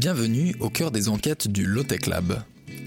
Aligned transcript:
Bienvenue 0.00 0.54
au 0.60 0.70
cœur 0.70 0.90
des 0.90 1.10
enquêtes 1.10 1.46
du 1.46 1.66
Lotech 1.66 2.06
Lab, 2.06 2.42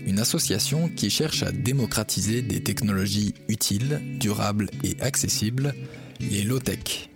une 0.08 0.17
association 0.17 0.89
qui 0.89 1.12
cherche 1.12 1.44
à 1.44 1.51
démocratiser 1.51 2.42
des 2.42 2.63
technologies 2.63 3.36
utiles, 3.49 4.01
durables 4.20 4.71
et 4.83 4.99
accessibles, 4.99 5.76
les 6.20 6.41
low-tech. 6.41 7.12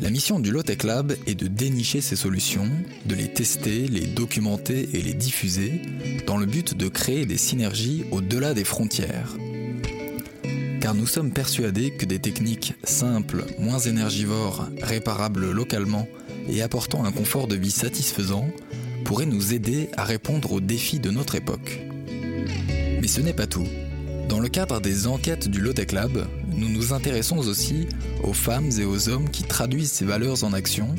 La 0.00 0.10
mission 0.10 0.38
du 0.38 0.52
Lotech 0.52 0.84
Lab 0.84 1.16
est 1.26 1.34
de 1.34 1.48
dénicher 1.48 2.00
ces 2.00 2.14
solutions, 2.14 2.70
de 3.04 3.16
les 3.16 3.26
tester, 3.32 3.88
les 3.88 4.06
documenter 4.06 4.88
et 4.92 5.02
les 5.02 5.14
diffuser, 5.14 5.82
dans 6.28 6.36
le 6.36 6.46
but 6.46 6.76
de 6.76 6.86
créer 6.86 7.26
des 7.26 7.36
synergies 7.36 8.04
au-delà 8.12 8.54
des 8.54 8.64
frontières. 8.64 9.36
Car 10.80 10.94
nous 10.94 11.08
sommes 11.08 11.32
persuadés 11.32 11.90
que 11.90 12.06
des 12.06 12.20
techniques 12.20 12.74
simples, 12.84 13.44
moins 13.58 13.80
énergivores, 13.80 14.68
réparables 14.80 15.50
localement 15.50 16.06
et 16.48 16.62
apportant 16.62 17.04
un 17.04 17.10
confort 17.10 17.48
de 17.48 17.56
vie 17.56 17.72
satisfaisant 17.72 18.48
pourraient 19.10 19.26
nous 19.26 19.54
aider 19.54 19.88
à 19.96 20.04
répondre 20.04 20.52
aux 20.52 20.60
défis 20.60 21.00
de 21.00 21.10
notre 21.10 21.34
époque. 21.34 21.80
Mais 23.00 23.08
ce 23.08 23.20
n'est 23.20 23.32
pas 23.32 23.48
tout. 23.48 23.66
Dans 24.28 24.38
le 24.38 24.48
cadre 24.48 24.80
des 24.80 25.08
enquêtes 25.08 25.48
du 25.48 25.60
Lotech 25.60 25.90
Lab, 25.90 26.28
nous 26.54 26.68
nous 26.68 26.92
intéressons 26.92 27.38
aussi 27.38 27.88
aux 28.22 28.34
femmes 28.34 28.70
et 28.78 28.84
aux 28.84 29.08
hommes 29.08 29.28
qui 29.28 29.42
traduisent 29.42 29.90
ces 29.90 30.04
valeurs 30.04 30.44
en 30.44 30.52
action, 30.52 30.94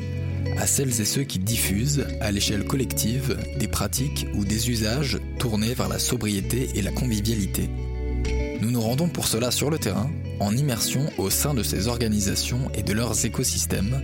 à 0.58 0.66
celles 0.66 1.00
et 1.00 1.06
ceux 1.06 1.22
qui 1.22 1.38
diffusent, 1.38 2.06
à 2.20 2.30
l'échelle 2.32 2.66
collective, 2.66 3.38
des 3.58 3.66
pratiques 3.66 4.26
ou 4.34 4.44
des 4.44 4.68
usages 4.68 5.18
tournés 5.38 5.72
vers 5.72 5.88
la 5.88 5.98
sobriété 5.98 6.68
et 6.74 6.82
la 6.82 6.92
convivialité. 6.92 7.70
Nous 8.60 8.70
nous 8.70 8.82
rendons 8.82 9.08
pour 9.08 9.26
cela 9.26 9.50
sur 9.50 9.70
le 9.70 9.78
terrain, 9.78 10.10
en 10.38 10.54
immersion 10.54 11.06
au 11.16 11.30
sein 11.30 11.54
de 11.54 11.62
ces 11.62 11.88
organisations 11.88 12.70
et 12.74 12.82
de 12.82 12.92
leurs 12.92 13.24
écosystèmes, 13.24 14.02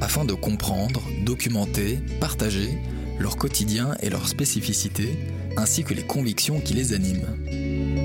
afin 0.00 0.24
de 0.24 0.34
comprendre, 0.34 1.02
documenter, 1.24 1.98
partager 2.20 2.78
leur 3.18 3.36
quotidien 3.36 3.96
et 4.00 4.10
leurs 4.10 4.28
spécificités, 4.28 5.18
ainsi 5.56 5.84
que 5.84 5.94
les 5.94 6.06
convictions 6.06 6.60
qui 6.60 6.74
les 6.74 6.92
animent. 6.92 7.36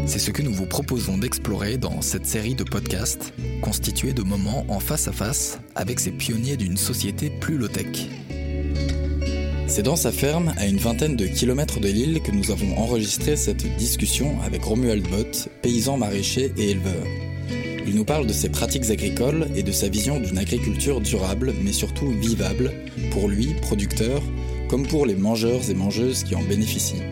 C'est 0.06 0.20
ce 0.20 0.32
que 0.32 0.42
nous 0.42 0.54
vous 0.54 0.66
proposons 0.66 1.18
d'explorer 1.18 1.78
dans 1.78 2.02
cette 2.02 2.26
série 2.26 2.56
de 2.56 2.64
podcasts, 2.64 3.34
constituée 3.62 4.14
de 4.14 4.24
moments 4.24 4.66
en 4.68 4.80
face 4.80 5.08
à 5.08 5.12
face 5.12 5.60
avec 5.76 6.00
ces 6.00 6.12
pionniers 6.12 6.58
d'une 6.58 6.78
société 6.78 7.30
plus 7.30 7.58
low-tech. 7.58 8.10
C'est 9.68 9.84
dans 9.84 9.96
sa 9.96 10.12
ferme, 10.12 10.54
à 10.58 10.68
une 10.68 10.78
vingtaine 10.78 11.16
de 11.16 11.26
kilomètres 11.26 11.80
de 11.80 11.88
l'île, 11.88 12.22
que 12.22 12.32
nous 12.32 12.52
avons 12.52 12.78
enregistré 12.78 13.36
cette 13.36 13.66
discussion 13.78 14.40
avec 14.42 14.64
Romuald 14.64 15.08
Bott, 15.10 15.48
paysan 15.62 15.98
maraîcher 15.98 16.54
et 16.58 16.72
éleveur. 16.72 17.08
Il 17.88 17.96
nous 17.96 18.06
parle 18.06 18.28
de 18.28 18.34
ses 18.34 18.50
pratiques 18.50 18.90
agricoles 18.92 19.48
et 19.56 19.64
de 19.64 19.72
sa 19.72 19.90
vision 19.90 20.20
d'une 20.20 20.38
agriculture 20.38 21.02
durable, 21.02 21.54
mais 21.64 21.74
surtout 21.74 22.12
vivable, 22.12 22.72
pour 23.12 23.28
lui, 23.28 23.56
producteur, 23.62 24.22
comme 24.74 24.88
pour 24.88 25.06
les 25.06 25.14
mangeurs 25.14 25.70
et 25.70 25.76
mangeuses 25.76 26.24
qui 26.24 26.34
en 26.34 26.42
bénéficient. 26.42 27.04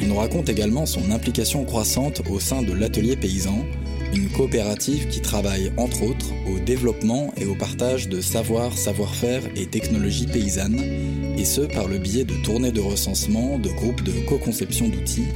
Il 0.00 0.06
nous 0.06 0.14
raconte 0.14 0.48
également 0.48 0.86
son 0.86 1.10
implication 1.10 1.64
croissante 1.64 2.22
au 2.30 2.38
sein 2.38 2.62
de 2.62 2.72
l'Atelier 2.72 3.16
Paysan, 3.16 3.66
une 4.14 4.28
coopérative 4.28 5.08
qui 5.08 5.20
travaille 5.20 5.72
entre 5.78 6.04
autres 6.04 6.30
au 6.48 6.60
développement 6.60 7.34
et 7.36 7.44
au 7.44 7.56
partage 7.56 8.08
de 8.08 8.20
savoir, 8.20 8.78
savoir-faire 8.78 9.42
et 9.56 9.66
technologies 9.66 10.28
paysannes, 10.28 10.80
et 11.36 11.44
ce 11.44 11.62
par 11.62 11.88
le 11.88 11.98
biais 11.98 12.22
de 12.22 12.34
tournées 12.44 12.70
de 12.70 12.80
recensement, 12.80 13.58
de 13.58 13.70
groupes 13.70 14.04
de 14.04 14.12
co-conception 14.28 14.86
d'outils 14.86 15.26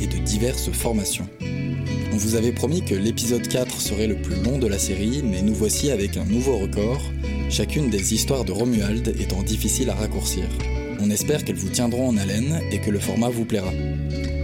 et 0.00 0.06
de 0.06 0.24
diverses 0.24 0.70
formations. 0.70 1.26
On 2.12 2.18
vous 2.18 2.36
avait 2.36 2.52
promis 2.52 2.84
que 2.84 2.94
l'épisode 2.94 3.48
4 3.48 3.80
serait 3.80 4.06
le 4.06 4.22
plus 4.22 4.40
long 4.44 4.58
de 4.58 4.68
la 4.68 4.78
série, 4.78 5.24
mais 5.24 5.42
nous 5.42 5.54
voici 5.54 5.90
avec 5.90 6.16
un 6.16 6.24
nouveau 6.24 6.56
record, 6.56 7.02
chacune 7.48 7.90
des 7.90 8.14
histoires 8.14 8.44
de 8.44 8.52
Romuald 8.52 9.08
étant 9.18 9.42
difficile 9.42 9.90
à 9.90 9.94
raccourcir. 9.94 10.44
On 11.02 11.08
espère 11.08 11.44
qu'elles 11.44 11.56
vous 11.56 11.70
tiendront 11.70 12.08
en 12.08 12.16
haleine 12.18 12.60
et 12.70 12.78
que 12.78 12.90
le 12.90 12.98
format 12.98 13.30
vous 13.30 13.46
plaira. 13.46 13.72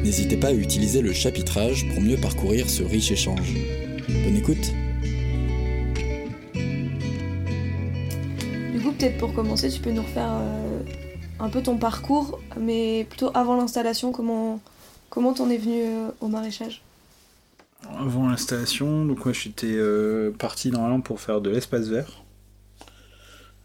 N'hésitez 0.02 0.38
pas 0.38 0.48
à 0.48 0.52
utiliser 0.52 1.02
le 1.02 1.12
chapitrage 1.12 1.86
pour 1.88 2.00
mieux 2.00 2.16
parcourir 2.16 2.70
ce 2.70 2.82
riche 2.82 3.10
échange. 3.10 3.54
Bonne 4.08 4.36
écoute 4.36 4.72
Du 8.72 8.80
coup, 8.80 8.92
peut-être 8.92 9.18
pour 9.18 9.34
commencer, 9.34 9.68
tu 9.68 9.80
peux 9.80 9.90
nous 9.90 10.02
refaire 10.02 10.30
euh, 10.30 10.80
un 11.40 11.50
peu 11.50 11.62
ton 11.62 11.76
parcours, 11.76 12.40
mais 12.58 13.04
plutôt 13.08 13.30
avant 13.34 13.56
l'installation, 13.56 14.12
comment 14.12 14.60
comment 15.10 15.34
t'en 15.34 15.50
es 15.50 15.58
venu 15.58 15.82
euh, 15.82 16.08
au 16.20 16.28
maraîchage? 16.28 16.82
Avant 17.98 18.28
l'installation, 18.28 19.04
donc 19.04 19.24
moi 19.24 19.34
j'étais 19.34 19.66
euh, 19.74 20.30
parti 20.38 20.70
normalement 20.70 21.00
pour 21.00 21.20
faire 21.20 21.42
de 21.42 21.50
l'espace 21.50 21.88
vert. 21.88 22.22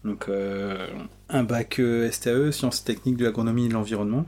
Donc 0.04 0.28
euh, 0.28 0.88
un 1.28 1.44
bac 1.44 1.80
STAE, 2.10 2.50
sciences 2.50 2.84
techniques 2.84 3.16
de 3.16 3.24
l'agronomie 3.24 3.66
et 3.66 3.68
de 3.68 3.74
l'environnement, 3.74 4.26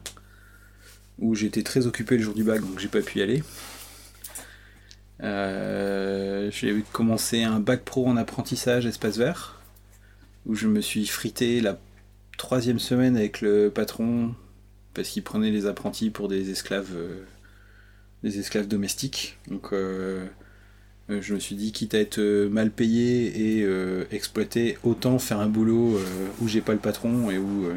où 1.18 1.34
j'étais 1.34 1.62
très 1.62 1.86
occupé 1.86 2.16
le 2.16 2.22
jour 2.22 2.34
du 2.34 2.44
bac, 2.44 2.60
donc 2.60 2.78
j'ai 2.78 2.88
pas 2.88 3.00
pu 3.00 3.18
y 3.18 3.22
aller. 3.22 3.42
Euh, 5.22 6.50
j'ai 6.50 6.82
commencé 6.92 7.42
un 7.42 7.60
bac 7.60 7.84
pro 7.84 8.06
en 8.06 8.16
apprentissage 8.16 8.86
espace 8.86 9.16
vert, 9.18 9.60
où 10.46 10.54
je 10.54 10.68
me 10.68 10.80
suis 10.80 11.06
frité 11.06 11.60
la 11.60 11.78
troisième 12.36 12.78
semaine 12.78 13.16
avec 13.16 13.40
le 13.40 13.70
patron 13.70 14.34
parce 14.92 15.08
qu'il 15.08 15.24
prenait 15.24 15.50
les 15.50 15.66
apprentis 15.66 16.10
pour 16.10 16.28
des 16.28 16.50
esclaves, 16.50 16.94
euh, 16.94 17.24
des 18.22 18.38
esclaves 18.38 18.68
domestiques. 18.68 19.38
Donc 19.48 19.72
euh, 19.72 20.26
euh, 20.26 20.26
je 21.08 21.34
me 21.34 21.38
suis 21.38 21.54
dit, 21.54 21.72
quitte 21.72 21.94
à 21.94 21.98
être 21.98 22.18
euh, 22.18 22.48
mal 22.48 22.70
payé 22.70 23.58
et 23.58 23.62
euh, 23.62 24.04
exploité, 24.10 24.78
autant 24.84 25.18
faire 25.18 25.40
un 25.40 25.48
boulot 25.48 25.96
euh, 25.96 26.26
où 26.40 26.48
j'ai 26.48 26.60
pas 26.60 26.72
le 26.72 26.78
patron 26.78 27.30
et 27.30 27.38
où 27.38 27.66
euh, 27.66 27.74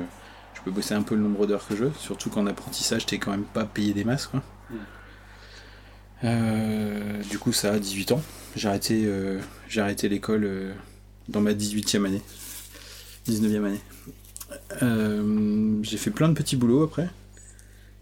je 0.54 0.62
peux 0.62 0.72
bosser 0.72 0.94
un 0.94 1.02
peu 1.02 1.16
le 1.16 1.22
nombre 1.22 1.46
d'heures 1.46 1.68
que 1.68 1.76
je 1.76 1.86
veux. 1.86 1.92
Surtout 2.00 2.30
qu'en 2.30 2.48
apprentissage, 2.48 3.06
t'es 3.06 3.18
quand 3.18 3.32
même 3.32 3.44
pas 3.44 3.66
payé 3.66 3.94
des 3.94 4.04
masses. 4.04 4.28
Quoi. 4.28 4.42
Euh, 6.24 7.22
du 7.30 7.38
coup, 7.38 7.52
ça 7.54 7.74
a 7.74 7.80
18 7.80 8.14
ans. 8.14 8.22
J'ai 8.56 8.68
arrêté, 8.70 9.04
euh, 9.06 9.40
j'ai 9.68 9.82
arrêté 9.82 10.10
l'école 10.10 10.44
euh, 10.46 10.74
dans 11.30 11.42
ma 11.42 11.54
18e 11.54 12.06
année. 12.06 12.22
19e 13.28 13.66
année. 13.66 13.82
Euh, 14.82 15.78
j'ai 15.84 15.98
fait 15.98 16.12
plein 16.12 16.30
de 16.30 16.34
petits 16.34 16.56
boulots 16.56 16.84
après. 16.84 17.10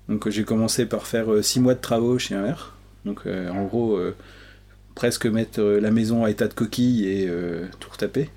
Donc 0.07 0.27
euh, 0.27 0.31
j'ai 0.31 0.43
commencé 0.43 0.85
par 0.85 1.07
faire 1.07 1.43
6 1.43 1.59
mois 1.59 1.73
de 1.73 1.81
travaux 1.81 2.19
chez 2.19 2.35
un 2.35 2.43
maire. 2.43 2.75
Donc 3.05 3.21
euh, 3.25 3.49
en 3.49 3.65
gros, 3.65 3.97
euh, 3.97 4.15
presque 4.95 5.25
mettre 5.25 5.59
euh, 5.59 5.79
la 5.79 5.91
maison 5.91 6.23
à 6.23 6.31
état 6.31 6.47
de 6.47 6.53
coquille 6.53 7.07
et 7.07 7.27
euh, 7.27 7.67
tout 7.79 7.89
retaper. 7.91 8.29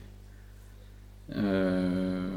Euh, 1.37 2.29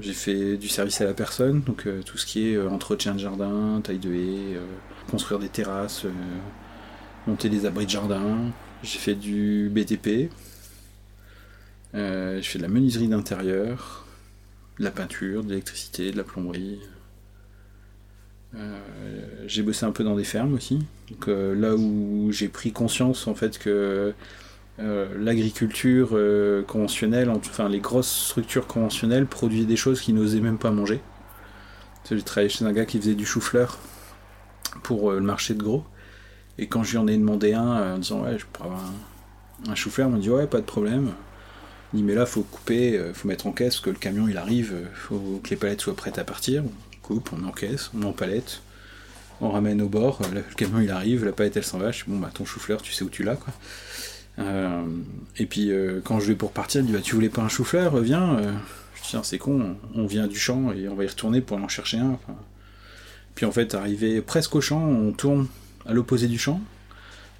j'ai 0.00 0.12
fait 0.12 0.56
du 0.56 0.68
service 0.68 1.00
à 1.00 1.04
la 1.04 1.14
personne, 1.14 1.60
donc 1.62 1.86
tout 2.04 2.18
ce 2.18 2.26
qui 2.26 2.48
est 2.48 2.58
entretien 2.58 3.14
de 3.14 3.18
jardin, 3.18 3.80
taille 3.82 3.98
de 3.98 4.12
haies, 4.12 4.56
euh, 4.56 4.66
construire 5.10 5.38
des 5.40 5.48
terrasses, 5.48 6.06
monter 7.26 7.48
des 7.48 7.66
abris 7.66 7.84
de 7.84 7.90
jardin. 7.90 8.50
J'ai 8.82 8.98
fait 8.98 9.14
du 9.14 9.70
BTP. 9.70 10.30
Euh, 11.94 12.36
j'ai 12.36 12.42
fait 12.42 12.58
de 12.58 12.62
la 12.62 12.68
menuiserie 12.68 13.08
d'intérieur, 13.08 14.06
de 14.78 14.84
la 14.84 14.90
peinture, 14.90 15.42
de 15.44 15.50
l'électricité, 15.50 16.12
de 16.12 16.16
la 16.16 16.24
plomberie. 16.24 16.80
Euh, 18.56 18.78
j'ai 19.46 19.62
bossé 19.62 19.86
un 19.86 19.92
peu 19.92 20.02
dans 20.04 20.16
des 20.16 20.24
fermes 20.24 20.54
aussi. 20.54 20.80
Donc, 21.10 21.28
euh, 21.28 21.54
là 21.54 21.74
où 21.76 22.28
j'ai 22.32 22.48
pris 22.48 22.72
conscience 22.72 23.26
en 23.28 23.34
fait 23.34 23.58
que 23.58 24.12
euh, 24.80 25.08
l'agriculture 25.18 26.18
conventionnelle, 26.66 27.30
en- 27.30 27.36
enfin 27.36 27.68
les 27.68 27.80
grosses 27.80 28.10
structures 28.10 28.66
conventionnelles 28.66 29.26
produisaient 29.26 29.66
des 29.66 29.76
choses 29.76 30.00
qu'ils 30.00 30.14
n'osaient 30.14 30.40
même 30.40 30.58
pas 30.58 30.70
manger. 30.70 31.00
J'ai 32.10 32.20
travaillé 32.22 32.48
chez 32.48 32.64
un 32.64 32.72
gars 32.72 32.86
qui 32.86 32.98
faisait 32.98 33.14
du 33.14 33.24
chou-fleur 33.26 33.78
pour 34.82 35.12
le 35.12 35.20
marché 35.20 35.54
de 35.54 35.62
gros. 35.62 35.84
Et 36.58 36.66
quand 36.66 36.82
je 36.82 36.92
lui 36.92 36.98
en 36.98 37.06
ai 37.06 37.16
demandé 37.16 37.54
un 37.54 37.94
en 37.94 37.98
disant 37.98 38.22
ouais 38.24 38.38
je 38.38 38.46
pourrais 38.52 38.68
avoir 38.70 38.84
un, 39.68 39.74
chou-fleur, 39.74 40.08
il 40.08 40.14
m'a 40.14 40.18
dit 40.18 40.30
ouais 40.30 40.46
pas 40.46 40.58
de 40.60 40.64
problème. 40.66 41.12
Il 41.92 41.98
dit 41.98 42.02
mais 42.02 42.14
là 42.14 42.26
faut 42.26 42.42
couper, 42.42 43.00
faut 43.14 43.28
mettre 43.28 43.46
en 43.46 43.52
caisse 43.52 43.78
que 43.80 43.90
le 43.90 43.96
camion 43.96 44.26
il 44.28 44.38
arrive, 44.38 44.74
faut 44.94 45.40
que 45.44 45.50
les 45.50 45.56
palettes 45.56 45.82
soient 45.82 45.94
prêtes 45.94 46.18
à 46.18 46.24
partir. 46.24 46.64
On 47.10 47.44
encaisse, 47.44 47.90
on 47.94 47.98
met 47.98 48.06
en 48.06 48.12
palette, 48.12 48.62
on 49.40 49.50
ramène 49.50 49.82
au 49.82 49.88
bord, 49.88 50.20
euh, 50.22 50.34
le 50.34 50.54
camion 50.54 50.80
il 50.80 50.90
arrive, 50.90 51.24
la 51.24 51.32
palette 51.32 51.56
elle 51.56 51.64
s'en 51.64 51.78
va, 51.78 51.90
bon 52.06 52.18
bah 52.18 52.30
ton 52.32 52.44
chou-fleur 52.44 52.82
tu 52.82 52.92
sais 52.92 53.04
où 53.04 53.08
tu 53.08 53.22
l'as 53.22 53.36
quoi. 53.36 53.52
Euh, 54.38 54.82
et 55.36 55.46
puis 55.46 55.70
euh, 55.70 56.00
quand 56.02 56.20
je 56.20 56.26
vais 56.26 56.34
pour 56.34 56.52
partir, 56.52 56.80
il 56.80 56.86
dit 56.86 56.92
bah 56.92 57.00
tu 57.02 57.14
voulais 57.14 57.28
pas 57.28 57.42
un 57.42 57.48
chou-fleur, 57.48 57.98
viens. 57.98 58.38
Je 58.94 59.02
dis 59.02 59.08
tiens 59.08 59.22
c'est 59.22 59.38
con, 59.38 59.76
on 59.94 60.06
vient 60.06 60.26
du 60.26 60.38
champ 60.38 60.72
et 60.72 60.88
on 60.88 60.94
va 60.94 61.04
y 61.04 61.08
retourner 61.08 61.40
pour 61.40 61.56
en 61.56 61.68
chercher 61.68 61.98
un. 61.98 62.18
Puis 63.34 63.46
en 63.46 63.52
fait 63.52 63.74
arrivé 63.74 64.20
presque 64.20 64.54
au 64.54 64.60
champ, 64.60 64.82
on 64.82 65.12
tourne 65.12 65.48
à 65.86 65.92
l'opposé 65.92 66.28
du 66.28 66.38
champ. 66.38 66.60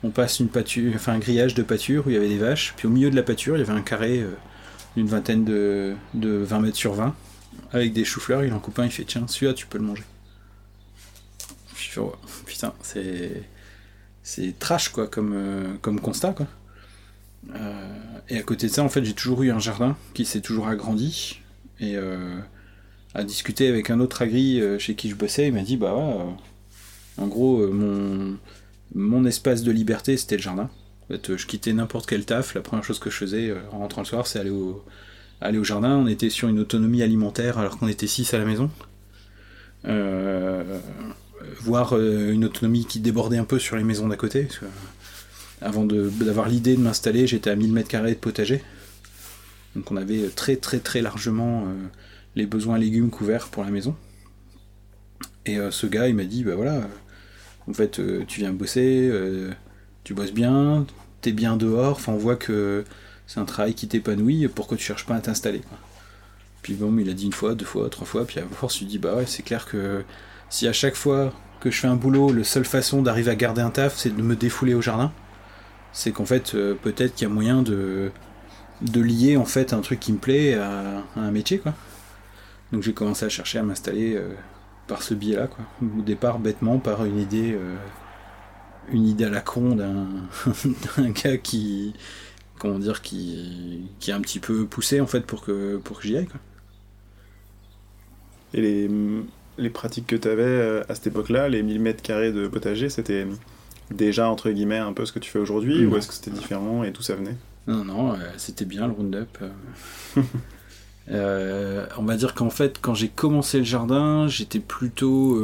On 0.02 0.10
passe 0.10 0.40
une 0.40 0.48
pâture, 0.48 0.92
enfin 0.94 1.12
un 1.12 1.18
grillage 1.18 1.54
de 1.54 1.62
pâture 1.62 2.06
où 2.06 2.10
il 2.10 2.14
y 2.14 2.16
avait 2.16 2.28
des 2.28 2.38
vaches. 2.38 2.74
Puis 2.76 2.86
au 2.86 2.90
milieu 2.90 3.10
de 3.10 3.16
la 3.16 3.22
pâture, 3.22 3.56
il 3.56 3.60
y 3.60 3.62
avait 3.62 3.78
un 3.78 3.82
carré 3.82 4.24
d'une 4.96 5.06
vingtaine 5.06 5.44
de, 5.44 5.94
de 6.14 6.30
20 6.30 6.60
mètres 6.60 6.76
sur 6.76 6.94
20 6.94 7.14
avec 7.72 7.92
des 7.92 8.04
choux-fleurs. 8.04 8.44
Il 8.44 8.52
en 8.52 8.58
coupe 8.58 8.78
un, 8.78 8.84
il 8.84 8.90
fait 8.90 9.04
tiens, 9.04 9.26
celui-là 9.26 9.54
tu 9.54 9.66
peux 9.66 9.78
le 9.78 9.84
manger. 9.84 10.04
Je 11.76 12.00
ouais, 12.00 12.12
putain, 12.46 12.74
c'est 12.82 13.42
c'est 14.22 14.58
trash 14.58 14.90
quoi 14.90 15.06
comme, 15.08 15.32
euh, 15.34 15.74
comme 15.80 16.00
constat 16.00 16.32
quoi. 16.32 16.46
Euh, 17.54 18.20
et 18.28 18.38
à 18.38 18.42
côté 18.42 18.66
de 18.66 18.72
ça, 18.72 18.84
en 18.84 18.88
fait, 18.88 19.02
j'ai 19.04 19.14
toujours 19.14 19.42
eu 19.42 19.50
un 19.50 19.58
jardin 19.58 19.96
qui 20.14 20.24
s'est 20.24 20.42
toujours 20.42 20.68
agrandi. 20.68 21.40
Et 21.80 21.96
euh, 21.96 22.38
à 23.14 23.24
discuter 23.24 23.68
avec 23.68 23.90
un 23.90 23.98
autre 23.98 24.22
agri 24.22 24.62
chez 24.78 24.94
qui 24.94 25.08
je 25.08 25.14
bossais. 25.14 25.48
Il 25.48 25.54
m'a 25.54 25.62
dit 25.62 25.76
bah 25.76 25.94
en 25.94 27.26
gros, 27.26 27.66
mon, 27.66 28.36
mon 28.94 29.24
espace 29.24 29.62
de 29.62 29.72
liberté 29.72 30.16
c'était 30.16 30.36
le 30.36 30.42
jardin. 30.42 30.70
En 31.04 31.06
fait, 31.08 31.36
je 31.36 31.46
quittais 31.46 31.72
n'importe 31.72 32.06
quel 32.06 32.24
taf. 32.24 32.54
La 32.54 32.60
première 32.60 32.84
chose 32.84 33.00
que 33.00 33.10
je 33.10 33.16
faisais 33.16 33.52
en 33.72 33.78
rentrant 33.78 34.02
le 34.02 34.06
soir, 34.06 34.26
c'est 34.26 34.38
aller 34.38 34.50
au, 34.50 34.84
aller 35.40 35.58
au 35.58 35.64
jardin. 35.64 35.96
On 35.96 36.06
était 36.06 36.30
sur 36.30 36.48
une 36.48 36.58
autonomie 36.58 37.02
alimentaire 37.02 37.58
alors 37.58 37.78
qu'on 37.78 37.88
était 37.88 38.06
6 38.06 38.34
à 38.34 38.38
la 38.38 38.44
maison. 38.44 38.70
Euh, 39.86 40.78
voire 41.60 41.98
une 41.98 42.44
autonomie 42.44 42.84
qui 42.86 43.00
débordait 43.00 43.38
un 43.38 43.44
peu 43.44 43.58
sur 43.58 43.76
les 43.76 43.84
maisons 43.84 44.08
d'à 44.08 44.16
côté. 44.16 44.48
avant 45.62 45.84
d'avoir 45.84 46.48
l'idée 46.48 46.76
de 46.76 46.80
m'installer, 46.80 47.26
j'étais 47.26 47.50
à 47.50 47.56
1000 47.56 47.72
m2 47.74 48.08
de 48.10 48.14
potager. 48.14 48.62
Donc 49.76 49.90
on 49.90 49.96
avait 49.96 50.28
très 50.28 50.56
très 50.56 50.80
très 50.80 51.00
largement 51.00 51.64
euh, 51.64 51.74
les 52.34 52.44
besoins 52.44 52.76
légumes 52.76 53.10
couverts 53.10 53.48
pour 53.48 53.62
la 53.64 53.70
maison. 53.70 53.94
Et 55.46 55.58
euh, 55.58 55.70
ce 55.70 55.86
gars, 55.86 56.08
il 56.08 56.16
m'a 56.16 56.24
dit, 56.24 56.44
bah 56.44 56.54
voilà, 56.54 56.88
en 57.66 57.72
fait, 57.72 58.00
tu 58.26 58.40
viens 58.40 58.52
bosser, 58.52 59.10
tu 60.04 60.12
bosses 60.12 60.32
bien, 60.32 60.86
t'es 61.20 61.32
bien 61.32 61.56
dehors, 61.56 61.96
enfin 61.96 62.12
on 62.12 62.16
voit 62.16 62.36
que 62.36 62.84
c'est 63.30 63.38
un 63.38 63.44
travail 63.44 63.74
qui 63.74 63.86
t'épanouit, 63.86 64.48
pourquoi 64.48 64.76
tu 64.76 64.82
cherches 64.82 65.06
pas 65.06 65.14
à 65.14 65.20
t'installer 65.20 65.60
Puis 66.62 66.74
bon, 66.74 66.98
il 66.98 67.08
a 67.08 67.12
dit 67.12 67.26
une 67.26 67.32
fois, 67.32 67.54
deux 67.54 67.64
fois, 67.64 67.88
trois 67.88 68.04
fois, 68.04 68.24
puis 68.24 68.40
à 68.40 68.42
force, 68.42 68.74
tu 68.74 68.86
dis, 68.86 68.98
bah 68.98 69.14
ouais, 69.14 69.24
c'est 69.24 69.44
clair 69.44 69.66
que 69.66 70.02
si 70.48 70.66
à 70.66 70.72
chaque 70.72 70.96
fois 70.96 71.32
que 71.60 71.70
je 71.70 71.78
fais 71.78 71.86
un 71.86 71.94
boulot, 71.94 72.32
la 72.32 72.42
seule 72.42 72.64
façon 72.64 73.02
d'arriver 73.02 73.30
à 73.30 73.36
garder 73.36 73.62
un 73.62 73.70
taf, 73.70 73.96
c'est 73.96 74.10
de 74.10 74.20
me 74.20 74.34
défouler 74.34 74.74
au 74.74 74.82
jardin, 74.82 75.12
c'est 75.92 76.10
qu'en 76.10 76.24
fait, 76.24 76.56
euh, 76.56 76.74
peut-être 76.74 77.14
qu'il 77.14 77.28
y 77.28 77.30
a 77.30 77.32
moyen 77.32 77.62
de, 77.62 78.10
de 78.82 79.00
lier 79.00 79.36
en 79.36 79.44
fait 79.44 79.74
un 79.74 79.80
truc 79.80 80.00
qui 80.00 80.12
me 80.12 80.18
plaît 80.18 80.54
à, 80.54 81.04
un 81.14 81.30
métier, 81.30 81.60
quoi. 81.60 81.74
Donc 82.72 82.82
j'ai 82.82 82.94
commencé 82.94 83.24
à 83.26 83.28
chercher 83.28 83.60
à 83.60 83.62
m'installer 83.62 84.16
euh, 84.16 84.34
par 84.88 85.04
ce 85.04 85.14
biais-là, 85.14 85.46
quoi. 85.46 85.64
Au 85.82 86.02
départ, 86.02 86.40
bêtement, 86.40 86.80
par 86.80 87.04
une 87.04 87.20
idée, 87.20 87.52
euh, 87.52 87.76
une 88.90 89.06
idée 89.06 89.26
à 89.26 89.30
la 89.30 89.40
con 89.40 89.76
d'un 89.76 91.10
gars 91.10 91.38
qui, 91.38 91.94
comment 92.60 92.78
dire, 92.78 93.02
qui, 93.02 93.88
qui 93.98 94.10
est 94.10 94.14
un 94.14 94.20
petit 94.20 94.38
peu 94.38 94.66
poussé 94.66 95.00
en 95.00 95.06
fait 95.06 95.22
pour 95.26 95.42
que, 95.42 95.78
pour 95.78 95.98
que 95.98 96.06
j'y 96.06 96.16
aille, 96.16 96.26
quoi. 96.26 96.40
Et 98.52 98.60
les, 98.60 98.90
les 99.58 99.70
pratiques 99.70 100.06
que 100.06 100.16
tu 100.16 100.28
avais 100.28 100.42
euh, 100.42 100.82
à 100.88 100.94
cette 100.94 101.08
époque-là, 101.08 101.48
les 101.48 101.62
1000 101.62 101.80
mètres 101.80 102.02
carrés 102.02 102.32
de 102.32 102.48
potager, 102.48 102.88
c'était 102.88 103.26
déjà 103.90 104.28
entre 104.28 104.50
guillemets 104.50 104.78
un 104.78 104.92
peu 104.92 105.06
ce 105.06 105.12
que 105.12 105.18
tu 105.18 105.30
fais 105.30 105.38
aujourd'hui 105.38 105.86
ou 105.86 105.96
est-ce 105.96 106.08
que 106.08 106.14
c'était 106.14 106.30
différent 106.30 106.84
et 106.84 106.92
tout 106.92 107.02
ça 107.02 107.14
venait? 107.14 107.36
Non, 107.66 107.84
non, 107.84 108.12
euh, 108.12 108.16
c'était 108.36 108.64
bien 108.64 108.86
le 108.86 108.92
Roundup. 108.92 109.38
Euh. 111.08 111.86
on 111.98 112.04
va 112.04 112.14
dire 112.14 112.34
qu'en 112.34 112.50
fait, 112.50 112.78
quand 112.80 112.94
j'ai 112.94 113.08
commencé 113.08 113.58
le 113.58 113.64
jardin, 113.64 114.28
j'étais 114.28 114.60
plutôt. 114.60 115.40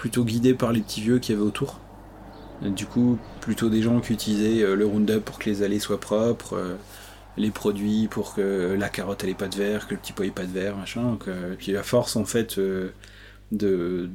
Plutôt 0.00 0.24
guidé 0.24 0.54
par 0.54 0.72
les 0.72 0.80
petits 0.80 1.02
vieux 1.02 1.18
qui 1.18 1.32
y 1.32 1.34
avait 1.34 1.44
autour. 1.44 1.78
du 2.62 2.86
coup, 2.86 3.18
plutôt 3.40 3.68
des 3.68 3.82
gens 3.82 4.00
qui 4.00 4.12
utilisaient 4.14 4.74
le 4.74 4.86
Roundup 4.86 5.24
pour 5.24 5.38
que 5.38 5.48
les 5.50 5.62
allées 5.62 5.78
soient 5.78 6.00
propres 6.00 6.78
les 7.36 7.50
produits 7.50 8.08
pour 8.08 8.34
que 8.34 8.76
la 8.78 8.88
carotte 8.88 9.24
elle 9.24 9.30
ait 9.30 9.34
pas 9.34 9.48
de 9.48 9.56
verre, 9.56 9.86
que 9.86 9.94
le 9.94 10.00
petit 10.00 10.12
pois 10.12 10.26
ait 10.26 10.30
pas 10.30 10.44
de 10.44 10.52
verre, 10.52 10.76
machin. 10.76 11.02
Donc, 11.02 11.28
euh, 11.28 11.54
puis 11.58 11.72
la 11.72 11.82
force 11.82 12.16
en 12.16 12.24
fait 12.24 12.58
euh, 12.58 12.90
de, 13.52 14.10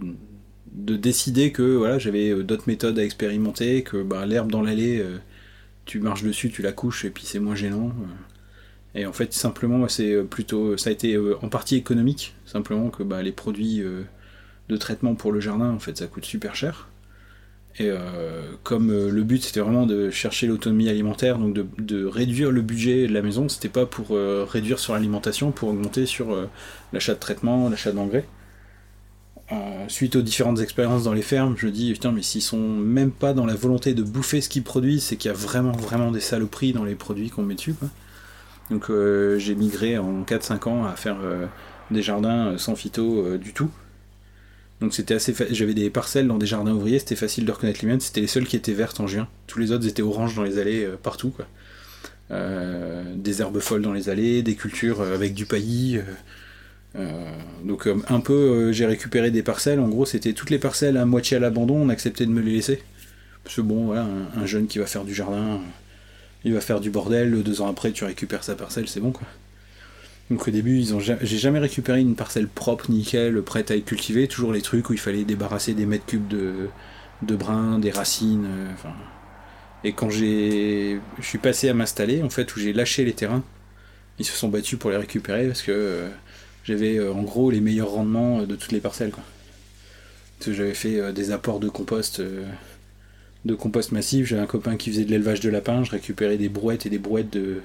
de 0.72 0.96
décider 0.96 1.52
que 1.52 1.76
voilà 1.76 2.00
j'avais 2.00 2.30
euh, 2.30 2.44
d'autres 2.44 2.68
méthodes 2.68 2.98
à 3.00 3.04
expérimenter, 3.04 3.84
que 3.84 4.02
bah, 4.04 4.26
l'herbe 4.26 4.52
dans 4.52 4.62
l'allée, 4.62 5.04
tu 5.86 6.00
marches 6.00 6.24
dessus, 6.24 6.50
tu 6.50 6.62
la 6.62 6.72
couches 6.72 7.06
et 7.06 7.10
puis 7.10 7.26
c'est 7.26 7.40
moins 7.40 7.56
gênant. 7.56 7.94
Et 8.96 9.06
en 9.06 9.14
fait 9.14 9.34
simplement 9.34 9.88
c'est 9.90 10.24
plutôt 10.24 10.78
ça 10.78 10.90
a 10.90 10.94
été 10.94 11.18
en 11.42 11.50
partie 11.50 11.76
économique, 11.76 12.36
simplement 12.46 12.90
que 12.90 13.04
bah, 13.04 13.22
les 13.22 13.32
produits 13.32 13.84
de 14.70 14.78
traitement 14.78 15.16
pour 15.16 15.32
le 15.32 15.40
jardin 15.40 15.72
en 15.72 15.80
fait 15.80 15.98
ça 15.98 16.08
coûte 16.08 16.26
super 16.26 16.56
cher. 16.56 16.88
Et 17.78 17.90
euh, 17.90 18.54
comme 18.64 18.90
euh, 18.90 19.10
le 19.10 19.24
but 19.24 19.44
c'était 19.44 19.60
vraiment 19.60 19.86
de 19.86 20.10
chercher 20.10 20.48
l'autonomie 20.48 20.88
alimentaire, 20.88 21.38
donc 21.38 21.54
de, 21.54 22.06
réduire 22.06 22.52
le 22.52 22.62
budget 22.62 23.08
de 23.08 23.14
la 23.14 23.22
maison, 23.22 23.50
c'était 23.50 23.70
pas 23.70 23.86
pour 23.86 24.08
euh, 24.12 24.46
réduire 24.50 24.80
sur 24.80 24.94
l'alimentation, 24.94 25.52
pour 25.52 25.70
augmenter 25.70 26.06
sur 26.06 26.48
l'achat 26.94 27.14
de 27.16 27.20
traitement, 27.20 27.70
l'achat 27.70 27.92
d'engrais. 27.92 28.26
suite 29.90 30.16
aux 30.16 30.22
différentes 30.22 30.62
expériences 30.62 31.04
dans 31.04 31.14
les 31.14 31.22
fermes, 31.22 31.56
je 31.58 31.68
dis 31.68 31.92
putain 31.92 32.14
mais 32.14 32.22
s'ils 32.22 32.42
sont 32.42 32.60
même 32.60 33.12
pas 33.12 33.34
dans 33.34 33.46
la 33.46 33.56
volonté 33.56 33.94
de 33.94 34.04
bouffer 34.04 34.40
ce 34.40 34.48
qu'ils 34.48 34.64
produisent, 34.64 35.04
c'est 35.04 35.18
qu'il 35.18 35.30
y 35.30 35.34
a 35.34 35.38
vraiment 35.38 35.74
vraiment 35.74 36.12
des 36.12 36.22
saloperies 36.22 36.72
dans 36.72 36.86
les 36.86 36.96
produits 36.96 37.30
qu'on 37.30 37.44
met 37.44 37.56
dessus. 37.56 37.76
Donc 38.72 38.90
j'ai 38.90 39.56
migré 39.56 39.98
en 39.98 40.24
4-5 40.24 40.70
ans 40.70 40.86
à 40.86 40.96
faire 40.96 41.18
des 41.92 42.02
jardins 42.02 42.58
sans 42.58 42.76
phyto 42.76 43.38
du 43.38 43.54
tout. 43.54 43.70
Donc 44.82 44.94
c'était 44.94 45.14
assez 45.14 45.34
j'avais 45.52 45.74
des 45.74 45.90
parcelles 45.90 46.28
dans 46.28 46.38
des 46.38 46.46
jardins 46.46 46.74
ouvriers, 46.74 47.00
c'était 47.00 47.16
facile 47.16 47.46
de 47.46 47.52
reconnaître 47.52 47.80
les 47.82 47.88
miennes, 47.88 48.02
c'était 48.02 48.22
les 48.22 48.28
seules 48.28 48.46
qui 48.46 48.56
étaient 48.56 48.74
vertes 48.74 49.00
en 49.00 49.08
juin. 49.08 49.28
Tous 49.48 49.60
les 49.60 49.72
autres 49.72 49.88
étaient 49.88 50.02
oranges 50.02 50.36
dans 50.36 50.44
les 50.44 50.58
allées 50.58 50.84
euh, 50.84 50.98
partout. 51.02 51.34
Euh, 52.32 53.04
des 53.16 53.42
herbes 53.42 53.60
folles 53.60 53.84
dans 53.84 53.94
les 53.94 54.10
allées, 54.10 54.42
des 54.42 54.56
cultures 54.56 55.02
euh, 55.02 55.14
avec 55.14 55.34
du 55.34 55.46
paillis. 55.46 56.00
donc 57.64 57.88
un 57.88 58.20
peu 58.22 58.72
j'ai 58.72 58.86
récupéré 58.86 59.30
des 59.32 59.44
parcelles, 59.44 59.80
en 59.80 59.90
gros 59.90 60.06
c'était 60.06 60.34
toutes 60.34 60.50
les 60.50 60.60
parcelles 60.60 60.98
à 60.98 61.06
moitié 61.06 61.38
à 61.38 61.40
l'abandon, 61.40 61.76
on 61.76 61.90
acceptait 61.90 62.26
de 62.26 62.32
me 62.32 62.42
les 62.42 62.54
laisser. 62.54 62.82
Parce 63.44 63.58
que 63.58 63.62
bon 63.62 63.86
voilà, 63.86 64.08
un, 64.36 64.46
jeune 64.46 64.68
qui 64.68 64.80
va 64.80 64.86
faire 64.86 65.04
du 65.04 65.14
jardin, 65.14 65.60
il 66.46 66.54
va 66.54 66.62
faire 66.62 66.80
du 66.80 66.90
bordel, 66.90 67.44
deux 67.44 67.62
ans 67.62 67.68
après 67.68 67.92
tu 67.92 68.06
récupères 68.06 68.44
sa 68.44 68.56
parcelle, 68.56 68.88
c'est 68.88 69.02
bon 69.02 69.12
quoi. 69.12 69.28
Donc 70.32 70.48
au 70.48 70.52
début, 70.52 70.84
j'ai 71.22 71.38
jamais 71.38 71.60
récupéré 71.60 72.02
une 72.02 72.16
parcelle 72.16 72.48
propre, 72.48 72.90
nickel, 72.90 73.42
prête 73.44 73.70
à 73.70 73.76
être 73.76 73.86
cultivée. 73.86 74.28
Toujours 74.28 74.54
les 74.54 74.62
trucs 74.62 74.90
où 74.90 74.94
il 74.94 75.00
fallait 75.00 75.24
débarrasser 75.24 75.74
des 75.76 75.86
mètres 75.86 76.06
cubes 76.06 76.28
de, 76.28 77.36
brins, 77.36 77.78
des 77.78 77.92
racines. 77.92 78.48
Euh. 78.48 78.90
Et 79.84 79.94
quand 79.94 80.10
j'ai, 80.10 81.00
je 81.20 81.26
suis 81.26 81.38
passé 81.38 81.70
à 81.70 81.76
m'installer, 81.76 82.24
en 82.24 82.32
fait, 82.32 82.56
où 82.56 82.60
j'ai 82.60 82.74
lâché 82.74 83.06
les 83.06 83.14
terrains, 83.14 83.44
ils 84.18 84.26
se 84.26 84.36
sont 84.36 84.50
battus 84.50 84.80
pour 84.80 84.90
les 84.90 84.98
récupérer 84.98 85.46
parce 85.46 85.62
que 85.62 85.72
euh, 85.72 86.10
j'avais 86.64 86.98
euh, 86.98 87.14
en 87.14 87.22
gros 87.22 87.52
les 87.52 87.62
meilleurs 87.62 87.92
rendements 87.92 88.44
de 88.44 88.56
toutes 88.56 88.72
les 88.72 88.80
parcelles. 88.80 89.12
J'avais 90.46 90.74
fait 90.74 91.14
des 91.14 91.32
apports 91.32 91.60
de 91.60 91.70
compost, 91.70 92.22
de 93.46 93.56
compost 93.56 93.92
massif. 93.92 94.28
J'avais 94.28 94.42
un 94.42 94.48
copain 94.48 94.76
qui 94.76 94.90
faisait 94.92 95.06
de 95.06 95.12
l'élevage 95.12 95.40
de 95.40 95.50
lapins. 95.50 95.84
Je 95.84 95.92
récupérais 95.92 96.38
des 96.38 96.50
brouettes 96.50 96.86
et 96.86 96.90
des 96.90 96.98
brouettes 96.98 97.32
de 97.32 97.62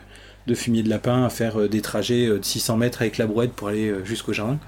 de 0.46 0.54
fumier 0.54 0.82
de 0.82 0.88
lapin 0.88 1.24
à 1.24 1.30
faire 1.30 1.60
euh, 1.60 1.68
des 1.68 1.80
trajets 1.80 2.26
euh, 2.26 2.38
de 2.38 2.44
600 2.44 2.76
mètres 2.76 3.02
avec 3.02 3.18
la 3.18 3.26
brouette 3.26 3.52
pour 3.52 3.68
aller 3.68 3.88
euh, 3.88 4.04
jusqu'au 4.04 4.32
jardin. 4.32 4.58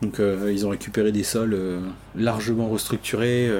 Donc 0.00 0.20
ils 0.20 0.64
ont 0.64 0.68
récupéré 0.68 1.10
des 1.10 1.24
sols 1.24 1.58
largement 2.14 2.68
restructurés 2.68 3.50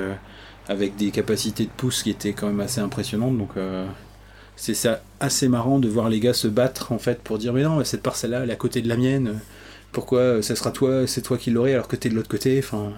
avec 0.69 0.95
des 0.95 1.11
capacités 1.11 1.65
de 1.65 1.71
pousse 1.77 2.05
qui 2.05 2.11
étaient 2.11 2.33
quand 2.33 2.47
même 2.47 2.61
assez 2.61 2.81
impressionnantes. 2.81 3.37
Donc 3.37 3.55
c'est 4.55 4.75
ça 4.75 5.03
assez 5.19 5.49
marrant 5.49 5.81
de 5.81 5.89
voir 5.89 6.09
les 6.09 6.21
gars 6.21 6.35
se 6.35 6.47
battre 6.47 6.93
en 6.93 7.01
fait 7.01 7.21
pour 7.23 7.39
dire 7.39 7.53
mais 7.53 7.65
non 7.65 7.83
cette 7.83 8.03
parcelle 8.03 8.31
là 8.31 8.43
elle 8.45 8.51
est 8.51 8.53
à 8.53 8.57
côté 8.57 8.83
de 8.83 8.89
la 8.89 8.97
mienne. 8.97 9.41
Pourquoi 9.91 10.41
ça 10.41 10.55
sera 10.55 10.71
toi 10.71 11.09
c'est 11.09 11.23
toi 11.23 11.39
qui 11.39 11.51
l'aurais 11.51 11.73
alors 11.73 11.89
que 11.89 11.97
t'es 11.97 12.09
de 12.09 12.15
l'autre 12.15 12.29
côté? 12.29 12.57
Enfin 12.61 12.93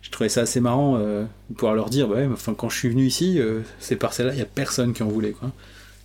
je 0.00 0.10
trouvais 0.10 0.30
ça 0.30 0.40
assez 0.40 0.60
marrant 0.60 0.98
de 0.98 1.26
pouvoir 1.54 1.74
leur 1.74 1.90
dire 1.90 2.08
bah 2.08 2.14
ouais, 2.14 2.28
enfin 2.32 2.54
quand 2.54 2.70
je 2.70 2.78
suis 2.78 2.88
venu 2.88 3.04
ici 3.04 3.38
ces 3.80 3.96
parcelles 3.96 4.28
là 4.28 4.32
il 4.32 4.38
y 4.38 4.42
a 4.42 4.46
personne 4.46 4.94
qui 4.94 5.02
en 5.02 5.08
voulait 5.08 5.32
quoi 5.32 5.52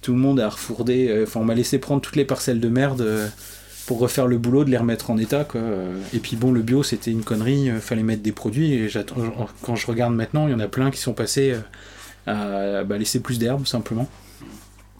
tout 0.01 0.13
le 0.13 0.19
monde 0.19 0.39
a 0.39 0.49
refourdé. 0.49 1.09
Euh, 1.09 1.23
enfin, 1.23 1.39
on 1.39 1.45
m'a 1.45 1.55
laissé 1.55 1.79
prendre 1.79 2.01
toutes 2.01 2.15
les 2.15 2.25
parcelles 2.25 2.59
de 2.59 2.69
merde 2.69 3.01
euh, 3.01 3.27
pour 3.85 3.99
refaire 3.99 4.27
le 4.27 4.37
boulot, 4.37 4.63
de 4.63 4.69
les 4.69 4.77
remettre 4.77 5.09
en 5.09 5.17
état. 5.17 5.43
Quoi. 5.43 5.61
Et 6.13 6.19
puis 6.19 6.35
bon, 6.35 6.51
le 6.51 6.61
bio, 6.61 6.83
c'était 6.83 7.11
une 7.11 7.23
connerie. 7.23 7.69
Euh, 7.69 7.79
fallait 7.79 8.03
mettre 8.03 8.21
des 8.21 8.31
produits. 8.31 8.73
Et 8.73 8.89
quand 9.61 9.75
je 9.75 9.87
regarde 9.87 10.13
maintenant, 10.13 10.47
il 10.47 10.51
y 10.51 10.55
en 10.55 10.59
a 10.59 10.67
plein 10.67 10.91
qui 10.91 10.99
sont 10.99 11.13
passés 11.13 11.55
à 12.25 12.83
bah, 12.83 12.97
laisser 12.97 13.21
plus 13.21 13.39
d'herbe, 13.39 13.65
simplement. 13.65 14.07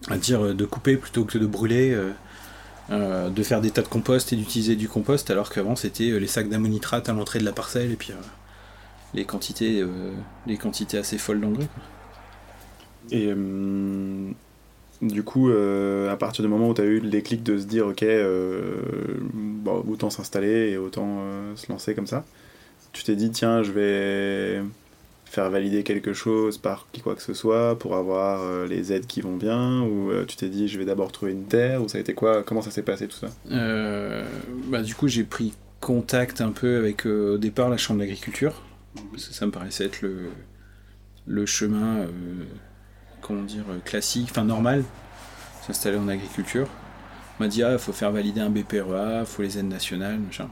À 0.08 0.16
dire 0.16 0.54
de 0.54 0.64
couper 0.64 0.96
plutôt 0.96 1.24
que 1.24 1.38
de 1.38 1.46
brûler. 1.46 1.96
de 2.90 3.42
faire 3.42 3.60
des 3.60 3.70
tas 3.70 3.82
de 3.82 3.88
compost 3.88 4.32
et 4.32 4.36
d'utiliser 4.36 4.76
du 4.76 4.88
compost, 4.88 5.30
alors 5.30 5.50
qu'avant 5.50 5.76
c'était 5.76 6.18
les 6.18 6.26
sacs 6.26 6.48
d'ammonitrate 6.48 7.10
à 7.10 7.12
l'entrée 7.12 7.38
de 7.38 7.44
la 7.44 7.52
parcelle 7.52 7.92
et 7.92 7.96
puis 7.96 8.12
les 9.12 9.26
quantités, 9.26 9.84
les 10.46 10.56
quantités 10.56 10.96
assez 10.96 11.18
folles 11.18 11.42
d'engrais. 11.42 11.68
Et 13.10 13.34
du 15.00 15.22
coup, 15.22 15.50
euh, 15.50 16.10
à 16.12 16.16
partir 16.16 16.42
du 16.42 16.50
moment 16.50 16.68
où 16.68 16.74
tu 16.74 16.80
as 16.80 16.84
eu 16.84 17.00
le 17.00 17.08
déclic 17.08 17.42
de 17.42 17.58
se 17.58 17.66
dire, 17.66 17.86
ok, 17.86 18.02
euh, 18.02 18.80
autant 19.66 20.10
s'installer 20.10 20.70
et 20.70 20.76
autant 20.76 21.18
euh, 21.20 21.56
se 21.56 21.70
lancer 21.70 21.94
comme 21.94 22.06
ça, 22.06 22.24
tu 22.92 23.04
t'es 23.04 23.14
dit, 23.14 23.30
tiens, 23.30 23.62
je 23.62 23.70
vais 23.70 24.62
faire 25.24 25.50
valider 25.50 25.82
quelque 25.82 26.14
chose 26.14 26.56
par 26.56 26.88
qui 26.90 27.02
quoi 27.02 27.14
que 27.14 27.20
ce 27.22 27.34
soit 27.34 27.78
pour 27.78 27.96
avoir 27.96 28.64
les 28.64 28.94
aides 28.94 29.06
qui 29.06 29.20
vont 29.20 29.36
bien 29.36 29.82
ou 29.82 30.10
tu 30.26 30.36
t'es 30.36 30.48
dit 30.48 30.68
je 30.68 30.78
vais 30.78 30.86
d'abord 30.86 31.12
trouver 31.12 31.32
une 31.32 31.44
terre 31.44 31.82
ou 31.82 31.88
ça 31.88 31.98
a 31.98 32.00
été 32.00 32.14
quoi? 32.14 32.42
Comment 32.42 32.62
ça 32.62 32.70
s'est 32.70 32.82
passé 32.82 33.06
tout 33.08 33.18
ça? 33.18 33.28
Bah, 34.70 34.80
du 34.80 34.94
coup 34.94 35.06
j'ai 35.06 35.24
pris 35.24 35.52
contact 35.80 36.40
un 36.40 36.50
peu 36.50 36.78
avec 36.78 37.04
au 37.04 37.36
départ 37.36 37.68
la 37.68 37.76
chambre 37.76 38.00
d'agriculture 38.00 38.62
parce 39.10 39.28
que 39.28 39.34
ça 39.34 39.44
me 39.44 39.50
paraissait 39.50 39.84
être 39.84 40.00
le, 40.00 40.30
le 41.26 41.44
chemin 41.44 42.06
comment 43.28 43.42
dire, 43.42 43.64
euh, 43.70 43.78
classique, 43.84 44.28
enfin 44.30 44.44
normal. 44.44 44.82
s'installer 45.66 45.98
en 45.98 46.08
agriculture. 46.08 46.68
On 47.38 47.44
m'a 47.44 47.48
dit, 47.48 47.62
ah, 47.62 47.78
faut 47.78 47.92
faire 47.92 48.10
valider 48.10 48.40
un 48.40 48.50
BPREA, 48.50 49.24
faut 49.24 49.42
les 49.42 49.58
aides 49.58 49.68
nationales, 49.68 50.18
machin. 50.18 50.48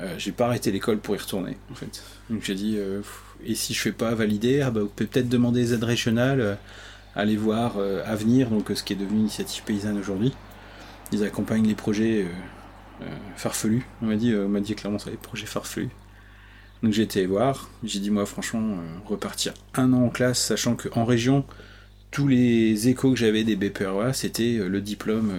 Euh, 0.00 0.14
j'ai 0.18 0.32
pas 0.32 0.46
arrêté 0.46 0.72
l'école 0.72 0.98
pour 0.98 1.14
y 1.14 1.18
retourner, 1.18 1.56
en 1.70 1.74
fait. 1.74 2.02
Donc 2.30 2.42
j'ai 2.42 2.54
dit, 2.54 2.76
euh, 2.78 3.02
et 3.44 3.54
si 3.54 3.74
je 3.74 3.80
fais 3.80 3.92
pas 3.92 4.14
valider, 4.14 4.60
ah 4.60 4.70
bah, 4.70 4.80
vous 4.80 4.88
pouvez 4.88 5.06
peut-être 5.06 5.28
demander 5.28 5.62
des 5.62 5.74
aides 5.74 5.84
régionales, 5.84 6.40
euh, 6.40 6.54
aller 7.14 7.36
voir 7.36 7.76
Avenir, 8.06 8.50
donc 8.50 8.72
ce 8.74 8.82
qui 8.82 8.92
est 8.92 8.96
devenu 8.96 9.20
Initiative 9.20 9.62
Paysanne 9.62 9.96
aujourd'hui. 9.96 10.34
Ils 11.12 11.22
accompagnent 11.22 11.66
les 11.66 11.76
projets 11.76 12.26
farfelus. 13.36 13.86
On 14.02 14.06
m'a 14.06 14.16
dit, 14.16 14.34
on 14.34 14.48
m'a 14.48 14.58
dit 14.58 14.74
clairement 14.74 14.98
ça, 14.98 15.10
les 15.10 15.16
projets 15.16 15.46
farfelus. 15.46 15.90
Donc 16.82 16.92
j'ai 16.92 17.02
été 17.02 17.24
voir, 17.24 17.70
j'ai 17.84 18.00
dit 18.00 18.10
moi 18.10 18.26
franchement, 18.26 18.78
repartir 19.06 19.54
un 19.74 19.92
an 19.92 20.06
en 20.06 20.08
classe, 20.08 20.40
sachant 20.40 20.74
qu'en 20.74 21.04
région, 21.04 21.44
tous 22.14 22.28
les 22.28 22.88
échos 22.88 23.10
que 23.10 23.18
j'avais 23.18 23.42
des 23.42 23.56
BPREA, 23.56 24.12
c'était 24.12 24.56
le 24.56 24.80
diplôme, 24.80 25.32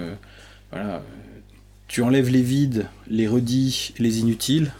voilà, 0.72 1.02
tu 1.88 2.02
enlèves 2.02 2.30
les 2.30 2.42
vides, 2.42 2.88
les 3.08 3.28
redits, 3.28 3.94
les 4.00 4.20
inutiles. 4.20 4.74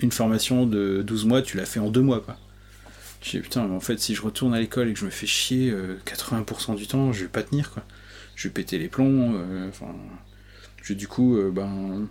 Une 0.00 0.12
formation 0.12 0.66
de 0.66 1.02
12 1.02 1.24
mois, 1.24 1.42
tu 1.42 1.56
l'as 1.56 1.66
fait 1.66 1.80
en 1.80 1.90
2 1.90 2.00
mois, 2.00 2.20
quoi. 2.20 2.36
Je 3.22 3.30
dis, 3.30 3.38
putain, 3.38 3.66
mais 3.68 3.74
en 3.74 3.80
fait, 3.80 3.98
si 4.00 4.14
je 4.14 4.22
retourne 4.22 4.52
à 4.52 4.58
l'école 4.58 4.88
et 4.88 4.92
que 4.92 4.98
je 4.98 5.04
me 5.04 5.10
fais 5.10 5.26
chier 5.26 5.72
80% 6.06 6.72
euh, 6.72 6.74
du 6.74 6.86
temps, 6.86 7.12
je 7.12 7.22
vais 7.22 7.28
pas 7.28 7.42
tenir, 7.42 7.70
quoi. 7.70 7.84
Je 8.34 8.48
vais 8.48 8.52
péter 8.52 8.78
les 8.78 8.88
plombs, 8.88 9.34
euh, 9.34 9.68
enfin... 9.68 9.94
du 10.90 11.06
coup, 11.06 11.36
euh, 11.36 11.50
ben... 11.50 12.08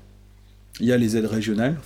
Il 0.79 0.85
y 0.85 0.93
a 0.93 0.97
les 0.97 1.17
aides 1.17 1.25
régionales. 1.25 1.77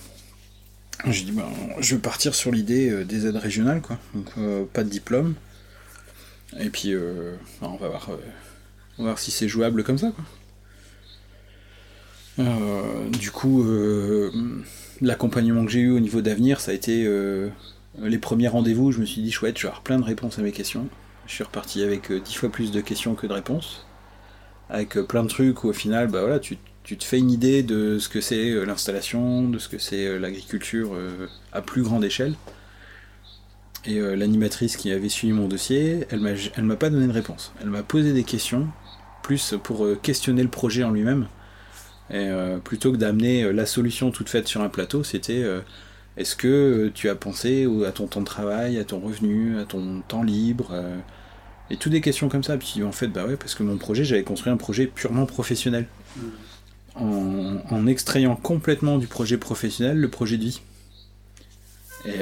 J'ai 1.06 1.24
dit, 1.24 1.32
ben, 1.32 1.48
je 1.80 1.96
vais 1.96 2.00
partir 2.00 2.34
sur 2.34 2.52
l'idée 2.52 3.04
des 3.04 3.26
aides 3.26 3.36
régionales, 3.36 3.82
quoi. 3.82 3.98
Donc, 4.14 4.32
pas 4.72 4.84
de 4.84 4.88
diplôme. 4.88 5.34
Et 6.58 6.70
puis, 6.70 6.94
ben, 6.94 7.68
on 7.68 7.76
va 7.76 7.88
voir... 7.88 8.08
on 8.98 9.02
va 9.02 9.10
voir 9.10 9.18
si 9.18 9.30
c'est 9.30 9.48
jouable 9.48 9.84
comme 9.84 9.98
ça, 9.98 10.10
quoi. 10.10 10.24
Euh, 12.38 13.08
du 13.10 13.30
coup, 13.30 13.64
euh, 13.64 14.30
l'accompagnement 15.00 15.64
que 15.64 15.70
j'ai 15.70 15.80
eu 15.80 15.90
au 15.90 16.00
niveau 16.00 16.20
d'avenir, 16.20 16.60
ça 16.60 16.72
a 16.72 16.74
été 16.74 17.04
euh, 17.06 17.48
les 17.98 18.18
premiers 18.18 18.48
rendez-vous. 18.48 18.92
Je 18.92 19.00
me 19.00 19.06
suis 19.06 19.22
dit, 19.22 19.30
chouette, 19.30 19.56
je 19.56 19.62
vais 19.62 19.68
avoir 19.68 19.82
plein 19.82 19.98
de 19.98 20.04
réponses 20.04 20.38
à 20.38 20.42
mes 20.42 20.52
questions. 20.52 20.88
Je 21.26 21.32
suis 21.32 21.44
reparti 21.44 21.82
avec 21.82 22.12
dix 22.12 22.34
fois 22.34 22.50
plus 22.50 22.70
de 22.70 22.80
questions 22.80 23.14
que 23.14 23.26
de 23.26 23.32
réponses. 23.32 23.86
Avec 24.68 24.94
plein 25.02 25.22
de 25.22 25.28
trucs 25.28 25.64
où 25.64 25.68
au 25.68 25.72
final, 25.72 26.08
bah 26.08 26.20
voilà, 26.20 26.38
tu, 26.38 26.56
te 26.56 27.04
fais 27.04 27.18
une 27.18 27.30
idée 27.30 27.62
de 27.62 27.98
ce 27.98 28.08
que 28.08 28.20
c'est 28.20 28.64
l'installation, 28.64 29.48
de 29.48 29.58
ce 29.58 29.68
que 29.68 29.78
c'est 29.78 30.18
l'agriculture 30.18 30.96
à 31.52 31.62
plus 31.62 31.82
grande 31.82 32.04
échelle. 32.04 32.34
Et 33.86 34.00
l'animatrice 34.00 34.76
qui 34.76 34.90
avait 34.90 35.08
suivi 35.08 35.32
mon 35.32 35.46
dossier, 35.46 36.06
elle 36.10 36.64
m'a 36.64 36.76
pas 36.76 36.90
donné 36.90 37.06
de 37.06 37.12
réponse. 37.12 37.52
Elle 37.62 37.70
m'a 37.70 37.84
posé 37.84 38.12
des 38.12 38.24
questions, 38.24 38.66
plus 39.22 39.54
pour 39.62 39.86
questionner 40.02 40.42
le 40.42 40.48
projet 40.48 40.82
en 40.82 40.90
lui-même. 40.90 41.28
Et, 42.10 42.28
euh, 42.28 42.58
plutôt 42.58 42.92
que 42.92 42.96
d'amener 42.96 43.42
euh, 43.42 43.52
la 43.52 43.66
solution 43.66 44.10
toute 44.10 44.28
faite 44.28 44.46
sur 44.46 44.60
un 44.60 44.68
plateau, 44.68 45.02
c'était 45.02 45.42
euh, 45.42 45.60
est-ce 46.16 46.36
que 46.36 46.90
tu 46.94 47.08
as 47.08 47.14
pensé 47.14 47.68
à 47.86 47.92
ton 47.92 48.06
temps 48.06 48.20
de 48.20 48.26
travail, 48.26 48.78
à 48.78 48.84
ton 48.84 49.00
revenu, 49.00 49.58
à 49.58 49.64
ton 49.64 50.02
temps 50.06 50.22
libre 50.22 50.72
Et 51.68 51.76
toutes 51.76 51.92
des 51.92 52.00
questions 52.00 52.30
comme 52.30 52.42
ça. 52.42 52.56
Puis 52.56 52.82
en 52.82 52.92
fait, 52.92 53.08
bah 53.08 53.26
ouais, 53.26 53.36
parce 53.36 53.54
que 53.54 53.62
mon 53.62 53.76
projet, 53.76 54.02
j'avais 54.04 54.22
construit 54.22 54.50
un 54.50 54.56
projet 54.56 54.86
purement 54.86 55.26
professionnel. 55.26 55.86
Mm. 56.16 56.20
En, 56.98 57.86
extrayant 57.86 58.36
complètement 58.36 58.96
du 58.96 59.06
projet 59.06 59.36
professionnel 59.36 59.98
le 59.98 60.08
projet 60.08 60.38
de 60.38 60.44
vie. 60.44 60.62
Et 62.06 62.20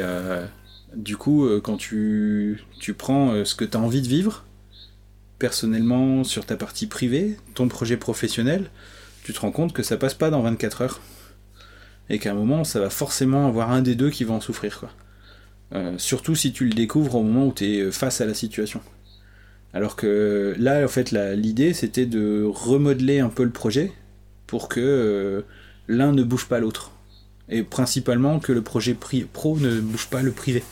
du 0.96 1.16
coup, 1.16 1.48
quand 1.62 1.76
tu, 1.76 2.62
tu 2.80 2.94
prends 2.94 3.44
ce 3.44 3.54
que 3.54 3.64
tu 3.64 3.76
as 3.76 3.80
envie 3.80 4.02
de 4.02 4.08
vivre, 4.08 4.44
personnellement, 5.38 6.24
sur 6.24 6.46
ta 6.46 6.56
partie 6.56 6.86
privée, 6.86 7.36
ton 7.54 7.68
projet 7.68 7.96
professionnel, 7.96 8.70
tu 9.24 9.32
te 9.32 9.40
rends 9.40 9.50
compte 9.50 9.72
que 9.72 9.82
ça 9.82 9.96
passe 9.96 10.14
pas 10.14 10.30
dans 10.30 10.42
24 10.42 10.82
heures. 10.82 11.00
Et 12.10 12.18
qu'à 12.18 12.32
un 12.32 12.34
moment, 12.34 12.64
ça 12.64 12.80
va 12.80 12.90
forcément 12.90 13.48
avoir 13.48 13.70
un 13.70 13.82
des 13.82 13.94
deux 13.94 14.10
qui 14.10 14.24
va 14.24 14.34
en 14.34 14.40
souffrir. 14.40 14.84
Euh, 15.74 15.94
surtout 15.98 16.34
si 16.34 16.52
tu 16.52 16.66
le 16.66 16.72
découvres 16.72 17.16
au 17.16 17.22
moment 17.22 17.46
où 17.48 17.52
tu 17.52 17.64
es 17.64 17.90
face 17.90 18.20
à 18.20 18.26
la 18.26 18.34
situation. 18.34 18.80
Alors 19.72 19.96
que 19.96 20.54
là, 20.58 20.84
en 20.84 20.88
fait, 20.88 21.10
l'idée, 21.10 21.72
c'était 21.72 22.06
de 22.06 22.44
remodeler 22.44 23.20
un 23.20 23.30
peu 23.30 23.42
le 23.42 23.50
projet 23.50 23.92
pour 24.46 24.68
que 24.68 24.80
euh, 24.80 25.42
l'un 25.88 26.12
ne 26.12 26.22
bouge 26.22 26.46
pas 26.46 26.60
l'autre. 26.60 26.92
Et 27.48 27.62
principalement 27.62 28.40
que 28.40 28.52
le 28.52 28.62
projet 28.62 28.94
pro 28.94 29.58
ne 29.58 29.80
bouge 29.80 30.06
pas 30.06 30.22
le 30.22 30.32
privé. 30.32 30.64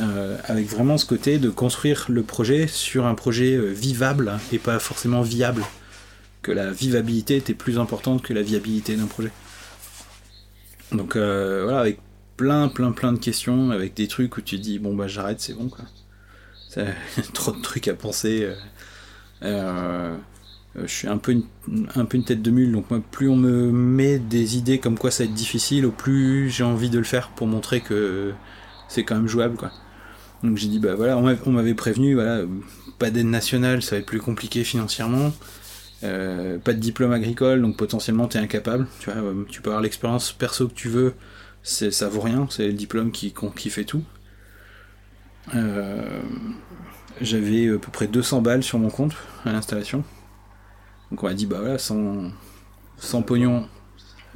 Euh, 0.00 0.38
avec 0.44 0.66
vraiment 0.66 0.98
ce 0.98 1.06
côté 1.06 1.38
de 1.38 1.50
construire 1.50 2.06
le 2.08 2.24
projet 2.24 2.66
sur 2.66 3.06
un 3.06 3.14
projet 3.14 3.56
vivable 3.56 4.32
et 4.52 4.58
pas 4.58 4.80
forcément 4.80 5.22
viable 5.22 5.62
que 6.42 6.52
la 6.52 6.72
vivabilité 6.72 7.36
était 7.36 7.54
plus 7.54 7.78
importante 7.78 8.22
que 8.22 8.32
la 8.32 8.42
viabilité 8.42 8.96
d'un 8.96 9.06
projet. 9.06 9.30
Donc 10.92 11.16
euh, 11.16 11.62
voilà, 11.64 11.80
avec 11.80 11.98
plein, 12.36 12.68
plein, 12.68 12.92
plein 12.92 13.12
de 13.12 13.18
questions, 13.18 13.70
avec 13.70 13.94
des 13.94 14.08
trucs 14.08 14.36
où 14.36 14.40
tu 14.40 14.58
dis 14.58 14.78
bon 14.78 14.94
bah 14.94 15.08
j'arrête, 15.08 15.40
c'est 15.40 15.54
bon 15.54 15.68
quoi. 15.68 15.84
trop 17.32 17.52
de 17.52 17.60
trucs 17.60 17.88
à 17.88 17.94
penser. 17.94 18.42
Euh, 18.42 18.54
euh, 19.42 20.16
je 20.76 20.86
suis 20.86 21.08
un 21.08 21.18
peu, 21.18 21.32
une, 21.68 22.24
tête 22.24 22.42
de 22.42 22.50
mule, 22.50 22.72
donc 22.72 22.86
plus 23.10 23.28
on 23.28 23.36
me 23.36 23.70
met 23.70 24.18
des 24.18 24.56
idées 24.56 24.78
comme 24.78 24.98
quoi 24.98 25.10
ça 25.10 25.24
va 25.24 25.30
être 25.30 25.34
difficile, 25.34 25.86
au 25.86 25.92
plus 25.92 26.50
j'ai 26.50 26.64
envie 26.64 26.90
de 26.90 26.98
le 26.98 27.04
faire 27.04 27.28
pour 27.30 27.46
montrer 27.46 27.80
que 27.80 28.32
c'est 28.88 29.04
quand 29.04 29.14
même 29.14 29.28
jouable. 29.28 29.56
Donc 30.42 30.58
j'ai 30.58 30.68
dit 30.68 30.78
bah 30.78 30.94
voilà, 30.94 31.16
on 31.16 31.50
m'avait 31.50 31.74
prévenu, 31.74 32.18
pas 32.98 33.10
d'aide 33.10 33.26
nationale, 33.26 33.82
ça 33.82 33.96
va 33.96 34.00
être 34.00 34.06
plus 34.06 34.20
compliqué 34.20 34.64
financièrement. 34.64 35.32
Euh, 36.02 36.58
pas 36.58 36.74
de 36.74 36.80
diplôme 36.80 37.12
agricole, 37.12 37.62
donc 37.62 37.76
potentiellement 37.76 38.28
tu 38.28 38.36
es 38.36 38.40
incapable. 38.40 38.86
Tu, 39.00 39.10
euh, 39.10 39.44
peux 39.62 39.70
avoir 39.70 39.80
l'expérience 39.80 40.32
perso 40.32 40.68
que 40.68 40.74
tu 40.74 40.88
veux, 40.88 41.14
ça 41.62 42.08
vaut 42.08 42.20
rien, 42.20 42.46
c'est 42.50 42.66
le 42.66 42.74
diplôme 42.74 43.10
qui, 43.10 43.32
fait 43.70 43.84
tout. 43.84 44.02
Euh, 45.54 46.20
j'avais 47.20 47.70
à 47.70 47.78
peu 47.78 47.90
près 47.90 48.06
200 48.06 48.42
balles 48.42 48.62
sur 48.62 48.78
mon 48.78 48.90
compte 48.90 49.14
à 49.44 49.52
l'installation. 49.52 50.04
Donc 51.10 51.22
on 51.22 51.26
m'a 51.26 51.34
dit, 51.34 51.46
bah 51.46 51.58
voilà, 51.60 51.78
sans, 51.78 52.32
pognon, 53.22 53.68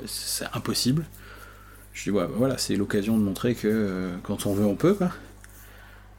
c'est 0.07 0.47
impossible. 0.55 1.07
Je 1.93 2.05
dis, 2.05 2.11
bah, 2.11 2.29
voilà, 2.33 2.59
c'est 2.59 2.77
l'occasion 2.77 3.19
de 3.19 3.23
montrer 3.23 3.55
que 3.55 4.11
quand 4.23 4.47
on 4.47 4.55
veut, 4.55 4.67
on 4.67 4.77
peut, 4.77 4.95
quoi. 4.95 5.11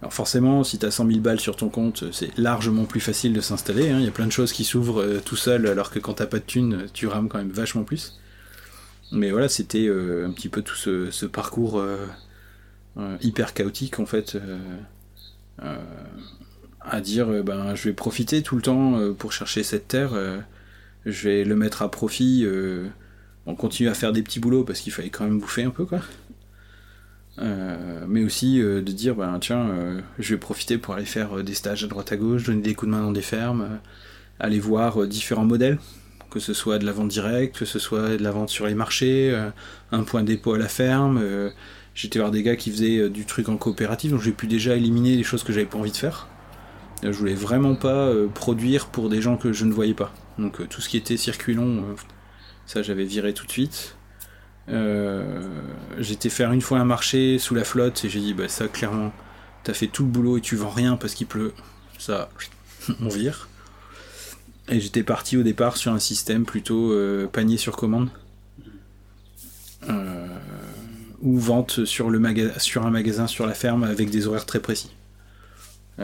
Alors 0.02 0.14
forcément, 0.14 0.64
si 0.64 0.80
tu 0.80 0.86
as 0.86 0.92
100 0.92 1.08
000 1.08 1.20
balles 1.20 1.40
sur 1.40 1.58
ton 1.58 1.70
compte, 1.70 2.12
c'est 2.14 2.38
largement 2.38 2.86
plus 2.86 3.02
facile 3.02 3.34
de 3.34 3.42
s'installer. 3.42 3.90
Hein. 3.90 4.00
Il 4.00 4.06
y 4.06 4.08
a 4.08 4.12
plein 4.12 4.28
de 4.28 4.32
choses 4.32 4.54
qui 4.54 4.64
s'ouvrent 4.64 5.02
euh, 5.02 5.20
tout 5.20 5.36
seul, 5.36 5.68
alors 5.68 5.92
que 5.92 6.00
quand 6.00 6.14
t'as 6.16 6.26
pas 6.26 6.40
de 6.40 6.46
thunes, 6.46 6.86
tu 6.94 7.08
rames 7.08 7.28
quand 7.28 7.38
même 7.38 7.52
vachement 7.52 7.84
plus. 7.84 8.18
Mais 9.12 9.32
voilà, 9.32 9.50
c'était 9.50 9.88
euh, 9.88 10.26
un 10.26 10.32
petit 10.32 10.48
peu 10.48 10.62
tout 10.62 10.76
ce, 10.76 11.26
parcours 11.26 11.80
euh, 11.80 12.08
hyper 13.22 13.54
chaotique 13.54 14.00
en 14.00 14.06
fait, 14.06 14.38
à 16.90 17.02
dire 17.02 17.28
ben 17.44 17.76
je 17.76 17.84
vais 17.90 17.94
profiter 17.94 18.42
tout 18.42 18.56
le 18.56 18.62
temps 18.62 19.00
pour 19.18 19.32
chercher 19.32 19.64
cette 19.64 19.88
terre, 19.88 20.12
je 21.06 21.30
vais 21.30 21.44
le 21.44 21.56
mettre 21.56 21.82
à 21.82 21.92
profit. 21.92 22.46
on 23.46 23.56
continue 23.56 23.90
à 23.90 23.94
faire 23.94 24.12
des 24.12 24.24
petits 24.24 24.40
boulots 24.40 24.64
parce 24.64 24.80
qu'il 24.80 24.92
fallait 24.92 25.10
quand 25.10 25.24
même 25.24 25.40
bouffer 25.40 25.64
un 25.64 25.72
peu 25.72 25.86
quoi. 25.86 26.02
Euh, 27.42 28.06
mais 28.08 28.24
aussi 28.26 28.62
euh, 28.62 28.82
de 28.82 28.92
dire 28.92 29.16
ben 29.16 29.38
tiens 29.40 29.70
euh, 29.70 30.02
je 30.18 30.34
vais 30.34 30.40
profiter 30.40 30.78
pour 30.78 30.96
aller 30.96 31.06
faire 31.06 31.42
des 31.42 31.54
stages 31.54 31.86
à 31.86 31.88
droite 31.88 32.12
à 32.12 32.18
gauche, 32.18 32.44
donner 32.44 32.62
des 32.62 32.74
coups 32.74 32.92
de 32.92 32.98
main 32.98 33.04
dans 33.04 33.14
des 33.14 33.22
fermes, 33.22 33.80
aller 34.40 34.60
voir 34.60 35.08
différents 35.08 35.46
modèles, 35.46 35.78
que 36.32 36.40
ce 36.40 36.54
soit 36.54 36.80
de 36.80 36.86
la 36.86 36.92
vente 36.92 37.08
directe, 37.08 37.58
que 37.58 37.66
ce 37.66 37.80
soit 37.80 38.18
de 38.18 38.24
la 38.24 38.32
vente 38.32 38.50
sur 38.50 38.68
les 38.68 38.76
marchés, 38.76 39.34
un 39.92 40.04
point 40.04 40.24
dépôt 40.24 40.54
à 40.54 40.58
la 40.58 40.68
ferme. 40.68 41.22
J'étais 41.96 42.20
voir 42.20 42.32
des 42.32 42.44
gars 42.44 42.56
qui 42.56 42.72
faisaient 42.72 43.10
du 43.10 43.26
truc 43.26 43.50
en 43.50 43.58
coopérative, 43.58 44.12
donc 44.12 44.22
j'ai 44.22 44.32
pu 44.32 44.48
déjà 44.48 44.76
éliminer 44.76 45.16
les 45.16 45.24
choses 45.24 45.44
que 45.44 45.54
j'avais 45.54 45.66
pas 45.66 45.78
envie 45.78 45.92
de 45.92 45.98
faire. 45.98 46.28
Je 47.04 47.10
voulais 47.12 47.34
vraiment 47.34 47.76
pas 47.76 48.12
produire 48.34 48.88
pour 48.88 49.10
des 49.10 49.22
gens 49.22 49.38
que 49.38 49.54
je 49.54 49.66
ne 49.66 49.72
voyais 49.72 49.94
pas. 49.94 50.14
Donc 50.38 50.68
tout 50.70 50.82
ce 50.82 50.90
qui 50.90 50.98
était 50.98 51.18
circuit 51.18 51.54
long, 51.54 51.84
ça 52.66 52.82
j'avais 52.82 53.06
viré 53.06 53.34
tout 53.34 53.46
de 53.46 53.52
suite. 53.52 53.96
Euh, 54.72 55.42
j'étais 55.98 56.30
faire 56.30 56.52
une 56.52 56.62
fois 56.62 56.80
un 56.80 56.86
marché 56.86 57.40
sous 57.40 57.56
la 57.56 57.64
flotte 57.64 58.06
et 58.06 58.10
j'ai 58.10 58.20
dit 58.20 58.34
bah 58.36 58.48
ça 58.48 58.68
clairement 58.68 59.12
t'as 59.64 59.74
fait 59.74 59.88
tout 59.88 60.04
le 60.04 60.10
boulot 60.10 60.38
et 60.38 60.42
tu 60.42 60.56
vends 60.56 60.70
rien 60.70 60.96
parce 60.96 61.14
qu'il 61.16 61.28
pleut. 61.28 61.54
Ça 61.98 62.30
on 63.02 63.10
vire. 63.10 63.50
Et 64.70 64.80
j'étais 64.80 65.04
parti 65.04 65.36
au 65.36 65.44
départ 65.44 65.78
sur 65.78 65.92
un 65.92 66.00
système 66.00 66.46
plutôt 66.46 66.94
euh, 66.94 67.28
panier 67.28 67.58
sur 67.58 67.76
commande. 67.76 68.10
Euh, 69.90 70.28
ou 71.22 71.40
vente 71.40 71.86
sur 71.86 72.08
un 72.08 72.92
magasin 72.92 73.28
sur 73.28 73.48
la 73.48 73.54
ferme 73.54 73.84
avec 73.84 74.12
des 74.12 74.28
horaires 74.28 74.46
très 74.46 74.60
précis. 74.60 74.92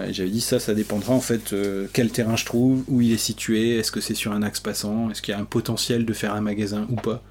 J'avais 0.09 0.29
dit 0.29 0.41
ça, 0.41 0.59
ça 0.59 0.73
dépendra 0.73 1.13
en 1.13 1.21
fait 1.21 1.55
quel 1.93 2.11
terrain 2.11 2.35
je 2.35 2.43
trouve, 2.43 2.83
où 2.89 2.99
il 2.99 3.13
est 3.13 3.17
situé, 3.17 3.77
est-ce 3.77 3.93
que 3.93 4.01
c'est 4.01 4.13
sur 4.13 4.33
un 4.33 4.43
axe 4.43 4.59
passant, 4.59 5.09
est-ce 5.09 5.21
qu'il 5.21 5.31
y 5.33 5.35
a 5.35 5.39
un 5.39 5.45
potentiel 5.45 6.05
de 6.05 6.11
faire 6.11 6.33
un 6.33 6.41
magasin 6.41 6.85
ou 6.89 6.95
pas. 6.95 7.23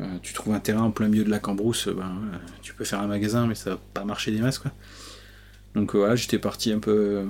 Euh, 0.00 0.04
tu 0.22 0.34
trouves 0.34 0.52
un 0.54 0.60
terrain 0.60 0.82
en 0.82 0.90
plein 0.90 1.08
milieu 1.08 1.24
de 1.24 1.30
la 1.30 1.38
cambrousse, 1.38 1.88
ben, 1.88 2.18
euh, 2.34 2.36
tu 2.60 2.74
peux 2.74 2.84
faire 2.84 3.00
un 3.00 3.06
magasin, 3.06 3.46
mais 3.46 3.54
ça 3.54 3.70
va 3.70 3.80
pas 3.94 4.04
marcher 4.04 4.30
des 4.30 4.40
masses, 4.40 4.58
quoi. 4.58 4.72
Donc 5.74 5.94
euh, 5.94 5.98
voilà, 5.98 6.16
j'étais 6.16 6.38
parti 6.38 6.70
un 6.72 6.80
peu, 6.80 7.26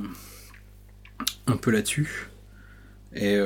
peu 1.61 1.71
là-dessus. 1.71 2.28
Et 3.14 3.40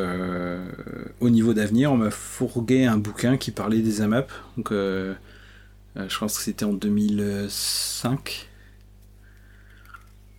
au 1.21 1.31
niveau 1.31 1.55
d'avenir, 1.55 1.93
on 1.93 1.97
m'a 1.97 2.11
fourgué 2.11 2.87
un 2.87 2.97
bouquin 2.97 3.37
qui 3.37 3.53
parlait 3.53 3.83
des 3.83 4.01
AMAP. 4.01 4.33
Donc, 4.57 4.71
je 4.73 6.19
pense 6.19 6.39
que 6.39 6.43
c'était 6.43 6.65
en 6.65 6.73
2005. 6.73 8.50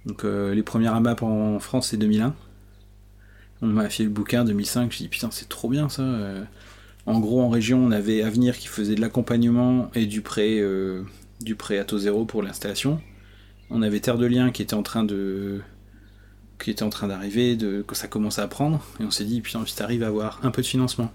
Donc, 0.06 0.24
les 0.24 0.64
premières 0.64 0.96
AMAP 0.96 1.22
en 1.22 1.60
France, 1.60 1.90
c'est 1.90 1.98
2001. 1.98 2.34
On 3.62 3.68
m'a 3.68 3.90
fait 3.90 4.04
le 4.04 4.10
bouquin 4.10 4.44
2005, 4.44 4.92
je 4.92 4.98
dit 4.98 5.08
putain 5.08 5.30
c'est 5.30 5.48
trop 5.48 5.70
bien 5.70 5.88
ça. 5.88 6.04
En 7.06 7.20
gros 7.20 7.42
en 7.42 7.50
région 7.50 7.84
on 7.84 7.92
avait 7.92 8.22
Avenir 8.22 8.58
qui 8.58 8.68
faisait 8.68 8.96
de 8.96 9.02
l'accompagnement 9.02 9.90
et 9.96 10.06
du 10.06 10.22
prêt, 10.22 10.60
euh, 10.60 11.04
du 11.42 11.56
prêt 11.56 11.80
à 11.80 11.86
taux 11.86 11.98
zéro 11.98 12.26
pour 12.26 12.44
l'installation. 12.44 13.02
On 13.70 13.82
avait 13.82 14.00
Terre 14.00 14.18
de 14.18 14.26
Liens 14.26 14.52
qui 14.52 14.62
était 14.62 14.76
en 14.76 14.84
train 14.84 15.04
de 15.04 15.62
qui 16.60 16.70
était 16.70 16.84
en 16.84 16.90
train 16.90 17.08
d'arriver, 17.08 17.56
de, 17.56 17.82
que 17.82 17.96
ça 17.96 18.08
commençait 18.08 18.42
à 18.42 18.48
prendre, 18.48 18.86
et 19.00 19.04
on 19.04 19.10
s'est 19.10 19.24
dit, 19.24 19.42
putain, 19.42 19.66
si 19.66 19.76
t'arrives 19.76 20.04
à 20.04 20.08
avoir 20.08 20.40
un 20.44 20.52
peu 20.52 20.62
de 20.62 20.68
financement, 20.68 21.12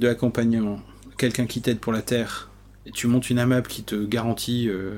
de 0.00 0.08
l'accompagnement, 0.08 0.80
quelqu'un 1.16 1.46
qui 1.46 1.60
t'aide 1.62 1.78
pour 1.78 1.92
la 1.92 2.02
terre, 2.02 2.50
et 2.84 2.90
tu 2.90 3.06
montes 3.06 3.30
une 3.30 3.38
AMAP 3.38 3.68
qui 3.68 3.84
te 3.84 4.04
garantit 4.04 4.68
euh, 4.68 4.96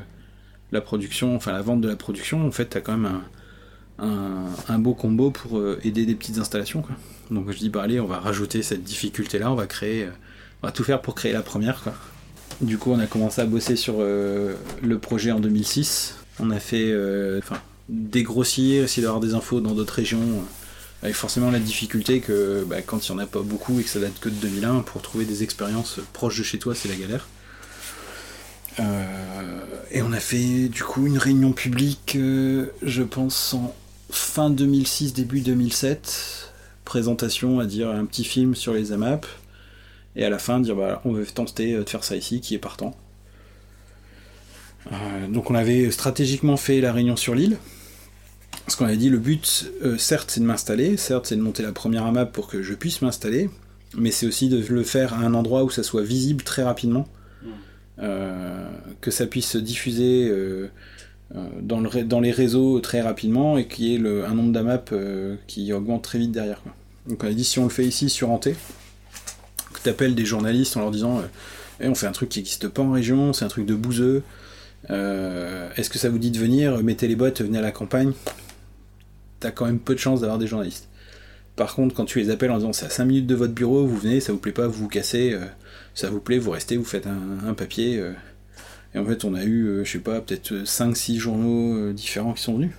la 0.73 0.81
production, 0.81 1.37
enfin 1.37 1.53
la 1.53 1.63
vente 1.63 1.81
de 1.81 1.89
la 1.89 1.97
production, 1.97 2.47
en 2.47 2.51
fait, 2.51 2.67
t'as 2.67 2.81
quand 2.81 2.97
même 2.97 3.21
un, 3.99 4.79
beau 4.79 4.95
combo 4.95 5.31
pour 5.31 5.59
euh, 5.59 5.79
aider 5.85 6.07
des 6.07 6.15
petites 6.15 6.39
installations. 6.39 6.85
Donc 7.31 7.51
je 7.51 7.59
dis 7.59 7.71
bah 7.71 7.83
allez, 7.83 8.01
on 8.01 8.07
va 8.07 8.19
rajouter 8.19 8.63
cette 8.63 8.85
difficulté 8.85 9.39
là, 9.39 9.51
on 9.51 9.55
va 9.55 9.67
créer, 9.67 10.05
euh, 10.05 10.11
on 10.63 10.67
va 10.67 10.73
tout 10.73 10.85
faire 10.85 11.01
pour 11.01 11.15
créer 11.15 11.33
la 11.33 11.43
première. 11.43 11.83
Du 12.61 12.79
coup, 12.79 12.91
on 12.93 12.99
a 12.99 13.07
commencé 13.07 13.41
à 13.41 13.47
bosser 13.47 13.77
sur 13.77 13.97
euh, 13.99 14.55
le 14.83 14.99
projet 14.99 15.31
en 15.31 15.41
2006. 15.41 16.17
On 16.39 16.51
a 16.51 16.61
fait, 16.61 16.95
enfin, 17.39 17.61
dégrossir, 17.89 18.85
essayer 18.85 19.03
d'avoir 19.03 19.21
des 19.21 19.35
infos 19.35 19.61
dans 19.61 19.73
d'autres 19.73 19.95
régions. 19.95 20.45
avec 21.03 21.15
forcément 21.15 21.51
la 21.51 21.59
difficulté 21.59 22.21
que 22.21 22.65
bah, 22.69 22.83
quand 22.83 23.09
il 23.09 23.13
n'y 23.13 23.19
en 23.19 23.23
a 23.23 23.27
pas 23.27 23.41
beaucoup 23.41 23.81
et 23.81 23.83
que 23.83 23.89
ça 23.89 24.01
date 24.01 24.19
que 24.21 24.29
de 24.29 24.35
2001, 24.35 24.81
pour 24.81 25.01
trouver 25.01 25.25
des 25.25 25.43
expériences 25.43 26.01
proches 26.13 26.39
de 26.39 26.43
chez 26.43 26.59
toi, 26.59 26.75
c'est 26.75 26.89
la 26.89 26.97
galère. 26.97 27.27
Et 28.79 30.03
on 30.03 30.13
a 30.13 30.21
fait 30.21 30.69
du 30.69 30.83
coup 30.83 31.07
une 31.07 31.19
réunion 31.19 31.53
publique, 31.53 32.17
je 32.17 33.03
pense, 33.03 33.55
en 33.55 33.75
fin 34.11 34.51
2006, 34.51 35.15
début 35.15 35.41
2007, 35.41 36.53
présentation 36.85 37.61
à 37.61 37.67
dire 37.67 37.91
un 37.91 38.05
petit 38.05 38.25
film 38.25 38.55
sur 38.55 38.75
les 38.75 38.93
AMAP, 38.93 39.27
et 40.15 40.25
à 40.25 40.31
la 40.31 40.39
fin 40.39 40.61
dire 40.61 40.77
bah, 40.77 41.01
on 41.05 41.13
veut 41.13 41.27
tenter 41.27 41.75
de 41.75 41.89
faire 41.89 42.05
ça 42.05 42.17
ici, 42.17 42.41
qui 42.41 42.55
est 42.55 42.59
partant. 42.59 42.97
Euh, 44.93 45.29
donc 45.29 45.51
on 45.51 45.55
avait 45.55 45.91
stratégiquement 45.91 46.57
fait 46.57 46.81
la 46.81 46.93
réunion 46.93 47.17
sur 47.17 47.35
l'île, 47.35 47.57
parce 48.65 48.77
qu'on 48.77 48.87
avait 48.87 48.97
dit 48.97 49.11
le 49.11 49.19
but, 49.19 49.71
euh, 49.83 49.99
certes 49.99 50.31
c'est 50.31 50.41
de 50.41 50.47
m'installer, 50.47 50.97
certes 50.97 51.27
c'est 51.27 51.37
de 51.37 51.43
monter 51.43 51.63
la 51.63 51.73
première 51.73 52.07
AMAP 52.07 52.33
pour 52.33 52.47
que 52.47 52.63
je 52.63 52.75
puisse 52.75 53.03
m'installer, 53.03 53.51
mais 53.97 54.11
c'est 54.11 54.27
aussi 54.27 54.49
de 54.49 54.65
le 54.65 54.83
faire 54.83 55.15
à 55.15 55.19
un 55.19 55.35
endroit 55.35 55.65
où 55.65 55.71
ça 55.71 55.83
soit 55.83 56.03
visible 56.03 56.45
très 56.45 56.63
rapidement, 56.63 57.01
euh, 57.01 57.16
que 57.99 59.11
ça 59.11 59.27
puisse 59.27 59.49
se 59.51 59.59
diffuser 59.59 60.31
euh, 61.35 61.49
dans, 61.61 61.81
le, 61.81 62.05
dans, 62.05 62.21
les 62.21 62.31
réseaux 62.31 62.79
très 62.79 63.01
rapidement 63.01 63.59
et 63.59 63.67
qui 63.67 63.95
est 63.95 63.99
le, 63.99 64.25
un 64.25 64.35
nombre 64.35 64.53
d'AMAP 64.53 64.91
euh, 64.93 65.35
qui 65.49 65.73
augmente 65.73 66.05
très 66.05 66.19
vite 66.19 66.31
derrière. 66.31 66.63
Donc 67.09 67.25
on 67.25 67.27
a 67.27 67.33
dit 67.33 67.43
si 67.43 67.59
on 67.59 67.65
le 67.65 67.69
fait 67.69 67.85
ici 67.85 68.09
sur 68.09 68.31
Ante, 68.31 68.51
que 69.73 69.81
tu 69.83 69.89
appelles 69.89 70.15
des 70.15 70.25
journalistes 70.25 70.77
en 70.77 70.81
leur 70.81 70.93
disant 70.93 71.19
euh, 71.19 71.23
eh, 71.81 71.89
on 71.89 71.97
fait 71.97 72.07
un 72.07 72.13
truc 72.13 72.29
qui 72.29 72.39
n'existe 72.39 72.69
pas 72.69 72.83
en 72.83 72.93
région, 72.93 73.33
c'est 73.33 73.45
un 73.45 73.49
truc 73.49 73.67
de 73.67 73.75
bouseux, 73.75 74.23
est-ce 74.89 75.91
que 75.91 75.99
ça 75.99 76.09
vous 76.09 76.19
dit 76.19 76.31
de 76.31 76.39
venir, 76.39 76.81
mettez 76.81 77.09
les 77.09 77.17
bottes, 77.17 77.43
venez 77.43 77.59
à 77.59 77.63
la 77.63 77.73
campagne, 77.73 78.13
t'as 79.41 79.51
quand 79.51 79.67
même 79.67 79.81
peu 79.81 79.95
de 79.95 79.99
chance 79.99 80.21
d'avoir 80.21 80.39
des 80.39 80.47
journalistes. 80.47 80.89
Par 81.57 81.75
contre, 81.75 81.93
quand 81.95 82.05
tu 82.05 82.21
les 82.21 82.31
appelles 82.31 82.53
en 82.53 82.59
disant 82.59 82.73
c'est 82.73 82.87
à 82.87 82.91
5 82.91 83.05
minutes 83.05 83.27
de 83.27 83.35
votre 83.35 83.53
bureau, 83.53 83.85
vous 83.85 83.97
venez, 83.97 84.21
ça 84.21 84.33
vous 84.33 84.39
plaît 84.39 84.53
pas, 84.53 84.69
vous 84.69 84.85
vous 84.85 84.89
cassez, 84.89 85.37
ça 85.97 86.11
vous 86.11 86.21
plaît, 86.21 86.39
vous 86.39 86.53
restez, 86.53 86.77
vous 86.77 86.85
faites 86.85 87.09
un, 87.09 87.55
papier, 87.55 88.01
et 88.97 88.99
en 88.99 89.05
fait, 89.05 89.25
on 89.25 89.35
a 89.35 89.45
eu, 89.45 89.67
euh, 89.67 89.85
je 89.85 89.93
sais 89.93 89.99
pas, 89.99 90.23
peut-être 90.23 90.53
5-6 90.65 91.19
journaux 91.19 91.77
euh, 91.77 91.93
différents 91.93 92.33
qui 92.33 92.43
sont 92.43 92.55
venus. 92.55 92.73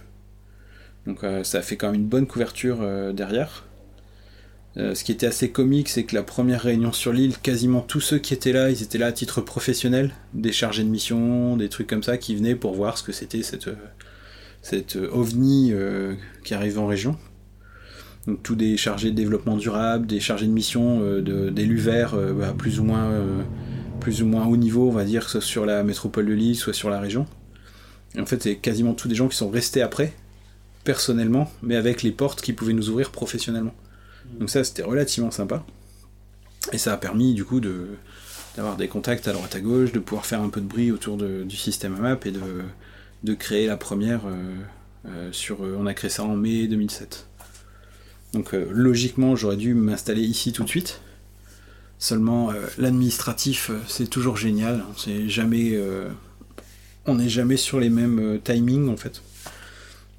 Donc 1.05 1.23
euh, 1.23 1.43
ça 1.43 1.59
a 1.59 1.61
fait 1.61 1.77
quand 1.77 1.91
même 1.91 2.01
une 2.01 2.07
bonne 2.07 2.25
couverture 2.25 2.79
derrière. 3.13 3.65
ce 4.75 5.03
qui 5.03 5.11
était 5.11 5.27
assez 5.27 5.51
comique, 5.51 5.89
c'est 5.89 6.03
que 6.03 6.15
la 6.15 6.23
première 6.23 6.61
réunion 6.61 6.91
sur 6.91 7.13
l'île, 7.13 7.37
quasiment 7.37 7.81
tous 7.81 8.01
ceux 8.01 8.17
qui 8.17 8.33
étaient 8.33 8.51
là, 8.51 8.71
ils 8.71 8.81
étaient 8.81 8.97
là 8.97 9.07
à 9.07 9.11
titre 9.11 9.41
professionnel, 9.41 10.11
des 10.33 10.51
chargés 10.51 10.83
de 10.83 10.89
mission, 10.89 11.55
des 11.55 11.69
trucs 11.69 11.87
comme 11.87 12.03
ça, 12.03 12.17
qui 12.17 12.35
venaient 12.35 12.55
pour 12.55 12.73
voir 12.73 12.97
ce 12.97 13.03
que 13.03 13.11
c'était 13.11 13.43
cette, 13.43 13.69
cette 14.61 14.95
ovni 14.95 15.71
qui 16.43 16.53
arrivait 16.53 16.79
en 16.79 16.87
région. 16.87 17.15
Donc 18.27 18.43
tous 18.43 18.55
des 18.55 18.77
chargés 18.77 19.11
de 19.11 19.15
développement 19.15 19.55
durable, 19.55 20.05
des 20.05 20.19
chargés 20.19 20.47
de 20.47 20.51
mission, 20.51 21.01
d'élus 21.21 21.77
verts, 21.77 22.15
bah, 22.15 22.53
plus 22.57 22.79
ou 22.79 22.83
moins 22.83 23.09
plus 24.01 24.21
ou 24.21 24.25
moins 24.25 24.45
haut 24.45 24.57
niveau, 24.57 24.89
on 24.89 24.91
va 24.91 25.05
dire, 25.05 25.29
soit 25.29 25.41
sur 25.41 25.65
la 25.65 25.83
métropole 25.83 26.25
de 26.25 26.33
Lille, 26.33 26.55
soit 26.55 26.73
sur 26.73 26.89
la 26.89 26.99
région. 26.99 27.25
En 28.19 28.25
fait, 28.25 28.43
c'est 28.43 28.55
quasiment 28.57 28.93
tous 28.93 29.07
des 29.07 29.15
gens 29.15 29.27
qui 29.27 29.37
sont 29.37 29.49
restés 29.49 29.81
après, 29.81 30.13
personnellement, 30.83 31.51
mais 31.63 31.75
avec 31.75 32.03
les 32.03 32.11
portes 32.11 32.41
qui 32.41 32.53
pouvaient 32.53 32.73
nous 32.73 32.89
ouvrir 32.89 33.11
professionnellement. 33.11 33.73
Donc 34.39 34.49
ça, 34.49 34.63
c'était 34.63 34.83
relativement 34.83 35.31
sympa. 35.31 35.65
Et 36.73 36.77
ça 36.77 36.93
a 36.93 36.97
permis, 36.97 37.33
du 37.33 37.45
coup, 37.45 37.59
de 37.59 37.87
d'avoir 38.55 38.75
des 38.75 38.87
contacts 38.87 39.27
à 39.27 39.33
droite 39.33 39.55
à 39.55 39.59
gauche, 39.59 39.91
de 39.91 39.99
pouvoir 39.99 40.25
faire 40.25 40.41
un 40.41 40.49
peu 40.49 40.59
de 40.61 40.65
bruit 40.65 40.91
autour 40.91 41.15
du 41.15 41.55
système 41.55 41.93
AMAP 41.93 42.25
et 42.25 42.31
de, 42.31 42.41
de 43.23 43.33
créer 43.35 43.67
la 43.67 43.77
première 43.77 44.21
euh, 44.25 44.55
euh, 45.07 45.31
sur... 45.31 45.63
Euh, 45.63 45.77
on 45.79 45.85
a 45.85 45.93
créé 45.93 46.09
ça 46.09 46.23
en 46.23 46.35
mai 46.35 46.65
2007. 46.65 47.26
Donc 48.33 48.51
logiquement, 48.53 49.35
j'aurais 49.35 49.57
dû 49.57 49.73
m'installer 49.73 50.21
ici 50.21 50.51
tout 50.51 50.63
de 50.63 50.69
suite, 50.69 51.01
Seulement, 51.99 52.51
euh, 52.51 52.67
l'administratif, 52.77 53.71
euh, 53.71 53.79
c'est 53.87 54.07
toujours 54.07 54.37
génial. 54.37 54.83
Euh, 55.07 56.09
on 57.07 57.15
n'est 57.15 57.29
jamais 57.29 57.57
sur 57.57 57.79
les 57.79 57.89
mêmes 57.89 58.39
timings 58.43 58.89
en 58.89 58.97
fait. 58.97 59.21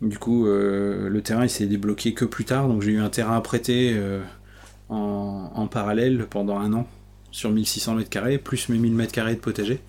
Du 0.00 0.18
coup, 0.18 0.46
le 0.46 1.20
terrain 1.24 1.44
il 1.44 1.50
s'est 1.50 1.66
débloqué 1.66 2.14
que 2.14 2.24
plus 2.24 2.44
tard, 2.44 2.68
donc 2.68 2.82
j'ai 2.82 2.92
eu 2.92 3.00
un 3.00 3.10
terrain 3.10 3.36
à 3.36 3.40
prêter 3.40 4.00
en, 4.88 5.66
parallèle 5.66 6.26
pendant 6.30 6.58
un 6.60 6.72
an 6.72 6.86
sur 7.32 7.50
1600 7.50 7.98
m2 7.98 8.38
plus 8.38 8.68
mes 8.68 8.78
1000 8.78 8.96
m2 8.96 9.30
de 9.30 9.40
potager 9.40 9.80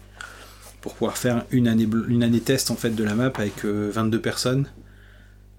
pour 0.82 0.96
pouvoir 0.96 1.16
faire 1.16 1.46
une 1.52 1.68
année, 1.68 1.88
une 2.08 2.24
année 2.24 2.42
test 2.42 2.72
en 2.72 2.76
fait 2.76 2.90
de 2.90 3.04
la 3.04 3.14
map 3.14 3.32
avec 3.36 3.64
22 3.64 4.20
personnes, 4.20 4.68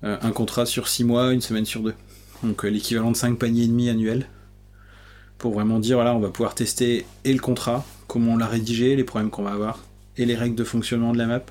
un 0.03 0.33
contrat 0.33 0.67
sur 0.67 0.89
6 0.89 1.05
mois, 1.05 1.33
une 1.33 1.41
semaine 1.41 1.65
sur 1.65 1.81
deux. 1.81 1.95
Donc 2.43 2.65
l'équivalent 2.65 3.11
de 3.11 3.17
5 3.17 3.39
paniers 3.39 3.65
et 3.65 3.69
demi 3.69 3.89
annuels 3.89 4.27
pour 5.41 5.53
vraiment 5.55 5.79
dire 5.79 5.97
voilà, 5.97 6.15
on 6.15 6.21
va 6.21 6.29
pouvoir 6.29 6.55
tester 6.55 7.07
et 7.25 7.33
le 7.33 7.41
contrat, 7.41 7.85
comment 8.07 8.35
on 8.35 8.37
l'a 8.37 8.47
rédigé, 8.47 8.95
les 8.95 9.05
problèmes 9.05 9.31
qu'on 9.31 9.43
va 9.43 9.53
avoir, 9.53 9.81
et 10.17 10.27
les 10.27 10.37
règles 10.37 10.55
de 10.55 10.65
fonctionnement 10.65 11.13
de 11.13 11.19
la 11.19 11.27
map. 11.27 11.43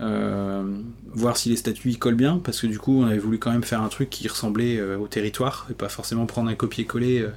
Euh, 0.00 0.80
voir 1.12 1.36
si 1.36 1.50
les 1.50 1.56
statuts 1.56 1.90
y 1.90 1.98
collent 1.98 2.14
bien, 2.14 2.40
parce 2.42 2.62
que 2.62 2.66
du 2.66 2.78
coup 2.78 3.02
on 3.02 3.06
avait 3.06 3.18
voulu 3.18 3.38
quand 3.38 3.52
même 3.52 3.62
faire 3.62 3.82
un 3.82 3.88
truc 3.88 4.08
qui 4.08 4.26
ressemblait 4.26 4.78
euh, 4.78 4.98
au 4.98 5.06
territoire, 5.06 5.66
et 5.70 5.74
pas 5.74 5.90
forcément 5.90 6.24
prendre 6.24 6.48
un 6.48 6.54
copier-coller 6.54 7.20
euh, 7.20 7.30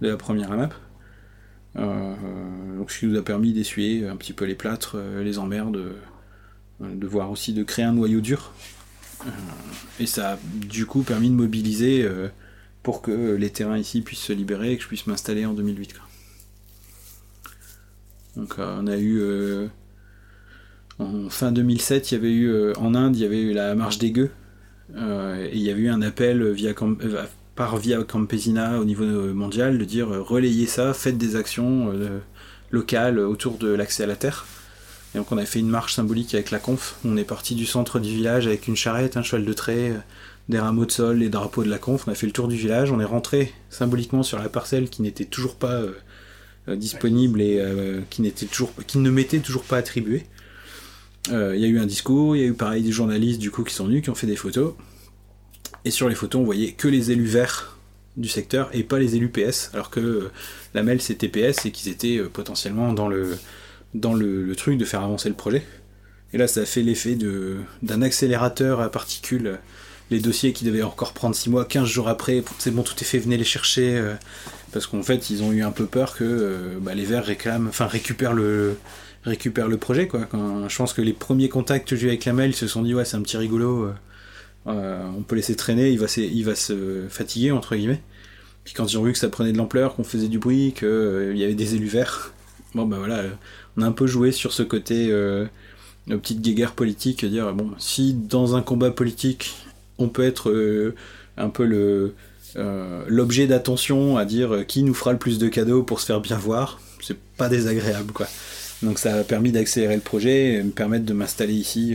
de 0.00 0.08
la 0.08 0.16
première 0.16 0.50
map. 0.50 0.70
donc 1.74 2.90
ce 2.90 2.98
qui 2.98 3.06
nous 3.06 3.18
a 3.18 3.22
permis 3.22 3.52
d'essuyer 3.52 4.08
un 4.08 4.16
petit 4.16 4.32
peu 4.32 4.46
les 4.46 4.54
plâtres, 4.54 4.96
les 5.22 5.38
emmerdes, 5.38 5.92
de 6.80 7.06
voir 7.06 7.30
aussi 7.30 7.52
de 7.52 7.62
créer 7.62 7.84
un 7.84 7.92
noyau 7.92 8.20
dur. 8.20 8.52
Et 10.00 10.06
ça 10.06 10.32
a 10.32 10.38
du 10.54 10.86
coup 10.86 11.02
permis 11.02 11.28
de 11.28 11.34
mobiliser 11.34 12.08
pour 12.82 13.02
que 13.02 13.34
les 13.34 13.50
terrains 13.50 13.78
ici 13.78 14.00
puissent 14.00 14.20
se 14.20 14.32
libérer 14.32 14.72
et 14.72 14.76
que 14.76 14.82
je 14.82 14.88
puisse 14.88 15.06
m'installer 15.06 15.44
en 15.44 15.54
2008. 15.54 15.94
Donc 18.38 18.54
euh, 18.58 18.78
on 18.80 18.86
a 18.86 18.96
eu 18.96 19.18
euh, 19.20 19.66
en 20.98 21.28
fin 21.28 21.52
2007, 21.52 22.10
il 22.10 22.14
y 22.14 22.16
avait 22.16 22.32
eu 22.32 22.48
euh, 22.48 22.72
en 22.78 22.94
Inde, 22.94 23.16
il 23.16 23.22
y 23.22 23.26
avait 23.26 23.40
eu 23.40 23.52
la 23.52 23.74
marche 23.74 23.98
des 23.98 24.12
gueux 24.12 24.30
et 24.96 25.50
il 25.52 25.60
y 25.60 25.70
avait 25.70 25.82
eu 25.82 25.90
un 25.90 26.00
appel 26.00 26.50
via 26.52 26.72
par 27.54 27.76
via 27.76 28.02
Campesina 28.04 28.80
au 28.80 28.86
niveau 28.86 29.04
mondial 29.34 29.76
de 29.76 29.84
dire 29.84 30.08
relayez 30.08 30.64
ça, 30.64 30.94
faites 30.94 31.18
des 31.18 31.36
actions 31.36 31.92
locales 32.70 33.18
autour 33.18 33.58
de 33.58 33.68
l'accès 33.68 34.04
à 34.04 34.06
la 34.06 34.16
terre. 34.16 34.46
Et 35.14 35.18
donc 35.18 35.32
on 35.32 35.38
a 35.38 35.46
fait 35.46 35.60
une 35.60 35.68
marche 35.68 35.94
symbolique 35.94 36.34
avec 36.34 36.50
la 36.50 36.58
conf. 36.58 36.96
On 37.04 37.16
est 37.16 37.24
parti 37.24 37.54
du 37.54 37.66
centre 37.66 37.98
du 37.98 38.10
village 38.10 38.46
avec 38.46 38.68
une 38.68 38.76
charrette, 38.76 39.16
un 39.16 39.22
cheval 39.22 39.44
de 39.44 39.52
trait, 39.52 39.94
des 40.48 40.58
rameaux 40.58 40.86
de 40.86 40.90
sol, 40.90 41.18
les 41.18 41.28
drapeaux 41.28 41.62
de 41.62 41.68
la 41.68 41.78
conf, 41.78 42.04
on 42.06 42.10
a 42.10 42.14
fait 42.14 42.26
le 42.26 42.32
tour 42.32 42.48
du 42.48 42.56
village, 42.56 42.90
on 42.90 43.00
est 43.00 43.04
rentré 43.04 43.52
symboliquement 43.70 44.22
sur 44.22 44.38
la 44.38 44.48
parcelle 44.48 44.88
qui 44.88 45.02
n'était 45.02 45.26
toujours 45.26 45.56
pas 45.56 45.74
euh, 45.74 45.92
euh, 46.68 46.76
disponible 46.76 47.42
et 47.42 47.58
euh, 47.58 48.00
qui 48.08 48.22
ne 48.22 49.10
m'était 49.10 49.40
toujours 49.40 49.62
pas 49.62 49.76
attribuée. 49.76 50.26
Il 51.30 51.58
y 51.58 51.64
a 51.64 51.68
eu 51.68 51.78
un 51.78 51.84
discours, 51.84 52.36
il 52.36 52.40
y 52.40 52.44
a 52.44 52.48
eu 52.48 52.54
pareil 52.54 52.82
des 52.82 52.90
journalistes 52.90 53.38
du 53.38 53.50
coup 53.50 53.62
qui 53.62 53.74
sont 53.74 53.84
venus, 53.84 54.02
qui 54.02 54.08
ont 54.08 54.14
fait 54.14 54.26
des 54.26 54.36
photos. 54.36 54.72
Et 55.84 55.90
sur 55.90 56.08
les 56.08 56.14
photos, 56.14 56.40
on 56.40 56.44
voyait 56.44 56.72
que 56.72 56.88
les 56.88 57.10
élus 57.10 57.26
verts 57.26 57.76
du 58.16 58.30
secteur 58.30 58.70
et 58.72 58.82
pas 58.82 58.98
les 58.98 59.14
élus 59.14 59.28
PS, 59.28 59.70
alors 59.74 59.90
que 59.90 60.30
la 60.72 60.82
MEL 60.82 61.02
c'était 61.02 61.28
PS 61.28 61.66
et 61.66 61.70
qu'ils 61.70 61.92
étaient 61.92 62.18
potentiellement 62.32 62.94
dans 62.94 63.08
le, 63.08 63.36
dans 63.94 64.14
le, 64.14 64.54
truc 64.56 64.78
de 64.78 64.84
faire 64.84 65.02
avancer 65.02 65.28
le 65.28 65.34
projet. 65.34 65.62
Et 66.32 66.38
là, 66.38 66.46
ça 66.46 66.60
a 66.60 66.64
fait 66.64 66.82
l'effet 66.82 67.16
d'un 67.82 68.02
accélérateur 68.02 68.80
à 68.80 68.90
particules 68.90 69.58
les 70.10 70.20
dossiers 70.20 70.54
qui 70.54 70.64
devaient 70.64 70.82
encore 70.82 71.12
prendre 71.12 71.34
6 71.34 71.50
mois, 71.50 71.64
15 71.66 71.86
jours 71.86 72.08
après, 72.08 72.42
c'est 72.58 72.70
bon, 72.70 72.82
tout 72.82 72.94
est 72.98 73.04
fait, 73.04 73.18
venez 73.18 73.36
les 73.36 73.44
chercher. 73.44 74.02
parce 74.72 74.86
qu'en 74.86 75.02
fait, 75.02 75.28
ils 75.28 75.42
ont 75.42 75.52
eu 75.52 75.62
un 75.62 75.70
peu 75.70 75.84
peur 75.84 76.16
que 76.16 76.78
bah, 76.80 76.94
les 76.94 77.04
Verts 77.04 77.26
réclament, 77.26 77.68
enfin 77.68 77.86
récupèrent 77.86 78.32
le, 78.32 78.76
le 79.26 79.76
projet. 79.76 80.08
Quoi. 80.08 80.26
Je 80.32 80.76
pense 80.76 80.94
que 80.94 81.02
les 81.02 81.12
premiers 81.12 81.50
contacts 81.50 81.88
que 81.88 81.96
j'ai 81.96 82.06
eu 82.06 82.08
avec 82.08 82.24
la 82.24 82.32
mail, 82.32 82.50
ils 82.50 82.56
se 82.56 82.66
sont 82.66 82.82
dit, 82.82 82.94
ouais, 82.94 83.04
c'est 83.04 83.16
un 83.16 83.22
petit 83.22 83.36
rigolo, 83.36 83.90
on 84.64 85.22
peut 85.26 85.36
laisser 85.36 85.56
traîner, 85.56 85.90
il 85.90 85.98
va, 85.98 86.06
il 86.16 86.44
va 86.44 86.54
se 86.54 87.04
fatiguer, 87.08 87.50
entre 87.50 87.76
guillemets. 87.76 88.02
Puis 88.68 88.74
quand 88.74 88.84
ils 88.84 88.98
ont 88.98 89.02
vu 89.02 89.12
que 89.12 89.18
ça 89.18 89.30
prenait 89.30 89.52
de 89.52 89.56
l'ampleur, 89.56 89.94
qu'on 89.94 90.04
faisait 90.04 90.28
du 90.28 90.38
bruit, 90.38 90.74
qu'il 90.76 90.86
euh, 90.88 91.34
y 91.34 91.42
avait 91.42 91.54
des 91.54 91.74
élus 91.74 91.86
verts, 91.86 92.34
bon 92.74 92.86
ben 92.86 92.98
voilà, 92.98 93.18
euh, 93.18 93.30
on 93.76 93.82
a 93.82 93.86
un 93.86 93.92
peu 93.92 94.06
joué 94.06 94.32
sur 94.32 94.52
ce 94.52 94.62
côté 94.62 95.08
euh, 95.10 95.46
petite 96.06 96.40
guéguerre 96.40 96.72
politique, 96.72 97.24
dire 97.24 97.52
bon, 97.52 97.72
si 97.78 98.14
dans 98.14 98.56
un 98.56 98.62
combat 98.62 98.90
politique, 98.90 99.56
on 99.98 100.08
peut 100.08 100.24
être 100.24 100.50
euh, 100.50 100.94
un 101.36 101.50
peu 101.50 101.64
le 101.64 102.14
l'objet 103.06 103.46
d'attention 103.46 104.16
à 104.16 104.24
dire 104.24 104.64
qui 104.66 104.82
nous 104.82 104.94
fera 104.94 105.12
le 105.12 105.18
plus 105.18 105.38
de 105.38 105.48
cadeaux 105.48 105.84
pour 105.84 106.00
se 106.00 106.06
faire 106.06 106.20
bien 106.20 106.36
voir, 106.36 106.80
c'est 107.00 107.18
pas 107.36 107.48
désagréable 107.48 108.12
quoi. 108.12 108.26
Donc 108.82 108.98
ça 108.98 109.14
a 109.14 109.22
permis 109.22 109.52
d'accélérer 109.52 109.94
le 109.94 110.00
projet 110.00 110.54
et 110.54 110.62
me 110.64 110.72
permettre 110.72 111.04
de 111.04 111.12
m'installer 111.12 111.54
ici. 111.54 111.94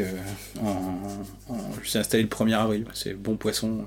je 1.82 1.90
suis 1.90 2.00
installé 2.00 2.24
le 2.24 2.30
1er 2.30 2.54
avril, 2.54 2.86
c'est 2.94 3.14
bon 3.14 3.36
poisson. 3.36 3.84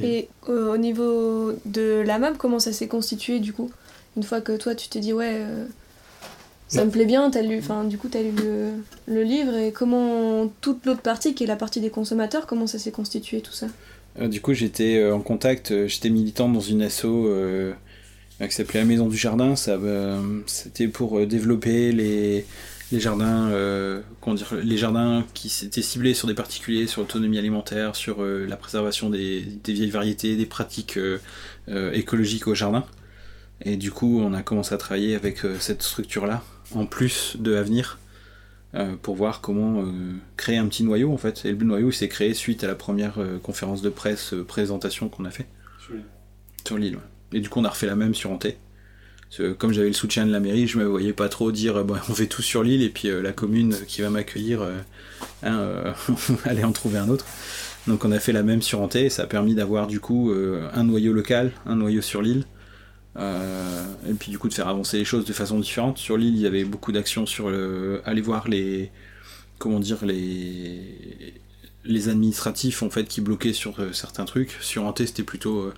Et 0.00 0.28
euh, 0.48 0.72
au 0.72 0.76
niveau 0.78 1.52
de 1.66 2.02
la 2.04 2.18
map, 2.18 2.32
comment 2.38 2.58
ça 2.58 2.72
s'est 2.72 2.88
constitué 2.88 3.40
du 3.40 3.52
coup? 3.52 3.70
Une 4.16 4.22
fois 4.22 4.40
que 4.40 4.56
toi 4.56 4.74
tu 4.74 4.88
t'es 4.88 5.00
dit 5.00 5.12
ouais, 5.12 5.34
euh, 5.34 5.64
ça 6.68 6.84
me 6.84 6.90
plaît 6.90 7.04
bien, 7.04 7.30
as 7.30 7.42
lu, 7.42 7.58
enfin 7.58 7.84
du 7.84 7.98
coup 7.98 8.08
tu 8.08 8.18
as 8.18 8.22
lu 8.22 8.32
le, 9.06 9.22
livre 9.22 9.54
et 9.54 9.72
comment 9.72 10.50
toute 10.60 10.84
l'autre 10.86 11.02
partie 11.02 11.34
qui 11.34 11.44
est 11.44 11.46
la 11.46 11.56
partie 11.56 11.80
des 11.80 11.90
consommateurs, 11.90 12.46
comment 12.46 12.66
ça 12.66 12.78
s'est 12.78 12.92
constitué 12.92 13.40
tout 13.40 13.52
ça? 13.52 13.66
Euh, 14.20 14.28
Du 14.28 14.40
coup 14.40 14.54
j'étais 14.54 15.10
en 15.10 15.20
contact, 15.20 15.86
j'étais 15.86 16.10
militant 16.10 16.48
dans 16.48 16.60
une 16.60 16.82
asso 16.82 17.06
qui 18.40 18.54
s'appelait 18.54 18.80
la 18.80 18.86
Maison 18.86 19.06
du 19.06 19.16
Jardin, 19.16 19.54
ça, 19.54 19.78
c'était 20.46 20.88
pour 20.88 21.24
développer 21.26 21.92
les 21.92 22.44
les 22.92 23.00
jardins, 23.00 23.48
euh, 23.50 24.02
dire, 24.34 24.54
les 24.62 24.76
jardins 24.76 25.24
qui 25.32 25.48
s'étaient 25.48 25.82
ciblés 25.82 26.14
sur 26.14 26.28
des 26.28 26.34
particuliers, 26.34 26.86
sur 26.86 27.00
l'autonomie 27.00 27.38
alimentaire, 27.38 27.96
sur 27.96 28.22
euh, 28.22 28.46
la 28.46 28.56
préservation 28.56 29.08
des, 29.08 29.44
vieilles 29.66 29.90
variétés, 29.90 30.36
des 30.36 30.46
pratiques 30.46 30.98
euh, 30.98 31.18
écologiques 31.92 32.46
au 32.46 32.54
jardin. 32.54 32.84
Et 33.64 33.76
du 33.76 33.90
coup, 33.90 34.20
on 34.20 34.34
a 34.34 34.42
commencé 34.42 34.74
à 34.74 34.78
travailler 34.78 35.14
avec 35.14 35.38
cette 35.60 35.82
structure-là, 35.82 36.42
en 36.74 36.86
plus 36.86 37.36
de 37.38 37.54
Avenir, 37.54 37.98
pour 39.02 39.14
voir 39.14 39.40
comment 39.40 39.84
créer 40.36 40.56
un 40.56 40.66
petit 40.66 40.82
noyau 40.82 41.12
en 41.12 41.16
fait. 41.16 41.44
Et 41.44 41.52
le 41.52 41.64
noyau 41.64 41.92
s'est 41.92 42.08
créé 42.08 42.34
suite 42.34 42.64
à 42.64 42.66
la 42.66 42.74
première 42.74 43.18
conférence 43.42 43.80
de 43.80 43.88
presse, 43.88 44.34
présentation 44.48 45.08
qu'on 45.08 45.24
a 45.26 45.30
fait. 45.30 45.46
Sur 46.66 46.76
l'île. 46.76 46.98
Et 47.32 47.40
du 47.40 47.48
coup, 47.48 47.60
on 47.60 47.64
a 47.64 47.68
refait 47.68 47.86
la 47.86 47.94
même 47.94 48.14
sur 48.14 48.32
Hanté 48.32 48.56
comme 49.58 49.72
j'avais 49.72 49.88
le 49.88 49.94
soutien 49.94 50.26
de 50.26 50.32
la 50.32 50.40
mairie, 50.40 50.66
je 50.66 50.78
me 50.78 50.84
voyais 50.84 51.12
pas 51.12 51.28
trop 51.28 51.52
dire 51.52 51.84
bon, 51.84 51.94
on 52.08 52.14
fait 52.14 52.26
tout 52.26 52.42
sur 52.42 52.62
l'île 52.62 52.82
et 52.82 52.90
puis 52.90 53.08
euh, 53.08 53.22
la 53.22 53.32
commune 53.32 53.74
qui 53.86 54.02
va 54.02 54.10
m'accueillir, 54.10 54.62
euh, 54.62 54.78
hein, 55.42 55.58
euh, 55.58 55.92
allez 56.44 56.64
en 56.64 56.72
trouver 56.72 56.98
un 56.98 57.08
autre. 57.08 57.26
Donc 57.86 58.04
on 58.04 58.12
a 58.12 58.20
fait 58.20 58.32
la 58.32 58.42
même 58.42 58.62
sur 58.62 58.80
Hanté 58.80 59.06
et 59.06 59.10
ça 59.10 59.24
a 59.24 59.26
permis 59.26 59.54
d'avoir 59.54 59.88
du 59.88 59.98
coup 59.98 60.32
un 60.72 60.84
noyau 60.84 61.12
local, 61.12 61.50
un 61.66 61.74
noyau 61.74 62.00
sur 62.00 62.22
l'île. 62.22 62.44
Et 63.18 64.14
puis 64.18 64.30
du 64.30 64.38
coup 64.38 64.48
de 64.48 64.54
faire 64.54 64.68
avancer 64.68 64.98
les 64.98 65.04
choses 65.04 65.24
de 65.24 65.32
façon 65.32 65.58
différente. 65.58 65.98
Sur 65.98 66.16
l'île, 66.16 66.34
il 66.34 66.40
y 66.40 66.46
avait 66.46 66.64
beaucoup 66.64 66.92
d'actions 66.92 67.26
sur 67.26 67.50
le, 67.50 68.00
aller 68.04 68.22
voir 68.22 68.48
les, 68.48 68.90
comment 69.58 69.80
dire 69.80 70.04
les, 70.04 71.34
les 71.84 72.08
administratifs 72.08 72.82
en 72.82 72.90
fait 72.90 73.04
qui 73.04 73.20
bloquaient 73.20 73.52
sur 73.52 73.76
certains 73.94 74.24
trucs. 74.24 74.56
Sur 74.60 74.84
Hanté, 74.84 75.06
c'était 75.06 75.24
plutôt 75.24 75.72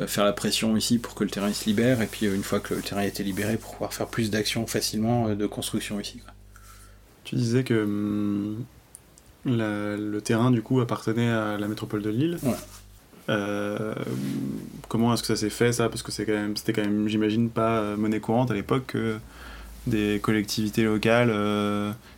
euh, 0.00 0.08
faire 0.08 0.24
la 0.24 0.32
pression 0.32 0.76
ici 0.76 0.98
pour 0.98 1.14
que 1.14 1.22
le 1.22 1.30
terrain 1.30 1.52
se 1.52 1.66
libère, 1.66 2.02
et 2.02 2.06
puis 2.06 2.26
euh, 2.26 2.34
une 2.34 2.42
fois 2.42 2.58
que 2.58 2.74
le 2.74 2.82
terrain 2.82 3.02
a 3.02 3.06
été 3.06 3.22
libéré, 3.22 3.56
pour 3.56 3.72
pouvoir 3.72 3.94
faire 3.94 4.08
plus 4.08 4.28
d'actions 4.28 4.66
facilement 4.66 5.28
euh, 5.28 5.34
de 5.36 5.46
construction 5.46 6.00
ici. 6.00 6.20
Tu 7.22 7.36
disais 7.36 7.62
que 7.62 7.84
hum, 7.84 8.64
le 9.44 10.18
terrain 10.20 10.50
du 10.50 10.62
coup 10.62 10.80
appartenait 10.80 11.28
à 11.28 11.58
la 11.58 11.68
métropole 11.68 12.02
de 12.02 12.10
Lille. 12.10 12.38
Comment 13.26 15.14
est-ce 15.14 15.22
que 15.22 15.28
ça 15.28 15.36
s'est 15.36 15.50
fait 15.50 15.72
ça? 15.72 15.88
Parce 15.88 16.02
que 16.02 16.12
c'est 16.12 16.24
quand 16.24 16.32
même, 16.32 16.56
c'était 16.56 16.72
quand 16.72 16.82
même, 16.82 17.08
j'imagine, 17.08 17.50
pas 17.50 17.96
monnaie 17.96 18.20
courante 18.20 18.50
à 18.50 18.54
l'époque 18.54 18.84
que 18.88 19.16
des 19.86 20.18
collectivités 20.22 20.84
locales 20.84 21.32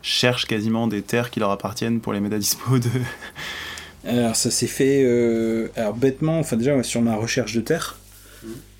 cherchent 0.02 0.46
quasiment 0.46 0.86
des 0.86 1.02
terres 1.02 1.30
qui 1.30 1.40
leur 1.40 1.50
appartiennent 1.50 2.00
pour 2.00 2.12
les 2.12 2.20
mettre 2.20 2.36
à 2.36 2.38
dispo 2.38 2.78
de, 2.78 2.88
alors 4.06 4.36
ça 4.36 4.50
s'est 4.50 4.66
fait 4.66 5.02
euh, 5.04 5.68
alors 5.76 5.94
bêtement, 5.94 6.38
enfin 6.38 6.56
déjà 6.56 6.80
sur 6.82 7.02
ma 7.02 7.16
recherche 7.16 7.54
de 7.54 7.60
terre. 7.60 7.98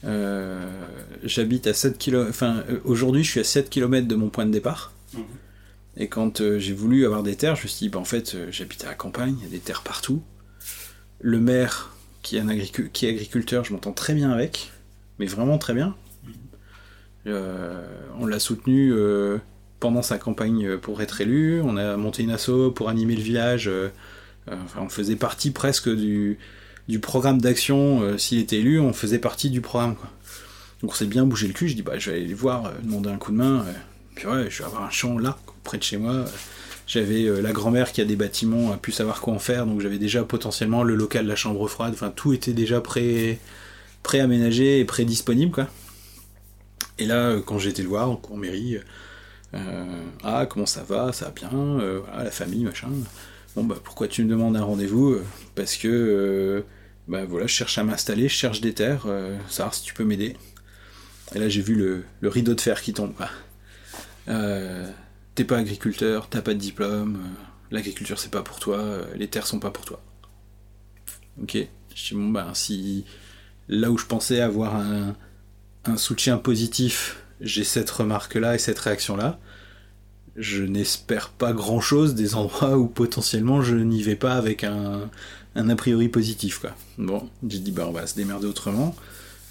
Euh, 0.05 0.65
j'habite 1.25 1.67
à 1.67 1.75
7 1.75 1.99
km, 1.99 2.29
enfin 2.29 2.63
euh, 2.71 2.79
aujourd'hui 2.85 3.25
je 3.25 3.31
suis 3.31 3.41
à 3.41 3.45
7 3.45 3.69
km 3.69 4.07
de 4.07 4.15
mon 4.15 4.29
point 4.29 4.47
de 4.47 4.53
départ. 4.53 4.93
Mmh. 5.15 5.21
Et 5.99 6.09
quand 6.09 6.43
j'ai 6.59 6.75
voulu 6.75 7.07
avoir 7.07 7.23
des 7.23 7.37
terres, 7.37 7.57
je 7.57 7.63
me 7.63 7.69
suis 7.69 7.87
dit, 7.87 7.89
bah, 7.89 7.99
en 7.99 8.05
fait, 8.05 8.37
j'habite 8.51 8.85
à 8.85 8.89
la 8.89 8.95
campagne, 8.95 9.35
il 9.39 9.45
y 9.45 9.47
a 9.47 9.51
des 9.51 9.61
terres 9.61 9.81
partout. 9.81 10.23
Le 11.21 11.41
maire, 11.41 11.96
qui 12.27 12.37
est, 12.37 12.41
un 12.41 12.59
qui 12.93 13.07
est 13.07 13.11
agriculteur, 13.11 13.65
je 13.65 13.73
m'entends 13.73 13.93
très 13.93 14.15
bien 14.15 14.31
avec, 14.31 14.73
mais 15.19 15.27
vraiment 15.27 15.59
très 15.59 15.75
bien. 15.75 15.95
Mmh. 17.25 17.31
on 18.19 18.27
l'a 18.27 18.39
soutenu 18.39 18.93
pendant 19.81 20.03
sa 20.03 20.19
campagne 20.19 20.77
pour 20.77 21.03
être 21.03 21.21
élu, 21.21 21.61
on 21.63 21.77
a 21.77 21.97
monté 21.97 22.23
une 22.23 22.31
asso 22.31 22.71
pour 22.75 22.89
animer 22.89 23.17
le 23.17 23.23
village 23.23 23.71
euh, 24.51 24.57
on 24.77 24.89
faisait 24.89 25.17
partie 25.17 25.51
presque 25.51 25.89
du, 25.89 26.39
programme 27.01 27.41
d'action. 27.41 28.03
Euh, 28.03 28.19
s'il 28.19 28.39
était 28.39 28.59
élu, 28.59 28.79
on 28.81 28.93
faisait 28.93 29.19
partie 29.19 29.51
du 29.51 29.61
programme. 29.61 29.97
Donc 30.83 30.93
on 30.93 30.95
s'est 30.95 31.07
bien 31.07 31.25
bougé 31.25 31.47
le 31.47 31.53
cul. 31.53 31.69
Je 31.69 31.75
dis 31.75 31.83
bah 31.83 31.99
je 31.99 32.11
vais 32.11 32.19
aller 32.19 32.27
les 32.27 32.35
voir, 32.35 32.67
euh, 32.67 32.71
demander 32.83 33.11
un 33.11 33.17
coup 33.17 33.33
de 33.33 33.37
main. 33.37 33.65
puis 34.15 34.27
ouais, 34.27 34.49
je 34.51 34.59
vais 34.59 34.65
avoir 34.65 34.85
un 34.85 34.91
champ 34.91 35.19
là, 35.19 35.39
près 35.65 35.79
de 35.79 35.83
chez 35.83 35.97
moi. 35.97 36.25
J'avais 36.87 37.43
la 37.43 37.53
grand-mère 37.53 37.91
qui 37.93 38.01
a 38.01 38.05
des 38.05 38.15
bâtiments, 38.15 38.73
a 38.73 38.77
pu 38.77 38.93
savoir 38.93 39.21
quoi 39.21 39.35
en 39.35 39.41
faire, 39.41 39.67
donc 39.67 39.81
j'avais 39.81 39.99
déjà 39.99 40.23
potentiellement 40.23 40.85
le 40.85 40.95
local 40.95 41.25
de 41.25 41.29
la 41.29 41.37
chambre 41.37 41.67
froide. 41.67 41.93
Enfin, 41.95 42.13
tout 42.15 42.33
était 42.33 42.53
déjà 42.53 42.81
pré, 42.81 43.41
aménagé 44.13 44.79
et 44.79 44.85
pré-disponible, 44.85 45.51
quoi. 45.51 45.67
Et 46.99 47.07
là, 47.07 47.37
quand 47.45 47.59
j'ai 47.59 47.71
été 47.71 47.83
le 47.83 47.89
voir 47.89 48.09
en 48.09 48.37
mairie, 48.37 48.79
ah 50.23 50.47
comment 50.47 50.67
ça 50.67 50.85
va, 50.85 51.13
ça 51.13 51.27
va 51.27 51.31
bien, 51.33 51.81
la 52.17 52.31
famille, 52.31 52.65
machin. 52.65 52.89
Bon, 53.57 53.65
bah, 53.65 53.77
pourquoi 53.83 54.07
tu 54.07 54.23
me 54.23 54.29
demandes 54.29 54.55
un 54.55 54.63
rendez-vous? 54.63 55.13
Euh, 55.13 55.25
Parce 55.55 55.77
que, 55.77 55.89
euh, 55.89 56.61
bah 57.09 57.25
voilà, 57.25 57.47
je 57.47 57.55
cherche 57.55 57.79
à 57.79 57.85
m'installer, 57.85 58.29
je 58.29 58.35
cherche 58.35 58.61
des 58.61 58.75
terres, 58.75 59.05
euh, 59.07 59.35
savoir 59.49 59.73
si 59.73 59.83
tu 59.83 59.95
peux 59.95 60.05
m'aider. 60.05 60.37
Et 61.35 61.39
là, 61.39 61.49
j'ai 61.49 61.63
vu 61.63 61.75
le, 61.75 62.05
rideau 62.29 62.55
de 62.55 62.61
fer 62.61 62.83
qui 62.83 62.93
tombe. 62.93 63.15
T'es 65.37 65.45
pas 65.45 65.59
agriculteur, 65.59 66.29
t'as 66.29 66.43
pas 66.43 66.55
de 66.55 66.59
diplôme, 66.59 67.21
l'agriculture 67.71 68.19
c'est 68.19 68.31
pas 68.31 68.43
pour 68.43 68.59
toi, 68.59 68.83
les 69.15 69.29
terres 69.29 69.47
sont 69.47 69.61
pas 69.61 69.71
pour 69.71 69.85
toi. 69.85 70.03
Ok, 71.43 71.59
je 71.95 72.09
dis 72.09 72.15
bon, 72.15 72.31
bah, 72.31 72.51
si 72.55 73.05
là 73.69 73.91
où 73.91 73.99
je 73.99 74.07
pensais 74.07 74.41
avoir 74.41 74.77
un, 74.77 75.15
un 75.85 75.97
soutien 75.99 76.39
positif, 76.39 77.23
j'ai 77.41 77.65
cette 77.65 77.91
remarque-là 77.91 78.55
et 78.55 78.59
cette 78.59 78.79
réaction-là, 78.79 79.39
je 80.37 80.63
n'espère 80.63 81.29
pas 81.29 81.53
grand 81.53 81.81
chose 81.81 82.15
des 82.15 82.35
endroits 82.35 82.79
où 82.79 82.87
potentiellement 82.87 83.61
je 83.61 83.77
n'y 83.77 84.03
vais 84.03 84.17
pas 84.17 84.37
avec 84.37 84.65
un, 84.65 85.11
un, 85.55 85.69
a 85.69 85.77
priori 85.77 86.09
positif 86.09 86.61
quoi. 86.61 86.75
Bon, 86.97 87.29
j'ai 87.47 87.59
dit 87.59 87.73
bah 87.73 87.85
on 87.87 87.93
va 87.93 88.07
se 88.07 88.15
démerder 88.15 88.47
autrement. 88.47 88.97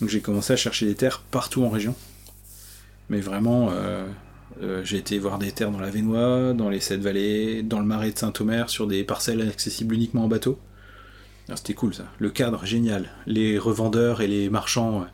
Donc 0.02 0.10
j'ai 0.10 0.22
commencé 0.22 0.52
à 0.52 0.56
chercher 0.56 0.88
des 0.88 0.96
terres 0.96 1.22
partout 1.22 1.64
en 1.64 1.70
région. 1.70 1.96
Mais 3.10 3.22
vraiment, 3.22 3.70
euh, 3.72 4.08
euh, 4.62 4.84
j'ai 4.84 4.98
été 4.98 5.18
voir 5.20 5.40
des 5.40 5.52
terres 5.52 5.72
dans 5.72 5.80
la 5.80 5.90
Vénois, 5.90 6.54
dans 6.54 6.70
les 6.70 6.80
Sept 6.80 7.02
Vallées, 7.02 7.64
dans 7.64 7.80
le 7.80 7.86
marais 7.86 8.12
de 8.12 8.18
Saint-Omer, 8.18 8.70
sur 8.70 8.88
des 8.88 9.04
parcelles 9.04 9.42
accessibles 9.42 9.96
uniquement 9.96 10.26
en 10.26 10.28
bateau. 10.28 10.60
C'était 11.56 11.74
cool 11.76 11.94
ça. 11.94 12.06
Le 12.18 12.32
cadre, 12.32 12.66
génial. 12.66 13.10
Les 13.28 13.60
revendeurs 13.60 14.22
et 14.22 14.28
les 14.28 14.50
marchands 14.50 15.06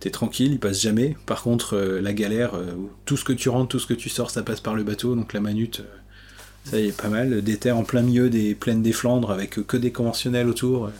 t'es 0.00 0.10
tranquille, 0.10 0.52
il 0.52 0.58
passe 0.58 0.80
jamais. 0.80 1.16
Par 1.26 1.42
contre, 1.42 1.74
euh, 1.74 2.00
la 2.00 2.12
galère, 2.12 2.54
euh, 2.54 2.74
tout 3.04 3.16
ce 3.16 3.24
que 3.24 3.32
tu 3.32 3.48
rentres, 3.48 3.68
tout 3.68 3.78
ce 3.78 3.86
que 3.86 3.94
tu 3.94 4.08
sors, 4.08 4.30
ça 4.30 4.42
passe 4.42 4.60
par 4.60 4.74
le 4.74 4.82
bateau, 4.82 5.14
donc 5.14 5.32
la 5.32 5.40
manute, 5.40 5.80
euh, 5.80 6.70
ça 6.70 6.80
y 6.80 6.88
est 6.88 6.96
pas 6.96 7.08
mal. 7.08 7.42
Des 7.42 7.56
terres 7.56 7.76
en 7.76 7.84
plein 7.84 8.02
milieu 8.02 8.28
des 8.28 8.54
plaines 8.54 8.82
des 8.82 8.92
Flandres 8.92 9.30
avec 9.30 9.66
que 9.66 9.76
des 9.76 9.92
conventionnels 9.92 10.48
autour 10.48 10.90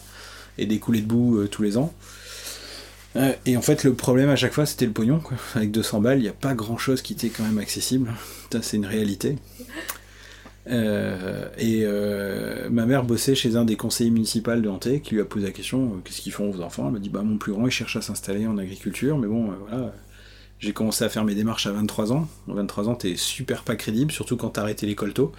et 0.59 0.67
des 0.67 0.79
coulées 0.79 1.03
de 1.03 1.07
boue 1.07 1.45
tous 1.51 1.63
les 1.63 1.77
ans. 1.77 1.93
Et 3.45 3.57
en 3.57 3.63
fait, 3.63 3.85
le 3.85 3.95
problème 3.95 4.29
à 4.29 4.37
chaque 4.37 4.53
fois, 4.53 4.67
c'était 4.67 4.87
le 4.87 4.93
pognon. 4.93 5.21
Quoi. 5.21 5.37
Avec 5.55 5.71
200 5.71 6.01
balles, 6.01 6.19
il 6.19 6.23
n'y 6.23 6.29
a 6.29 6.33
pas 6.33 6.55
grand 6.55 6.79
chose 6.79 7.03
qui 7.03 7.13
était 7.13 7.29
quand 7.29 7.45
même 7.45 7.59
accessible. 7.59 8.13
C'est 8.63 8.77
une 8.77 8.87
réalité. 8.87 9.37
Euh, 10.69 11.49
et 11.59 11.83
euh, 11.85 12.69
ma 12.71 12.87
mère 12.87 13.05
bossait 13.05 13.37
chez 13.37 13.55
un 13.55 13.65
des 13.65 13.77
conseillers 13.77 14.11
municipaux 14.11 14.55
de 14.57 14.69
Hanté 14.69 15.01
qui 15.01 15.15
lui 15.15 15.21
a 15.21 15.25
posé 15.25 15.47
la 15.47 15.53
question 15.53 15.85
euh, 15.85 16.01
qu'est-ce 16.03 16.21
qu'ils 16.21 16.33
font 16.33 16.51
vos 16.51 16.61
enfants? 16.61 16.87
Elle 16.89 16.95
m'a 16.95 16.99
dit 16.99 17.09
bah 17.09 17.23
mon 17.23 17.39
plus 17.39 17.53
grand 17.53 17.67
il 17.67 17.71
cherche 17.71 17.95
à 17.97 18.03
s'installer 18.03 18.47
en 18.47 18.59
agriculture, 18.59 19.17
mais 19.19 19.29
bon 19.29 19.53
voilà. 19.69 19.93
J'ai 20.59 20.73
commencé 20.73 21.05
à 21.05 21.09
faire 21.09 21.25
mes 21.25 21.35
démarches 21.35 21.67
à 21.67 21.73
23 21.73 22.13
ans. 22.13 22.27
À 22.51 22.55
23 22.55 22.89
ans, 22.89 22.95
t'es 22.95 23.17
super 23.17 23.63
pas 23.63 23.77
crédible, 23.77 24.11
surtout 24.11 24.37
quand 24.37 24.51
t'as 24.51 24.63
arrêté 24.63 24.87
l'école 24.87 25.13
tôt. 25.13 25.33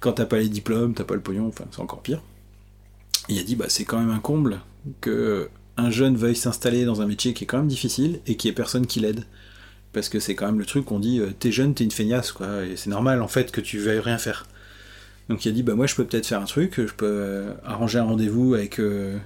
quand 0.00 0.12
t'as 0.12 0.26
pas 0.26 0.38
les 0.38 0.48
diplômes, 0.48 0.94
t'as 0.94 1.04
pas 1.04 1.14
le 1.14 1.20
pognon, 1.20 1.48
enfin 1.48 1.64
c'est 1.72 1.80
encore 1.80 2.02
pire. 2.02 2.22
il 3.28 3.38
a 3.38 3.42
dit 3.42 3.56
bah 3.56 3.66
c'est 3.68 3.84
quand 3.84 3.98
même 3.98 4.10
un 4.10 4.20
comble 4.20 4.60
que 5.00 5.48
un 5.76 5.90
jeune 5.90 6.16
veuille 6.16 6.36
s'installer 6.36 6.84
dans 6.84 7.00
un 7.00 7.06
métier 7.06 7.34
qui 7.34 7.44
est 7.44 7.46
quand 7.46 7.58
même 7.58 7.68
difficile 7.68 8.20
et 8.26 8.36
qui 8.36 8.48
ait 8.48 8.52
personne 8.52 8.86
qui 8.86 9.00
l'aide. 9.00 9.24
Parce 9.92 10.08
que 10.08 10.18
c'est 10.18 10.34
quand 10.34 10.46
même 10.46 10.58
le 10.58 10.66
truc 10.66 10.84
qu'on 10.84 10.98
dit, 10.98 11.20
euh, 11.20 11.30
t'es 11.38 11.52
jeune, 11.52 11.74
t'es 11.74 11.84
une 11.84 11.90
feignasse, 11.90 12.32
quoi, 12.32 12.64
et 12.64 12.76
c'est 12.76 12.90
normal 12.90 13.22
en 13.22 13.28
fait 13.28 13.52
que 13.52 13.60
tu 13.60 13.78
veuilles 13.78 14.00
rien 14.00 14.18
faire. 14.18 14.46
Donc 15.28 15.44
il 15.44 15.48
a 15.48 15.52
dit, 15.52 15.62
bah 15.62 15.74
moi 15.74 15.86
je 15.86 15.94
peux 15.94 16.04
peut-être 16.04 16.26
faire 16.26 16.40
un 16.40 16.46
truc, 16.46 16.74
je 16.76 16.92
peux 16.92 17.06
euh, 17.06 17.52
arranger 17.64 17.98
un 17.98 18.04
rendez-vous 18.04 18.54
avec, 18.54 18.80
euh, 18.80 19.16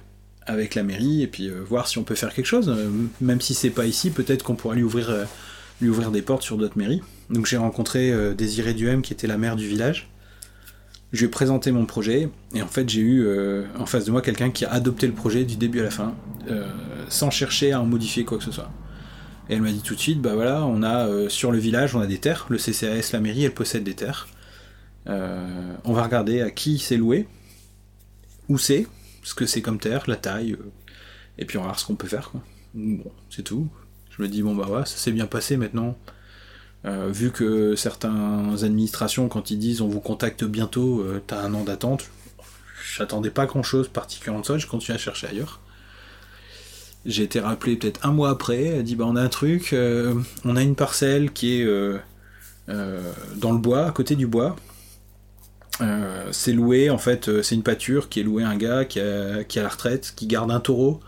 avec 0.45 0.75
la 0.75 0.83
mairie 0.83 1.23
et 1.23 1.27
puis 1.27 1.49
voir 1.49 1.87
si 1.87 1.97
on 1.97 2.03
peut 2.03 2.15
faire 2.15 2.33
quelque 2.33 2.45
chose. 2.45 2.73
même 3.19 3.41
si 3.41 3.53
c'est 3.53 3.69
pas 3.71 3.85
ici, 3.85 4.11
peut-être 4.11 4.43
qu'on 4.43 4.55
pourra 4.55 4.75
lui 4.75 4.83
ouvrir, 4.83 5.13
lui 5.81 5.89
ouvrir 5.89 6.11
des 6.11 6.21
portes 6.21 6.43
sur 6.43 6.57
d'autres 6.57 6.77
mairies. 6.77 7.01
Donc 7.29 7.45
j'ai 7.47 7.57
rencontré 7.57 8.13
Désiré 8.35 8.73
Duhem 8.73 9.01
qui 9.01 9.13
était 9.13 9.27
la 9.27 9.37
maire 9.37 9.55
du 9.55 9.67
village. 9.67 10.08
Je 11.11 11.19
lui 11.19 11.25
ai 11.25 11.29
présenté 11.29 11.71
mon 11.71 11.85
projet 11.85 12.29
et 12.53 12.61
en 12.61 12.67
fait 12.67 12.87
j'ai 12.87 13.01
eu 13.01 13.27
en 13.79 13.87
face 13.87 14.05
de 14.05 14.11
moi 14.11 14.21
quelqu'un 14.21 14.51
qui 14.51 14.63
a 14.65 14.71
adopté 14.71 15.07
le 15.07 15.13
projet 15.13 15.43
du 15.43 15.55
début 15.55 15.79
à 15.79 15.83
la 15.83 15.89
fin, 15.89 16.13
sans 17.07 17.31
chercher 17.31 17.71
à 17.71 17.81
en 17.81 17.85
modifier 17.85 18.25
quoi 18.25 18.37
que 18.37 18.43
ce 18.43 18.51
soit. 18.51 18.69
Et 19.49 19.55
elle 19.55 19.63
m'a 19.63 19.71
dit 19.71 19.81
tout 19.81 19.95
de 19.95 19.99
suite, 19.99 20.21
bah 20.21 20.35
voilà, 20.35 20.63
on 20.63 20.83
a 20.83 21.07
euh, 21.07 21.27
sur 21.27 21.51
le 21.51 21.57
village, 21.57 21.95
on 21.95 22.01
a 22.01 22.05
des 22.05 22.19
terres, 22.19 22.45
le 22.49 22.57
CCAS, 22.57 23.09
la 23.13 23.19
mairie, 23.19 23.45
elle 23.45 23.53
possède 23.53 23.83
des 23.83 23.95
terres. 23.95 24.27
Euh, 25.07 25.75
on 25.83 25.93
va 25.93 26.03
regarder 26.03 26.41
à 26.41 26.51
qui 26.51 26.77
c'est 26.77 26.97
loué, 26.97 27.27
où 28.47 28.59
c'est, 28.59 28.85
ce 29.23 29.33
que 29.33 29.47
c'est 29.47 29.63
comme 29.63 29.79
terre, 29.79 30.03
la 30.07 30.17
taille, 30.17 30.53
euh, 30.53 30.71
et 31.39 31.45
puis 31.45 31.57
on 31.57 31.61
va 31.61 31.69
voir 31.69 31.79
ce 31.79 31.85
qu'on 31.87 31.95
peut 31.95 32.07
faire. 32.07 32.31
C'est 33.31 33.41
tout. 33.41 33.67
Je 34.11 34.21
me 34.21 34.27
dis, 34.27 34.43
bon 34.43 34.53
bah 34.53 34.65
voilà, 34.67 34.85
ça 34.85 34.97
s'est 34.97 35.11
bien 35.11 35.25
passé 35.25 35.57
maintenant. 35.57 35.97
Vu 36.85 37.31
que 37.31 37.75
certaines 37.75 38.63
administrations, 38.63 39.27
quand 39.27 39.51
ils 39.51 39.59
disent 39.59 39.81
on 39.81 39.87
vous 39.87 39.99
contacte 39.99 40.43
bientôt, 40.43 41.05
t'as 41.27 41.41
un 41.41 41.53
an 41.53 41.63
d'attente, 41.63 42.09
j'attendais 42.97 43.29
pas 43.29 43.45
grand 43.45 43.63
chose 43.63 43.87
particulièrement 43.87 44.41
de 44.41 44.45
ça, 44.45 44.57
je 44.57 44.67
continue 44.67 44.95
à 44.95 44.99
chercher 44.99 45.27
ailleurs. 45.27 45.59
J'ai 47.05 47.23
été 47.23 47.39
rappelé 47.39 47.77
peut-être 47.77 48.05
un 48.05 48.11
mois 48.11 48.29
après, 48.29 48.63
elle 48.65 48.83
dit 48.83 48.95
bah 48.95 49.05
on 49.07 49.15
a 49.15 49.21
un 49.21 49.29
truc, 49.29 49.73
euh, 49.73 50.15
on 50.43 50.55
a 50.55 50.61
une 50.61 50.75
parcelle 50.75 51.31
qui 51.31 51.59
est 51.59 51.63
euh, 51.63 51.97
euh, 52.67 53.11
dans 53.37 53.53
le 53.53 53.57
bois, 53.57 53.85
à 53.85 53.91
côté 53.91 54.15
du 54.15 54.27
bois. 54.27 54.57
c'est 56.31 56.51
loué, 56.51 56.89
en 56.89 56.97
fait, 56.97 57.41
c'est 57.41 57.55
une 57.55 57.63
pâture 57.63 58.09
qui 58.09 58.19
est 58.19 58.23
louée 58.23 58.43
à 58.43 58.49
un 58.49 58.57
gars 58.57 58.83
qui 58.83 58.99
a, 58.99 59.43
qui 59.45 59.59
a 59.59 59.63
la 59.63 59.69
retraite, 59.69 60.13
qui 60.15 60.27
garde 60.27 60.51
un 60.51 60.59
taureau, 60.59 60.99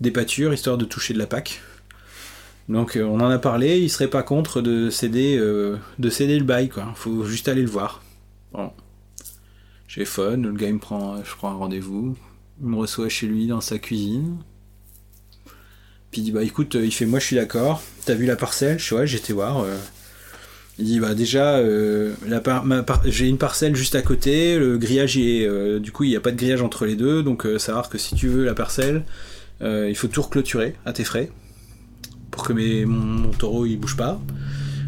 des 0.00 0.10
pâtures, 0.10 0.54
histoire 0.54 0.78
de 0.78 0.86
toucher 0.86 1.12
de 1.12 1.18
la 1.18 1.26
PAC. 1.26 1.60
Donc 2.68 2.98
on 3.00 3.20
en 3.20 3.30
a 3.30 3.38
parlé, 3.38 3.78
il 3.78 3.88
serait 3.88 4.08
pas 4.08 4.22
contre 4.22 4.60
de 4.60 4.90
céder, 4.90 5.38
de 5.38 6.10
céder 6.10 6.38
le 6.38 6.44
bail, 6.44 6.68
quoi. 6.68 6.92
Faut 6.94 7.24
juste 7.24 7.48
aller 7.48 7.62
le 7.62 7.70
voir. 7.70 8.02
Bon. 8.52 8.70
J'ai 9.88 10.04
fun, 10.04 10.36
le 10.36 10.52
gars 10.52 10.70
me 10.70 10.78
prend, 10.78 11.24
je 11.24 11.34
prends 11.34 11.50
un 11.50 11.54
rendez-vous, 11.54 12.14
il 12.60 12.66
me 12.68 12.76
reçoit 12.76 13.08
chez 13.08 13.26
lui 13.26 13.46
dans 13.46 13.62
sa 13.62 13.78
cuisine. 13.78 14.36
Puis 16.10 16.20
il 16.20 16.24
dit 16.24 16.32
bah 16.32 16.42
écoute, 16.42 16.76
euh, 16.76 16.84
il 16.84 16.92
fait 16.92 17.06
moi 17.06 17.18
je 17.18 17.24
suis 17.24 17.36
d'accord, 17.36 17.82
t'as 18.04 18.14
vu 18.14 18.26
la 18.26 18.36
parcelle? 18.36 18.78
Je 18.78 18.84
suis 18.84 18.94
ouais, 18.94 19.06
j'étais 19.06 19.32
voir. 19.32 19.60
Euh. 19.60 19.76
Il 20.78 20.84
dit 20.84 21.00
bah 21.00 21.14
déjà, 21.14 21.56
euh, 21.56 22.14
j'ai 23.06 23.28
une 23.28 23.38
parcelle 23.38 23.74
juste 23.74 23.94
à 23.94 24.02
côté, 24.02 24.58
le 24.58 24.78
grillage 24.78 25.16
est, 25.16 25.80
du 25.80 25.90
coup 25.90 26.04
il 26.04 26.10
n'y 26.10 26.16
a 26.16 26.20
pas 26.20 26.30
de 26.30 26.36
grillage 26.36 26.62
entre 26.62 26.86
les 26.86 26.94
deux, 26.94 27.22
donc 27.22 27.46
savoir 27.58 27.88
que 27.88 27.98
si 27.98 28.14
tu 28.14 28.28
veux 28.28 28.44
la 28.44 28.54
parcelle, 28.54 29.04
il 29.60 29.94
faut 29.96 30.06
tout 30.06 30.22
reclôturer 30.22 30.76
à 30.84 30.92
tes 30.92 31.02
frais 31.02 31.32
pour 32.30 32.44
que 32.44 32.52
mes, 32.52 32.84
mon, 32.84 33.30
taureau 33.30 33.66
il 33.66 33.76
bouge 33.76 33.96
pas. 33.96 34.20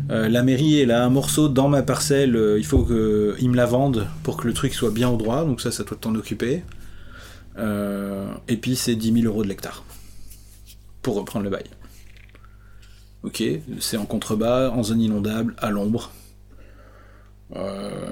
la 0.08 0.42
mairie 0.42 0.80
elle 0.80 0.90
a 0.90 1.04
un 1.04 1.10
morceau 1.10 1.48
dans 1.48 1.68
ma 1.68 1.82
parcelle, 1.82 2.38
il 2.58 2.64
faut 2.64 2.84
qu'ils 2.84 3.50
me 3.50 3.56
la 3.56 3.66
vendent 3.66 4.06
pour 4.22 4.36
que 4.36 4.46
le 4.46 4.54
truc 4.54 4.74
soit 4.74 4.90
bien 4.90 5.08
au 5.08 5.16
droit, 5.16 5.44
donc 5.44 5.60
ça 5.60 5.70
ça 5.70 5.84
doit 5.84 5.98
t'en 6.00 6.14
occuper. 6.14 6.62
et 7.58 8.56
puis 8.56 8.76
c'est 8.76 8.96
10 8.96 9.22
000 9.22 9.26
euros 9.26 9.42
de 9.42 9.48
l'hectare 9.48 9.84
pour 11.02 11.14
reprendre 11.14 11.44
le 11.44 11.50
bail. 11.50 11.64
Ok, 13.22 13.42
c'est 13.80 13.98
en 13.98 14.06
contrebas, 14.06 14.70
en 14.70 14.82
zone 14.82 15.02
inondable, 15.02 15.54
à 15.58 15.70
l'ombre. 15.70 16.10
Euh, 17.54 18.10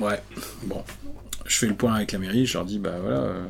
ouais, 0.00 0.20
bon. 0.64 0.82
Je 1.46 1.58
fais 1.58 1.66
le 1.66 1.74
point 1.74 1.94
avec 1.94 2.12
la 2.12 2.18
mairie, 2.18 2.46
je 2.46 2.54
leur 2.54 2.64
dis, 2.64 2.78
bah 2.80 2.98
voilà, 3.00 3.18
euh, 3.18 3.44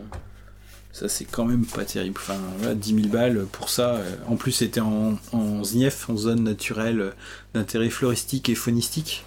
ça 0.93 1.09
c'est 1.09 1.25
quand 1.25 1.45
même 1.45 1.65
pas 1.65 1.85
terrible. 1.85 2.19
Enfin, 2.19 2.39
voilà, 2.59 2.75
10 2.75 2.95
000 2.95 3.09
balles 3.09 3.47
pour 3.51 3.71
ça. 3.71 3.97
Euh, 3.97 4.15
en 4.27 4.37
plus, 4.37 4.53
c'était 4.53 4.81
en, 4.81 5.19
ZNIEF, 5.65 6.11
en 6.11 6.17
zone 6.17 6.45
naturelle 6.45 7.13
d'intérêt 7.55 7.91
floristique 7.91 8.49
et 8.49 8.55
faunistique. 8.55 9.25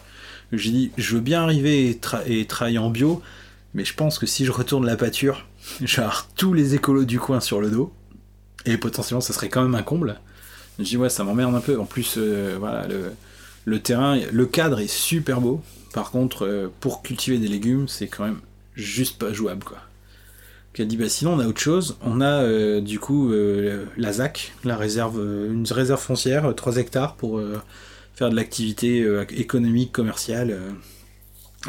J'ai 0.52 0.72
dit, 0.72 0.92
je 0.98 1.16
veux 1.16 1.22
bien 1.22 1.42
arriver 1.42 1.90
et, 2.28 2.46
travailler 2.46 2.78
en 2.78 2.90
bio, 2.90 3.22
mais 3.74 3.84
je 3.84 3.96
pense 3.96 4.20
que 4.20 4.28
si 4.28 4.46
je 4.46 4.52
retourne 4.52 4.86
la 4.86 4.96
pâture, 4.96 5.48
genre 5.82 6.28
tous 6.36 6.54
les 6.54 6.76
écolos 6.76 7.06
du 7.06 7.20
coin 7.20 7.40
sur 7.40 7.60
le 7.60 7.70
dos. 7.70 7.92
Et 8.66 8.78
potentiellement, 8.78 9.22
ça 9.22 9.34
serait 9.34 9.50
quand 9.50 9.62
même 9.62 9.76
un 9.76 9.84
comble. 9.84 10.20
Je 10.80 10.84
dis, 10.84 10.98
ouais, 10.98 11.10
ça 11.10 11.24
m'emmerde 11.24 11.56
un 11.56 11.62
peu. 11.62 11.80
En 11.80 11.86
plus, 11.86 12.16
euh, 12.18 12.58
voilà, 12.60 12.88
le, 13.66 13.80
terrain, 13.80 14.20
le 14.32 14.46
cadre 14.46 14.80
est 14.80 14.88
super 14.88 15.42
beau. 15.42 15.62
Par 15.94 16.12
contre, 16.12 16.46
euh, 16.46 16.68
pour 16.80 17.02
cultiver 17.02 17.38
des 17.38 17.48
légumes, 17.48 17.88
c'est 17.88 18.08
quand 18.08 18.26
même 18.26 18.40
juste 18.76 19.18
pas 19.18 19.34
jouable, 19.34 19.64
quoi. 19.64 19.78
Qui 20.76 20.84
a 20.84 20.86
dit, 20.86 20.98
bah 20.98 21.10
sinon, 21.10 21.34
on 21.34 21.40
a 21.40 21.48
autre 21.48 21.62
chose. 21.62 21.98
On 22.04 22.22
a, 22.22 22.44
euh, 22.44 22.82
du 22.82 23.00
coup, 23.00 23.32
la 23.98 24.14
ZAC, 24.14 24.54
la 24.64 24.78
réserve, 24.78 25.18
une 25.20 25.66
réserve 25.72 26.02
foncière, 26.02 26.54
3 26.54 26.78
hectares 26.78 27.16
pour 27.16 27.42
faire 28.14 28.30
de 28.30 28.36
l'activité 28.36 29.04
économique, 29.32 29.92
commerciale. 29.92 30.60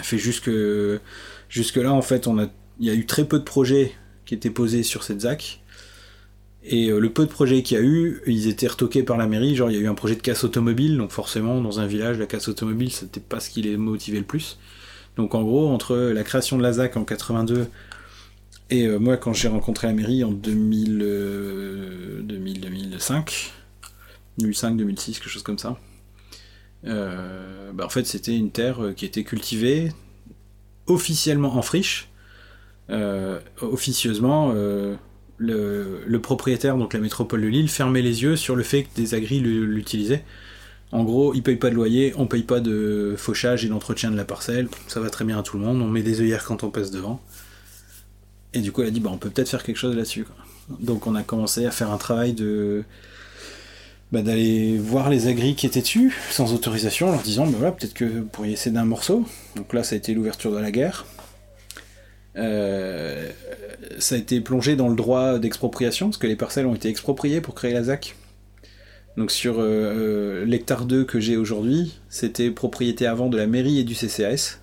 fait 0.03 0.19
juste 0.19 0.45
que, 0.45 1.01
jusque 1.49 1.77
là, 1.77 1.93
en 1.93 2.03
fait, 2.03 2.27
on 2.27 2.39
a, 2.39 2.49
il 2.79 2.87
y 2.87 2.91
a 2.91 2.95
eu 2.95 3.07
très 3.07 3.25
peu 3.25 3.39
de 3.39 3.45
projets 3.45 3.93
qui 4.27 4.35
étaient 4.35 4.51
posés 4.51 4.83
sur 4.83 5.05
cette 5.05 5.23
ZAC. 5.23 5.63
Et 6.69 6.91
euh, 6.91 6.99
le 6.99 7.13
peu 7.13 7.25
de 7.25 7.31
projets 7.31 7.63
qu'il 7.63 7.79
y 7.79 7.81
a 7.81 7.83
eu, 7.83 8.21
ils 8.27 8.49
étaient 8.49 8.67
retoqués 8.67 9.05
par 9.05 9.17
la 9.17 9.27
mairie. 9.27 9.55
Genre, 9.55 9.71
il 9.71 9.77
y 9.77 9.79
a 9.79 9.83
eu 9.83 9.87
un 9.87 9.95
projet 9.95 10.17
de 10.17 10.21
casse 10.21 10.43
automobile, 10.43 10.97
donc 10.97 11.13
forcément, 11.13 11.61
dans 11.61 11.79
un 11.79 11.87
village, 11.87 12.19
la 12.19 12.27
casse 12.27 12.49
automobile, 12.49 12.91
c'était 12.91 13.21
pas 13.21 13.39
ce 13.39 13.51
qui 13.51 13.63
les 13.63 13.77
motivait 13.77 14.19
le 14.19 14.25
plus. 14.25 14.59
Donc, 15.17 15.35
en 15.35 15.43
gros, 15.43 15.69
entre 15.69 15.97
la 15.97 16.25
création 16.25 16.59
de 16.59 16.63
la 16.63 16.73
ZAC 16.73 16.97
en 16.97 17.05
82 17.05 17.69
et 18.71 18.87
euh, 18.87 18.99
moi, 18.99 19.17
quand 19.17 19.33
j'ai 19.33 19.49
rencontré 19.49 19.87
la 19.87 19.93
mairie 19.93 20.25
en 20.25 20.33
2000, 20.33 20.99
2000 22.23 22.61
2005, 22.61 23.53
2005, 24.39 24.77
2006, 24.77 25.19
quelque 25.19 25.29
chose 25.29 25.43
comme 25.43 25.59
ça, 25.59 25.79
euh, 26.87 27.73
bah, 27.73 27.87
en 27.87 27.89
fait, 27.89 28.07
c'était 28.07 28.37
une 28.37 28.51
terre 28.51 28.93
qui 28.97 29.05
était 29.05 29.25
cultivée 29.25 29.93
officiellement 30.87 31.57
en 31.57 31.63
friche. 31.63 32.09
officieusement, 33.61 34.53
le, 35.39 36.19
propriétaire, 36.19 36.77
donc 36.77 36.93
la 36.93 37.01
métropole 37.01 37.43
de 37.43 37.49
Lille, 37.49 37.69
fermait 37.69 38.03
les 38.03 38.23
yeux 38.23 38.37
sur 38.37 38.57
le 38.57 38.63
fait 38.63 38.85
que 38.85 38.95
des 38.97 39.15
agris 39.15 39.41
l'utilisaient. 39.41 40.25
En 40.93 41.03
gros, 41.05 41.35
ils 41.35 41.43
payent 41.43 41.57
pas 41.57 41.71
de 41.71 41.75
loyer, 41.75 42.15
on 42.17 42.27
paye 42.27 42.45
pas 42.45 42.61
de 42.61 43.15
fauchage 43.19 43.65
et 43.65 43.69
d'entretien 43.69 44.11
de 44.11 44.17
la 44.17 44.25
parcelle, 44.25 44.69
ça 44.87 45.01
va 45.01 45.11
très 45.11 45.25
bien 45.25 45.39
à 45.39 45.43
tout 45.43 45.59
le 45.59 45.65
monde, 45.65 45.83
on 45.83 45.89
met 45.89 46.03
des 46.03 46.21
œillères 46.21 46.45
quand 46.45 46.63
on 46.63 46.71
passe 46.71 46.91
devant. 46.91 47.21
Et 48.57 48.61
du 48.61 48.73
coup, 48.73 48.81
elle 48.81 48.89
a 48.89 48.91
dit, 48.91 49.01
bah, 49.01 49.11
on 49.13 49.19
peut 49.19 49.29
peut-être 49.29 49.51
faire 49.51 49.63
quelque 49.63 49.77
chose 49.77 49.95
là-dessus. 49.95 50.27
Donc 50.81 51.07
on 51.07 51.15
a 51.15 51.23
commencé 51.23 51.67
à 51.67 51.71
faire 51.71 51.91
un 51.91 51.99
travail 51.99 52.33
de... 52.33 52.85
Bah, 54.13 54.23
d'aller 54.23 54.79
voir 54.79 55.11
les 55.11 55.27
agris 55.27 55.57
qui 55.57 55.67
étaient 55.67 55.83
dessus, 55.83 56.17
sans 56.31 56.55
autorisation, 56.55 57.09
en 57.09 57.13
leur 57.13 57.23
disant, 57.23 57.45
bah, 57.45 57.57
voilà, 57.59 57.73
peut-être 57.73 57.93
que 57.93 58.05
vous 58.07 58.25
pourriez 58.25 58.57
céder 58.57 58.79
un 58.79 58.87
morceau. 58.87 59.27
Donc 59.57 59.75
là, 59.75 59.83
ça 59.83 59.95
a 59.95 59.99
été 59.99 60.15
l'ouverture 60.15 60.53
de 60.53 60.59
la 60.59 60.71
guerre. 60.71 61.05
Euh, 62.37 63.31
ça 63.99 64.15
a 64.15 64.19
été 64.19 64.41
plongé 64.41 64.75
dans 64.75 64.89
le 64.89 64.97
droit 64.97 65.39
d'expropriation, 65.39 66.07
parce 66.07 66.17
que 66.17 66.27
les 66.27 66.37
parcelles 66.37 66.67
ont 66.67 66.75
été 66.75 66.89
expropriées 66.89 67.43
pour 67.43 67.55
créer 67.55 67.75
la 67.75 67.83
ZAC. 67.83 68.17
Donc 69.19 69.31
sur 69.31 69.61
euh, 69.61 69.65
euh, 69.65 70.45
l'hectare 70.47 70.87
2 70.87 71.05
que 71.05 71.21
j'ai 71.21 71.37
aujourd'hui, 71.37 71.99
c'était 72.09 72.51
propriété 72.51 73.07
avant 73.07 73.29
de 73.29 73.37
la 73.37 73.47
mairie 73.47 73.81
et 73.81 73.85
du 73.85 73.95
CCAS. 73.95 74.61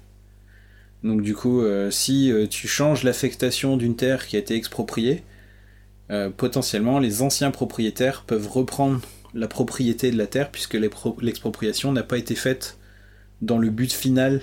Donc 1.04 1.22
du 1.22 1.36
coup, 1.36 1.62
si 1.90 2.32
tu 2.50 2.68
changes 2.68 3.04
l'affectation 3.04 3.76
d'une 3.76 3.96
terre 3.96 4.26
qui 4.26 4.38
a 4.38 4.40
été 4.40 4.56
expropriée, 4.56 5.24
potentiellement 6.38 7.00
les 7.00 7.22
anciens 7.22 7.52
propriétaires 7.52 8.24
peuvent 8.26 8.48
reprendre 8.48 9.02
la 9.34 9.48
propriété 9.48 10.12
de 10.12 10.18
la 10.18 10.28
terre 10.28 10.50
puisque 10.50 10.76
l'expropriation 10.76 11.92
n'a 11.92 12.04
pas 12.04 12.18
été 12.18 12.36
faite 12.36 12.78
dans 13.42 13.58
le 13.58 13.70
but 13.70 13.92
final 13.92 14.42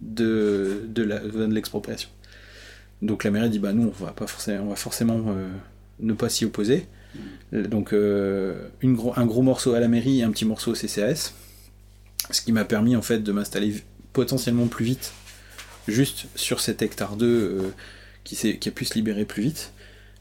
de, 0.00 0.82
de 0.88 1.44
l'expropriation. 1.46 2.10
Donc 3.02 3.24
la 3.24 3.30
mairie 3.30 3.50
dit 3.50 3.58
bah 3.58 3.72
nous 3.72 3.92
on 4.00 4.04
va 4.04 4.12
pas 4.12 4.26
forcément, 4.26 4.64
on 4.64 4.68
va 4.68 4.76
forcément 4.76 5.24
euh, 5.28 5.48
ne 6.00 6.12
pas 6.12 6.28
s'y 6.28 6.44
opposer. 6.44 6.86
Donc 7.52 7.92
euh, 7.92 8.68
un 8.82 9.26
gros 9.26 9.42
morceau 9.42 9.74
à 9.74 9.80
la 9.80 9.88
mairie 9.88 10.20
et 10.20 10.22
un 10.22 10.30
petit 10.30 10.44
morceau 10.44 10.72
au 10.72 10.74
CCAS, 10.74 11.32
ce 12.30 12.40
qui 12.42 12.52
m'a 12.52 12.64
permis 12.64 12.96
en 12.96 13.02
fait 13.02 13.20
de 13.20 13.32
m'installer 13.32 13.74
potentiellement 14.12 14.66
plus 14.66 14.84
vite, 14.84 15.12
juste 15.88 16.26
sur 16.34 16.60
cet 16.60 16.82
hectare 16.82 17.16
2 17.16 17.26
euh, 17.26 17.72
qui, 18.24 18.36
a 18.48 18.70
pu 18.70 18.84
se 18.84 18.94
libérer 18.94 19.24
plus 19.24 19.42
vite. 19.42 19.72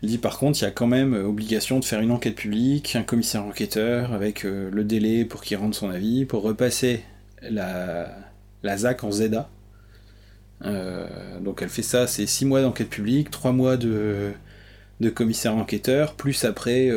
Il 0.01 0.09
dit 0.09 0.17
par 0.17 0.37
contre 0.37 0.59
il 0.59 0.63
y 0.63 0.67
a 0.67 0.71
quand 0.71 0.87
même 0.87 1.13
obligation 1.13 1.79
de 1.79 1.85
faire 1.85 2.01
une 2.01 2.11
enquête 2.11 2.35
publique, 2.35 2.95
un 2.95 3.03
commissaire 3.03 3.43
enquêteur 3.45 4.13
avec 4.13 4.43
le 4.43 4.83
délai 4.83 5.25
pour 5.25 5.41
qu'il 5.41 5.57
rende 5.57 5.73
son 5.73 5.89
avis, 5.89 6.25
pour 6.25 6.43
repasser 6.43 7.01
la, 7.41 8.13
ZAC 8.63 9.03
en 9.03 9.11
ZA. 9.11 9.49
donc 11.41 11.61
elle 11.61 11.69
fait 11.69 11.81
ça, 11.81 12.07
c'est 12.07 12.27
6 12.27 12.45
mois 12.45 12.61
d'enquête 12.61 12.89
publique, 12.89 13.31
3 13.31 13.53
mois 13.53 13.77
de 13.77 14.33
commissaire 15.15 15.55
enquêteur, 15.55 16.13
plus 16.13 16.43
après 16.43 16.91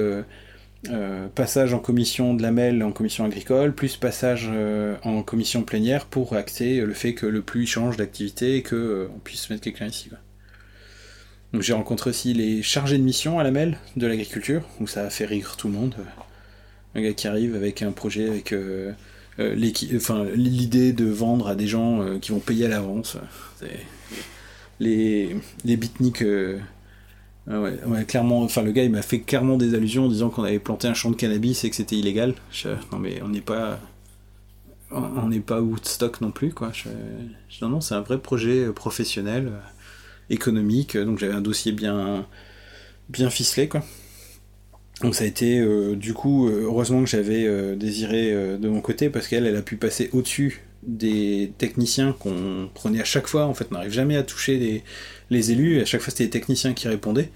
passage 1.35 1.75
en 1.75 1.79
commission 1.79 2.35
de 2.35 2.43
la 2.43 2.53
MEL, 2.53 2.83
en 2.85 2.93
commission 2.93 3.25
agricole, 3.25 3.75
plus 3.75 3.97
passage 3.97 4.49
en 5.03 5.23
commission 5.23 5.63
plénière 5.63 6.07
pour 6.07 6.35
acter 6.35 6.81
le 6.81 6.95
fait 6.95 7.15
que 7.15 7.27
le 7.27 7.43
plus 7.43 7.67
change 7.67 7.97
d'activité 7.97 8.57
et 8.57 8.63
qu'on 8.63 9.09
on 9.15 9.19
puisse 9.19 9.51
mettre 9.51 9.63
quelqu'un 9.63 9.87
ici. 9.87 10.11
Donc 11.53 11.63
j'ai 11.63 11.73
rencontré 11.73 12.11
aussi 12.11 12.35
les 12.35 12.63
chargés 12.63 12.99
de 12.99 13.03
mission 13.03 13.39
à 13.39 13.45
la 13.45 13.51
MEL 13.51 13.79
de 13.97 14.07
l'agriculture, 14.07 14.63
où 14.81 14.87
ça 14.87 15.05
a 15.05 15.11
fait 15.11 15.25
rire 15.25 15.57
tout 15.57 15.69
le 15.69 15.75
monde. 15.75 15.95
Un 16.95 17.01
gars 17.01 17.13
qui 17.13 17.27
arrive 17.27 17.55
avec 17.55 17.83
un 17.83 17.93
projet 17.93 18.29
avec 18.29 18.53
euh, 18.53 18.93
euh, 19.39 19.55
l'idée 19.55 20.93
de 20.93 21.07
vendre 21.07 21.49
à 21.49 21.55
des 21.55 21.67
gens 21.67 22.03
euh, 22.03 22.19
qui 22.19 22.33
vont 22.33 22.41
payer 22.41 22.67
à 22.67 22.69
l'avance. 22.69 23.17
Les, 24.81 25.37
les 25.65 25.77
beatniks. 25.77 26.25
Ouais, 27.49 28.05
clairement, 28.07 28.43
enfin 28.43 28.63
le 28.63 28.73
gars 28.73 28.85
il 28.85 28.91
m'a 28.91 29.03
fait 29.03 29.21
clairement 29.21 29.57
des 29.57 29.75
allusions 29.75 30.05
en 30.05 30.09
disant 30.09 30.29
qu'on 30.29 30.45
avait 30.45 30.59
planté 30.59 30.87
un 30.87 30.95
champ 30.95 31.11
de 31.11 31.17
cannabis 31.17 31.65
et 31.65 31.71
que 31.71 31.77
c'était 31.77 31.97
illégal. 31.97 32.35
non 32.93 32.99
mais 32.99 33.23
on 33.23 33.29
n'est 33.29 33.41
pas, 33.41 33.81
on 34.91 35.29
n'est 35.29 35.41
pas 35.41 35.61
Woodstock 35.61 36.21
non 36.21 36.31
plus 36.31 36.53
quoi. 36.53 36.73
non 37.63 37.69
non 37.71 37.81
c'est 37.81 37.95
un 37.95 38.03
vrai 38.03 38.19
projet 38.19 38.67
professionnel 38.73 39.51
économique, 40.31 40.97
donc 40.97 41.19
j'avais 41.19 41.35
un 41.35 41.41
dossier 41.41 41.73
bien, 41.73 42.27
bien 43.09 43.31
ficelé, 43.31 43.69
quoi. 43.69 43.83
Donc 45.03 45.15
ça 45.15 45.25
a 45.25 45.27
été, 45.27 45.61
euh, 45.61 45.95
du 45.95 46.13
coup, 46.13 46.49
euh, 46.49 46.63
heureusement 46.65 47.03
que 47.05 47.09
j'avais 47.09 47.47
euh, 47.47 47.77
désiré 47.77 48.33
de 48.59 48.69
mon 48.69 48.81
côté, 48.81 49.11
parce 49.11 49.29
qu'elle, 49.29 49.47
elle 49.47 49.57
a 49.57 49.63
pu 49.63 49.77
passer 49.77 50.11
au-dessus 50.13 50.63
des 50.83 51.53
techniciens 51.59 52.13
qu'on 52.13 52.71
prenait 52.73 53.01
à 53.01 53.05
chaque 53.05 53.27
fois, 53.27 53.47
en 53.47 53.55
fait, 53.55 53.69
on 53.71 53.75
n'arrive 53.75 53.93
jamais 53.93 54.17
à 54.17 54.23
toucher 54.23 54.59
les, 54.59 54.85
les 55.31 55.53
élus, 55.53 55.79
et 55.79 55.83
à 55.83 55.85
chaque 55.85 56.01
fois 56.01 56.11
c'était 56.11 56.25
les 56.25 56.31
techniciens 56.31 56.73
qui 56.73 56.89
répondaient. 56.89 57.31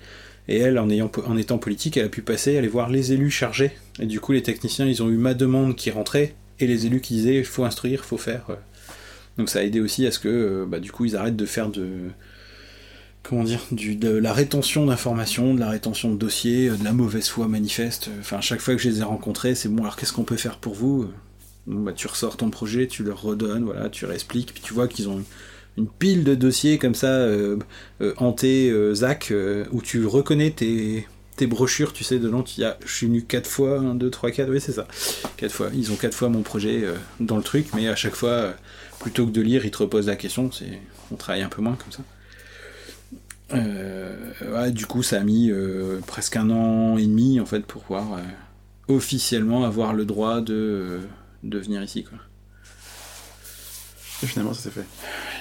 Et 0.48 0.58
elle, 0.58 0.78
en, 0.78 0.90
ayant, 0.90 1.10
en 1.26 1.36
étant 1.36 1.58
politique, 1.58 1.96
elle 1.96 2.06
a 2.06 2.08
pu 2.08 2.22
passer, 2.22 2.56
aller 2.56 2.68
voir 2.68 2.90
les 2.90 3.12
élus 3.12 3.30
chargés. 3.30 3.72
Et 4.00 4.06
du 4.06 4.18
coup, 4.18 4.32
les 4.32 4.42
techniciens, 4.42 4.86
ils 4.86 5.02
ont 5.02 5.08
eu 5.08 5.16
ma 5.16 5.34
demande 5.34 5.76
qui 5.76 5.90
rentrait, 5.90 6.34
et 6.58 6.66
les 6.66 6.86
élus 6.86 7.00
qui 7.00 7.14
disaient, 7.14 7.38
il 7.38 7.44
faut 7.44 7.64
instruire, 7.64 8.04
faut 8.04 8.18
faire. 8.18 8.46
Donc 9.38 9.48
ça 9.48 9.60
a 9.60 9.62
aidé 9.62 9.80
aussi 9.80 10.06
à 10.06 10.10
ce 10.10 10.18
que, 10.18 10.66
bah, 10.68 10.80
du 10.80 10.92
coup, 10.92 11.04
ils 11.04 11.16
arrêtent 11.16 11.36
de 11.36 11.46
faire 11.46 11.68
de, 11.68 11.88
comment 13.22 13.44
dire, 13.44 13.60
du, 13.70 13.96
de 13.96 14.10
la 14.10 14.32
rétention 14.32 14.86
d'informations, 14.86 15.54
de 15.54 15.60
la 15.60 15.70
rétention 15.70 16.10
de 16.12 16.16
dossiers, 16.16 16.68
euh, 16.68 16.76
de 16.76 16.84
la 16.84 16.92
mauvaise 16.92 17.28
foi 17.28 17.48
manifeste. 17.48 18.10
Enfin, 18.20 18.38
à 18.38 18.40
chaque 18.40 18.60
fois 18.60 18.74
que 18.74 18.82
je 18.82 18.88
les 18.88 19.00
ai 19.00 19.04
rencontrés, 19.04 19.54
c'est 19.54 19.68
bon, 19.68 19.82
alors 19.82 19.96
qu'est-ce 19.96 20.12
qu'on 20.12 20.24
peut 20.24 20.36
faire 20.36 20.58
pour 20.58 20.74
vous 20.74 21.08
bah, 21.66 21.92
Tu 21.92 22.06
ressors 22.06 22.36
ton 22.36 22.50
projet, 22.50 22.86
tu 22.86 23.02
leur 23.04 23.22
redonnes, 23.22 23.64
voilà, 23.64 23.88
tu 23.88 24.04
leur 24.04 24.14
expliques, 24.14 24.52
puis 24.52 24.62
tu 24.62 24.74
vois 24.74 24.88
qu'ils 24.88 25.08
ont 25.08 25.22
une 25.78 25.88
pile 25.88 26.24
de 26.24 26.34
dossiers 26.34 26.78
comme 26.78 26.94
ça, 26.94 27.06
euh, 27.08 27.58
euh 28.00 28.14
hantés, 28.18 28.70
euh, 28.70 28.94
ZAC, 28.94 29.32
où 29.72 29.82
tu 29.82 30.06
reconnais 30.06 30.50
tes, 30.50 31.06
brochures, 31.46 31.92
tu 31.92 32.04
sais, 32.04 32.20
dedans, 32.20 32.44
tu 32.44 32.60
y 32.60 32.64
a, 32.64 32.78
je 32.86 32.94
suis 32.94 33.08
venu 33.08 33.24
4 33.24 33.48
fois, 33.48 33.80
1, 33.80 33.96
2, 33.96 34.10
3, 34.10 34.30
4, 34.30 34.48
oui, 34.48 34.60
c'est 34.60 34.70
ça, 34.70 34.86
4 35.38 35.50
fois. 35.52 35.70
Ils 35.74 35.90
ont 35.90 35.96
4 35.96 36.14
fois 36.14 36.28
mon 36.28 36.42
projet 36.42 36.84
dans 37.18 37.36
le 37.36 37.42
truc, 37.42 37.66
mais 37.74 37.88
à 37.88 37.96
chaque 37.96 38.14
fois, 38.14 38.54
plutôt 39.00 39.26
que 39.26 39.32
de 39.32 39.40
lire, 39.40 39.64
ils 39.64 39.72
te 39.72 39.78
reposent 39.78 40.06
la 40.06 40.14
question, 40.14 40.52
c'est, 40.52 40.78
on 41.10 41.16
travaille 41.16 41.42
un 41.42 41.48
peu 41.48 41.60
moins 41.60 41.76
comme 41.76 41.90
ça. 41.90 42.02
Du 44.70 44.86
coup, 44.86 45.02
ça 45.02 45.18
a 45.18 45.24
mis 45.24 45.50
presque 46.06 46.36
un 46.36 46.48
an 46.50 46.96
et 46.96 47.06
demi 47.06 47.40
en 47.40 47.46
fait 47.46 47.66
pour 47.66 47.82
pouvoir 47.82 48.20
officiellement 48.86 49.64
avoir 49.64 49.94
le 49.94 50.04
droit 50.04 50.40
de, 50.40 51.00
de 51.42 51.58
venir 51.58 51.82
ici. 51.82 52.04
Quoi. 52.04 52.18
Et 54.22 54.26
finalement, 54.26 54.54
ça 54.54 54.62
s'est 54.62 54.70
fait. 54.70 54.86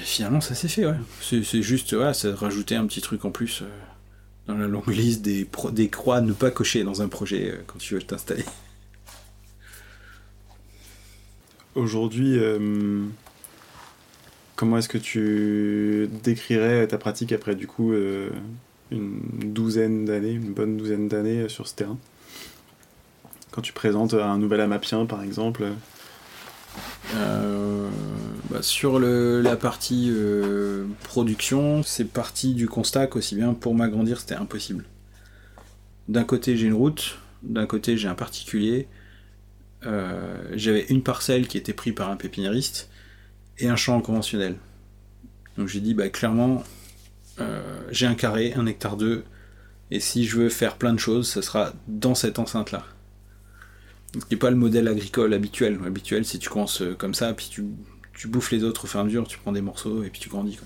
finalement, 0.03 0.41
ça 0.41 0.55
s'est 0.55 0.67
fait, 0.67 0.85
ouais. 0.85 0.97
C'est, 1.21 1.61
juste, 1.61 1.93
ouais, 1.93 2.13
ça 2.13 2.35
rajouter 2.35 2.75
un 2.75 2.87
petit 2.87 3.01
truc 3.01 3.25
en 3.25 3.31
plus 3.31 3.63
dans 4.47 4.57
la 4.57 4.67
longue 4.67 4.87
liste 4.87 5.21
des, 5.21 5.47
des 5.71 5.89
croix 5.89 6.17
à 6.17 6.21
ne 6.21 6.33
pas 6.33 6.51
cocher 6.51 6.83
dans 6.83 7.01
un 7.01 7.07
projet 7.07 7.61
quand 7.67 7.77
tu 7.77 7.93
veux 7.93 8.01
t'installer. 8.01 8.45
Aujourd'hui, 11.75 12.37
Comment 14.61 14.77
est-ce 14.77 14.89
que 14.89 14.99
tu 14.99 16.07
décrirais 16.21 16.85
ta 16.87 16.99
pratique 16.99 17.31
après 17.31 17.55
du 17.55 17.65
coup 17.65 17.93
euh, 17.93 18.29
une 18.91 19.19
douzaine 19.51 20.05
d'années, 20.05 20.33
une 20.33 20.53
bonne 20.53 20.77
douzaine 20.77 21.07
d'années 21.07 21.49
sur 21.49 21.67
ce 21.67 21.73
terrain? 21.73 21.97
Quand 23.51 23.61
tu 23.61 23.73
présentes 23.73 24.13
un 24.13 24.37
nouvel 24.37 24.61
amapien 24.61 25.05
par 25.05 25.23
exemple 25.23 25.65
euh, 27.15 27.89
bah, 28.49 28.61
sur 28.61 28.99
la 28.99 29.55
partie 29.57 30.07
euh, 30.09 30.85
production, 31.03 31.83
c'est 31.83 32.05
parti 32.05 32.53
du 32.53 32.67
constat 32.67 33.07
qu'aussi 33.07 33.35
bien 33.35 33.53
pour 33.53 33.75
m'agrandir 33.75 34.19
c'était 34.19 34.35
impossible. 34.35 34.85
D'un 36.07 36.23
côté 36.23 36.57
j'ai 36.57 36.67
une 36.67 36.73
route, 36.73 37.19
d'un 37.43 37.65
côté 37.65 37.97
j'ai 37.97 38.07
un 38.07 38.15
particulier, 38.15 38.87
j'avais 40.53 40.85
une 40.89 41.03
parcelle 41.03 41.47
qui 41.47 41.57
était 41.57 41.73
prise 41.73 41.95
par 41.95 42.09
un 42.09 42.15
pépiniériste, 42.15 42.91
et 43.61 43.67
un 43.67 43.75
champ 43.75 44.01
conventionnel. 44.01 44.55
Donc 45.57 45.67
j'ai 45.67 45.79
dit, 45.79 45.93
bah 45.93 46.09
clairement, 46.09 46.63
euh, 47.39 47.61
j'ai 47.91 48.07
un 48.07 48.15
carré, 48.15 48.53
un 48.55 48.65
hectare 48.65 48.97
2, 48.97 49.23
et 49.91 49.99
si 49.99 50.25
je 50.25 50.37
veux 50.37 50.49
faire 50.49 50.77
plein 50.77 50.93
de 50.93 50.99
choses, 50.99 51.29
ce 51.29 51.41
sera 51.41 51.73
dans 51.87 52.15
cette 52.15 52.39
enceinte-là. 52.39 52.85
Ce 54.13 54.25
qui 54.25 54.33
n'est 54.33 54.39
pas 54.39 54.49
le 54.49 54.57
modèle 54.57 54.87
agricole 54.87 55.33
habituel. 55.33 55.79
Habituel, 55.85 56.25
si 56.25 56.37
tu 56.37 56.49
commences 56.49 56.81
euh, 56.81 56.95
comme 56.95 57.13
ça, 57.13 57.33
puis 57.33 57.47
tu, 57.49 57.65
tu 58.13 58.27
bouffes 58.27 58.51
les 58.51 58.63
autres 58.63 58.85
au 58.85 58.87
fur 58.87 58.99
et 58.99 59.03
à 59.03 59.05
mesure, 59.05 59.27
tu 59.27 59.37
prends 59.37 59.51
des 59.53 59.61
morceaux 59.61 60.03
et 60.03 60.09
puis 60.09 60.19
tu 60.19 60.29
grandis. 60.29 60.59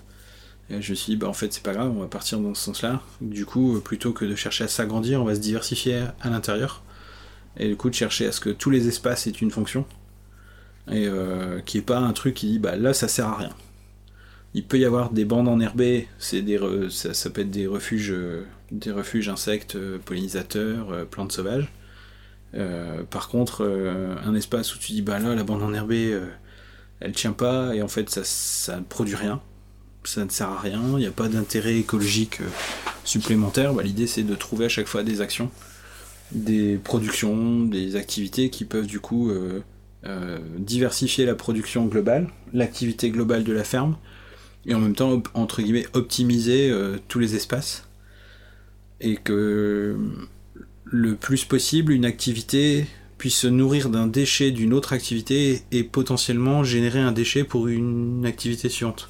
Et 0.70 0.82
je 0.82 0.92
me 0.92 0.96
suis 0.96 1.12
dit, 1.12 1.18
bah 1.18 1.28
en 1.28 1.34
fait, 1.34 1.54
c'est 1.54 1.62
pas 1.64 1.74
grave, 1.74 1.92
on 1.96 2.02
va 2.02 2.08
partir 2.08 2.40
dans 2.40 2.56
ce 2.56 2.64
sens-là. 2.64 3.02
Du 3.22 3.46
coup, 3.46 3.78
euh, 3.78 3.80
plutôt 3.80 4.14
que 4.14 4.26
de 4.26 4.36
chercher 4.36 4.64
à 4.64 4.68
s'agrandir, 4.68 5.22
on 5.22 5.26
va 5.26 5.36
se 5.36 5.40
diversifier 5.40 6.06
à 6.22 6.30
l'intérieur. 6.30 6.84
Et 7.58 7.70
du 7.70 7.76
coup, 7.76 7.90
de 7.90 7.96
chercher 7.96 8.28
à 8.28 8.32
ce 8.32 8.40
que 8.40 8.50
tous 8.50 8.72
les 8.72 8.88
espaces 8.88 9.28
aient 9.28 9.32
une 9.32 9.52
fonction 9.52 9.86
et 10.92 11.08
euh, 11.08 11.62
qui 11.62 11.80
est 11.80 11.82
pas 11.82 11.98
un 11.98 12.14
truc 12.14 12.36
qui 12.36 12.48
dit 12.48 12.60
bah 12.60 12.76
là 12.76 12.94
ça 12.94 13.08
sert 13.08 13.28
à 13.28 13.38
rien. 13.38 13.56
Il 14.54 14.66
peut 14.66 14.78
y 14.78 14.86
avoir 14.86 15.12
des 15.12 15.26
bandes 15.26 15.48
enherbées, 15.48 16.08
c'est 16.20 16.42
des 16.42 16.60
ça, 16.90 17.30
peut 17.30 17.42
être 17.42 17.50
des 17.52 17.66
refuges 17.66 18.12
euh, 18.12 18.46
des 18.72 18.92
refuges 18.92 19.30
insectes, 19.30 19.78
pollinisateurs, 20.06 21.08
plantes 21.08 21.32
sauvages. 21.32 21.72
Par 23.10 23.28
contre, 23.28 23.66
un 24.26 24.34
espace 24.36 24.76
où 24.76 24.80
tu 24.80 24.94
dis 24.94 25.02
bah 25.02 25.20
là 25.20 25.36
la 25.36 25.44
bande 25.44 25.62
enherbée 25.62 26.18
elle 27.00 27.12
tient 27.12 27.34
pas 27.34 27.76
et 27.76 27.82
en 27.82 27.88
fait 27.88 28.10
ça, 28.10 28.78
ne 28.78 28.84
produit 28.84 29.16
rien, 29.16 29.42
ça 30.04 30.24
ne 30.24 30.30
sert 30.30 30.50
à 30.50 30.60
rien, 30.60 30.82
il 30.94 31.00
n'y 31.00 31.06
a 31.06 31.12
pas 31.12 31.28
d'intérêt 31.28 31.76
écologique 31.78 32.40
supplémentaire, 33.04 33.74
bah, 33.74 33.84
l'idée 33.84 34.08
c'est 34.08 34.24
de 34.24 34.36
trouver 34.36 34.66
à 34.66 34.70
chaque 34.70 34.88
fois 34.88 35.04
des 35.04 35.20
actions, 35.22 35.52
des 36.32 36.78
productions, 36.78 37.64
des 37.64 37.98
activités 37.98 38.50
qui 38.50 38.64
peuvent 38.64 38.88
du 38.88 39.00
coup 39.00 39.32
euh, 40.08 40.38
diversifier 40.60 41.26
la 41.26 41.34
production 41.34 41.88
globale, 41.88 42.30
l'activité 42.54 43.10
globale 43.10 43.44
de 43.44 43.52
la 43.52 43.64
ferme, 43.64 43.98
et 44.68 44.76
en 44.76 44.80
même 44.80 44.94
temps, 44.94 45.24
entre 45.34 45.64
guillemets, 45.64 45.88
optimiser 45.94 46.70
euh, 46.70 46.98
tous 47.08 47.18
les 47.18 47.36
espaces. 47.36 47.88
Et 49.02 49.16
que 49.16 49.98
le 50.86 51.16
plus 51.16 51.46
possible, 51.46 51.92
une 51.92 52.06
activité 52.06 52.86
puisse 53.18 53.38
se 53.38 53.48
nourrir 53.48 53.90
d'un 53.90 54.08
déchet 54.08 54.52
d'une 54.52 54.74
autre 54.74 54.94
activité 54.94 55.62
et 55.72 55.84
potentiellement 55.84 56.64
générer 56.64 57.00
un 57.00 57.12
déchet 57.12 57.44
pour 57.44 57.68
une 57.68 58.26
activité 58.26 58.70
suivante. 58.70 59.10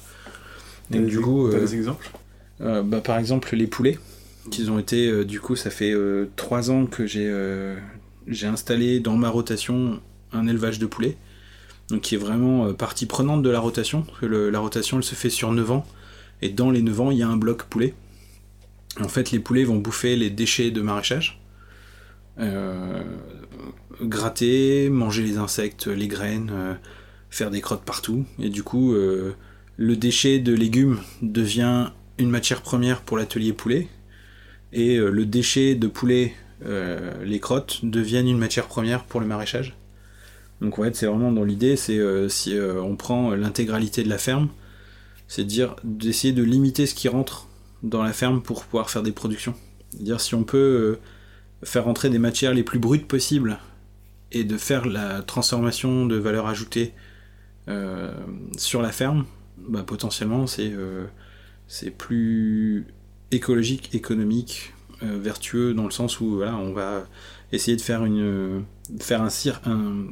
Et 0.92 1.00
du 1.00 1.20
coup, 1.20 1.50
des 1.50 1.74
exemples? 1.74 2.10
bah, 2.60 3.00
Par 3.00 3.18
exemple, 3.18 3.54
les 3.56 3.66
poulets, 3.66 3.98
qui 4.50 4.68
ont 4.70 4.78
été, 4.78 5.24
du 5.24 5.40
coup, 5.40 5.56
ça 5.56 5.70
fait 5.70 5.94
trois 6.36 6.70
ans 6.70 6.86
que 6.86 7.06
j'ai 7.06 7.28
j'ai 8.26 8.46
installé 8.46 9.00
dans 9.00 9.16
ma 9.16 9.28
rotation 9.28 10.00
un 10.32 10.46
élevage 10.46 10.78
de 10.78 10.86
poulets, 10.86 11.16
donc 11.88 12.02
qui 12.02 12.14
est 12.14 12.18
vraiment 12.18 12.66
euh, 12.66 12.72
partie 12.72 13.06
prenante 13.06 13.42
de 13.42 13.50
la 13.50 13.60
rotation. 13.60 14.06
la 14.22 14.58
rotation 14.58 14.98
elle 14.98 15.04
se 15.04 15.14
fait 15.14 15.30
sur 15.30 15.52
9 15.52 15.70
ans, 15.70 15.86
et 16.42 16.48
dans 16.48 16.70
les 16.70 16.82
9 16.82 17.00
ans 17.00 17.10
il 17.10 17.18
y 17.18 17.22
a 17.22 17.28
un 17.28 17.36
bloc 17.36 17.64
poulet. 17.64 17.94
En 19.00 19.08
fait 19.08 19.30
les 19.30 19.38
poulets 19.38 19.64
vont 19.64 19.76
bouffer 19.76 20.16
les 20.16 20.30
déchets 20.30 20.70
de 20.70 20.80
maraîchage, 20.80 21.40
euh, 21.40 21.45
gratter, 24.02 24.90
manger 24.90 25.22
les 25.22 25.38
insectes, 25.38 25.86
les 25.86 26.08
graines, 26.08 26.50
euh, 26.52 26.74
faire 27.30 27.50
des 27.50 27.60
crottes 27.60 27.84
partout, 27.84 28.24
et 28.38 28.50
du 28.50 28.62
coup 28.62 28.94
le 28.94 29.96
déchet 29.96 30.38
de 30.38 30.54
légumes 30.54 30.98
devient 31.22 31.90
une 32.18 32.30
matière 32.30 32.62
première 32.62 33.02
pour 33.02 33.18
l'atelier 33.18 33.52
poulet, 33.52 33.88
et 34.72 34.96
le 34.96 35.26
déchet 35.26 35.74
de 35.74 35.86
poulet, 35.86 36.34
les 36.62 37.40
crottes, 37.40 37.80
deviennent 37.84 38.28
une 38.28 38.38
matière 38.38 38.66
première 38.68 39.04
pour 39.04 39.20
le 39.20 39.26
maraîchage. 39.26 39.76
Donc 40.60 40.78
ouais, 40.78 40.90
c'est 40.94 41.06
vraiment 41.06 41.32
dans 41.32 41.44
l'idée, 41.44 41.76
c'est 41.76 41.98
euh, 41.98 42.28
si 42.28 42.56
euh, 42.56 42.80
on 42.80 42.96
prend 42.96 43.34
l'intégralité 43.34 44.02
de 44.02 44.08
la 44.08 44.18
ferme, 44.18 44.48
c'est 45.28 45.44
dire 45.44 45.76
d'essayer 45.84 46.32
de 46.32 46.42
limiter 46.42 46.86
ce 46.86 46.94
qui 46.94 47.08
rentre 47.08 47.48
dans 47.82 48.02
la 48.02 48.12
ferme 48.12 48.40
pour 48.40 48.64
pouvoir 48.64 48.88
faire 48.88 49.02
des 49.02 49.12
productions. 49.12 49.54
Dire 49.98 50.20
si 50.20 50.34
on 50.34 50.44
peut 50.44 50.56
euh, 50.56 50.98
faire 51.66 51.84
rentrer 51.84 52.10
des 52.10 52.18
matières 52.18 52.54
les 52.54 52.62
plus 52.62 52.78
brutes 52.78 53.08
possibles 53.08 53.58
et 54.32 54.44
de 54.44 54.56
faire 54.56 54.86
la 54.86 55.22
transformation 55.22 56.06
de 56.06 56.16
valeur 56.16 56.46
ajoutée 56.46 56.94
sur 58.56 58.80
la 58.80 58.92
ferme, 58.92 59.24
bah, 59.58 59.82
potentiellement 59.84 60.46
c'est 60.46 60.72
c'est 61.66 61.90
plus 61.90 62.86
écologique, 63.32 63.92
économique, 63.94 64.72
vertueux 65.02 65.74
dans 65.74 65.84
le 65.84 65.90
sens 65.90 66.20
où 66.20 66.36
voilà, 66.36 66.56
on 66.56 66.72
va 66.72 67.08
essayer 67.50 67.76
de 67.76 67.82
faire 67.82 68.04
une 68.04 68.64
faire 69.00 69.22
un, 69.22 69.28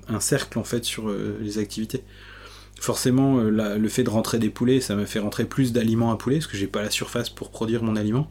un, 0.09 0.21
cercle 0.21 0.59
en 0.59 0.65
fait 0.65 0.85
sur 0.85 1.09
les 1.41 1.59
activités. 1.59 2.03
Forcément 2.81 3.39
le 3.39 3.89
fait 3.89 4.03
de 4.03 4.11
rentrer 4.11 4.41
des 4.41 4.51
poulets 4.51 4.81
ça 4.81 4.97
me 4.97 5.05
fait 5.05 5.21
rentrer 5.21 5.45
plus 5.45 5.73
d'aliments 5.73 6.11
à 6.11 6.19
poulet 6.19 6.37
parce 6.37 6.49
que 6.49 6.57
j'ai 6.57 6.67
pas 6.67 6.83
la 6.83 6.91
surface 6.91 7.31
pour 7.31 7.51
produire 7.51 7.85
mon 7.85 7.95
aliment. 7.95 8.29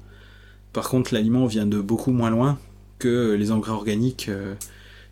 Par 0.74 0.90
contre, 0.90 1.14
l'aliment 1.14 1.46
vient 1.46 1.68
de 1.68 1.80
beaucoup 1.80 2.12
moins 2.12 2.32
loin 2.32 2.60
que 3.00 3.34
les 3.34 3.52
engrais 3.52 3.72
organiques 3.72 4.28
euh, 4.30 4.54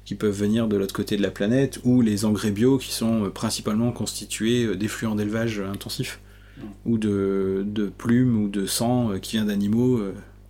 qui 0.06 0.16
peuvent 0.16 0.38
venir 0.38 0.68
de 0.68 0.78
l'autre 0.78 0.94
côté 0.94 1.18
de 1.18 1.22
la 1.22 1.32
planète 1.32 1.80
ou 1.84 2.02
les 2.02 2.26
engrais 2.26 2.52
bio 2.52 2.78
qui 2.78 2.92
sont 2.92 3.26
euh, 3.26 3.30
principalement 3.30 3.92
constitués 3.92 4.66
euh, 4.66 4.76
d'effluents 4.76 5.16
d'élevage 5.16 5.60
intensif 5.60 6.20
mm. 6.58 6.62
ou 6.86 6.98
de, 6.98 7.92
plumes 7.98 8.44
ou 8.44 8.50
de 8.50 8.66
sang 8.66 9.20
qui 9.22 9.38
vient 9.38 9.46
d'animaux 9.46 10.02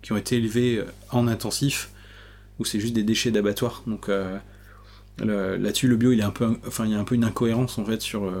qui 0.02 0.12
ont 0.12 0.16
été 0.16 0.36
élevés 0.36 0.82
en 1.10 1.28
intensif 1.28 1.90
ou 2.58 2.64
c'est 2.64 2.80
juste 2.80 2.94
des 2.94 3.02
déchets 3.02 3.30
d'abattoir. 3.30 3.82
Donc 3.86 4.10
là-dessus, 5.18 5.88
le 5.88 5.96
bio, 5.96 6.12
il, 6.12 6.20
est 6.20 6.24
un 6.24 6.30
peu, 6.30 6.56
enfin, 6.66 6.84
il 6.86 6.92
y 6.92 6.94
a 6.94 6.98
un 6.98 7.04
peu 7.04 7.14
une 7.14 7.24
incohérence 7.24 7.78
en 7.78 7.84
fait 7.84 8.00
sur, 8.00 8.32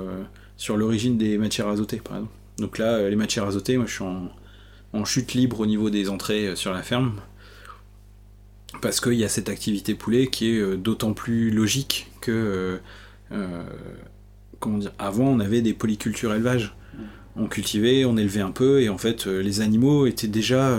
sur 0.56 0.76
l'origine 0.76 1.18
des 1.18 1.38
matières 1.38 1.68
azotées, 1.68 1.98
par 1.98 2.16
exemple. 2.16 2.32
Donc 2.58 2.78
là, 2.78 3.08
les 3.08 3.16
matières 3.16 3.46
azotées, 3.46 3.76
moi 3.76 3.86
je 3.86 3.94
suis 3.94 4.04
en, 4.04 4.30
en 4.92 5.04
chute 5.04 5.34
libre 5.34 5.60
au 5.60 5.66
niveau 5.66 5.90
des 5.90 6.08
entrées 6.08 6.56
sur 6.56 6.72
la 6.72 6.82
ferme. 6.82 7.12
Parce 8.80 9.00
qu'il 9.00 9.14
y 9.14 9.24
a 9.24 9.28
cette 9.28 9.48
activité 9.48 9.94
poulet 9.94 10.28
qui 10.28 10.50
est 10.50 10.60
euh, 10.60 10.76
d'autant 10.76 11.12
plus 11.12 11.50
logique 11.50 12.10
que. 12.20 12.80
Euh, 13.32 13.62
comment 14.60 14.78
dire 14.78 14.92
Avant, 14.98 15.26
on 15.26 15.40
avait 15.40 15.62
des 15.62 15.74
polycultures 15.74 16.34
élevage. 16.34 16.74
On 17.36 17.46
cultivait, 17.46 18.04
on 18.04 18.16
élevait 18.18 18.42
un 18.42 18.50
peu, 18.50 18.82
et 18.82 18.90
en 18.90 18.98
fait, 18.98 19.26
les 19.26 19.62
animaux 19.62 20.06
étaient 20.06 20.28
déjà. 20.28 20.78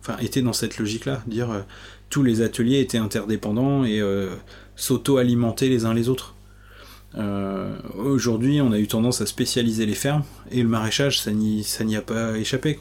Enfin, 0.00 0.16
étaient 0.18 0.42
dans 0.42 0.52
cette 0.52 0.78
logique-là. 0.78 1.24
Dire 1.26 1.64
tous 2.08 2.22
les 2.22 2.40
ateliers 2.40 2.78
étaient 2.78 2.98
interdépendants 2.98 3.84
et 3.84 4.00
s'auto-alimentaient 4.76 5.68
les 5.68 5.86
uns 5.86 5.94
les 5.94 6.08
autres. 6.08 6.36
Aujourd'hui, 7.96 8.60
on 8.60 8.70
a 8.70 8.78
eu 8.78 8.86
tendance 8.86 9.20
à 9.20 9.26
spécialiser 9.26 9.86
les 9.86 9.96
fermes 9.96 10.22
et 10.52 10.62
le 10.62 10.68
maraîchage, 10.68 11.20
ça 11.20 11.32
n'y 11.32 11.96
a 11.96 12.02
pas 12.02 12.38
échappé. 12.38 12.78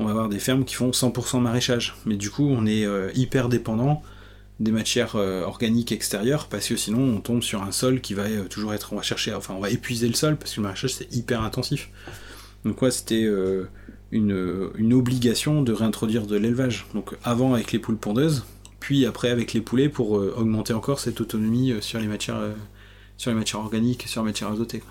On 0.00 0.04
va 0.04 0.10
avoir 0.10 0.28
des 0.30 0.38
fermes 0.38 0.64
qui 0.64 0.74
font 0.74 0.90
100% 0.90 1.40
maraîchage. 1.40 1.94
Mais 2.06 2.16
du 2.16 2.30
coup, 2.30 2.48
on 2.48 2.66
est 2.66 2.84
euh, 2.86 3.10
hyper 3.14 3.48
dépendant 3.48 4.02
des 4.58 4.72
matières 4.72 5.16
euh, 5.16 5.44
organiques 5.44 5.92
extérieures 5.92 6.46
parce 6.46 6.68
que 6.68 6.76
sinon 6.76 7.00
on 7.16 7.20
tombe 7.20 7.42
sur 7.42 7.62
un 7.62 7.72
sol 7.72 8.02
qui 8.02 8.12
va 8.12 8.24
euh, 8.24 8.44
toujours 8.44 8.74
être 8.74 8.92
on 8.92 8.96
va 8.96 9.02
chercher 9.02 9.32
enfin 9.32 9.54
on 9.54 9.60
va 9.60 9.70
épuiser 9.70 10.06
le 10.06 10.12
sol 10.12 10.36
parce 10.36 10.52
que 10.52 10.56
le 10.60 10.64
maraîchage 10.64 10.94
c'est 10.94 11.14
hyper 11.14 11.42
intensif. 11.42 11.88
Donc 12.66 12.78
c'était 12.90 13.26
une, 14.12 14.92
obligation 14.92 15.62
de 15.62 15.72
réintroduire 15.72 16.26
de 16.26 16.36
l'élevage. 16.36 16.86
Donc 16.94 17.16
avant 17.24 17.54
avec 17.54 17.72
les 17.72 17.78
poules 17.78 17.96
pondeuses 17.96 18.44
puis 18.80 19.06
après 19.06 19.30
avec 19.30 19.54
les 19.54 19.62
poulets 19.62 19.88
pour 19.88 20.12
augmenter 20.12 20.74
encore 20.74 21.00
cette 21.00 21.22
autonomie 21.22 21.74
sur 21.80 21.98
les 21.98 22.06
matières 22.06 22.42
organiques 23.54 24.04
sur 24.08 24.22
les 24.22 24.26
matières 24.26 24.50
azotées 24.50 24.82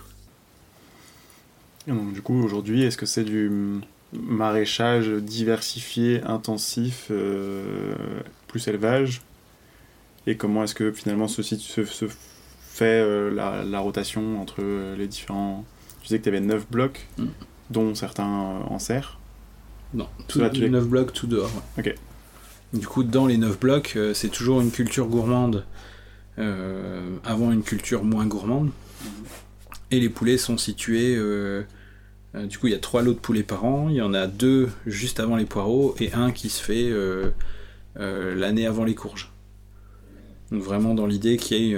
du 1.87 2.21
coup 2.21 2.41
aujourd'hui 2.43 2.83
est-ce 2.83 2.97
que 2.97 3.05
c'est 3.05 3.23
du 3.23 3.81
maraîchage 4.13 5.09
diversifié, 5.09 6.21
intensif, 6.23 7.07
euh, 7.11 7.93
plus 8.47 8.67
élevage 8.67 9.21
Et 10.27 10.35
comment 10.35 10.63
est-ce 10.63 10.75
que 10.75 10.91
finalement 10.91 11.27
ceci 11.27 11.57
se, 11.57 11.85
se 11.85 12.05
fait 12.59 13.01
euh, 13.01 13.29
la, 13.31 13.79
rotation 13.79 14.41
entre 14.41 14.61
les 14.95 15.07
différents... 15.07 15.65
Tu 16.01 16.07
disais 16.07 16.19
que 16.19 16.23
tu 16.23 16.29
avais 16.29 16.39
9 16.39 16.67
blocs, 16.69 17.07
mm. 17.17 17.25
dont 17.69 17.95
certains 17.95 18.25
en 18.25 18.79
serre 18.79 19.19
Non, 19.93 20.07
tous 20.27 20.39
les 20.39 20.69
9 20.69 20.87
blocs 20.87 21.13
tout 21.13 21.27
dehors. 21.27 21.51
Ok. 21.77 21.93
Du 22.73 22.87
coup, 22.87 23.03
dans 23.03 23.25
les 23.25 23.37
9 23.37 23.59
blocs, 23.59 23.93
euh, 23.95 24.13
c'est 24.13 24.29
toujours 24.29 24.61
une 24.61 24.71
culture 24.71 25.07
gourmande 25.07 25.65
avant 27.25 27.51
une 27.51 27.63
culture 27.63 28.05
moins 28.05 28.25
gourmande. 28.25 28.69
Et 29.91 29.99
les 29.99 30.09
poulets 30.09 30.37
sont 30.37 30.57
situés 30.57 31.15
euh, 31.15 31.63
du 32.33 32.59
coup, 32.59 32.67
il 32.67 32.73
y 32.73 32.75
a 32.75 32.79
trois 32.79 33.01
lots 33.01 33.13
de 33.13 33.19
poulets 33.19 33.43
par 33.43 33.65
an. 33.65 33.89
Il 33.89 33.95
y 33.95 34.01
en 34.01 34.13
a 34.13 34.27
deux 34.27 34.69
juste 34.85 35.19
avant 35.19 35.35
les 35.35 35.45
poireaux 35.45 35.95
et 35.99 36.13
un 36.13 36.31
qui 36.31 36.49
se 36.49 36.61
fait 36.61 36.89
euh, 36.89 37.31
euh, 37.99 38.35
l'année 38.35 38.67
avant 38.67 38.83
les 38.83 38.95
courges. 38.95 39.31
Donc 40.51 40.61
vraiment 40.61 40.93
dans 40.95 41.05
l'idée 41.05 41.37
qu'il 41.37 41.57
y 41.57 41.73
ait 41.73 41.77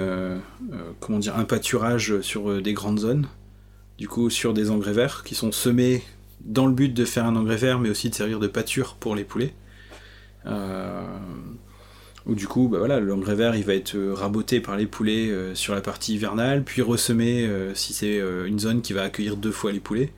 comment 1.00 1.18
dire, 1.18 1.36
un 1.36 1.44
pâturage 1.44 2.22
sur 2.22 2.62
des 2.62 2.72
grandes 2.72 3.00
zones, 3.00 3.26
du 3.98 4.08
coup 4.08 4.30
sur 4.30 4.54
des 4.54 4.70
engrais 4.70 4.94
verts 4.94 5.24
qui 5.24 5.34
sont 5.34 5.52
semés 5.52 6.02
dans 6.40 6.66
le 6.66 6.72
but 6.72 6.88
de 6.88 7.04
faire 7.04 7.26
un 7.26 7.36
engrais 7.36 7.56
vert 7.56 7.80
mais 7.80 7.90
aussi 7.90 8.08
de 8.08 8.14
servir 8.14 8.38
de 8.40 8.46
pâture 8.46 8.96
pour 8.98 9.14
les 9.14 9.24
poulets. 9.24 9.52
Où 12.24 12.34
du 12.34 12.46
coup, 12.46 12.68
bah 12.68 12.78
voilà, 12.78 12.98
l'engrais 12.98 13.34
vert 13.34 13.56
il 13.56 13.64
va 13.64 13.74
être 13.74 13.98
raboté 13.98 14.60
par 14.60 14.78
les 14.78 14.86
poulets 14.86 15.30
sur 15.52 15.74
la 15.74 15.82
partie 15.82 16.14
hivernale, 16.14 16.62
puis 16.64 16.80
ressemé 16.80 17.46
si 17.74 17.92
c'est 17.92 18.22
une 18.46 18.58
zone 18.58 18.80
qui 18.80 18.94
va 18.94 19.02
accueillir 19.02 19.36
deux 19.36 19.52
fois 19.52 19.70
les 19.70 19.80
poulets. 19.80 20.14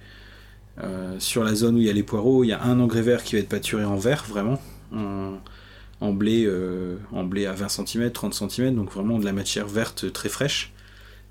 Euh, 0.82 1.14
sur 1.20 1.44
la 1.44 1.54
zone 1.54 1.76
où 1.76 1.78
il 1.78 1.84
y 1.84 1.90
a 1.90 1.92
les 1.92 2.02
poireaux, 2.02 2.42
il 2.42 2.48
y 2.48 2.52
a 2.52 2.62
un 2.62 2.80
engrais 2.80 3.02
vert 3.02 3.22
qui 3.22 3.36
va 3.36 3.40
être 3.40 3.48
pâturé 3.48 3.84
en 3.84 3.96
vert, 3.96 4.24
vraiment, 4.28 4.60
en, 4.92 6.12
blé, 6.12 6.44
euh, 6.46 6.96
en 7.12 7.24
blé 7.24 7.46
à 7.46 7.52
20 7.52 7.68
cm, 7.68 8.10
30 8.10 8.34
cm, 8.34 8.74
donc 8.74 8.92
vraiment 8.92 9.18
de 9.18 9.24
la 9.24 9.32
matière 9.32 9.68
verte 9.68 10.12
très 10.12 10.28
fraîche. 10.28 10.72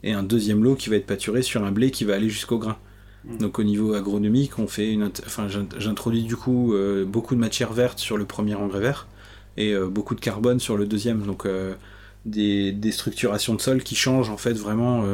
Et 0.03 0.13
un 0.13 0.23
deuxième 0.23 0.63
lot 0.63 0.75
qui 0.75 0.89
va 0.89 0.97
être 0.97 1.05
pâturé 1.05 1.41
sur 1.41 1.63
un 1.63 1.71
blé 1.71 1.91
qui 1.91 2.03
va 2.03 2.15
aller 2.15 2.29
jusqu'au 2.29 2.57
grain. 2.57 2.77
Mmh. 3.25 3.37
Donc 3.37 3.59
au 3.59 3.63
niveau 3.63 3.93
agronomique, 3.93 4.59
on 4.59 4.67
fait 4.67 4.91
une, 4.91 5.09
enfin, 5.25 5.47
j'introduis 5.77 6.23
du 6.23 6.35
coup 6.35 6.73
euh, 6.73 7.05
beaucoup 7.05 7.35
de 7.35 7.39
matière 7.39 7.71
verte 7.71 7.99
sur 7.99 8.17
le 8.17 8.25
premier 8.25 8.55
engrais 8.55 8.81
vert 8.81 9.07
et 9.55 9.75
beaucoup 9.77 10.15
de 10.15 10.19
carbone 10.19 10.59
sur 10.59 10.77
le 10.77 10.87
deuxième. 10.87 11.21
Donc 11.21 11.47
des, 12.25 12.71
des, 12.71 12.91
structurations 12.91 13.53
de 13.53 13.61
sol 13.61 13.83
qui 13.83 13.95
changent 13.95 14.31
en 14.31 14.37
fait 14.37 14.53
vraiment. 14.53 15.05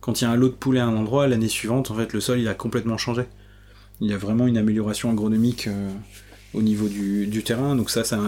quand 0.00 0.20
il 0.20 0.24
y 0.24 0.26
a 0.26 0.30
un 0.30 0.36
lot 0.36 0.50
de 0.50 0.54
poulet 0.54 0.78
à 0.78 0.86
un 0.86 0.94
endroit, 0.94 1.26
l'année 1.26 1.48
suivante, 1.48 1.90
en 1.90 1.94
fait, 1.94 2.12
le 2.12 2.20
sol 2.20 2.38
il 2.38 2.48
a 2.48 2.54
complètement 2.54 2.98
changé 2.98 3.24
il 4.00 4.10
y 4.10 4.14
a 4.14 4.18
vraiment 4.18 4.46
une 4.46 4.56
amélioration 4.56 5.10
agronomique 5.10 5.66
euh, 5.66 5.90
au 6.54 6.62
niveau 6.62 6.88
du, 6.88 7.42
terrain. 7.44 7.74
Donc 7.74 7.90
ça, 7.90 8.04
ça, 8.04 8.20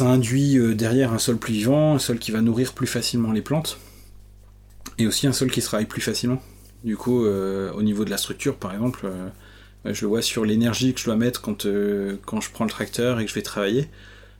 induit 0.00 0.58
euh, 0.58 0.74
derrière 0.74 1.12
un 1.12 1.18
sol 1.18 1.36
plus 1.38 1.52
vivant, 1.52 1.94
un 1.94 1.98
sol 1.98 2.18
qui 2.18 2.30
va 2.30 2.40
nourrir 2.40 2.72
plus 2.72 2.86
facilement 2.86 3.32
les 3.32 3.42
plantes, 3.42 3.78
et 4.98 5.06
aussi 5.06 5.26
un 5.26 5.32
sol 5.32 5.50
qui 5.50 5.60
se 5.60 5.66
travaille 5.66 5.86
plus 5.86 6.00
facilement. 6.00 6.42
Du 6.84 6.96
coup, 6.96 7.24
euh, 7.24 7.72
au 7.72 7.82
niveau 7.82 8.04
de 8.04 8.10
la 8.10 8.18
structure, 8.18 8.56
par 8.56 8.72
exemple, 8.72 9.10
je 9.84 10.00
le 10.02 10.08
vois 10.08 10.22
sur 10.22 10.44
l'énergie 10.44 10.94
que 10.94 11.00
je 11.00 11.04
dois 11.04 11.16
mettre 11.16 11.40
quand, 11.40 11.66
quand 12.24 12.40
je 12.40 12.50
prends 12.50 12.64
le 12.64 12.70
tracteur 12.70 13.20
et 13.20 13.24
que 13.24 13.30
je 13.30 13.34
vais 13.34 13.42
travailler. 13.42 13.88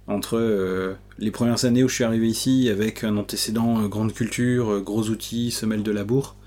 Entre 0.07 0.97
les 1.19 1.31
premières 1.31 1.67
années 1.67 1.85
où 1.85 1.89
je 1.89 1.95
suis 1.95 2.05
arrivé 2.05 2.29
ici 2.29 2.71
avec 2.71 3.05
un 3.05 3.17
antécédent 3.19 3.87
grande 3.89 4.15
culture, 4.15 4.81
gros 4.81 5.09
outils, 5.11 5.51
semelle 5.51 5.83
de 5.83 5.91
labour, 5.91 6.38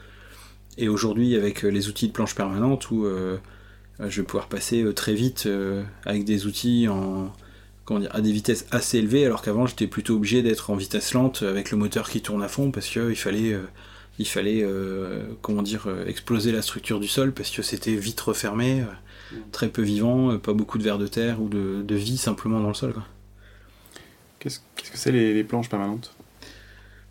et 0.78 0.88
aujourd'hui, 0.88 1.36
avec 1.36 1.64
euh, 1.64 1.70
les 1.70 1.90
outils 1.90 2.08
de 2.08 2.14
planche 2.14 2.36
permanente, 2.36 2.92
où 2.92 3.06
euh, 3.06 3.38
je 4.00 4.22
vais 4.22 4.26
pouvoir 4.26 4.48
passer 4.48 4.84
euh, 4.84 4.94
très 4.94 5.14
vite 5.14 5.48
avec 6.06 6.24
des 6.24 6.46
outils 6.46 6.88
en, 6.88 7.34
à 8.10 8.22
des 8.22 8.32
vitesses 8.32 8.66
assez 8.72 9.00
élevées, 9.00 9.26
alors 9.26 9.42
qu'avant 9.42 9.66
j'étais 9.66 9.88
plutôt 9.88 10.16
obligé 10.16 10.42
d'être 10.42 10.70
en 10.70 10.76
vitesse 10.76 11.14
lente 11.14 11.44
avec 11.44 11.72
le 11.72 11.78
moteur 11.78 12.10
qui 12.10 12.22
tourne 12.22 12.42
à 12.42 12.48
fond 12.48 12.72
parce 12.72 12.88
qu'il 12.88 13.16
fallait, 13.18 13.58
il 14.18 14.28
fallait 14.28 14.66
comment 15.42 15.62
dire, 15.62 15.90
exploser 16.08 16.54
la 16.54 16.62
structure 16.62 17.02
du 17.02 17.10
sol 17.10 17.34
parce 17.34 17.50
que 17.50 17.62
c'était 17.62 17.96
vite 17.96 18.22
refermé, 18.22 18.86
très 19.52 19.68
peu 19.68 19.82
vivant, 19.82 20.38
pas 20.38 20.54
beaucoup 20.54 20.78
de 20.78 20.84
vers 20.84 20.98
de 20.98 21.08
terre 21.08 21.42
ou 21.42 21.50
de, 21.50 21.96
vie 21.96 22.18
simplement 22.18 22.62
dans 22.62 22.70
le 22.70 22.74
sol. 22.76 22.94
Qu'est-ce 24.40 24.60
que 24.60 24.98
c'est 24.98 25.12
les, 25.12 25.44
planches 25.44 25.68
permanentes? 25.68 26.16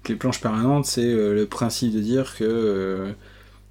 Les 0.08 0.16
planches 0.16 0.40
permanentes, 0.40 0.86
c'est 0.86 1.12
le 1.12 1.44
principe 1.44 1.92
de 1.92 2.00
dire 2.00 2.34
que 2.38 3.14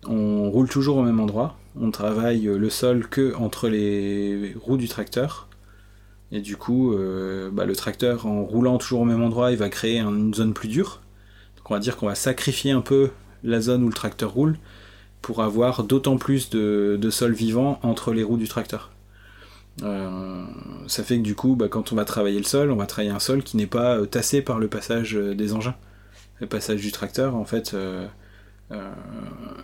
on 0.07 0.49
roule 0.49 0.69
toujours 0.69 0.97
au 0.97 1.03
même 1.03 1.19
endroit. 1.19 1.57
On 1.79 1.91
travaille 1.91 2.43
le 2.43 2.69
sol 2.69 3.07
que 3.07 3.35
entre 3.35 3.67
les 3.67 4.55
roues 4.59 4.77
du 4.77 4.87
tracteur. 4.87 5.47
Et 6.31 6.41
du 6.41 6.57
coup, 6.57 6.93
euh, 6.93 7.49
bah, 7.51 7.65
le 7.65 7.75
tracteur, 7.75 8.25
en 8.25 8.43
roulant 8.43 8.77
toujours 8.77 9.01
au 9.01 9.05
même 9.05 9.23
endroit, 9.23 9.51
il 9.51 9.57
va 9.57 9.69
créer 9.69 9.99
une 9.99 10.33
zone 10.33 10.53
plus 10.53 10.67
dure. 10.67 11.01
Donc 11.57 11.71
on 11.71 11.73
va 11.73 11.79
dire 11.79 11.97
qu'on 11.97 12.05
va 12.07 12.15
sacrifier 12.15 12.71
un 12.71 12.81
peu 12.81 13.09
la 13.43 13.61
zone 13.61 13.83
où 13.83 13.87
le 13.87 13.93
tracteur 13.93 14.31
roule 14.31 14.57
pour 15.21 15.41
avoir 15.41 15.83
d'autant 15.83 16.17
plus 16.17 16.49
de, 16.49 17.09
sol 17.09 17.33
vivant 17.33 17.79
entre 17.83 18.13
les 18.13 18.23
roues 18.23 18.37
du 18.37 18.47
tracteur. 18.47 18.91
Euh, 19.81 20.45
ça 20.87 21.03
fait 21.03 21.17
que 21.17 21.23
du 21.23 21.35
coup, 21.35 21.55
bah, 21.55 21.67
quand 21.69 21.91
on 21.91 21.95
va 21.95 22.05
travailler 22.05 22.37
le 22.37 22.45
sol, 22.45 22.71
on 22.71 22.75
va 22.75 22.85
travailler 22.85 23.13
un 23.13 23.19
sol 23.19 23.43
qui 23.43 23.57
n'est 23.57 23.67
pas 23.67 23.97
euh, 23.97 24.05
tassé 24.05 24.41
par 24.41 24.59
le 24.59 24.67
passage 24.67 25.15
des 25.15 25.53
engins. 25.53 25.75
Le 26.39 26.47
passage 26.47 26.81
du 26.81 26.91
tracteur, 26.91 27.35
en 27.35 27.45
fait, 27.45 27.73
euh, 27.73 28.07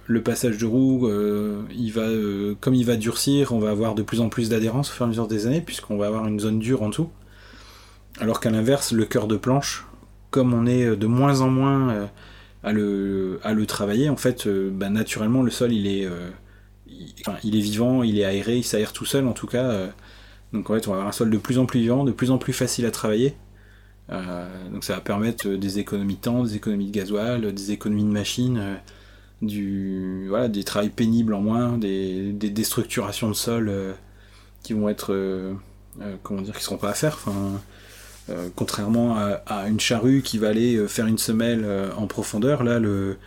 le 0.08 0.22
passage 0.22 0.58
de 0.58 0.66
roue, 0.66 1.08
euh, 1.08 1.64
il 1.76 1.92
va, 1.92 2.04
euh, 2.04 2.56
comme 2.60 2.76
il 2.76 2.86
va 2.86 2.96
durcir, 2.96 3.52
on 3.54 3.60
va 3.60 3.72
avoir 3.72 3.96
de 3.96 4.04
plus 4.04 4.22
en 4.22 4.30
plus 4.30 4.50
d'adhérence 4.50 4.90
au 4.92 4.94
fur 4.94 5.06
et 5.06 5.08
à 5.08 5.10
mesure 5.10 5.28
des 5.28 5.48
années, 5.48 5.62
puisqu'on 5.62 5.98
va 5.98 6.08
avoir 6.08 6.28
une 6.28 6.40
zone 6.40 6.60
dure 6.60 6.84
en 6.84 6.90
dessous. 6.90 7.10
Alors 8.20 8.40
qu'à 8.40 8.52
l'inverse, 8.52 8.92
le 8.92 9.06
cœur 9.06 9.28
de 9.28 9.36
planche, 9.36 9.86
comme 10.30 10.54
on 10.54 10.66
est 10.66 10.96
de 10.96 11.08
moins 11.08 11.42
en 11.42 11.50
moins 11.50 12.10
à 12.64 12.72
le, 12.72 13.40
à 13.44 13.54
le 13.54 13.66
travailler, 13.66 14.10
en 14.10 14.16
fait, 14.16 14.48
bah, 14.48 14.90
naturellement, 14.90 15.42
le 15.42 15.52
sol, 15.52 15.74
il 15.74 15.88
est, 15.88 16.08
il, 17.44 17.56
est 17.56 17.62
vivant, 17.62 18.04
il 18.04 18.20
est 18.20 18.26
aéré, 18.26 18.58
il 18.58 18.64
s'aère 18.64 18.94
tout 18.94 19.06
seul, 19.06 19.28
en 19.28 19.34
tout 19.34 19.48
cas. 19.48 19.90
donc, 20.54 20.70
en 20.70 20.76
fait, 20.76 20.88
on 20.88 20.92
va 20.92 20.98
avoir 20.98 21.08
un 21.10 21.14
sol 21.14 21.30
de 21.30 21.38
plus 21.38 21.58
en 21.58 21.66
plus 21.66 21.82
vivant, 21.82 22.04
de 22.04 22.12
plus 22.12 22.32
en 22.32 22.38
plus 22.38 22.54
facile 22.54 22.86
à 22.86 22.92
travailler. 22.92 23.36
donc, 24.10 24.84
ça 24.84 24.96
va 24.96 25.02
permettre 25.02 25.50
des 25.50 25.80
économies 25.80 26.16
de 26.16 26.22
temps, 26.22 26.44
des 26.44 26.56
économies 26.56 26.88
de 26.88 26.92
gasoil, 26.92 27.54
des 27.54 27.72
économies 27.72 28.06
de 28.06 28.12
machines 28.12 28.78
du 29.46 30.26
voilà 30.30 30.48
des 30.48 30.64
travails 30.64 30.90
pénibles 30.90 31.34
en 31.34 31.42
moins, 31.42 31.78
des, 31.78 32.34
déstructurations 32.34 33.30
de 33.30 33.34
sol 33.34 33.70
euh, 33.70 33.94
qui 34.64 34.74
vont 34.74 34.90
être 34.90 35.14
euh, 35.14 35.54
euh, 36.02 36.16
comment 36.24 36.42
dire 36.42 36.56
qui 36.56 36.64
seront 36.64 36.78
pas 36.78 36.90
à 36.90 36.94
faire. 36.94 37.20
Contrairement 38.56 39.18
à, 39.46 39.68
une 39.68 39.80
charrue 39.80 40.24
qui 40.24 40.40
va 40.40 40.48
aller 40.48 40.88
faire 40.88 41.06
une 41.06 41.20
semelle 41.20 41.64
en 41.96 42.08
profondeur, 42.08 42.64
là 42.64 42.80
le, 42.80 43.18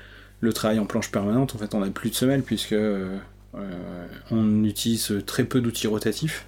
le 0.41 0.53
travail 0.53 0.81
en 0.81 0.87
planche 0.87 1.13
permanente, 1.13 1.55
en 1.55 1.59
fait, 1.59 1.73
on 1.77 1.81
n'a 1.81 1.91
plus 1.91 2.11
de 2.11 2.17
semelle 2.17 2.43
puisque 2.43 2.75
on 4.33 4.65
utilise 4.65 5.23
très 5.25 5.45
peu 5.45 5.61
d'outils 5.61 5.87
rotatifs, 5.87 6.47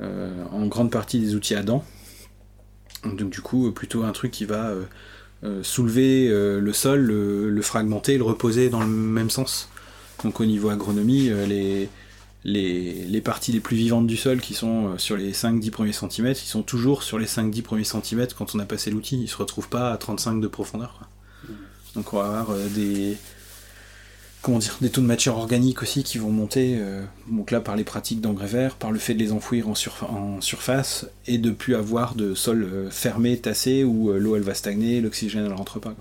en 0.00 0.66
grande 0.68 0.92
partie 0.92 1.18
des 1.18 1.34
outils 1.34 1.56
à 1.56 1.64
dents. 1.64 1.84
Donc 3.02 3.30
du 3.30 3.40
coup, 3.40 3.72
plutôt 3.72 4.04
un 4.04 4.12
truc 4.12 4.30
qui 4.30 4.44
va 4.44 4.72
euh, 5.44 5.62
soulever 5.62 6.28
euh, 6.28 6.60
le 6.60 6.72
sol, 6.72 7.00
le, 7.00 7.62
fragmenter, 7.62 8.16
le 8.16 8.24
reposer 8.24 8.70
dans 8.70 8.80
le 8.80 8.86
même 8.86 9.30
sens. 9.30 9.68
Donc 10.24 10.40
au 10.40 10.46
niveau 10.46 10.70
agronomie, 10.70 11.28
euh, 11.28 11.46
les, 11.46 11.88
les, 13.06 13.20
parties 13.20 13.52
les 13.52 13.60
plus 13.60 13.76
vivantes 13.76 14.06
du 14.06 14.16
sol 14.16 14.40
qui 14.40 14.54
sont 14.54 14.96
sur 14.98 15.16
les 15.16 15.32
5-10 15.32 15.70
premiers 15.70 15.92
centimètres, 15.92 16.40
ils 16.42 16.48
sont 16.48 16.62
toujours 16.62 17.02
sur 17.02 17.18
les 17.18 17.26
5-10 17.26 17.62
premiers 17.62 17.84
centimètres 17.84 18.34
quand 18.34 18.54
on 18.54 18.60
a 18.60 18.64
passé 18.64 18.90
l'outil, 18.90 19.20
ils 19.20 19.28
se 19.28 19.36
retrouvent 19.36 19.68
pas 19.68 19.92
à 19.92 19.96
35 19.98 20.40
de 20.40 20.46
profondeur. 20.46 21.00
Mmh. 21.44 21.52
Donc 21.96 22.12
on 22.14 22.18
va 22.18 22.40
avoir 22.40 22.56
des, 22.74 23.16
comment 24.46 24.60
dire, 24.60 24.76
des 24.80 24.90
taux 24.90 25.00
de 25.00 25.06
matière 25.06 25.36
organique 25.36 25.82
aussi 25.82 26.04
qui 26.04 26.18
vont 26.18 26.30
monter, 26.30 26.76
euh, 26.78 27.02
donc 27.28 27.50
là 27.50 27.60
par 27.60 27.74
les 27.74 27.82
pratiques 27.82 28.20
d'engrais 28.20 28.46
verts, 28.46 28.76
par 28.76 28.92
le 28.92 29.00
fait 29.00 29.12
de 29.12 29.18
les 29.18 29.32
enfouir 29.32 29.66
en, 29.68 30.40
surface 30.40 31.08
et 31.26 31.38
de 31.38 31.50
plus 31.50 31.74
avoir 31.74 32.14
de 32.14 32.32
sol 32.32 32.62
euh, 32.62 32.88
fermé, 32.88 33.36
tassé 33.38 33.82
où 33.82 34.10
euh, 34.10 34.18
l'eau 34.18 34.36
elle 34.36 34.44
va 34.44 34.54
stagner, 34.54 35.00
l'oxygène 35.00 35.46
elle 35.46 35.52
rentre 35.52 35.80
pas. 35.80 35.96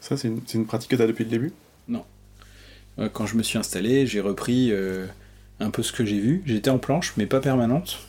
Ça 0.00 0.16
c'est 0.16 0.32
une, 0.52 0.66
pratique 0.66 0.90
que 0.90 0.96
tu 0.96 1.02
as 1.02 1.06
depuis 1.06 1.22
le 1.22 1.30
début? 1.30 1.52
Non. 1.86 2.04
quand 3.12 3.26
je 3.26 3.36
me 3.36 3.44
suis 3.44 3.56
installé, 3.56 4.08
j'ai 4.08 4.20
repris 4.20 4.72
un 5.60 5.70
peu 5.70 5.84
ce 5.84 5.92
que 5.92 6.04
j'ai 6.04 6.18
vu. 6.18 6.42
J'étais 6.44 6.70
en 6.70 6.78
planche 6.78 7.14
mais 7.16 7.26
pas 7.26 7.38
permanente, 7.38 8.00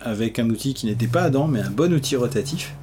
avec 0.00 0.40
un 0.40 0.50
outil 0.50 0.74
qui 0.74 0.86
n'était 0.86 1.06
pas 1.06 1.22
à 1.22 1.30
dents 1.30 1.46
mais 1.46 1.60
un 1.60 1.70
bon 1.70 1.92
outil 1.92 2.16
rotatif 2.16 2.74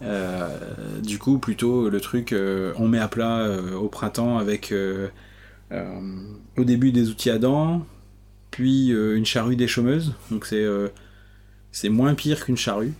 du 0.00 1.18
coup, 1.18 1.38
plutôt 1.38 1.88
le 1.90 2.00
truc, 2.00 2.32
euh, 2.32 2.72
on 2.76 2.88
met 2.88 2.98
à 2.98 3.08
plat 3.08 3.40
euh, 3.40 3.74
au 3.74 3.88
printemps 3.88 4.38
avec 4.38 4.72
au 6.56 6.64
début 6.64 6.92
des 6.92 7.10
outils 7.10 7.30
à 7.30 7.38
dents, 7.38 7.86
puis 8.50 8.88
une 8.88 9.26
charrue 9.26 9.56
des 9.56 9.68
chômeuses. 9.68 10.14
Donc 10.30 10.46
c'est 10.46 10.66
c'est 11.72 11.88
moins 11.88 12.14
pire 12.14 12.44
qu'une 12.44 12.56
charrue. 12.56 12.92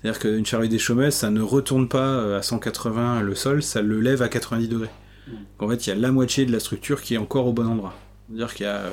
C'est-à-dire 0.00 0.20
qu'une 0.20 0.46
charrue 0.46 0.68
des 0.68 0.78
chômeuses, 0.78 1.14
ça 1.14 1.30
ne 1.30 1.40
retourne 1.40 1.88
pas 1.88 2.36
à 2.36 2.42
180 2.42 3.22
le 3.22 3.34
sol, 3.34 3.62
ça 3.62 3.82
le 3.82 4.00
lève 4.00 4.22
à 4.22 4.28
90 4.28 4.68
degrés. 4.68 4.90
Donc 5.26 5.68
en 5.68 5.68
fait, 5.68 5.86
il 5.86 5.90
y 5.90 5.92
a 5.92 5.96
la 5.96 6.12
moitié 6.12 6.46
de 6.46 6.52
la 6.52 6.60
structure 6.60 7.02
qui 7.02 7.14
est 7.14 7.18
encore 7.18 7.46
au 7.46 7.52
bon 7.52 7.66
endroit. 7.66 7.94
C'est-à-dire 8.28 8.54
qu'il 8.54 8.66
y 8.66 8.68
a 8.68 8.84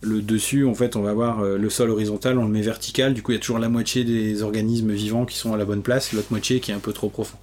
le 0.00 0.22
dessus, 0.22 0.64
en 0.64 0.74
fait, 0.74 0.96
on 0.96 1.02
va 1.02 1.10
avoir 1.10 1.40
euh, 1.40 1.58
le 1.58 1.70
sol 1.70 1.90
horizontal, 1.90 2.38
on 2.38 2.44
le 2.44 2.50
met 2.50 2.62
vertical, 2.62 3.14
du 3.14 3.22
coup 3.22 3.32
il 3.32 3.36
y 3.36 3.38
a 3.38 3.40
toujours 3.40 3.58
la 3.58 3.68
moitié 3.68 4.04
des 4.04 4.42
organismes 4.42 4.92
vivants 4.92 5.24
qui 5.24 5.36
sont 5.36 5.52
à 5.52 5.56
la 5.56 5.64
bonne 5.64 5.82
place, 5.82 6.12
l'autre 6.12 6.28
moitié 6.30 6.60
qui 6.60 6.70
est 6.70 6.74
un 6.74 6.80
peu 6.80 6.92
trop 6.92 7.08
profond. 7.08 7.38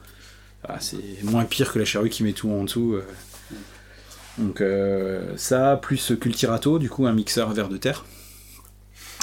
Ah, 0.67 0.77
c'est 0.79 1.23
moins 1.23 1.43
pire 1.43 1.71
que 1.71 1.79
la 1.79 1.85
charrue 1.85 2.09
qui 2.09 2.23
met 2.23 2.33
tout 2.33 2.49
en 2.49 2.63
dessous. 2.63 2.95
Euh. 2.95 3.03
Donc 4.37 4.61
euh, 4.61 5.33
ça, 5.37 5.77
plus 5.81 6.13
Cultirato, 6.19 6.79
du 6.79 6.89
coup 6.89 7.05
un 7.05 7.13
mixeur 7.13 7.49
à 7.49 7.53
verre 7.53 7.69
de 7.69 7.77
terre. 7.77 8.05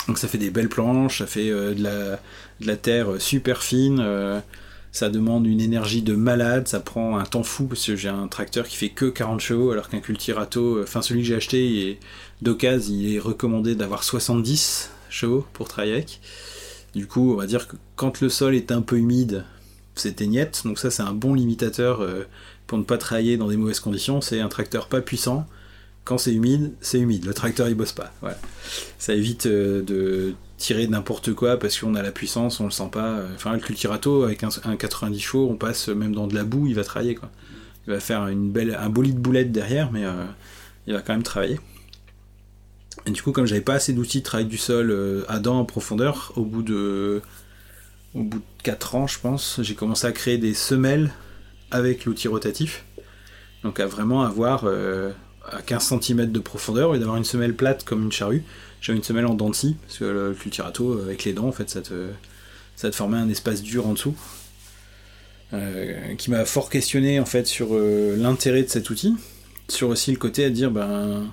Donc 0.08 0.18
ça 0.18 0.28
fait 0.28 0.38
des 0.38 0.50
belles 0.50 0.68
planches, 0.68 1.18
ça 1.18 1.26
fait 1.26 1.48
de, 1.48 2.18
la, 2.60 2.76
terre 2.76 3.20
super 3.20 3.62
fine, 3.62 4.42
ça 4.90 5.10
demande 5.10 5.46
une 5.46 5.60
énergie 5.60 6.02
de 6.02 6.16
malade, 6.16 6.66
ça 6.66 6.80
prend 6.80 7.18
un 7.18 7.24
temps 7.24 7.44
fou 7.44 7.66
parce 7.66 7.86
que 7.86 7.94
j'ai 7.94 8.08
un 8.08 8.26
tracteur 8.26 8.66
qui 8.66 8.76
fait 8.76 8.88
que 8.88 9.04
40 9.04 9.40
chevaux 9.40 9.70
alors 9.70 9.88
qu'un 9.88 10.00
Cultirato, 10.00 10.82
enfin 10.82 11.02
celui 11.02 11.20
que 11.20 11.28
j'ai 11.28 11.36
acheté, 11.36 12.00
d'occasion 12.42 12.94
il 12.94 13.14
est 13.14 13.18
recommandé 13.18 13.74
d'avoir 13.74 14.04
70 14.04 14.90
chevaux 15.08 15.46
pour 15.52 15.68
avec. 15.78 16.20
Du 16.94 17.06
coup, 17.06 17.32
on 17.32 17.36
va 17.36 17.46
dire 17.46 17.68
que 17.68 17.76
quand 17.96 18.20
le 18.20 18.28
sol 18.28 18.54
est 18.54 18.70
un 18.70 18.82
peu 18.82 18.98
humide, 18.98 19.44
c'est 19.94 20.20
éniette, 20.20 20.62
donc 20.64 20.78
ça 20.78 20.90
c'est 20.90 21.02
un 21.02 21.14
bon 21.14 21.34
limitateur 21.34 22.02
euh, 22.02 22.26
pour 22.66 22.76
ne 22.78 22.82
pas 22.82 22.98
travailler 22.98 23.36
dans 23.36 23.48
des 23.48 23.56
mauvaises 23.56 23.80
conditions. 23.80 24.20
C'est 24.20 24.40
un 24.40 24.48
tracteur 24.48 24.88
pas 24.88 25.00
puissant. 25.00 25.46
Quand 26.04 26.18
c'est 26.18 26.32
humide, 26.32 26.72
c'est 26.80 26.98
humide. 26.98 27.24
Le 27.24 27.32
tracteur 27.32 27.68
il 27.68 27.74
bosse 27.74 27.92
pas. 27.92 28.12
Ça 28.98 29.14
évite 29.14 29.46
euh, 29.46 29.82
de 29.82 30.34
tirer 30.58 30.86
n'importe 30.86 31.32
quoi 31.32 31.58
parce 31.58 31.78
qu'on 31.78 31.94
a 31.94 32.02
la 32.02 32.12
puissance, 32.12 32.60
on 32.60 32.64
le 32.64 32.70
sent 32.70 32.90
pas. 32.92 33.20
Enfin, 33.34 33.54
le 33.54 33.60
cultirato 33.60 34.24
avec 34.24 34.42
un, 34.44 34.76
90 34.76 35.18
chevaux, 35.20 35.48
on 35.50 35.56
passe 35.56 35.88
même 35.88 36.14
dans 36.14 36.26
de 36.26 36.34
la 36.34 36.44
boue, 36.44 36.66
il 36.66 36.74
va 36.74 36.84
travailler 36.84 37.14
quoi. 37.14 37.30
Il 37.86 37.92
va 37.92 38.00
faire 38.00 38.22
un 38.22 38.88
beau 38.88 39.02
lit 39.02 39.12
de 39.12 39.18
boulettes 39.18 39.50
derrière, 39.50 39.90
mais 39.90 40.04
euh, 40.04 40.24
il 40.86 40.94
va 40.94 41.00
quand 41.00 41.14
même 41.14 41.22
travailler. 41.22 41.58
Et 43.06 43.10
du 43.10 43.22
coup, 43.22 43.32
comme 43.32 43.46
j'avais 43.46 43.60
pas 43.60 43.74
assez 43.74 43.92
d'outils 43.92 44.20
de 44.20 44.24
travail 44.24 44.46
du 44.46 44.58
sol 44.58 44.90
euh, 44.90 45.24
à 45.28 45.38
dents 45.38 45.58
en 45.58 45.64
profondeur, 45.64 46.32
au 46.36 46.44
bout 46.44 46.62
de 46.62 47.20
au 48.14 48.22
bout 48.22 48.38
de 48.38 48.62
4 48.62 48.94
ans, 48.94 49.06
je 49.06 49.18
pense, 49.18 49.60
j'ai 49.62 49.74
commencé 49.74 50.06
à 50.06 50.12
créer 50.12 50.38
des 50.38 50.54
semelles 50.54 51.10
avec 51.70 52.04
l'outil 52.04 52.28
rotatif. 52.28 52.84
Donc 53.64 53.80
à 53.80 53.86
vraiment 53.86 54.22
avoir 54.22 54.64
euh, 54.64 55.10
à 55.50 55.62
15 55.62 56.00
cm 56.00 56.30
de 56.30 56.38
profondeur, 56.38 56.94
et 56.94 56.98
d'avoir 56.98 57.16
une 57.16 57.24
semelle 57.24 57.54
plate 57.54 57.84
comme 57.84 58.02
une 58.02 58.12
charrue, 58.12 58.44
j'avais 58.80 58.98
une 58.98 59.04
semelle 59.04 59.26
en 59.26 59.34
dents 59.34 59.50
de 59.50 59.54
parce 59.54 59.98
que 59.98 60.04
le 60.04 60.34
cultirato, 60.34 61.00
avec 61.00 61.24
les 61.24 61.32
dents, 61.32 61.46
en 61.46 61.52
fait, 61.52 61.70
ça 61.70 61.80
te, 61.80 62.08
ça 62.76 62.90
te 62.90 62.96
formait 62.96 63.18
un 63.18 63.28
espace 63.28 63.62
dur 63.62 63.86
en 63.86 63.94
dessous. 63.94 64.14
Euh, 65.54 66.14
qui 66.14 66.30
m'a 66.30 66.46
fort 66.46 66.70
questionné 66.70 67.20
en 67.20 67.26
fait 67.26 67.46
sur 67.46 67.68
euh, 67.72 68.16
l'intérêt 68.16 68.62
de 68.62 68.70
cet 68.70 68.88
outil, 68.88 69.14
sur 69.68 69.90
aussi 69.90 70.10
le 70.10 70.16
côté 70.16 70.46
à 70.46 70.50
dire 70.50 70.70
ben 70.70 71.26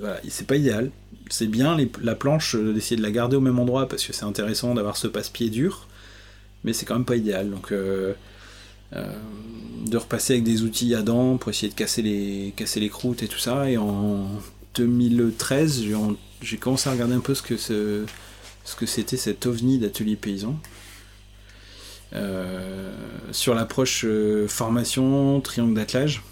voilà, 0.00 0.20
c'est 0.28 0.46
pas 0.46 0.56
idéal, 0.56 0.90
c'est 1.28 1.46
bien 1.46 1.76
la 2.02 2.14
planche 2.14 2.54
euh, 2.54 2.72
d'essayer 2.72 2.96
de 2.96 3.02
la 3.02 3.10
garder 3.10 3.36
au 3.36 3.40
même 3.40 3.58
endroit 3.58 3.88
parce 3.88 4.04
que 4.04 4.12
c'est 4.12 4.24
intéressant 4.24 4.74
d'avoir 4.74 4.96
ce 4.96 5.06
passe-pied 5.06 5.50
dur, 5.50 5.88
mais 6.64 6.72
c'est 6.72 6.86
quand 6.86 6.94
même 6.94 7.04
pas 7.04 7.16
idéal. 7.16 7.50
Donc 7.50 7.72
de 9.86 9.96
repasser 9.96 10.34
avec 10.34 10.44
des 10.44 10.62
outils 10.62 10.94
à 10.94 11.02
dents 11.02 11.36
pour 11.36 11.50
essayer 11.50 11.68
de 11.68 11.74
casser 11.74 12.02
les, 12.02 12.52
casser 12.56 12.80
les 12.80 12.88
croûtes 12.88 13.22
et 13.22 13.28
tout 13.28 13.38
ça. 13.38 13.70
Et 13.70 13.76
en 13.76 14.26
2013, 14.74 15.84
j'ai 16.42 16.56
commencé 16.58 16.88
à 16.88 16.92
regarder 16.92 17.14
un 17.14 17.20
peu 17.20 17.34
ce 17.34 17.42
que 17.42 17.56
ce, 17.56 18.04
que 18.76 18.86
c'était 18.86 19.16
cet 19.16 19.46
ovni 19.46 19.78
d'atelier 19.78 20.16
paysan. 20.16 20.58
Euh, 22.14 22.92
sur 23.32 23.54
l'approche 23.54 24.04
euh, 24.04 24.46
formation, 24.46 25.40
triangle 25.40 25.74
d'attelage, 25.74 26.22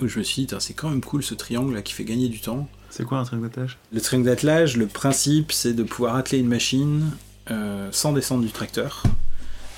où 0.00 0.08
je 0.08 0.18
me 0.18 0.24
suis 0.24 0.46
dit, 0.46 0.54
c'est 0.58 0.74
quand 0.74 0.90
même 0.90 1.00
cool 1.00 1.22
ce 1.22 1.34
triangle 1.34 1.74
là 1.74 1.82
qui 1.82 1.92
fait 1.92 2.04
gagner 2.04 2.28
du 2.28 2.40
temps. 2.40 2.68
C'est 2.90 3.04
quoi 3.04 3.18
un 3.18 3.24
triangle 3.24 3.48
d'attelage 3.48 3.78
Le 3.92 4.00
triangle 4.00 4.26
d'attelage, 4.26 4.76
le 4.76 4.86
principe 4.86 5.52
c'est 5.52 5.72
de 5.72 5.82
pouvoir 5.82 6.16
atteler 6.16 6.38
une 6.38 6.48
machine 6.48 7.10
euh, 7.50 7.88
sans 7.92 8.12
descendre 8.12 8.44
du 8.44 8.50
tracteur. 8.50 9.02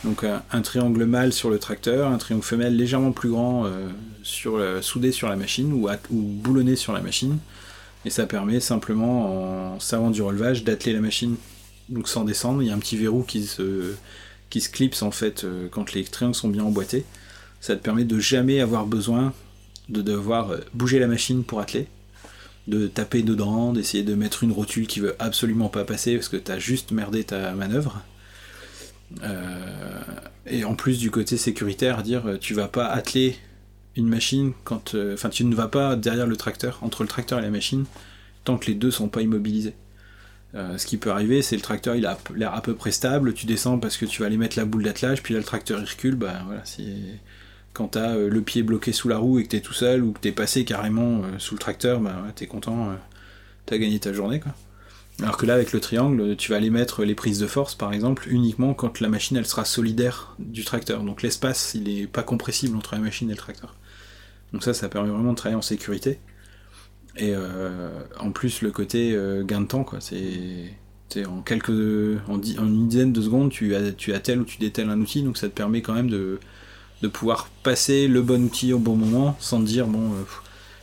Donc 0.04 0.24
un, 0.24 0.62
triangle 0.62 1.04
mâle 1.06 1.32
sur 1.32 1.50
le 1.50 1.58
tracteur, 1.58 2.08
un 2.12 2.18
triangle 2.18 2.44
femelle 2.44 2.76
légèrement 2.76 3.10
plus 3.10 3.30
grand 3.30 3.66
sur, 4.22 4.62
soudé 4.80 5.10
sur 5.10 5.28
la 5.28 5.34
machine 5.34 5.72
ou, 5.72 5.88
ou 5.88 6.22
boulonné 6.22 6.76
sur 6.76 6.92
la 6.92 7.00
machine. 7.00 7.38
Et 8.04 8.10
ça 8.10 8.24
permet 8.26 8.60
simplement, 8.60 9.74
en 9.74 9.80
servant 9.80 10.10
du 10.10 10.22
relevage, 10.22 10.62
d'atteler 10.62 10.92
la 10.92 11.00
machine 11.00 11.34
donc 11.88 12.08
sans 12.08 12.24
descendre. 12.24 12.62
Il 12.62 12.68
y 12.68 12.70
a 12.70 12.74
un 12.74 12.78
petit 12.78 12.96
verrou 12.96 13.22
qui 13.22 13.44
se, 13.44 13.94
qui 14.50 14.60
se 14.60 14.68
clipse 14.68 15.02
en 15.02 15.10
fait 15.10 15.44
euh, 15.44 15.68
quand 15.70 15.92
les 15.92 16.04
triangles 16.04 16.34
sont 16.34 16.48
bien 16.48 16.64
emboîtés. 16.64 17.04
Ça 17.60 17.74
te 17.76 17.82
permet 17.82 18.04
de 18.04 18.18
jamais 18.18 18.60
avoir 18.60 18.86
besoin 18.86 19.32
de 19.89 20.03
devoir 20.03 20.51
euh, 20.51 20.59
bouger 20.74 20.99
la 20.99 21.07
machine 21.07 21.45
pour 21.45 21.61
atteler, 21.61 21.86
de 22.66 22.86
taper 22.86 23.22
dedans, 23.22 23.72
d'essayer 23.72 24.05
de 24.05 24.14
mettre 24.14 24.45
une 24.45 24.53
rotule 24.53 24.86
qui 24.86 25.01
veut 25.01 25.16
absolument 25.18 25.68
pas 25.68 25.84
passer 25.84 26.14
parce 26.14 26.28
que 26.28 26.36
tu 26.36 26.53
as 26.53 26.59
juste 26.59 26.93
merdé 26.93 27.24
ta 27.24 27.53
manœuvre. 27.53 28.03
Euh, 29.22 30.03
et 30.47 30.64
en 30.64 30.74
plus 30.74 30.99
du 30.99 31.11
côté 31.11 31.36
sécuritaire, 31.36 32.03
dire 32.03 32.36
tu 32.41 32.55
vas 32.55 32.68
pas 32.68 32.86
atteler 32.86 33.36
une 33.99 34.09
machine 34.09 34.53
quand. 34.64 34.95
Euh, 34.95 35.14
enfin, 35.14 35.28
tu 35.28 35.45
ne 35.45 35.55
vas 35.55 35.68
pas 35.68 35.97
derrière 35.97 36.26
le 36.26 36.36
tracteur, 36.36 36.78
entre 36.82 37.03
le 37.03 37.09
tracteur 37.09 37.39
et 37.39 37.43
la 37.43 37.51
machine, 37.51 37.84
tant 38.45 38.57
que 38.57 38.66
les 38.66 38.74
deux 38.74 38.91
sont 38.91 39.09
pas 39.09 39.22
immobilisés. 39.22 39.74
Euh, 40.55 40.78
ce 40.78 40.86
qui 40.86 40.97
peut 40.97 41.11
arriver, 41.11 41.43
c'est 41.43 41.57
le 41.57 41.62
tracteur 41.62 41.95
il 41.95 42.07
a 42.07 42.16
l'air 42.34 42.55
à 42.55 42.62
peu 42.62 42.74
près 42.74 42.91
stable, 42.91 43.34
tu 43.34 43.45
descends 43.45 43.78
parce 43.78 43.99
que 43.99 44.07
tu 44.07 44.20
vas 44.20 44.26
aller 44.26 44.39
mettre 44.39 44.57
la 44.57 44.64
boule 44.64 44.82
d'attelage, 44.82 45.22
puis 45.22 45.34
là 45.34 45.41
le 45.41 45.45
tracteur 45.45 45.78
il 45.80 45.84
recule, 45.84 46.14
bah 46.14 46.43
voilà, 46.47 46.62
quand 47.72 47.88
tu 47.88 47.98
as 47.98 48.14
euh, 48.14 48.28
le 48.28 48.42
pied 48.42 48.62
bloqué 48.62 48.92
sous 48.92 49.08
la 49.08 49.18
roue 49.18 49.38
et 49.38 49.44
que 49.44 49.50
tu 49.50 49.56
es 49.56 49.60
tout 49.60 49.72
seul 49.72 50.02
ou 50.02 50.12
que 50.12 50.20
tu 50.20 50.28
es 50.28 50.32
passé 50.32 50.64
carrément 50.64 51.22
sous 51.38 51.54
le 51.54 51.60
tracteur, 51.60 52.00
bah 52.00 52.22
ouais, 52.24 52.32
tu 52.34 52.44
es 52.44 52.46
content, 52.46 52.96
tu 53.66 53.74
as 53.74 53.78
gagné 53.78 53.98
ta 53.98 54.12
journée 54.12 54.40
quoi. 54.40 54.52
Alors 55.20 55.36
que 55.36 55.46
là, 55.46 55.54
avec 55.54 55.72
le 55.72 55.80
triangle, 55.80 56.36
tu 56.36 56.52
vas 56.52 56.58
aller 56.58 56.70
mettre 56.70 57.04
les 57.04 57.16
prises 57.16 57.40
de 57.40 57.48
force, 57.48 57.74
par 57.74 57.92
exemple, 57.92 58.28
uniquement 58.30 58.72
quand 58.72 59.00
la 59.00 59.08
machine 59.08 59.36
elle 59.36 59.46
sera 59.46 59.64
solidaire 59.64 60.36
du 60.38 60.64
tracteur. 60.64 61.02
Donc 61.02 61.22
l'espace, 61.22 61.72
il 61.74 61.84
n'est 61.84 62.06
pas 62.06 62.22
compressible 62.22 62.76
entre 62.76 62.94
la 62.94 63.00
machine 63.00 63.28
et 63.28 63.32
le 63.32 63.38
tracteur. 63.38 63.74
Donc 64.52 64.62
ça, 64.62 64.74
ça 64.74 64.88
permet 64.88 65.10
vraiment 65.10 65.32
de 65.32 65.36
travailler 65.36 65.58
en 65.58 65.62
sécurité. 65.62 66.20
Et 67.16 67.34
euh, 67.34 67.90
en 68.20 68.30
plus, 68.30 68.62
le 68.62 68.70
côté 68.70 69.12
euh, 69.12 69.42
gain 69.42 69.62
de 69.62 69.66
temps, 69.66 69.82
quoi. 69.82 69.98
C'est 70.00 71.26
en 71.26 71.42
quelques, 71.42 71.70
en, 72.28 72.40
une 72.40 72.86
dizaine 72.86 73.12
de 73.12 73.20
secondes, 73.20 73.50
tu, 73.50 73.74
as, 73.74 73.90
tu 73.90 74.12
attelles 74.12 74.40
ou 74.40 74.44
tu 74.44 74.58
dételles 74.58 74.88
un 74.88 75.00
outil, 75.00 75.22
donc 75.22 75.36
ça 75.36 75.48
te 75.48 75.54
permet 75.54 75.82
quand 75.82 75.94
même 75.94 76.10
de, 76.10 76.38
de 77.03 77.09
pouvoir 77.09 77.49
passer 77.62 78.09
le 78.09 78.22
bon 78.22 78.44
outil 78.44 78.72
au 78.72 78.78
bon 78.78 78.96
moment, 78.96 79.36
sans 79.40 79.61
dire 79.61 79.86
bon. 79.86 80.12
Euh, 80.12 80.24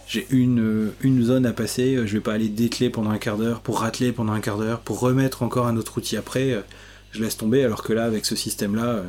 j'ai 0.08 0.28
une, 0.30 0.92
une 1.02 1.24
zone 1.24 1.48
à 1.48 1.52
passer, 1.52 1.98
je 2.06 2.14
vais 2.14 2.22
pas 2.22 2.34
aller 2.34 2.48
dételer 2.48 2.92
pendant 2.92 3.10
un 3.10 3.18
quart 3.18 3.38
d'heure, 3.38 3.62
pour 3.62 3.80
rateler 3.80 4.12
pendant 4.12 4.34
un 4.34 4.40
quart 4.40 4.60
d'heure, 4.60 4.82
pour 4.82 5.00
remettre 5.00 5.42
encore 5.42 5.66
un 5.66 5.78
autre 5.78 5.98
outil 5.98 6.16
après, 6.16 6.64
je 7.12 7.24
laisse 7.24 7.38
tomber, 7.38 7.64
alors 7.64 7.82
que 7.82 7.92
là, 7.92 8.06
avec 8.06 8.28
ce 8.28 8.36
système-là, 8.36 9.02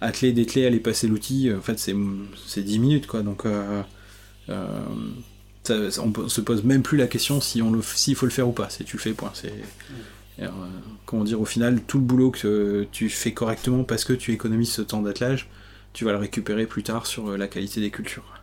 atteler, 0.00 0.32
dételer, 0.32 0.66
aller 0.66 0.80
passer 0.80 1.08
l'outil, 1.08 1.50
en 1.56 1.60
fait, 1.60 1.78
c'est 1.78 2.62
10 2.62 2.78
minutes, 2.78 3.06
quoi. 3.06 3.22
Donc, 3.22 3.46
euh, 3.46 3.82
euh, 4.48 5.90
on, 5.98 6.28
se 6.28 6.40
pose 6.40 6.64
même 6.64 6.82
plus 6.82 6.96
la 6.96 7.06
question 7.06 7.40
si 7.40 7.60
on 7.60 7.82
s'il 7.82 8.14
faut 8.14 8.26
le 8.26 8.32
faire 8.32 8.48
ou 8.48 8.52
pas, 8.52 8.68
c'est 8.70 8.84
tu 8.84 8.96
le 8.96 9.02
fais, 9.02 9.12
point. 9.12 9.30
C'est, 9.34 9.52
euh, 10.40 10.48
comment 11.04 11.24
dire, 11.24 11.40
au 11.40 11.44
final, 11.44 11.80
tout 11.86 11.98
le 11.98 12.04
boulot 12.04 12.30
que 12.30 12.86
tu 12.92 13.08
fais 13.08 13.32
correctement 13.32 13.84
parce 13.84 14.04
que 14.04 14.12
tu 14.12 14.32
économises 14.32 14.70
ce 14.70 14.82
temps 14.82 15.02
d'attelage, 15.02 15.48
tu 15.98 16.04
vas 16.04 16.12
le 16.12 16.18
récupérer 16.18 16.66
plus 16.66 16.84
tard 16.84 17.06
sur 17.06 17.36
la 17.36 17.48
qualité 17.48 17.80
des 17.80 17.90
cultures. 17.90 18.40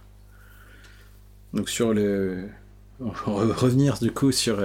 Donc, 1.54 1.70
sur 1.70 1.94
le. 1.94 2.50
revenir 3.00 3.98
du 4.00 4.12
coup 4.12 4.34
sur 4.34 4.58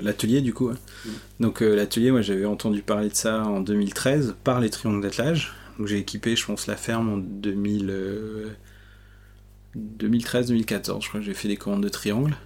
l'atelier 0.00 0.40
du 0.40 0.52
coup. 0.52 0.70
Hein. 0.70 0.78
Mm. 1.04 1.10
Donc 1.40 1.60
l'atelier, 1.60 2.10
moi 2.10 2.22
j'avais 2.22 2.44
entendu 2.44 2.82
parler 2.82 3.10
de 3.10 3.14
ça 3.14 3.44
en 3.44 3.60
2013 3.60 4.34
par 4.42 4.60
les 4.60 4.70
triangles 4.70 5.02
d'attelage. 5.02 5.54
Donc 5.78 5.86
j'ai 5.86 5.98
équipé, 5.98 6.34
je 6.34 6.44
pense, 6.44 6.66
la 6.66 6.76
ferme 6.76 7.12
en 7.12 7.16
2000, 7.18 7.94
2013-2014. 9.76 11.02
Je 11.02 11.08
crois 11.08 11.20
que 11.20 11.26
j'ai 11.26 11.34
fait 11.34 11.46
des 11.46 11.56
commandes 11.56 11.84
de 11.84 11.88
triangle. 11.88 12.36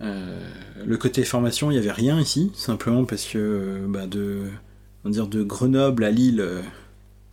Euh, 0.00 0.38
le 0.84 0.96
côté 0.96 1.24
formation, 1.24 1.70
il 1.70 1.74
n'y 1.74 1.80
avait 1.80 1.92
rien 1.92 2.20
ici, 2.20 2.52
simplement 2.54 3.04
parce 3.04 3.24
que 3.24 3.38
euh, 3.38 3.86
bah, 3.88 4.06
de, 4.06 4.42
on 5.04 5.10
dire 5.10 5.28
de 5.28 5.42
Grenoble 5.42 6.04
à 6.04 6.10
Lille, 6.10 6.40
euh, 6.40 6.62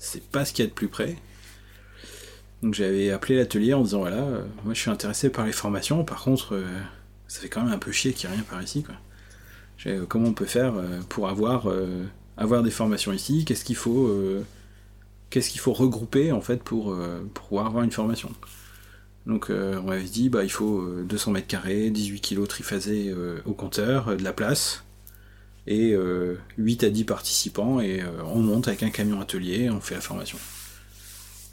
c'est 0.01 0.23
pas 0.23 0.43
ce 0.45 0.51
qu'il 0.51 0.65
y 0.65 0.67
a 0.67 0.69
de 0.69 0.75
plus 0.75 0.87
près. 0.87 1.15
Donc 2.63 2.73
j'avais 2.73 3.11
appelé 3.11 3.37
l'atelier 3.37 3.73
en 3.73 3.81
disant 3.83 3.99
voilà, 3.99 4.25
moi 4.65 4.73
je 4.73 4.79
suis 4.79 4.89
intéressé 4.89 5.29
par 5.29 5.45
les 5.45 5.51
formations, 5.51 6.03
par 6.03 6.23
contre, 6.23 6.61
ça 7.27 7.39
fait 7.39 7.49
quand 7.49 7.63
même 7.63 7.73
un 7.73 7.77
peu 7.77 7.91
chier 7.91 8.13
qu'il 8.13 8.29
n'y 8.29 8.35
ait 8.35 8.37
rien 8.37 8.45
par 8.47 8.61
ici. 8.61 8.83
Quoi. 8.83 8.95
comment 10.07 10.29
on 10.29 10.33
peut 10.33 10.45
faire 10.45 10.73
pour 11.07 11.29
avoir 11.29 11.67
des 12.63 12.71
formations 12.71 13.13
ici, 13.13 13.45
qu'est-ce 13.45 13.63
qu'il 13.63 13.75
faut, 13.75 14.07
euh, 14.07 14.43
regrouper 15.67 16.31
en 16.31 16.41
fait 16.41 16.61
pour, 16.63 16.93
euh, 16.93 17.21
avoir 17.51 17.83
une 17.83 17.91
formation? 17.91 18.31
Donc 19.27 19.49
euh, 19.49 19.79
on 19.79 19.83
m'avait 19.83 20.03
dit 20.03 20.29
bah 20.29 20.43
il 20.43 20.51
faut 20.51 20.81
200 21.03 21.31
mètres 21.31 21.47
carrés, 21.47 21.89
18 21.91 22.21
kg 22.21 22.47
triphasés 22.47 23.13
au 23.45 23.53
compteur, 23.53 24.17
de 24.17 24.23
la 24.23 24.33
place, 24.33 24.83
et 25.67 25.95
8 26.57 26.83
à 26.83 26.89
10 26.89 27.03
participants, 27.03 27.79
et 27.79 28.01
on 28.25 28.39
monte 28.39 28.67
avec 28.67 28.81
un 28.83 28.89
camion 28.89 29.21
atelier, 29.21 29.69
on 29.69 29.79
fait 29.79 29.95
la 29.95 30.01
formation. 30.01 30.37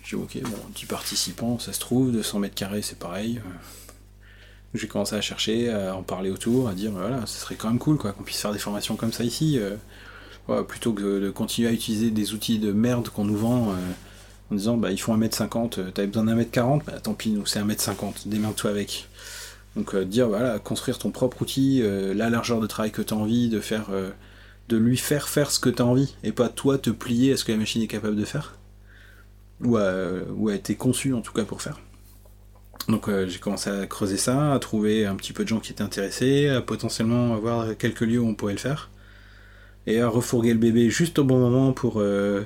J'ai 0.02 0.16
ok, 0.16 0.40
bon, 0.42 0.56
10 0.74 0.86
participants, 0.86 1.58
ça 1.58 1.72
se 1.72 1.80
trouve, 1.80 2.10
200 2.12 2.38
mètres 2.38 2.54
carrés 2.54 2.80
c'est 2.82 2.98
pareil. 2.98 3.40
J'ai 4.72 4.88
commencé 4.88 5.14
à 5.14 5.20
chercher, 5.20 5.70
à 5.70 5.94
en 5.94 6.02
parler 6.02 6.30
autour, 6.30 6.68
à 6.68 6.74
dire 6.74 6.92
voilà, 6.92 7.26
ce 7.26 7.38
serait 7.38 7.56
quand 7.56 7.68
même 7.68 7.78
cool 7.78 7.98
quoi 7.98 8.12
qu'on 8.12 8.22
puisse 8.22 8.40
faire 8.40 8.52
des 8.52 8.58
formations 8.58 8.96
comme 8.96 9.12
ça 9.12 9.24
ici 9.24 9.60
plutôt 10.66 10.92
que 10.92 11.20
de 11.20 11.30
continuer 11.30 11.68
à 11.68 11.72
utiliser 11.72 12.10
des 12.10 12.32
outils 12.32 12.58
de 12.58 12.72
merde 12.72 13.08
qu'on 13.08 13.24
nous 13.24 13.36
vend 13.36 13.70
euh, 13.70 13.74
en 14.50 14.54
disant 14.54 14.76
bah 14.76 14.90
il 14.90 14.98
faut 14.98 15.14
1m50, 15.14 15.78
euh, 15.78 15.90
t'avais 15.90 16.08
besoin 16.08 16.24
d'un 16.24 16.34
mètre 16.34 16.50
40, 16.50 16.84
bah 16.86 16.98
tant 17.00 17.14
pis, 17.14 17.30
nous 17.30 17.44
c'est 17.44 17.60
1m50, 17.60 18.26
démerde-toi 18.26 18.70
avec. 18.70 19.08
Donc 19.78 19.94
euh, 19.94 20.04
dire 20.04 20.28
voilà, 20.28 20.58
construire 20.58 20.98
ton 20.98 21.10
propre 21.10 21.42
outil, 21.42 21.82
la 21.82 22.28
largeur 22.28 22.60
de 22.60 22.66
travail 22.66 22.90
que 22.90 23.00
tu 23.02 23.14
as 23.14 23.16
envie, 23.16 23.48
de 23.48 23.60
faire 23.60 23.86
de 24.68 24.76
lui 24.76 24.98
faire 24.98 25.28
faire 25.28 25.50
ce 25.50 25.58
que 25.58 25.70
tu 25.70 25.80
as 25.80 25.86
envie, 25.86 26.14
et 26.22 26.32
pas 26.32 26.48
toi 26.50 26.76
te 26.76 26.90
plier 26.90 27.32
à 27.32 27.36
ce 27.36 27.44
que 27.44 27.52
la 27.52 27.58
machine 27.58 27.80
est 27.82 27.86
capable 27.86 28.16
de 28.16 28.24
faire. 28.24 28.56
Ou 29.62 29.76
a, 29.76 30.54
été 30.54 30.74
conçu 30.76 31.14
en 31.14 31.22
tout 31.22 31.32
cas 31.32 31.44
pour 31.44 31.62
faire. 31.62 31.80
Donc 32.88 33.08
j'ai 33.26 33.38
commencé 33.38 33.70
à 33.70 33.86
creuser 33.86 34.18
ça, 34.18 34.52
à 34.52 34.58
trouver 34.58 35.06
un 35.06 35.16
petit 35.16 35.32
peu 35.32 35.44
de 35.44 35.48
gens 35.48 35.60
qui 35.60 35.72
étaient 35.72 35.82
intéressés, 35.82 36.48
à 36.48 36.60
potentiellement 36.60 37.34
avoir 37.34 37.76
quelques 37.76 38.02
lieux 38.02 38.20
où 38.20 38.26
on 38.26 38.34
pourrait 38.34 38.54
le 38.54 38.58
faire 38.58 38.90
et 39.88 40.02
à 40.02 40.08
refourguer 40.08 40.52
le 40.52 40.58
bébé 40.58 40.90
juste 40.90 41.18
au 41.18 41.24
bon 41.24 41.38
moment 41.38 41.72
pour, 41.72 41.94
euh, 42.00 42.44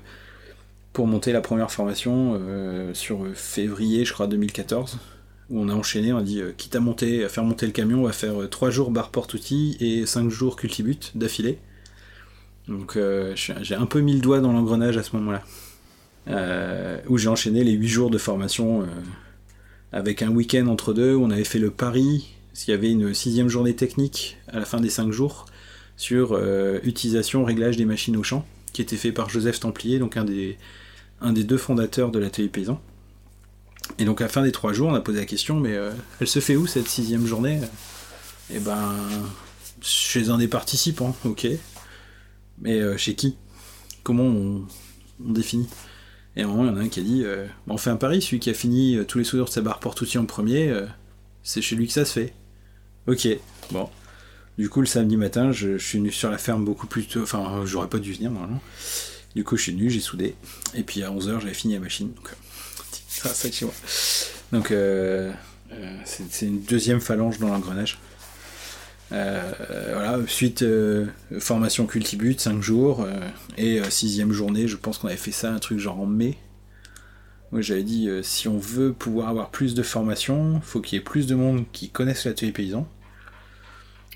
monter 0.96 1.32
la 1.32 1.40
première 1.40 1.72
formation 1.72 2.38
euh, 2.38 2.94
sur 2.94 3.26
février, 3.34 4.04
je 4.04 4.12
crois, 4.12 4.28
2014, 4.28 4.98
où 5.50 5.60
on 5.60 5.68
a 5.68 5.74
enchaîné, 5.74 6.12
on 6.12 6.18
a 6.18 6.22
dit, 6.22 6.40
euh, 6.40 6.52
quitte 6.56 6.76
à, 6.76 6.80
monter, 6.80 7.24
à 7.24 7.28
faire 7.28 7.44
monter 7.44 7.66
le 7.66 7.72
camion, 7.72 8.00
on 8.00 8.06
va 8.06 8.12
faire 8.12 8.48
3 8.48 8.70
jours 8.70 8.90
bar 8.90 9.10
porte-outil 9.10 9.76
et 9.80 10.06
5 10.06 10.28
jours 10.30 10.56
cultibut 10.56 11.12
d'affilée. 11.14 11.58
Donc 12.68 12.96
j'ai 13.34 13.74
un 13.74 13.86
peu 13.86 14.00
mis 14.00 14.14
le 14.14 14.20
doigt 14.20 14.40
dans 14.40 14.52
l'engrenage 14.52 14.96
à 14.96 15.02
ce 15.02 15.16
moment-là. 15.16 15.42
où 17.08 17.18
j'ai 17.18 17.28
enchaîné 17.28 17.64
les 17.64 17.72
8 17.72 17.88
jours 17.88 18.10
de 18.10 18.18
formation 18.18 18.86
avec 19.92 20.22
un 20.22 20.30
week-end 20.30 20.66
entre 20.68 20.94
deux, 20.94 21.14
où 21.14 21.24
on 21.24 21.30
avait 21.30 21.44
fait 21.44 21.58
le 21.58 21.70
pari, 21.70 22.28
s'il 22.52 22.70
y 22.70 22.74
avait 22.74 22.90
une 22.90 23.14
sixième 23.14 23.48
journée 23.48 23.74
technique 23.74 24.38
à 24.48 24.58
la 24.58 24.64
fin 24.64 24.80
des 24.80 24.90
5 24.90 25.10
jours, 25.10 25.46
sur 25.96 26.32
euh, 26.32 26.80
utilisation, 26.82 27.44
réglage 27.44 27.76
des 27.76 27.84
machines 27.84 28.16
au 28.16 28.22
champ, 28.22 28.44
qui 28.72 28.82
était 28.82 28.96
fait 28.96 29.12
par 29.12 29.28
Joseph 29.28 29.60
Templier, 29.60 29.98
donc 29.98 30.16
un 30.16 30.24
des, 30.24 30.56
un 31.20 31.32
des 31.32 31.44
deux 31.44 31.58
fondateurs 31.58 32.10
de 32.10 32.18
l'atelier 32.18 32.48
paysan. 32.48 32.80
Et 33.98 34.04
donc 34.04 34.20
à 34.20 34.24
la 34.24 34.28
fin 34.28 34.42
des 34.42 34.52
trois 34.52 34.72
jours, 34.72 34.88
on 34.88 34.94
a 34.94 35.00
posé 35.00 35.20
la 35.20 35.26
question, 35.26 35.60
mais 35.60 35.74
euh, 35.74 35.92
elle 36.20 36.28
se 36.28 36.40
fait 36.40 36.56
où 36.56 36.66
cette 36.66 36.88
sixième 36.88 37.26
journée? 37.26 37.60
Eh 38.52 38.58
ben, 38.58 38.94
chez 39.80 40.28
un 40.28 40.38
des 40.38 40.48
participants, 40.48 41.16
ok. 41.24 41.46
Mais 42.60 42.80
euh, 42.80 42.96
chez 42.96 43.14
qui? 43.14 43.36
Comment 44.02 44.24
on, 44.24 44.66
définit? 45.20 45.68
Et 46.36 46.42
à 46.42 46.44
il 46.44 46.48
y 46.48 46.52
en 46.52 46.76
a 46.76 46.80
un 46.80 46.88
qui 46.88 47.00
a 47.00 47.02
dit, 47.02 47.24
on 47.68 47.76
fait 47.76 47.90
un 47.90 47.96
pari, 47.96 48.22
celui 48.22 48.40
qui 48.40 48.48
a 48.48 48.54
fini 48.54 48.98
tous 49.06 49.18
les 49.18 49.24
soudures 49.24 49.44
de 49.44 49.50
sa 49.50 49.60
barre 49.60 49.80
porte-outil 49.80 50.16
en 50.16 50.24
premier, 50.24 50.74
c'est 51.42 51.60
chez 51.60 51.76
lui 51.76 51.86
que 51.86 51.92
ça 51.92 52.06
se 52.06 52.12
fait. 52.12 52.32
Ok, 53.06 53.28
bon. 53.70 53.90
Du 54.58 54.68
coup, 54.68 54.80
le 54.80 54.86
samedi 54.86 55.16
matin, 55.16 55.50
je, 55.50 55.78
suis 55.78 55.98
venu 55.98 56.12
sur 56.12 56.30
la 56.30 56.38
ferme 56.38 56.64
beaucoup 56.64 56.86
plus 56.86 57.06
tôt. 57.06 57.22
Enfin, 57.22 57.62
j'aurais 57.64 57.88
pas 57.88 57.98
dû 57.98 58.12
venir 58.12 58.30
normalement. 58.30 58.60
Du 59.34 59.44
coup, 59.44 59.56
je 59.56 59.62
suis 59.62 59.72
venu, 59.72 59.88
j'ai 59.88 60.00
soudé. 60.00 60.34
Et 60.74 60.82
puis 60.82 61.02
à 61.02 61.10
11h, 61.10 61.40
j'avais 61.40 61.54
fini 61.54 61.74
la 61.74 61.80
machine. 61.80 62.12
Euh. 63.24 63.66
Donc, 64.52 64.70
euh, 64.70 65.32
euh, 65.72 65.96
c'est 66.04 66.46
une 66.46 66.62
deuxième 66.62 67.00
phalange 67.00 67.38
dans 67.38 67.48
l'engrenage. 67.48 67.98
voilà, 69.10 70.18
suite 70.26 70.64
formation 71.38 71.86
cultibut, 71.86 72.38
5 72.38 72.60
jours. 72.62 73.06
et 73.56 73.80
sixième 73.90 74.32
journée, 74.32 74.68
je 74.68 74.76
pense 74.76 74.98
qu'on 74.98 75.08
avait 75.08 75.16
fait 75.16 75.32
ça, 75.32 75.52
un 75.52 75.58
truc 75.58 75.78
genre 75.78 76.00
en 76.00 76.06
mai. 76.06 76.36
Moi, 77.50 77.60
j'avais 77.60 77.82
dit, 77.82 78.08
si 78.22 78.48
on 78.48 78.56
veut 78.56 78.92
pouvoir 78.92 79.28
avoir 79.28 79.50
plus 79.50 79.74
de 79.74 79.82
formation, 79.82 80.60
faut 80.62 80.80
qu'il 80.80 80.98
y 80.98 81.00
ait 81.00 81.04
plus 81.04 81.26
de 81.26 81.34
monde 81.34 81.64
qui 81.72 81.90
connaissent 81.90 82.24
l'atelier 82.24 82.52
paysan. 82.52 82.88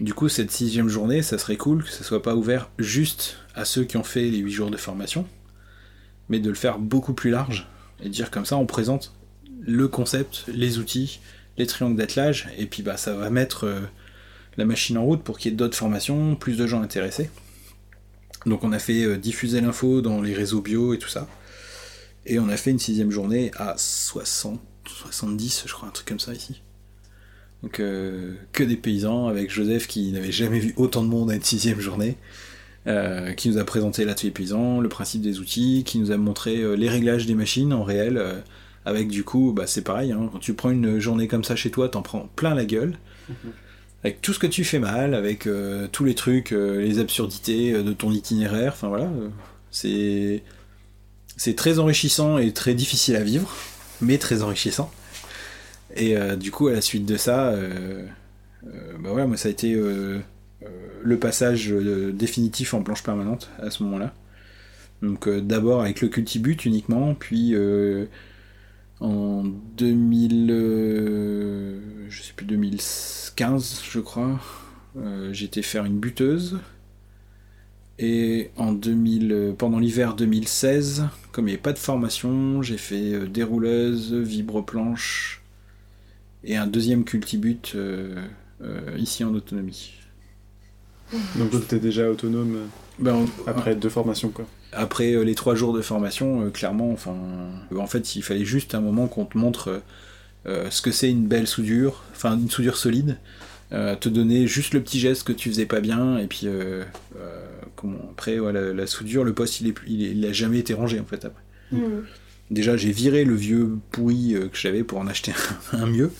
Du 0.01 0.13
coup, 0.13 0.29
cette 0.29 0.51
sixième 0.51 0.89
journée, 0.89 1.23
ça 1.23 1.39
serait 1.39 1.57
cool 1.57 1.85
que 1.85 1.91
ça 1.91 2.05
soit 2.05 2.23
pas 2.23 2.35
ouvert 2.35 2.71
juste 2.79 3.39
à 3.55 3.65
ceux 3.65 3.85
qui 3.85 3.97
ont 3.97 4.05
fait 4.05 4.31
les 4.31 4.39
huit 4.39 4.53
jours 4.53 4.71
de 4.71 4.77
formation, 4.77 5.27
mais 6.29 6.39
de 6.39 6.49
le 6.49 6.55
faire 6.55 6.79
beaucoup 6.79 7.15
plus 7.15 7.31
large 7.31 7.67
et 8.03 8.09
dire 8.09 8.31
comme 8.31 8.45
ça, 8.45 8.57
on 8.57 8.67
présente 8.67 9.15
le 9.61 9.89
concept, 9.89 10.45
les 10.49 10.79
outils, 10.79 11.21
les 11.57 11.67
triangles 11.67 11.97
d'attelage, 11.97 12.49
et 12.59 12.67
puis 12.67 12.83
bah 12.83 12.97
ça 12.97 13.15
va 13.15 13.31
mettre 13.31 13.65
euh, 13.65 13.81
la 14.57 14.65
machine 14.65 14.99
en 14.99 15.05
route 15.05 15.23
pour 15.23 15.39
qu'il 15.39 15.51
y 15.51 15.55
ait 15.55 15.57
d'autres 15.57 15.77
formations, 15.77 16.37
plus 16.37 16.57
de 16.57 16.67
gens 16.67 16.83
intéressés. 16.83 17.31
Donc 18.45 18.63
on 18.65 18.73
a 18.73 18.79
fait 18.79 19.03
euh, 19.03 19.17
diffuser 19.17 19.61
l'info 19.61 20.03
dans 20.03 20.23
les 20.23 20.35
réseaux 20.35 20.61
bio 20.61 20.95
et 20.95 20.99
tout 20.99 21.09
ça. 21.09 21.27
Et 22.27 22.39
on 22.39 22.49
a 22.49 22.57
fait 22.57 22.71
une 22.71 22.79
sixième 22.79 23.11
journée 23.11 23.51
à 23.57 23.75
60, 23.77 24.61
70, 24.87 25.65
je 25.67 25.73
crois, 25.73 25.89
un 25.89 25.93
truc 25.93 26.09
comme 26.09 26.21
ça 26.21 26.33
ici. 26.33 26.63
Donc 27.63 27.81
euh, 27.81 28.35
que 28.53 28.63
des 28.63 28.77
paysans, 28.77 29.29
avec 29.29 29.51
Joseph 29.51 29.87
qui 29.87 30.13
n'avait 30.13 30.33
jamais 30.33 30.59
vu 30.59 30.75
autant 30.77 31.03
de 31.03 31.09
monde 31.09 31.31
à 31.31 31.35
une 31.35 31.43
sixième 31.43 31.81
journée, 31.81 32.17
euh, 32.87 33.33
qui 33.33 33.49
nous 33.49 33.59
a 33.59 33.65
présenté 33.65 34.05
l'atelier 34.05 34.31
paysan, 34.31 34.81
le 34.81 34.89
principe 34.89 35.23
des 35.23 35.39
outils, 35.41 35.83
qui 35.85 35.99
nous 35.99 36.13
a 36.13 36.17
montré 36.17 36.59
euh, 36.59 36.75
les 36.75 36.89
réglages 36.89 37.27
des 37.27 37.35
machines 37.35 37.73
en 37.73 37.83
réel, 37.83 38.23
avec 38.85 39.09
du 39.09 39.25
coup, 39.25 39.53
bah, 39.55 39.67
c'est 39.67 39.83
pareil, 39.83 40.13
hein, 40.13 40.29
quand 40.33 40.39
tu 40.39 40.55
prends 40.55 40.71
une 40.71 40.99
journée 40.99 41.29
comme 41.29 41.45
ça 41.45 41.57
chez 41.57 41.71
toi, 41.71 41.89
t'en 41.89 42.03
prends 42.03 42.29
plein 42.37 42.55
la 42.55 42.65
gueule. 42.65 42.97
Avec 44.05 44.21
tout 44.21 44.33
ce 44.33 44.39
que 44.39 44.47
tu 44.47 44.63
fais 44.63 44.79
mal, 44.79 45.15
avec 45.15 45.49
tous 45.91 46.05
les 46.05 46.15
trucs, 46.15 46.51
les 46.51 47.01
absurdités 47.01 47.73
de 47.73 47.93
ton 47.93 48.13
itinéraire, 48.13 48.75
enfin 48.75 48.87
voilà, 48.87 49.11
c'est 49.73 50.45
c'est 51.37 51.57
très 51.57 51.81
enrichissant 51.81 52.39
et 52.39 52.53
très 52.53 52.75
difficile 52.75 53.17
à 53.17 53.25
vivre, 53.25 53.53
mais 54.01 54.19
très 54.19 54.43
enrichissant. 54.43 54.93
Et 55.95 56.17
euh, 56.17 56.37
du 56.37 56.51
coup, 56.51 56.69
à 56.69 56.73
la 56.73 56.81
suite 56.81 57.07
de 57.07 57.17
ça, 57.17 57.49
euh, 57.49 58.05
euh, 58.67 58.93
bah 58.99 59.13
ouais, 59.13 59.27
moi 59.27 59.37
ça 59.37 59.49
a 59.49 59.51
été 59.51 59.77
le 61.03 61.19
passage 61.19 61.73
euh, 61.73 62.13
définitif 62.13 62.75
en 62.75 62.83
planche 62.83 63.03
permanente 63.03 63.51
à 63.59 63.71
ce 63.71 63.83
moment-là. 63.85 64.13
Donc 65.03 65.29
euh, 65.29 65.41
d'abord 65.41 65.83
avec 65.83 66.01
le 66.01 66.09
cultibut 66.09 66.57
uniquement, 66.65 67.15
puis 67.15 67.55
euh, 67.55 68.07
en 69.01 69.45
2000, 69.77 70.49
je 72.09 72.23
sais 72.23 72.33
plus 72.35 72.47
2015 72.47 73.83
je 73.91 74.01
crois, 74.01 74.41
j'étais 75.33 75.63
faire 75.63 75.85
une 75.85 75.99
buteuse. 75.99 76.59
Et 77.99 78.51
en 78.59 78.73
2000, 78.73 79.33
euh, 79.33 79.53
pendant 79.55 79.79
l'hiver 79.79 80.15
2016, 80.15 81.05
comme 81.33 81.47
il 81.47 81.53
n'y 81.53 81.55
avait 81.55 81.63
pas 81.63 81.73
de 81.73 81.79
formation, 81.79 82.61
j'ai 82.61 82.77
fait 82.77 83.27
dérouleuse, 83.27 84.13
vibre-planche 84.13 85.43
et 86.45 86.57
un 86.57 86.67
deuxième 86.67 87.05
cultibut 87.05 87.75
ici 88.99 89.25
en 89.25 89.35
autonomie. 89.35 89.95
Donc 91.37 91.51
toi, 91.51 91.61
t'étais 91.61 91.79
déjà 91.79 92.11
autonome 92.11 92.69
Ben, 92.99 93.27
après 93.47 93.75
deux 93.77 93.89
formations, 93.89 94.31
quoi. 94.31 94.47
après 94.73 95.13
euh, 95.15 95.23
les 95.23 95.35
trois 95.35 95.55
jours 95.55 95.73
de 95.73 95.81
formation, 95.83 96.43
euh, 96.47 96.51
clairement, 96.51 96.91
enfin, 96.93 97.15
euh, 97.73 97.77
en 97.79 97.87
fait, 97.87 98.17
il 98.17 98.23
fallait 98.23 98.45
juste 98.45 98.75
un 98.75 98.81
moment 98.81 99.07
qu'on 99.07 99.25
te 99.25 99.37
montre 99.39 99.69
euh, 99.69 99.79
euh, 100.47 100.71
ce 100.71 100.83
que 100.83 100.91
c'est 100.91 101.11
une 101.11 101.27
belle 101.27 101.47
soudure, 101.47 102.03
enfin 102.13 102.37
une 102.39 102.51
soudure 102.51 102.77
solide, 102.77 103.19
euh, 103.73 103.97
te 103.97 104.09
donner 104.09 104.47
juste 104.47 104.75
le 104.75 104.81
petit 104.81 104.99
geste 105.01 105.25
que 105.25 105.33
tu 105.33 105.49
faisais 105.49 105.67
pas 105.67 105.81
bien, 105.81 106.19
et 106.19 106.27
puis 106.27 106.43
euh, 106.45 106.85
euh, 107.19 107.45
comment, 107.77 107.99
après, 108.13 108.39
voilà, 108.39 108.73
la 108.73 108.87
soudure, 108.87 109.25
le 109.25 109.33
poste, 109.33 109.61
il, 109.61 109.69
est, 109.69 109.73
plus- 109.73 109.89
il, 109.91 110.05
est- 110.05 110.11
il 110.13 110.25
a 110.27 110.33
jamais 110.33 110.59
été 110.59 110.73
rangé 110.75 110.99
en 111.01 111.05
fait 111.05 111.25
après. 111.25 111.43
Hmm. 111.73 112.03
Déjà, 112.51 112.77
j'ai 112.77 112.93
viré 112.93 113.25
le 113.25 113.35
vieux 113.35 113.71
pourri 113.91 114.35
euh, 114.37 114.47
que 114.49 114.57
j'avais 114.57 114.85
pour 114.85 114.99
en 114.99 115.07
acheter 115.09 115.33
un, 115.73 115.79
un 115.83 115.87
mieux, 115.87 116.11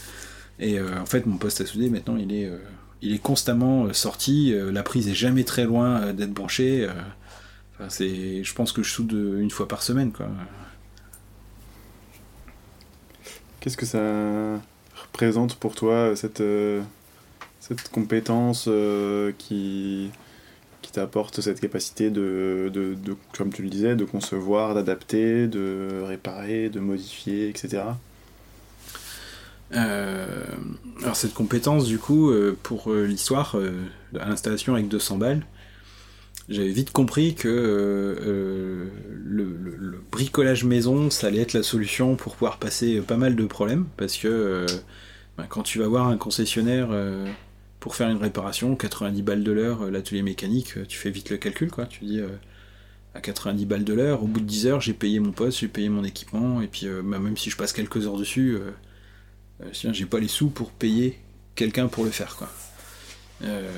et 0.59 0.79
euh, 0.79 1.01
en 1.01 1.07
fait, 1.07 1.25
mon 1.27 1.37
poste 1.37 1.61
à 1.61 1.67
souder 1.67 1.89
maintenant, 1.91 2.17
il 2.17 2.33
est, 2.35 2.47
euh, 2.47 2.59
il 3.03 3.15
est 3.15 3.19
constamment 3.19 3.85
euh, 3.85 3.93
sorti, 3.93 4.53
euh, 4.53 4.73
la 4.73 4.83
prise 4.83 5.09
est 5.09 5.15
jamais 5.15 5.45
très 5.45 5.65
loin 5.65 6.01
euh, 6.01 6.13
d'être 6.13 6.33
branchée. 6.33 6.89
c'est, 7.89 8.43
je 8.43 8.55
pense 8.55 8.73
que 8.73 8.83
je 8.83 8.91
soude 8.91 9.13
une 9.13 9.51
fois 9.51 9.69
par 9.69 9.83
semaine. 9.83 10.13
Qu'est-ce 13.61 13.77
que 13.77 13.87
ça 13.87 14.61
représente 14.95 15.57
pour 15.57 15.75
toi, 15.75 16.17
cette, 16.17 16.43
cette 17.61 17.89
compétence 17.91 18.69
qui, 19.39 20.11
qui 20.81 20.93
t'apporte 20.93 21.43
cette 21.43 21.61
capacité 21.61 22.11
de, 22.11 22.71
de, 22.73 22.95
de, 22.95 23.17
comme 23.37 23.53
tu 23.53 23.63
le 23.63 23.69
disais, 23.69 23.95
de 23.95 24.05
concevoir, 24.07 24.75
d'adapter, 24.75 25.47
de 25.47 26.03
réparer, 26.07 26.71
de 26.71 26.81
modifier, 26.81 27.51
etc. 27.51 27.83
Euh, 29.75 30.45
alors 31.03 31.17
cette 31.17 31.35
compétence, 31.35 31.87
du 31.87 31.99
coup, 31.99 32.31
euh, 32.31 32.57
pour 32.63 32.93
euh, 32.93 33.05
l'histoire, 33.05 33.57
à 34.19 34.29
l'installation 34.29 34.75
avec 34.75 34.89
200 34.89 35.19
balles, 35.19 35.47
j'avais 36.49 36.71
vite 36.71 36.93
compris 36.93 37.35
que 37.35 38.17
le, 39.11 40.01
bricolage 40.13 40.65
maison, 40.65 41.11
ça 41.11 41.27
allait 41.27 41.41
être 41.41 41.53
la 41.53 41.63
solution 41.63 42.17
pour 42.17 42.35
pouvoir 42.35 42.59
passer 42.59 43.01
pas 43.01 43.17
mal 43.17 43.35
de 43.37 43.45
problèmes, 43.45 43.87
parce 43.97 44.17
que 44.17 44.65
bah, 45.37 45.45
quand 45.49 45.63
tu 45.63 45.79
vas 45.81 45.89
voir 45.89 46.07
un 46.09 46.17
concessionnaire 46.17 46.89
pour 47.81 47.97
faire 47.97 48.09
une 48.09 48.19
réparation, 48.19 48.77
90 48.77 49.23
balles 49.23 49.43
de 49.43 49.53
l'heure, 49.53 49.91
l'atelier 49.91 50.23
mécanique, 50.23 50.75
tu 50.89 50.97
fais 50.99 51.11
vite 51.11 51.31
le 51.31 51.37
calcul, 51.37 51.71
quoi. 51.71 51.87
Tu 51.87 52.05
dis 52.05 52.21
à 53.15 53.21
90 53.21 53.67
balles 53.67 53.85
de 53.85 53.93
l'heure, 53.93 54.23
au 54.23 54.27
bout 54.27 54.41
de 54.41 54.47
10 54.47 54.67
heures, 54.69 54.81
j'ai 54.81 54.95
payé 54.95 55.19
mon 55.19 55.33
poste, 55.33 55.59
j'ai 55.59 55.69
payé 55.69 55.89
mon 55.89 56.05
équipement, 56.05 56.63
et 56.63 56.69
puis 56.69 56.87
bah, 57.05 57.19
même 57.19 57.37
si 57.37 57.51
je 57.51 57.57
passe 57.57 57.73
quelques 57.73 58.07
heures 58.07 58.19
dessus, 58.19 58.57
j'ai 59.73 60.07
pas 60.07 60.21
les 60.21 60.29
sous 60.29 60.49
pour 60.49 60.71
payer 60.71 61.19
quelqu'un 61.55 61.89
pour 61.89 62.05
le 62.05 62.11
faire, 62.11 62.37
quoi. 62.37 62.49
Euh, 63.45 63.71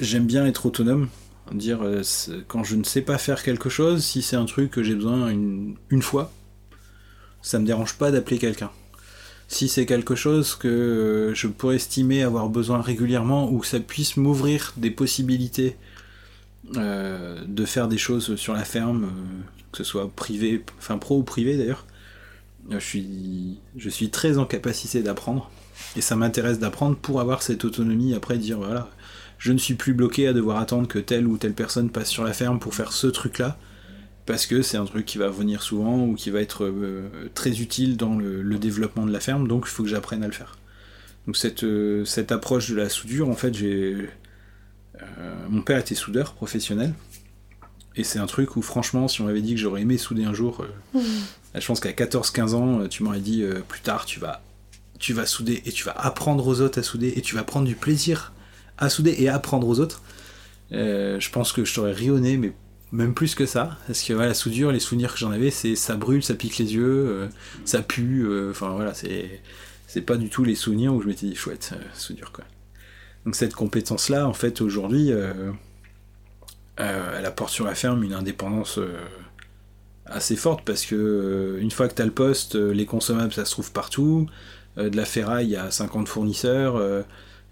J'aime 0.00 0.26
bien 0.26 0.46
être 0.46 0.66
autonome, 0.66 1.08
dire 1.52 1.80
euh, 1.82 2.02
quand 2.46 2.62
je 2.62 2.76
ne 2.76 2.84
sais 2.84 3.02
pas 3.02 3.18
faire 3.18 3.42
quelque 3.42 3.68
chose, 3.68 4.04
si 4.04 4.22
c'est 4.22 4.36
un 4.36 4.44
truc 4.44 4.70
que 4.70 4.82
j'ai 4.82 4.94
besoin 4.94 5.28
une, 5.30 5.76
une 5.90 6.02
fois, 6.02 6.32
ça 7.42 7.58
me 7.58 7.66
dérange 7.66 7.94
pas 7.94 8.10
d'appeler 8.10 8.38
quelqu'un. 8.38 8.70
Si 9.48 9.68
c'est 9.68 9.86
quelque 9.86 10.14
chose 10.14 10.54
que 10.54 10.68
euh, 10.68 11.34
je 11.34 11.46
pourrais 11.48 11.76
estimer 11.76 12.22
avoir 12.22 12.48
besoin 12.48 12.82
régulièrement 12.82 13.50
ou 13.50 13.58
que 13.58 13.66
ça 13.66 13.80
puisse 13.80 14.16
m'ouvrir 14.16 14.74
des 14.76 14.90
possibilités 14.90 15.76
euh, 16.76 17.42
de 17.46 17.64
faire 17.64 17.88
des 17.88 17.98
choses 17.98 18.36
sur 18.36 18.52
la 18.52 18.64
ferme, 18.64 19.04
euh, 19.04 19.42
que 19.72 19.78
ce 19.78 19.84
soit 19.84 20.10
privé, 20.10 20.62
enfin 20.78 20.98
pro 20.98 21.18
ou 21.18 21.22
privé 21.22 21.56
d'ailleurs, 21.56 21.86
euh, 21.88 21.97
je 22.70 23.88
suis, 23.88 24.10
très 24.10 24.38
en 24.38 24.44
capacité 24.44 25.02
d'apprendre 25.02 25.50
et 25.96 26.00
ça 26.00 26.16
m'intéresse 26.16 26.58
d'apprendre 26.58 26.96
pour 26.96 27.20
avoir 27.20 27.42
cette 27.42 27.64
autonomie 27.64 28.14
après 28.14 28.38
dire 28.38 28.58
voilà 28.58 28.90
je 29.38 29.52
ne 29.52 29.58
suis 29.58 29.74
plus 29.74 29.94
bloqué 29.94 30.26
à 30.26 30.32
devoir 30.32 30.58
attendre 30.58 30.88
que 30.88 30.98
telle 30.98 31.26
ou 31.26 31.38
telle 31.38 31.54
personne 31.54 31.90
passe 31.90 32.08
sur 32.08 32.24
la 32.24 32.32
ferme 32.32 32.58
pour 32.58 32.74
faire 32.74 32.92
ce 32.92 33.06
truc 33.06 33.38
là 33.38 33.58
parce 34.26 34.44
que 34.44 34.60
c'est 34.60 34.76
un 34.76 34.84
truc 34.84 35.06
qui 35.06 35.16
va 35.16 35.28
revenir 35.28 35.62
souvent 35.62 36.04
ou 36.04 36.14
qui 36.14 36.28
va 36.28 36.42
être 36.42 36.64
euh, 36.64 37.08
très 37.34 37.62
utile 37.62 37.96
dans 37.96 38.14
le, 38.14 38.58
développement 38.58 39.06
de 39.06 39.12
la 39.12 39.20
ferme 39.20 39.48
donc 39.48 39.64
il 39.66 39.70
faut 39.70 39.84
que 39.84 39.88
j'apprenne 39.88 40.22
à 40.22 40.26
le 40.26 40.32
faire. 40.32 40.58
Donc 41.26 41.36
cette, 41.36 41.64
euh, 41.64 42.04
approche 42.28 42.70
de 42.70 42.76
la 42.76 42.90
soudure 42.90 43.30
en 43.30 43.34
fait 43.34 43.54
j'ai 43.54 44.08
euh, 45.00 45.34
mon 45.48 45.62
père 45.62 45.78
était 45.78 45.94
soudeur 45.94 46.34
professionnel 46.34 46.92
et 47.98 48.04
c'est 48.04 48.18
un 48.18 48.26
truc 48.26 48.56
où 48.56 48.62
franchement 48.62 49.08
si 49.08 49.20
on 49.20 49.24
m'avait 49.24 49.42
dit 49.42 49.54
que 49.54 49.60
j'aurais 49.60 49.82
aimé 49.82 49.98
souder 49.98 50.24
un 50.24 50.32
jour 50.32 50.64
euh, 50.94 51.00
je 51.60 51.66
pense 51.66 51.80
qu'à 51.80 51.92
14-15 51.92 52.54
ans, 52.54 52.80
euh, 52.80 52.88
tu 52.88 53.02
m'aurais 53.02 53.20
dit 53.20 53.42
euh, 53.42 53.60
plus 53.66 53.80
tard, 53.80 54.04
tu 54.04 54.20
vas, 54.20 54.42
tu 54.98 55.12
vas 55.12 55.26
souder 55.26 55.62
et 55.64 55.72
tu 55.72 55.84
vas 55.84 55.92
apprendre 55.92 56.46
aux 56.46 56.60
autres 56.60 56.78
à 56.78 56.82
souder 56.82 57.12
et 57.16 57.22
tu 57.22 57.34
vas 57.34 57.44
prendre 57.44 57.66
du 57.66 57.74
plaisir 57.74 58.32
à 58.76 58.88
souder 58.88 59.16
et 59.18 59.28
à 59.28 59.34
apprendre 59.34 59.66
aux 59.66 59.80
autres. 59.80 60.02
Euh, 60.72 61.18
je 61.18 61.30
pense 61.30 61.52
que 61.52 61.64
je 61.64 61.74
t'aurais 61.74 61.92
rionné, 61.92 62.36
mais 62.36 62.52
même 62.92 63.14
plus 63.14 63.34
que 63.34 63.46
ça. 63.46 63.76
Parce 63.86 64.02
que 64.02 64.12
voilà, 64.12 64.28
la 64.28 64.34
soudure, 64.34 64.70
les 64.72 64.80
souvenirs 64.80 65.12
que 65.12 65.18
j'en 65.18 65.30
avais, 65.30 65.50
c'est 65.50 65.74
ça 65.74 65.96
brûle, 65.96 66.22
ça 66.22 66.34
pique 66.34 66.58
les 66.58 66.74
yeux, 66.74 67.28
ça 67.64 67.82
pue. 67.82 68.26
Enfin 68.50 68.70
voilà, 68.70 68.94
c'est 68.94 69.42
c'est 69.86 70.02
pas 70.02 70.16
du 70.16 70.28
tout 70.28 70.44
les 70.44 70.54
souvenirs 70.54 70.94
où 70.94 71.02
je 71.02 71.08
m'étais 71.08 71.26
dit 71.26 71.34
chouette, 71.34 71.72
soudure 71.94 72.30
quoi. 72.30 72.44
Donc 73.24 73.34
cette 73.34 73.54
compétence-là, 73.54 74.28
en 74.28 74.32
fait, 74.32 74.60
aujourd'hui, 74.60 75.10
elle 77.18 77.26
apporte 77.26 77.52
sur 77.52 77.64
la 77.66 77.74
ferme 77.74 78.02
une 78.04 78.14
indépendance. 78.14 78.78
euh, 78.78 78.96
assez 80.06 80.36
forte 80.36 80.64
parce 80.64 80.86
que 80.86 80.94
euh, 80.94 81.60
une 81.60 81.70
fois 81.70 81.88
que 81.88 81.94
tu 81.94 82.02
as 82.02 82.06
le 82.06 82.10
poste, 82.12 82.56
euh, 82.56 82.72
les 82.72 82.86
consommables 82.86 83.32
ça 83.32 83.44
se 83.44 83.50
trouve 83.52 83.72
partout. 83.72 84.26
Euh, 84.78 84.90
de 84.90 84.96
la 84.96 85.04
ferraille, 85.04 85.46
il 85.46 85.50
y 85.52 85.56
a 85.56 85.70
50 85.70 86.08
fournisseurs. 86.08 86.76
euh, 86.76 87.02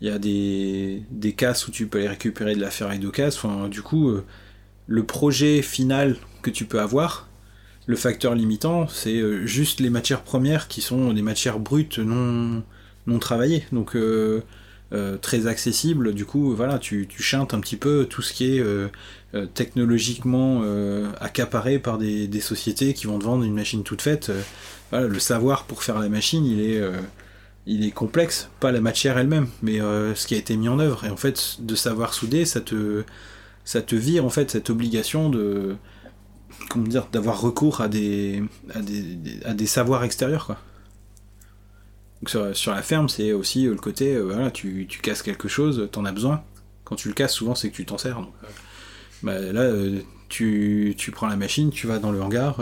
Il 0.01 0.09
y 0.09 0.11
a 0.11 0.19
des, 0.19 1.03
des 1.11 1.33
casses 1.35 1.69
où 1.69 1.71
tu 1.71 1.87
peux 1.87 1.99
aller 1.99 2.09
récupérer 2.09 2.55
de 2.55 2.61
la 2.61 2.71
ferraille 2.71 2.99
de 2.99 3.11
casse. 3.11 3.37
Enfin, 3.37 3.69
du 3.69 3.83
coup, 3.83 4.11
euh, 4.11 4.25
le 4.87 5.05
projet 5.07 5.63
final 5.63 6.17
que 6.43 6.51
tu 6.51 6.67
peux 6.67 6.81
avoir, 6.81 7.29
le 7.87 7.97
facteur 7.97 8.35
limitant, 8.35 8.89
c'est 8.89 9.17
euh, 9.19 9.47
juste 9.47 9.81
les 9.81 9.91
matières 9.91 10.23
premières 10.25 10.69
qui 10.69 10.83
sont 10.83 11.13
des 11.15 11.23
matières 11.23 11.61
brutes 11.61 11.99
non, 12.01 12.63
non 13.07 13.19
travaillées. 13.21 13.65
Donc, 13.73 13.97
euh, 13.97 14.43
euh, 14.93 15.17
très 15.17 15.47
accessible. 15.47 16.15
Du 16.15 16.25
coup, 16.25 16.55
voilà, 16.55 16.79
tu, 16.79 17.09
chantes 17.19 17.55
un 17.55 17.61
petit 17.61 17.77
peu 17.77 18.07
tout 18.09 18.23
ce 18.23 18.33
qui 18.33 18.57
est 18.57 18.61
euh, 18.61 18.89
euh, 19.35 19.47
technologiquement 19.47 20.63
accaparé 21.21 21.79
par 21.79 21.99
des, 21.99 22.29
des 22.29 22.41
sociétés 22.41 22.95
qui 22.95 23.07
vont 23.07 23.19
te 23.19 23.25
vendre 23.25 23.45
une 23.45 23.55
machine 23.55 23.83
toute 23.83 24.03
faite. 24.03 24.31
Voilà, 24.91 25.09
le 25.09 25.19
savoir 25.19 25.65
pour 25.65 25.83
faire 25.83 25.99
la 25.99 26.09
machine, 26.09 26.45
il 26.45 26.61
est, 26.61 26.81
il 27.67 27.85
est 27.85 27.91
complexe, 27.91 28.49
pas 28.61 28.71
la 28.73 28.81
matière 28.81 29.19
elle-même, 29.19 29.49
mais 29.63 29.79
ce 29.81 30.27
qui 30.27 30.35
a 30.35 30.39
été 30.39 30.57
mis 30.57 30.69
en 30.69 30.79
œuvre. 30.79 31.05
Et 31.05 31.11
en 31.11 31.17
fait, 31.17 31.57
de 31.61 31.75
savoir 31.75 32.15
souder, 32.15 32.45
ça 32.45 32.61
te, 32.61 33.03
ça 33.65 33.83
te 33.83 33.97
vire 33.97 34.25
en 34.25 34.31
fait 34.31 34.51
cette 34.51 34.71
obligation 34.71 35.29
de, 35.31 35.77
comment 36.71 36.87
dire, 36.87 37.09
d'avoir 37.13 37.41
recours 37.41 37.81
à 37.81 37.89
des, 37.89 38.43
à 38.75 38.81
des- 38.81 39.19
à 39.45 39.55
des 39.55 39.67
savoirs 39.67 40.05
extérieurs, 40.05 40.47
quoi. 40.47 40.59
Sur, 42.25 42.73
la 42.73 42.83
ferme, 42.83 43.09
c'est 43.09 43.33
aussi 43.33 43.67
euh, 43.67 43.73
le 43.73 43.77
côté, 43.77 44.15
euh, 44.15 44.23
voilà, 44.23 44.51
tu, 44.51 44.87
tu 44.89 45.01
casses 45.01 45.23
quelque 45.23 45.49
chose, 45.49 45.89
t'en 45.93 46.05
as 46.05 46.13
besoin. 46.13 46.43
Quand 46.85 46.97
tu 46.97 47.09
le 47.09 47.15
casses, 47.15 47.35
souvent, 47.35 47.55
c'est 47.55 47.71
que 47.71 47.77
tu 47.77 47.85
t'en 47.85 47.99
sers. 47.99 48.17
Donc, 48.17 48.33
euh, 48.43 48.49
bah, 49.23 49.39
là, 49.39 49.71
tu, 50.29 50.95
tu 50.97 51.11
prends 51.11 51.27
la 51.27 51.37
machine, 51.37 51.71
tu 51.71 51.87
vas 51.87 51.99
dans 51.99 52.13
le 52.13 52.21
hangar, 52.23 52.59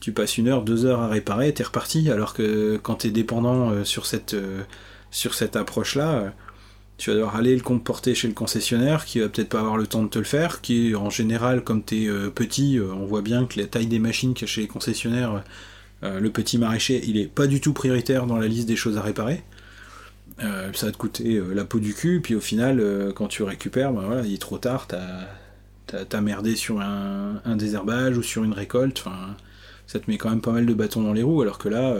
tu 0.00 0.12
passes 0.12 0.38
une 0.38 0.48
heure, 0.48 0.62
deux 0.62 0.84
heures 0.86 1.00
à 1.00 1.08
réparer, 1.08 1.52
t'es 1.52 1.64
reparti. 1.64 2.10
Alors 2.10 2.32
que 2.32 2.78
quand 2.82 2.96
t'es 2.96 3.10
dépendant 3.10 3.84
sur 3.84 4.06
cette, 4.06 4.36
cette 5.10 5.56
approche-là, 5.56 6.32
tu 6.98 7.10
vas 7.10 7.16
devoir 7.16 7.36
aller 7.36 7.54
le 7.54 7.62
comporter 7.62 8.14
chez 8.14 8.28
le 8.28 8.34
concessionnaire, 8.34 9.04
qui 9.04 9.20
va 9.20 9.28
peut-être 9.28 9.50
pas 9.50 9.60
avoir 9.60 9.76
le 9.76 9.86
temps 9.86 10.02
de 10.02 10.08
te 10.08 10.18
le 10.18 10.24
faire, 10.24 10.60
qui 10.60 10.94
en 10.94 11.10
général, 11.10 11.62
comme 11.62 11.82
t'es 11.82 12.06
euh, 12.06 12.30
petit, 12.30 12.78
on 12.80 13.04
voit 13.04 13.22
bien 13.22 13.46
que 13.46 13.60
la 13.60 13.66
taille 13.66 13.86
des 13.86 13.98
machines 13.98 14.34
qu'il 14.34 14.46
y 14.46 14.50
a 14.50 14.52
chez 14.52 14.62
les 14.62 14.66
concessionnaires, 14.66 15.44
euh, 16.02 16.20
le 16.20 16.30
petit 16.30 16.58
maraîcher, 16.58 17.02
il 17.06 17.16
est 17.16 17.26
pas 17.26 17.46
du 17.46 17.60
tout 17.60 17.72
prioritaire 17.72 18.26
dans 18.26 18.36
la 18.36 18.48
liste 18.48 18.68
des 18.68 18.76
choses 18.76 18.98
à 18.98 19.02
réparer. 19.02 19.42
Euh, 20.42 20.70
ça 20.74 20.86
va 20.86 20.92
te 20.92 20.98
coûter 20.98 21.36
euh, 21.36 21.54
la 21.54 21.64
peau 21.64 21.78
du 21.78 21.94
cul, 21.94 22.20
puis 22.20 22.34
au 22.34 22.40
final, 22.40 22.82
quand 23.14 23.28
tu 23.28 23.42
récupères, 23.42 23.92
ben 23.92 24.22
il 24.24 24.34
est 24.34 24.40
trop 24.40 24.58
tard, 24.58 24.86
t'as 24.86 26.20
merdé 26.20 26.56
sur 26.56 26.80
un, 26.80 27.40
un 27.44 27.56
désherbage 27.56 28.18
ou 28.18 28.22
sur 28.22 28.44
une 28.44 28.52
récolte, 28.52 29.02
ça 29.86 30.00
te 30.00 30.10
met 30.10 30.18
quand 30.18 30.30
même 30.30 30.42
pas 30.42 30.52
mal 30.52 30.66
de 30.66 30.74
bâtons 30.74 31.02
dans 31.02 31.12
les 31.12 31.22
roues, 31.22 31.42
alors 31.42 31.58
que 31.58 31.68
là, 31.68 31.96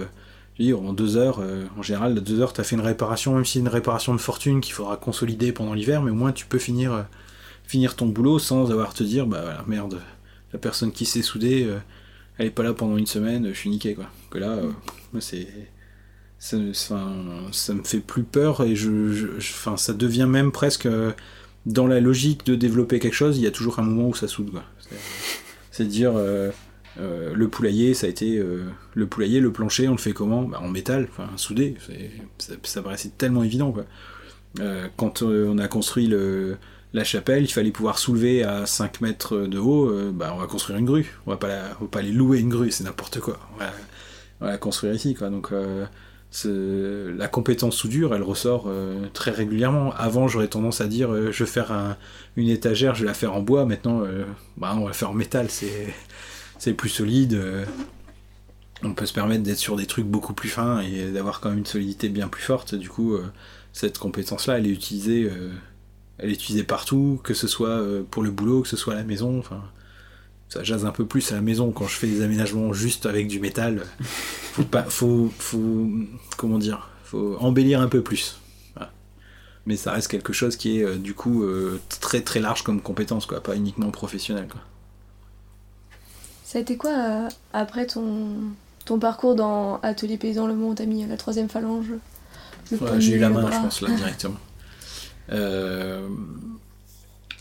en 0.74 0.92
deux 0.92 1.16
heures, 1.16 1.40
en 1.78 1.82
général, 1.82 2.14
deux 2.14 2.40
heures, 2.40 2.53
t'as 2.53 2.64
fait 2.64 2.76
une 2.76 2.82
réparation, 2.82 3.34
même 3.34 3.44
si 3.44 3.55
c'est 3.55 3.59
une 3.61 3.68
réparation 3.68 4.12
de 4.12 4.20
fortune 4.20 4.61
qu'il 4.61 4.74
faudra 4.74 4.97
consolider 4.97 5.53
pendant 5.53 5.72
l'hiver, 5.72 6.03
mais 6.03 6.11
au 6.11 6.14
moins 6.14 6.32
tu 6.32 6.47
peux 6.47 6.59
finir, 6.59 7.07
finir 7.64 7.97
ton 7.97 8.07
boulot 8.07 8.38
sans 8.38 8.70
avoir 8.70 8.90
à 8.90 8.92
te 8.92 9.05
dire, 9.05 9.26
bah 9.26 9.40
voilà, 9.42 9.64
merde, 9.66 10.01
la 10.53 10.59
personne 10.59 10.92
qui 10.92 11.07
s'est 11.07 11.22
soudée, 11.22 11.66
elle 12.39 12.47
est 12.47 12.51
pas 12.51 12.62
là 12.62 12.74
pendant 12.74 12.97
une 12.97 13.07
semaine, 13.07 13.49
je 13.49 13.59
suis 13.59 13.70
niqué 13.70 13.95
quoi. 13.95 14.07
Que 14.30 14.39
là, 14.39 14.51
euh, 14.51 14.70
moi, 15.12 15.20
c'est. 15.20 15.49
Ça, 16.39 16.55
me 16.99 17.82
fait 17.82 18.01
plus 18.01 18.22
peur 18.22 18.62
et 18.62 18.76
je, 18.76 19.39
enfin, 19.39 19.76
ça 19.78 19.95
devient 19.95 20.26
même 20.28 20.53
presque 20.53 20.84
euh, 20.87 21.12
dans 21.64 21.87
la 21.87 21.99
logique 21.99 22.45
de 22.45 22.55
développer 22.55 22.99
quelque 22.99 23.14
chose, 23.14 23.39
il 23.39 23.43
y 23.43 23.47
a 23.47 23.51
toujours 23.51 23.78
un 23.78 23.82
moment 23.82 24.09
où 24.09 24.14
ça 24.14 24.28
soude. 24.28 24.53
C'est- 25.70 25.84
dire 25.84 26.12
euh, 26.16 26.53
le 26.99 27.49
poulailler, 27.49 27.95
ça 27.95 28.07
a 28.07 28.11
été 28.11 28.43
le 28.95 29.07
poulailler, 29.07 29.41
le 29.41 29.51
plancher, 29.51 29.89
on 29.89 29.93
le 29.93 29.99
fait 29.99 30.12
comment? 30.12 30.43
Bah, 30.43 30.61
En 30.62 30.68
métal, 30.68 31.09
enfin 31.11 31.28
soudé. 31.37 31.76
Ça, 32.39 32.55
ça 32.62 32.82
paraissait 32.82 33.12
tellement 33.16 33.43
évident 33.43 33.72
quoi. 33.72 33.87
Quand 34.97 35.22
on 35.22 35.59
a 35.59 35.68
construit 35.68 36.07
le, 36.07 36.59
la 36.97 37.05
chapelle, 37.05 37.44
il 37.44 37.53
fallait 37.53 37.70
pouvoir 37.70 37.99
soulever 37.99 38.42
à 38.42 38.64
5 38.64 39.03
mètres 39.03 39.36
de 39.36 39.59
haut, 39.59 39.90
euh, 39.90 40.11
bah, 40.12 40.32
on 40.34 40.38
va 40.38 40.47
construire 40.47 40.78
une 40.78 40.86
grue. 40.86 41.14
On 41.26 41.30
va 41.30 41.36
pas, 41.36 41.99
aller 41.99 42.11
louer 42.11 42.38
une 42.40 42.49
grue, 42.49 42.70
c'est 42.70 42.84
n'importe 42.84 43.20
quoi. 43.20 43.38
On 43.55 44.44
va, 44.44 44.51
la 44.51 44.57
construire 44.57 44.94
ici, 44.94 45.14
quoi. 45.14 45.28
Donc, 45.28 45.53
euh, 45.53 45.86
la 46.44 47.28
compétence 47.28 47.76
soudure, 47.76 48.14
elle 48.14 48.22
ressort 48.22 48.64
euh, 48.68 49.07
très 49.12 49.30
régulièrement. 49.30 49.92
Avant, 49.92 50.26
j'aurais 50.26 50.49
tendance 50.49 50.80
à 50.80 50.86
dire, 50.86 51.14
je 51.32 51.44
vais 51.44 51.51
faire 51.51 51.70
un- 51.70 51.99
une 52.36 52.49
étagère, 52.49 52.94
je 52.94 53.03
vais 53.03 53.09
la 53.09 53.14
faire 53.14 53.34
en 53.34 53.40
bois. 53.42 53.66
Maintenant, 53.66 54.03
bah, 54.57 54.72
on 54.74 54.80
va 54.80 54.88
la 54.88 54.92
faire 54.94 55.11
en 55.11 55.14
métal, 55.14 55.49
c'est 55.51 56.72
plus 56.72 56.88
solide. 56.88 57.38
on 58.82 58.94
peut 58.94 59.07
se 59.07 59.12
permettre 59.12 59.42
d'être 59.42 59.59
sur 59.59 59.76
des 59.76 59.86
trucs 59.86 60.07
beaucoup 60.07 60.34
plus 60.34 60.49
fins 60.51 60.80
et 60.80 61.11
d'avoir 61.11 61.40
quand 61.40 61.51
même 61.51 61.59
une 61.59 61.66
solidité 61.66 62.09
bien 62.09 62.28
plus 62.28 62.42
forte. 62.42 62.74
Du 62.74 62.88
coup, 62.88 63.16
cette 63.72 63.99
compétence-là, 63.99 64.59
elle 64.59 64.66
est 64.66 64.70
utilisée, 64.70 65.30
elle 66.19 66.31
est 66.31 66.35
utilisée 66.35 66.64
partout, 66.64 67.21
que 67.23 67.35
ce 67.35 67.47
soit 67.47 67.69
euh, 67.69 68.03
pour 68.11 68.23
le 68.23 68.31
boulot, 68.31 68.62
que 68.62 68.69
ce 68.69 68.77
soit 68.77 68.95
à 68.95 68.97
la 68.97 69.05
maison. 69.05 69.39
Enfin, 69.39 69.62
ça 70.49 70.62
jase 70.62 70.85
un 70.85 70.91
peu 70.91 71.07
plus 71.07 71.33
à 71.33 71.35
la 71.35 71.41
maison 71.41 71.73
quand 71.73 71.87
je 71.87 71.97
fais 71.97 72.07
des 72.07 72.23
aménagements 72.23 72.73
juste 72.73 73.07
avec 73.07 73.29
du 73.29 73.41
métal. 73.41 73.83
Faut 74.57 74.64
pas, 74.64 74.85
faut, 74.85 75.31
faut, 75.39 75.87
comment 76.39 76.57
dire, 76.57 76.89
faut 77.05 77.37
embellir 77.41 77.83
un 77.83 77.89
peu 77.89 78.01
plus. 78.01 78.41
Voilà. 78.75 78.91
Mais 79.67 79.77
ça 79.77 79.93
reste 79.93 80.09
quelque 80.09 80.33
chose 80.33 80.57
qui 80.57 80.79
est 80.79 80.83
euh, 80.83 80.97
du 80.97 81.12
coup 81.12 81.43
euh, 81.43 81.79
très 82.01 82.23
très 82.23 82.41
large 82.41 82.62
comme 82.62 82.81
compétence, 82.81 83.27
quoi, 83.27 83.43
pas 83.43 83.55
uniquement 83.55 83.91
professionnel. 83.91 84.49
Quoi. 84.51 84.62
Ça 86.43 86.57
a 86.57 86.62
été 86.62 86.79
quoi 86.79 86.91
euh, 86.91 87.29
après 87.53 87.87
ton, 87.87 88.29
ton 88.87 88.99
parcours 88.99 89.35
dans 89.35 89.79
Atelier 89.83 90.17
Paysan 90.17 90.47
Le 90.47 90.55
où 90.55 90.73
t'as 90.73 90.87
mis 90.87 91.05
la 91.05 91.19
troisième 91.19 91.51
phalange? 91.51 91.91
Ouais, 92.73 92.79
J'ai 92.99 93.17
eu 93.17 93.19
la 93.19 93.29
main, 93.29 93.43
bras 93.43 93.51
je 93.51 93.59
pense, 93.59 93.83
là, 93.83 93.91
directement. 93.91 94.37
Euh, 95.31 96.09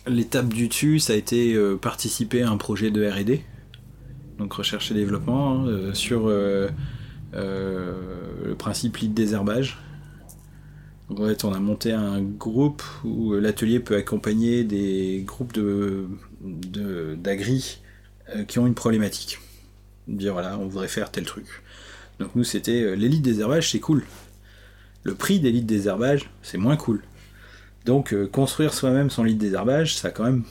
L'étape 0.08 0.50
du 0.50 0.68
dessus, 0.68 1.00
ça 1.00 1.14
a 1.14 1.16
été 1.16 1.56
euh, 1.56 1.78
participer 1.78 2.44
à 2.44 2.52
un 2.52 2.58
projet 2.58 2.92
de 2.92 3.10
R&D, 3.10 3.44
donc 4.38 4.54
recherche 4.54 4.92
et 4.92 4.94
développement, 4.94 5.54
hein, 5.54 5.68
euh, 5.68 5.94
sur 5.96 6.28
le 6.28 6.70
principe 8.60 8.98
lead 8.98 9.16
désherbage. 9.16 9.80
En 11.10 11.16
fait, 11.16 11.44
on 11.44 11.54
a 11.54 11.60
monté 11.60 11.92
un 11.92 12.22
groupe 12.22 12.84
où 13.04 13.34
l'atelier 13.34 13.80
peut 13.80 13.96
accompagner 13.96 14.64
des 14.64 15.24
groupes 15.26 15.54
de 15.54 16.08
d'agri 17.16 17.80
qui 18.48 18.60
ont 18.60 18.68
une 18.68 18.76
problématique. 18.76 19.40
Dire 20.08 20.34
voilà, 20.34 20.60
on 20.60 20.68
voudrait 20.68 20.88
faire 20.88 21.12
tel 21.12 21.26
truc. 21.26 21.48
Donc 22.20 22.36
nous, 22.36 22.44
c'était 22.44 22.96
l'élite 22.96 23.24
désherbage, 23.24 23.72
c'est 23.72 23.80
cool. 23.80 24.04
Le 25.04 25.16
prix 25.16 25.40
des 25.40 25.52
litres 25.52 25.68
désherbage, 25.68 26.30
c'est 26.44 26.58
moins 26.60 26.78
cool. 26.78 27.02
Donc 27.86 28.14
euh, 28.14 28.28
construire 28.28 28.74
soi-même 28.74 29.12
son 29.12 29.24
lit 29.24 29.36
de 29.36 29.40
désherbage, 29.40 29.96
ça 29.96 30.08
a 30.08 30.12
quand 30.12 30.24
même, 30.24 30.44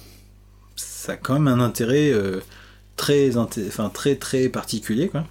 ça 0.76 1.12
a 1.12 1.16
quand 1.16 1.34
même 1.34 1.48
un 1.48 1.60
intérêt 1.60 2.12
euh, 2.12 2.40
très, 2.96 3.30
très 4.16 4.48
particulier. 4.48 5.08
Quoi. 5.08 5.26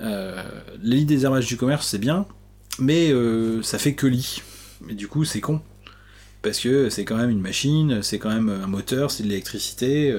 Euh, 0.00 0.42
les 0.80 1.00
de 1.00 1.06
désherbage 1.06 1.46
du 1.46 1.56
commerce, 1.56 1.88
c'est 1.88 1.98
bien, 1.98 2.26
mais 2.78 3.10
euh, 3.10 3.60
ça 3.62 3.78
fait 3.78 3.94
que 3.94 4.06
lit. 4.06 4.40
Mais 4.82 4.94
du 4.94 5.08
coup, 5.08 5.24
c'est 5.24 5.40
con. 5.40 5.60
Parce 6.42 6.60
que 6.60 6.88
c'est 6.88 7.04
quand 7.04 7.16
même 7.16 7.30
une 7.30 7.40
machine, 7.40 8.02
c'est 8.02 8.18
quand 8.18 8.32
même 8.32 8.48
un 8.48 8.66
moteur, 8.66 9.10
c'est 9.10 9.24
de 9.24 9.28
l'électricité 9.28 10.14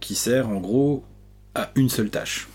qui 0.00 0.16
sert 0.16 0.48
en 0.48 0.58
gros 0.58 1.04
à 1.54 1.70
une 1.76 1.88
seule 1.88 2.10
tâche. 2.10 2.48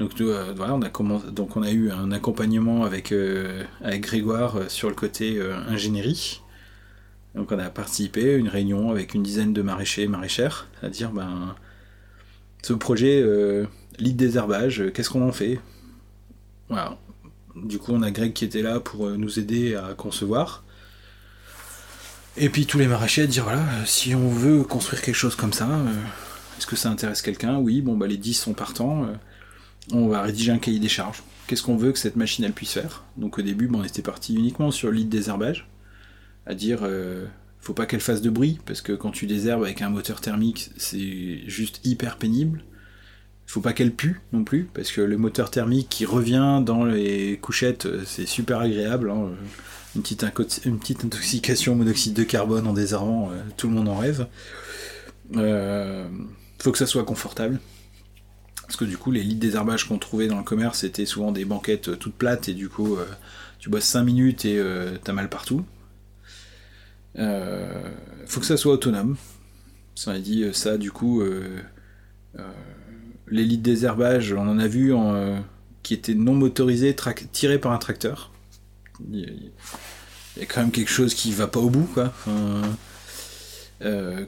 Euh, 0.00 1.30
donc 1.30 1.56
on 1.56 1.62
a 1.62 1.70
eu 1.70 1.90
un 1.90 2.10
accompagnement 2.10 2.84
avec, 2.84 3.12
euh, 3.12 3.64
Grégoire 3.82 4.56
euh, 4.56 4.68
sur 4.68 4.88
le 4.88 4.94
côté 4.94 5.40
ingénierie. 5.68 6.40
Donc 7.34 7.52
on 7.52 7.58
a 7.58 7.70
participé 7.70 8.34
à 8.34 8.36
une 8.36 8.48
réunion 8.48 8.90
avec 8.90 9.14
une 9.14 9.22
dizaine 9.22 9.52
de 9.52 9.62
maraîchers 9.62 10.02
et 10.02 10.08
maraîchères, 10.08 10.68
à 10.82 10.88
dire 10.88 11.12
ben 11.12 11.54
ce 12.62 12.72
projet 12.72 13.20
euh, 13.22 13.66
lit 13.98 14.12
de 14.12 14.18
désherbage, 14.18 14.80
euh, 14.80 14.90
qu'est-ce 14.90 15.10
qu'on 15.10 15.26
en 15.26 15.32
fait? 15.32 15.60
Voilà. 16.68 16.98
Du 17.54 17.78
coup 17.78 17.92
on 17.92 18.02
a 18.02 18.10
Greg 18.10 18.32
qui 18.32 18.44
était 18.44 18.62
là 18.62 18.80
pour 18.80 19.10
nous 19.10 19.38
aider 19.38 19.74
à 19.74 19.94
concevoir. 19.94 20.64
Et 22.36 22.48
puis 22.48 22.64
tous 22.64 22.78
les 22.78 22.86
maraîchers 22.86 23.22
à 23.22 23.26
dire 23.26 23.44
voilà, 23.44 23.64
si 23.84 24.14
on 24.14 24.28
veut 24.28 24.62
construire 24.62 25.02
quelque 25.02 25.14
chose 25.16 25.36
comme 25.36 25.52
ça, 25.52 25.68
est-ce 26.58 26.66
que 26.66 26.76
ça 26.76 26.90
intéresse 26.90 27.22
quelqu'un? 27.22 27.58
Oui, 27.58 27.82
bon 27.82 27.96
bah 27.96 28.06
les 28.06 28.16
10 28.16 28.34
sont 28.34 28.54
partants. 28.54 29.06
On 29.92 30.08
va 30.08 30.22
rédiger 30.22 30.52
un 30.52 30.58
cahier 30.58 30.78
des 30.78 30.88
charges. 30.88 31.22
Qu'est-ce 31.46 31.62
qu'on 31.62 31.76
veut 31.76 31.92
que 31.92 31.98
cette 31.98 32.16
machine 32.16 32.50
puisse 32.52 32.72
faire? 32.72 33.04
Donc 33.16 33.38
au 33.38 33.42
début, 33.42 33.66
bon, 33.66 33.80
on 33.80 33.84
était 33.84 34.02
parti 34.02 34.34
uniquement 34.34 34.70
sur 34.70 34.90
l'île 34.90 35.08
désherbage, 35.08 35.68
à 36.46 36.54
dire 36.54 36.80
euh, 36.82 37.26
faut 37.60 37.74
pas 37.74 37.86
qu'elle 37.86 38.00
fasse 38.00 38.22
de 38.22 38.30
bruit 38.30 38.60
parce 38.66 38.82
que 38.82 38.92
quand 38.92 39.10
tu 39.10 39.26
désherbes 39.26 39.64
avec 39.64 39.82
un 39.82 39.90
moteur 39.90 40.20
thermique, 40.20 40.70
c'est 40.76 41.48
juste 41.48 41.80
hyper 41.84 42.18
pénible. 42.18 42.62
Faut 43.46 43.60
pas 43.60 43.72
qu'elle 43.72 43.92
pue 43.92 44.20
non 44.32 44.44
plus 44.44 44.68
parce 44.72 44.92
que 44.92 45.00
le 45.00 45.18
moteur 45.18 45.50
thermique 45.50 45.88
qui 45.88 46.04
revient 46.04 46.62
dans 46.64 46.84
les 46.84 47.36
couchettes, 47.38 47.86
euh, 47.86 48.02
c'est 48.06 48.26
super 48.26 48.60
agréable. 48.60 49.10
hein, 49.10 49.30
Une 49.96 50.02
petite, 50.02 51.04
intoxication 51.04 51.72
au 51.72 51.76
monoxyde 51.76 52.14
de 52.14 52.22
carbone 52.22 52.68
en 52.68 52.74
désherbant, 52.74 53.30
euh, 53.32 53.42
tout 53.56 53.66
le 53.66 53.74
monde 53.74 53.88
en 53.88 53.96
rêve. 53.96 54.28
Faut 56.60 56.70
que 56.70 56.78
ça 56.78 56.86
soit 56.86 57.04
confortable. 57.04 57.58
Parce 58.70 58.78
que 58.78 58.84
du 58.84 58.96
coup, 58.96 59.10
les 59.10 59.24
lits 59.24 59.34
de 59.34 59.40
désherbage 59.40 59.88
qu'on 59.88 59.98
trouvait 59.98 60.28
dans 60.28 60.38
le 60.38 60.44
commerce, 60.44 60.78
c'était 60.78 61.04
souvent 61.04 61.32
des 61.32 61.44
banquettes 61.44 61.88
euh, 61.88 61.96
toutes 61.96 62.14
plates, 62.14 62.48
et 62.48 62.54
du 62.54 62.68
coup, 62.68 62.94
euh, 62.94 63.04
tu 63.58 63.68
bosses 63.68 63.82
5 63.82 64.04
minutes 64.04 64.44
et 64.44 64.60
euh, 64.60 64.96
t'as 65.02 65.12
mal 65.12 65.28
partout. 65.28 65.64
Euh, 67.18 67.82
faut 68.26 68.38
que 68.38 68.46
ça 68.46 68.56
soit 68.56 68.72
autonome. 68.72 69.16
Ça 69.96 70.12
a 70.12 70.18
dit 70.20 70.44
ça, 70.52 70.78
du 70.78 70.92
coup, 70.92 71.20
les 73.26 73.44
lits 73.44 73.58
de 73.58 73.62
désherbage, 73.64 74.34
on 74.34 74.48
en 74.48 74.60
a 74.60 74.68
vu 74.68 74.94
qui 75.82 75.94
étaient 75.94 76.14
non 76.14 76.34
motorisés, 76.34 76.94
tirés 77.32 77.58
par 77.58 77.72
un 77.72 77.78
tracteur. 77.78 78.30
Il 79.10 79.50
y, 80.36 80.42
a, 80.42 80.46
quand 80.46 80.60
même 80.60 80.70
quelque 80.70 80.92
chose 80.92 81.14
qui 81.14 81.32
va 81.32 81.48
pas 81.48 81.58
au 81.58 81.70
bout, 81.70 81.88
quoi. 81.92 82.12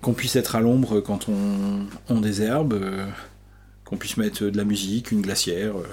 Qu'on 0.03 0.15
puisse 0.15 0.35
être 0.35 0.57
à 0.57 0.61
l'ombre 0.61 1.01
quand 1.01 1.29
on 1.29 2.21
désherbe. 2.21 2.81
Euh, 3.93 3.97
qu'on 3.97 3.99
puisse 3.99 4.17
mettre 4.17 4.45
de 4.45 4.57
la 4.57 4.65
musique, 4.65 5.13
une 5.13 5.23
glacière, 5.23 5.77
euh, 5.77 5.85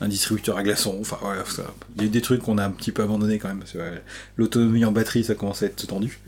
un 0.00 0.08
distributeur 0.08 0.56
à 0.56 0.62
glaçons, 0.62 0.98
enfin 1.00 1.18
voilà, 1.20 1.42
a 1.42 2.04
des 2.04 2.20
trucs 2.20 2.42
qu'on 2.42 2.58
a 2.58 2.64
un 2.64 2.70
petit 2.70 2.92
peu 2.92 3.02
abandonné 3.02 3.38
quand 3.38 3.48
même, 3.48 3.62
l'autonomie 4.36 4.84
en 4.84 4.92
batterie 4.92 5.24
ça 5.24 5.34
commence 5.34 5.62
à 5.62 5.66
être 5.66 5.86
tendu. 5.86 6.20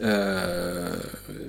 Euh, 0.00 0.96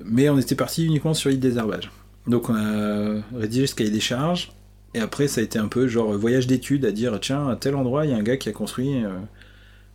mais 0.04 0.28
on 0.28 0.38
était 0.38 0.56
parti 0.56 0.84
uniquement 0.84 1.14
sur 1.14 1.30
l'île 1.30 1.40
désherbage. 1.40 1.90
Donc 2.26 2.50
on 2.50 2.54
a 2.54 3.22
rédigé 3.34 3.66
ce 3.66 3.74
cahier 3.74 3.90
des 3.90 4.00
charges, 4.00 4.52
et 4.94 5.00
après 5.00 5.28
ça 5.28 5.40
a 5.40 5.44
été 5.44 5.58
un 5.58 5.68
peu 5.68 5.88
genre 5.88 6.12
voyage 6.12 6.46
d'études 6.46 6.84
à 6.84 6.92
dire 6.92 7.18
tiens, 7.20 7.48
à 7.48 7.56
tel 7.56 7.74
endroit 7.74 8.04
il 8.04 8.10
y 8.10 8.14
a 8.14 8.16
un 8.16 8.22
gars 8.22 8.36
qui 8.36 8.48
a 8.48 8.52
construit 8.52 9.04
euh, 9.04 9.18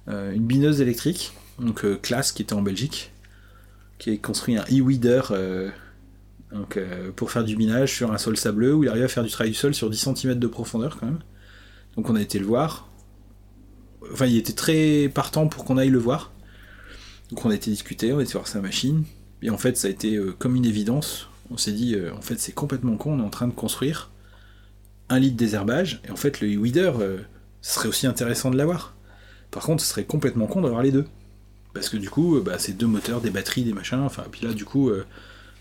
euh, 0.07 0.33
une 0.33 0.45
bineuse 0.45 0.81
électrique, 0.81 1.33
donc 1.59 1.85
euh, 1.85 1.95
classe 1.95 2.31
qui 2.31 2.41
était 2.41 2.53
en 2.53 2.61
Belgique, 2.61 3.11
qui 3.99 4.11
a 4.11 4.17
construit 4.17 4.57
un 4.57 4.63
e-weeder. 4.63 5.31
Euh, 6.77 7.11
pour 7.15 7.31
faire 7.31 7.43
du 7.43 7.55
binage 7.55 7.93
sur 7.93 8.11
un 8.11 8.17
sol 8.17 8.37
sableux 8.37 8.73
où 8.73 8.83
il 8.83 8.89
arrive 8.89 9.03
à 9.03 9.07
faire 9.07 9.23
du 9.23 9.29
travail 9.29 9.51
du 9.51 9.57
sol 9.57 9.73
sur 9.73 9.89
10 9.89 10.09
cm 10.15 10.35
de 10.35 10.47
profondeur 10.47 10.97
quand 10.99 11.05
même. 11.05 11.19
Donc 11.95 12.09
on 12.09 12.15
a 12.15 12.21
été 12.21 12.39
le 12.39 12.45
voir. 12.45 12.89
Enfin, 14.11 14.25
il 14.25 14.37
était 14.37 14.53
très 14.53 15.09
partant 15.13 15.47
pour 15.47 15.65
qu'on 15.65 15.77
aille 15.77 15.89
le 15.89 15.97
voir. 15.97 16.31
Donc 17.29 17.45
on 17.45 17.49
a 17.49 17.55
été 17.55 17.71
discuter, 17.71 18.13
on 18.13 18.19
a 18.19 18.23
été 18.23 18.33
voir 18.33 18.47
sa 18.47 18.61
machine. 18.61 19.03
Et 19.41 19.49
en 19.49 19.57
fait, 19.57 19.77
ça 19.77 19.87
a 19.87 19.91
été 19.91 20.15
euh, 20.15 20.33
comme 20.37 20.55
une 20.55 20.65
évidence. 20.65 21.29
On 21.51 21.57
s'est 21.57 21.71
dit, 21.71 21.95
euh, 21.95 22.13
en 22.15 22.21
fait, 22.21 22.39
c'est 22.39 22.51
complètement 22.51 22.97
con, 22.97 23.13
on 23.13 23.19
est 23.19 23.25
en 23.25 23.29
train 23.29 23.47
de 23.47 23.53
construire 23.53 24.11
un 25.09 25.19
lit 25.19 25.31
de 25.31 25.37
désherbage. 25.37 26.01
Et 26.07 26.11
en 26.11 26.15
fait, 26.15 26.41
le 26.41 26.47
e-weeder, 26.47 26.93
serait 27.61 27.89
aussi 27.89 28.07
intéressant 28.07 28.51
de 28.51 28.57
l'avoir. 28.57 28.95
Par 29.51 29.63
contre, 29.63 29.83
ce 29.83 29.89
serait 29.89 30.03
complètement 30.03 30.47
con 30.47 30.61
d'avoir 30.61 30.83
les 30.83 30.91
deux. 30.91 31.05
Parce 31.73 31.89
que 31.89 31.97
du 31.97 32.09
coup, 32.09 32.39
bah, 32.41 32.57
c'est 32.57 32.73
deux 32.73 32.87
moteurs, 32.87 33.21
des 33.21 33.29
batteries, 33.29 33.63
des 33.63 33.73
machins. 33.73 33.99
Enfin, 33.99 34.23
puis 34.31 34.45
là, 34.45 34.53
du 34.53 34.65
coup, 34.65 34.91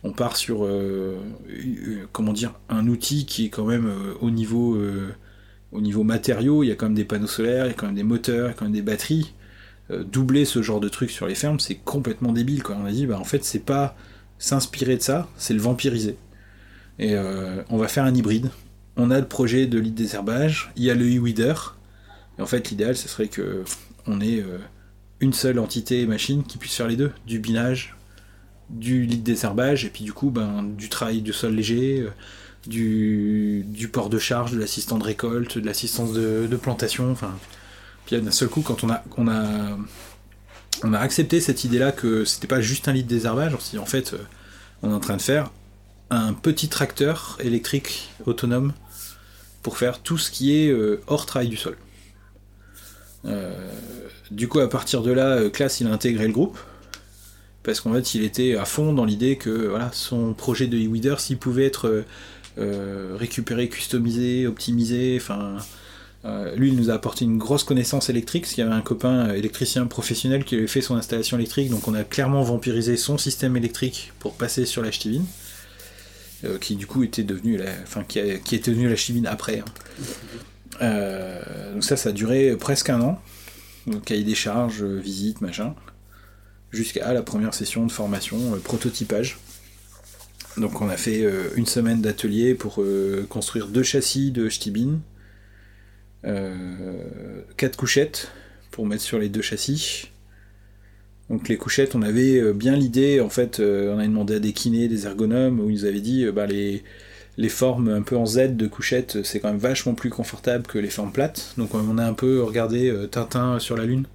on 0.04 0.12
part 0.12 0.36
sur 0.36 0.64
euh, 0.64 1.18
euh, 1.48 2.06
comment 2.12 2.32
dire 2.32 2.54
un 2.68 2.86
outil 2.86 3.24
qui 3.24 3.46
est 3.46 3.48
quand 3.48 3.64
même 3.64 3.86
euh, 3.86 4.14
au 4.20 4.30
niveau 4.30 4.78
au 5.72 6.04
matériaux 6.04 6.62
il 6.62 6.68
y 6.68 6.72
a 6.72 6.76
quand 6.76 6.86
même 6.86 6.94
des 6.94 7.04
panneaux 7.04 7.26
solaires 7.26 7.64
il 7.64 7.68
y 7.68 7.72
a 7.72 7.74
quand 7.74 7.86
même 7.86 7.96
des 7.96 8.04
moteurs 8.04 8.46
il 8.46 8.50
y 8.50 8.52
a 8.52 8.54
quand 8.54 8.66
même 8.66 8.74
des 8.74 8.82
batteries 8.82 9.34
doubler 9.90 10.46
ce 10.46 10.62
genre 10.62 10.80
de 10.80 10.88
truc 10.88 11.10
sur 11.10 11.26
les 11.26 11.34
fermes, 11.34 11.60
c'est 11.60 11.74
complètement 11.74 12.32
débile. 12.32 12.62
Quoi. 12.62 12.74
On 12.80 12.86
a 12.86 12.90
dit, 12.90 13.04
bah, 13.04 13.18
en 13.18 13.24
fait, 13.24 13.44
c'est 13.44 13.58
pas 13.58 13.94
s'inspirer 14.38 14.96
de 14.96 15.02
ça, 15.02 15.28
c'est 15.36 15.52
le 15.52 15.60
vampiriser. 15.60 16.16
Et 16.98 17.14
on 17.68 17.76
va 17.76 17.86
faire 17.86 18.04
un 18.04 18.14
hybride. 18.14 18.50
On 18.96 19.10
a 19.10 19.20
le 19.20 19.28
projet 19.28 19.66
de 19.66 19.78
lit 19.78 19.90
de 19.90 19.96
désherbage, 19.96 20.72
il 20.76 20.84
y 20.84 20.90
a 20.90 20.94
le 20.94 21.04
e-weeder. 21.04 21.76
Et 22.38 22.40
en 22.40 22.46
fait, 22.46 22.70
l'idéal, 22.70 22.96
ce 22.96 23.10
serait 23.10 23.28
que 23.28 23.62
on 24.06 24.22
ait 24.22 24.42
une 25.20 25.34
seule 25.34 25.58
entité 25.58 26.06
machine 26.06 26.44
qui 26.44 26.56
puisse 26.56 26.74
faire 26.74 26.88
les 26.88 26.96
deux, 26.96 27.12
du 27.26 27.38
binage, 27.38 27.93
du 28.70 29.04
lit 29.04 29.18
de 29.18 29.22
désherbage, 29.22 29.84
et 29.84 29.90
puis 29.90 30.04
du 30.04 30.12
coup, 30.12 30.30
ben, 30.30 30.62
du 30.62 30.88
travail 30.88 31.22
de 31.22 31.32
sol 31.32 31.54
léger, 31.54 32.00
euh, 32.00 32.10
du, 32.66 33.64
du 33.66 33.88
port 33.88 34.08
de 34.08 34.18
charge, 34.18 34.52
de 34.52 34.58
l'assistant 34.58 34.98
de 34.98 35.04
récolte, 35.04 35.58
de 35.58 35.66
l'assistance 35.66 36.12
de, 36.12 36.58
plantation. 36.60 37.10
Enfin, 37.10 37.34
puis 38.06 38.20
d'un 38.20 38.30
seul 38.30 38.48
coup, 38.48 38.62
quand 38.62 38.84
on 38.84 39.28
a, 39.28 39.78
accepté 40.98 41.40
cette 41.40 41.64
idée-là 41.64 41.92
que 41.92 42.24
c'était 42.24 42.46
pas 42.46 42.60
juste 42.60 42.88
un 42.88 42.92
lit 42.92 43.04
de 43.04 43.08
désherbage, 43.08 43.54
on 43.54 43.60
s'est 43.60 43.72
dit 43.72 43.78
en 43.78 43.86
fait, 43.86 44.14
euh, 44.14 44.18
on 44.82 44.90
est 44.90 44.94
en 44.94 45.00
train 45.00 45.16
de 45.16 45.22
faire 45.22 45.50
un 46.10 46.32
petit 46.32 46.68
tracteur 46.68 47.38
électrique 47.40 48.10
autonome 48.26 48.72
pour 49.62 49.78
faire 49.78 50.00
tout 50.00 50.18
ce 50.18 50.30
qui 50.30 50.56
est 50.56 50.68
euh, 50.68 51.02
hors 51.06 51.26
travail 51.26 51.48
du 51.48 51.56
sol. 51.56 51.76
Du 54.30 54.48
coup, 54.48 54.60
à 54.60 54.68
partir 54.68 55.00
de 55.00 55.10
là, 55.10 55.48
Class 55.48 55.80
il 55.80 55.86
a 55.86 55.90
intégré 55.90 56.26
le 56.26 56.32
groupe 56.32 56.58
parce 57.64 57.80
qu'en 57.80 57.92
fait, 57.94 58.14
il 58.14 58.22
était 58.24 58.54
à 58.56 58.64
fond 58.66 58.92
dans 58.92 59.04
l'idée 59.04 59.36
que 59.36 59.50
voilà, 59.50 59.90
son 59.92 60.34
projet 60.34 60.66
de 60.66 60.76
e-weeder, 60.76 61.18
s'il 61.18 61.38
pouvait 61.38 61.64
être 61.64 61.88
euh, 61.88 62.04
euh, 62.58 63.16
récupéré, 63.18 63.68
customisé, 63.68 64.46
optimisé, 64.46 65.18
enfin. 65.20 65.56
euh, 66.26 66.54
lui, 66.56 66.68
il 66.68 66.76
nous 66.76 66.90
a 66.90 66.94
apporté 66.94 67.24
une 67.24 67.38
grosse 67.38 67.64
connaissance 67.64 68.10
électrique, 68.10 68.42
parce 68.44 68.54
qu'il 68.54 68.62
y 68.62 68.66
avait 68.66 68.76
un 68.76 68.82
copain 68.82 69.32
électricien 69.34 69.86
professionnel 69.86 70.44
qui 70.44 70.54
avait 70.54 70.66
fait 70.66 70.82
son 70.82 70.94
installation 70.96 71.38
électrique, 71.38 71.70
donc 71.70 71.88
on 71.88 71.94
a 71.94 72.04
clairement 72.04 72.42
vampirisé 72.42 72.96
son 72.96 73.18
système 73.18 73.56
électrique 73.56 74.12
pour 74.20 74.34
passer 74.34 74.66
sur 74.66 74.82
la 74.82 74.90
ch'tivine, 74.90 75.24
qui 76.60 76.76
du 76.76 76.86
coup 76.86 77.02
était 77.02 77.22
devenu 77.24 77.56
la, 77.56 77.70
enfin 77.82 78.04
qui, 78.04 78.18
est 78.18 78.68
devenu 78.68 78.88
la 78.88 78.96
ch'tivine 78.96 79.26
après. 79.26 79.62
hein. 80.80 81.70
Donc 81.72 81.82
ça, 81.82 81.96
ça 81.96 82.10
a 82.10 82.12
duré 82.12 82.54
presque 82.56 82.90
un 82.90 83.00
an, 83.00 83.20
cahier 84.04 84.24
des 84.24 84.34
charges, 84.34 84.82
visite, 84.84 85.40
machin, 85.40 85.74
jusqu'à 86.74 87.12
la 87.12 87.22
première 87.22 87.54
session 87.54 87.86
de 87.86 87.92
formation, 87.92 88.54
euh, 88.54 88.58
prototypage. 88.58 89.38
Donc 90.56 90.80
on 90.80 90.88
a 90.88 90.96
fait 90.96 91.24
euh, 91.24 91.48
une 91.56 91.66
semaine 91.66 92.00
d'atelier 92.00 92.54
pour 92.54 92.80
euh, 92.80 93.26
construire 93.28 93.66
deux 93.68 93.82
châssis 93.82 94.30
de 94.30 94.48
euh, 96.24 97.02
quatre 97.56 97.76
couchettes 97.76 98.30
pour 98.70 98.86
mettre 98.86 99.02
sur 99.02 99.18
les 99.18 99.28
deux 99.28 99.42
châssis. 99.42 100.10
Donc 101.30 101.48
les 101.48 101.56
couchettes, 101.56 101.94
on 101.94 102.02
avait 102.02 102.52
bien 102.52 102.76
l'idée, 102.76 103.20
en 103.20 103.30
fait, 103.30 103.58
on 103.58 103.98
a 103.98 104.06
demandé 104.06 104.34
à 104.34 104.38
des 104.40 104.52
kinés, 104.52 104.88
des 104.88 105.06
ergonomes, 105.06 105.58
où 105.58 105.70
ils 105.70 105.76
nous 105.76 105.84
avaient 105.86 106.02
dit, 106.02 106.26
bah, 106.30 106.46
les, 106.46 106.84
les 107.38 107.48
formes 107.48 107.88
un 107.88 108.02
peu 108.02 108.14
en 108.14 108.26
Z 108.26 108.56
de 108.56 108.66
couchettes, 108.66 109.22
c'est 109.22 109.40
quand 109.40 109.48
même 109.48 109.58
vachement 109.58 109.94
plus 109.94 110.10
confortable 110.10 110.66
que 110.66 110.78
les 110.78 110.90
formes 110.90 111.12
plates. 111.12 111.54
Donc 111.56 111.74
on 111.74 111.96
a 111.96 112.04
un 112.04 112.12
peu 112.12 112.42
regardé 112.42 112.94
Tintin 113.10 113.58
sur 113.58 113.74
la 113.74 113.86
Lune, 113.86 114.06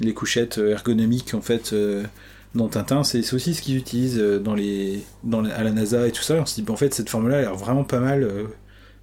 les 0.00 0.14
couchettes 0.14 0.58
euh, 0.58 0.72
ergonomiques, 0.72 1.34
en 1.34 1.40
fait, 1.40 1.72
euh, 1.72 2.02
dans 2.54 2.68
Tintin, 2.68 3.04
c'est 3.04 3.32
aussi 3.34 3.54
ce 3.54 3.62
qu'ils 3.62 3.76
utilisent 3.76 4.18
euh, 4.18 4.38
dans 4.38 4.54
les, 4.54 5.02
dans 5.22 5.40
la- 5.42 5.54
à 5.56 5.62
la 5.64 5.70
NASA 5.72 6.06
et 6.08 6.12
tout 6.12 6.22
ça. 6.22 6.34
On 6.36 6.46
s'est 6.46 6.62
dit, 6.62 6.70
en 6.70 6.76
fait, 6.76 6.92
cette 6.94 7.10
forme-là 7.10 7.38
a 7.38 7.40
l'air 7.42 7.54
vraiment 7.54 7.84
pas 7.84 8.00
mal 8.00 8.28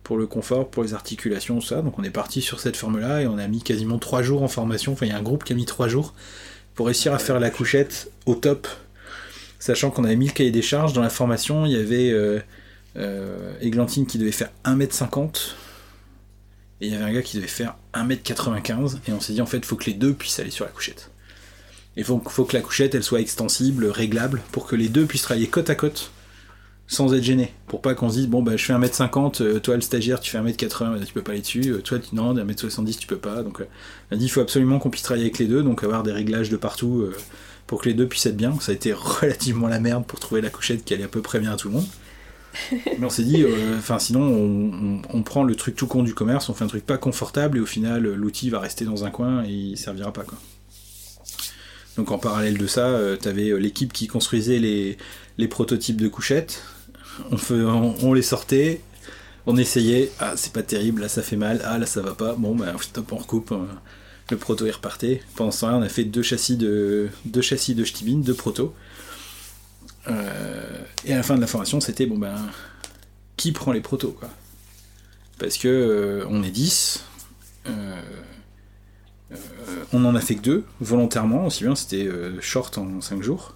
pour 0.04 0.18
le 0.18 0.26
confort, 0.28 0.70
pour 0.70 0.84
les 0.84 0.94
articulations, 0.94 1.60
tout 1.60 1.68
ça. 1.68 1.82
Donc 1.82 1.98
on 2.00 2.04
est 2.04 2.10
parti 2.10 2.42
sur 2.42 2.60
cette 2.60 2.76
forme-là 2.76 3.22
et 3.22 3.28
on 3.28 3.38
a 3.38 3.48
mis 3.48 3.62
quasiment 3.62 4.00
trois 4.00 4.22
jours 4.24 4.42
en 4.44 4.48
formation. 4.48 4.94
Enfin, 4.94 5.06
il 5.06 5.10
y 5.10 5.12
a 5.14 5.18
un 5.18 5.22
groupe 5.22 5.44
qui 5.44 5.54
a 5.54 5.56
mis 5.56 5.66
trois 5.66 5.88
jours 5.88 6.14
pour 6.76 6.88
réussir 6.88 7.14
à 7.14 7.20
faire 7.20 7.40
la 7.40 7.50
couchette 7.50 8.12
au 8.26 8.36
top. 8.36 8.68
Sachant 9.60 9.92
qu'on 9.92 10.04
avait 10.04 10.16
mis 10.16 10.26
le 10.28 10.32
cahier 10.34 10.50
des 10.52 10.64
charges 10.64 10.94
dans 10.94 11.02
la 11.04 11.10
formation, 11.12 11.66
il 11.68 11.74
y 11.74 11.76
avait 11.76 12.10
euh, 12.12 12.40
euh, 12.98 13.54
Églantine 13.62 14.08
qui 14.08 14.18
devait 14.18 14.32
faire 14.32 14.50
1m50 14.66 15.52
et 16.82 16.88
il 16.88 16.94
y 16.94 16.96
avait 16.96 17.06
un 17.06 17.14
gars 17.14 17.22
qui 17.22 17.38
devait 17.38 17.48
faire 17.48 17.76
1m95 17.94 18.98
et 19.08 19.14
on 19.14 19.20
s'est 19.20 19.34
dit 19.34 19.42
en 19.42 19.46
fait 19.46 19.64
faut 19.64 19.76
que 19.76 19.86
les 19.86 19.94
deux 19.94 20.14
puissent 20.14 20.40
aller 20.40 20.50
sur 20.50 20.66
la 20.66 20.72
couchette. 20.72 21.12
Il 21.96 22.04
faut, 22.04 22.22
faut 22.28 22.46
que 22.46 22.56
la 22.56 22.62
couchette 22.62 22.96
elle 22.96 23.04
soit 23.04 23.22
extensible, 23.22 23.86
réglable, 23.86 24.42
pour 24.52 24.66
que 24.66 24.76
les 24.76 24.90
deux 24.90 25.06
puissent 25.06 25.22
travailler 25.22 25.48
côte 25.48 25.70
à 25.70 25.76
côte 25.76 26.12
sans 26.88 27.14
être 27.14 27.24
gênés. 27.24 27.54
Pour 27.68 27.82
pas 27.82 27.94
qu'on 27.94 28.10
se 28.10 28.16
dise 28.16 28.28
bon 28.28 28.42
bah 28.42 28.58
je 28.58 28.66
fais 28.66 28.74
1m50, 28.74 29.42
euh, 29.42 29.60
toi 29.60 29.76
le 29.76 29.82
stagiaire 29.82 30.20
tu 30.20 30.32
fais 30.32 30.40
1m80, 30.40 31.00
bah, 31.00 31.06
tu 31.06 31.14
peux 31.14 31.22
pas 31.22 31.32
aller 31.34 31.42
dessus, 31.42 31.70
euh, 31.70 31.82
toi 31.82 32.00
tu 32.00 32.16
non, 32.16 32.34
1m70 32.34 32.98
tu 32.98 33.08
peux 33.08 33.18
pas. 33.18 33.44
Donc 33.44 33.62
euh, 33.62 33.68
on 34.10 34.16
a 34.16 34.18
dit 34.18 34.26
il 34.26 34.30
faut 34.30 34.42
absolument 34.42 34.80
qu'on 34.80 34.90
puisse 34.90 35.04
travailler 35.04 35.26
avec 35.26 35.38
les 35.38 35.48
deux, 35.48 35.62
donc 35.62 35.84
avoir 35.84 36.04
des 36.04 36.12
réglages 36.12 36.50
de 36.50 36.58
partout 36.58 37.08
pour 37.68 37.82
que 37.82 37.90
les 37.90 37.94
deux 37.94 38.08
puissent 38.08 38.26
être 38.26 38.38
bien. 38.38 38.60
Ça 38.60 38.72
a 38.72 38.76
été 38.76 38.92
relativement 39.22 39.68
la 39.68 39.80
merde 39.80 40.06
pour 40.06 40.20
trouver 40.20 40.42
la 40.42 40.50
couchette 40.50 40.84
qui 40.84 40.96
allait 40.96 41.04
à 41.04 41.10
peu 41.10 41.22
près 41.22 41.40
bien 41.40 41.54
à 41.54 41.56
tout 41.56 41.70
le 41.70 41.76
monde. 41.76 41.88
Mais 42.72 43.06
on 43.06 43.10
s'est 43.10 43.24
dit, 43.24 43.44
euh, 43.44 43.78
enfin 43.78 44.00
sinon 44.00 45.02
on, 45.14 45.24
prend 45.24 45.44
le 45.44 45.56
truc 45.56 45.76
tout 45.76 45.88
con 45.88 46.04
du 46.04 46.14
commerce, 46.14 46.50
on 46.50 46.54
fait 46.54 46.66
un 46.66 46.68
truc 46.68 46.86
pas 46.86 46.98
confortable 46.98 47.58
et 47.58 47.62
au 47.62 47.66
final 47.66 48.04
l'outil 48.04 48.50
va 48.50 48.60
rester 48.60 48.86
dans 48.86 49.06
un 49.06 49.10
coin 49.10 49.44
et 49.46 49.52
il 49.52 49.78
servira 49.78 50.12
pas 50.12 50.24
quoi. 50.24 50.38
Donc 51.98 52.12
en 52.12 52.18
parallèle 52.18 52.58
de 52.58 52.68
ça, 52.68 52.88
euh, 52.88 53.18
t'avais 53.18 53.50
euh, 53.50 53.58
l'équipe 53.58 53.92
qui 53.92 54.08
construisait 54.08 54.60
les, 54.60 55.48
prototypes 55.48 56.00
de 56.00 56.08
couchettes. 56.08 56.64
On, 57.50 58.14
les 58.14 58.22
sortait, 58.22 58.82
on 59.46 59.58
essayait, 59.58 60.12
ah 60.20 60.34
c'est 60.38 60.54
pas 60.54 60.64
terrible, 60.64 61.02
là 61.02 61.10
ça 61.10 61.22
fait 61.22 61.36
mal, 61.36 61.62
ah 61.66 61.78
là 61.78 61.86
ça 61.86 62.02
va 62.02 62.14
pas, 62.14 62.36
bon 62.36 62.56
bah 62.56 62.74
stop 62.80 63.12
on 63.12 63.18
recoupe, 63.18 63.52
euh, 63.52 63.66
le 64.30 64.38
proto 64.38 64.66
est 64.66 64.72
reparté. 64.72 65.22
Pendant 65.36 65.52
ce 65.52 65.62
temps-là 65.62 65.78
on 65.78 65.82
a 65.82 65.90
fait 65.90 66.06
deux 66.06 66.22
châssis 66.22 66.56
de 66.56 67.10
deux 67.26 67.42
châssis 67.42 67.76
de 67.76 67.84
Stibine, 67.84 68.22
deux 68.22 68.34
protos. 68.34 68.74
Euh, 70.08 70.84
et 71.06 71.14
à 71.14 71.18
la 71.18 71.24
fin 71.24 71.36
de 71.36 71.42
la 71.42 71.48
formation 71.48 71.80
c'était 71.80 72.08
bon 72.08 72.18
ben 72.18 72.36
qui 73.38 73.52
prend 73.52 73.72
les 73.72 73.82
protos 73.82 74.12
quoi 74.12 74.30
Parce 75.38 75.58
que 75.58 75.68
euh, 75.68 76.26
on 76.30 76.42
est 76.42 76.50
10, 76.50 77.06
euh, 77.68 78.02
on 79.94 80.04
en 80.06 80.16
a 80.16 80.22
fait 80.22 80.36
que 80.36 80.42
deux, 80.42 80.64
volontairement, 80.80 81.46
aussi 81.46 81.64
bien 81.64 81.76
c'était 81.76 82.10
short 82.40 82.78
en 82.78 83.02
5 83.02 83.22
jours. 83.22 83.56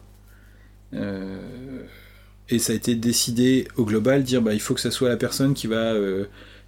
Et 2.48 2.60
ça 2.60 2.74
a 2.74 2.76
été 2.76 2.96
décidé 2.96 3.68
au 3.76 3.86
global, 3.86 4.24
dire 4.24 4.41
bah 4.41 4.54
il 4.54 4.62
faut 4.62 4.76
que 4.76 4.82
ça 4.82 4.91
soit 4.91 5.10
la 5.10 5.18
personne 5.18 5.54
qui 5.54 5.68
va 5.68 5.93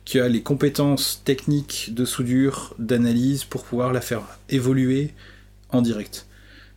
qui 0.05 0.19
a 0.19 0.28
les 0.28 0.41
compétences 0.41 1.21
techniques 1.25 1.93
de 1.93 2.05
soudure, 2.05 2.73
d'analyse 2.80 3.43
pour 3.43 3.63
pouvoir 3.63 3.93
la 3.93 4.01
faire 4.01 4.21
évoluer 4.49 5.13
en 5.69 5.82
direct. 5.82 6.26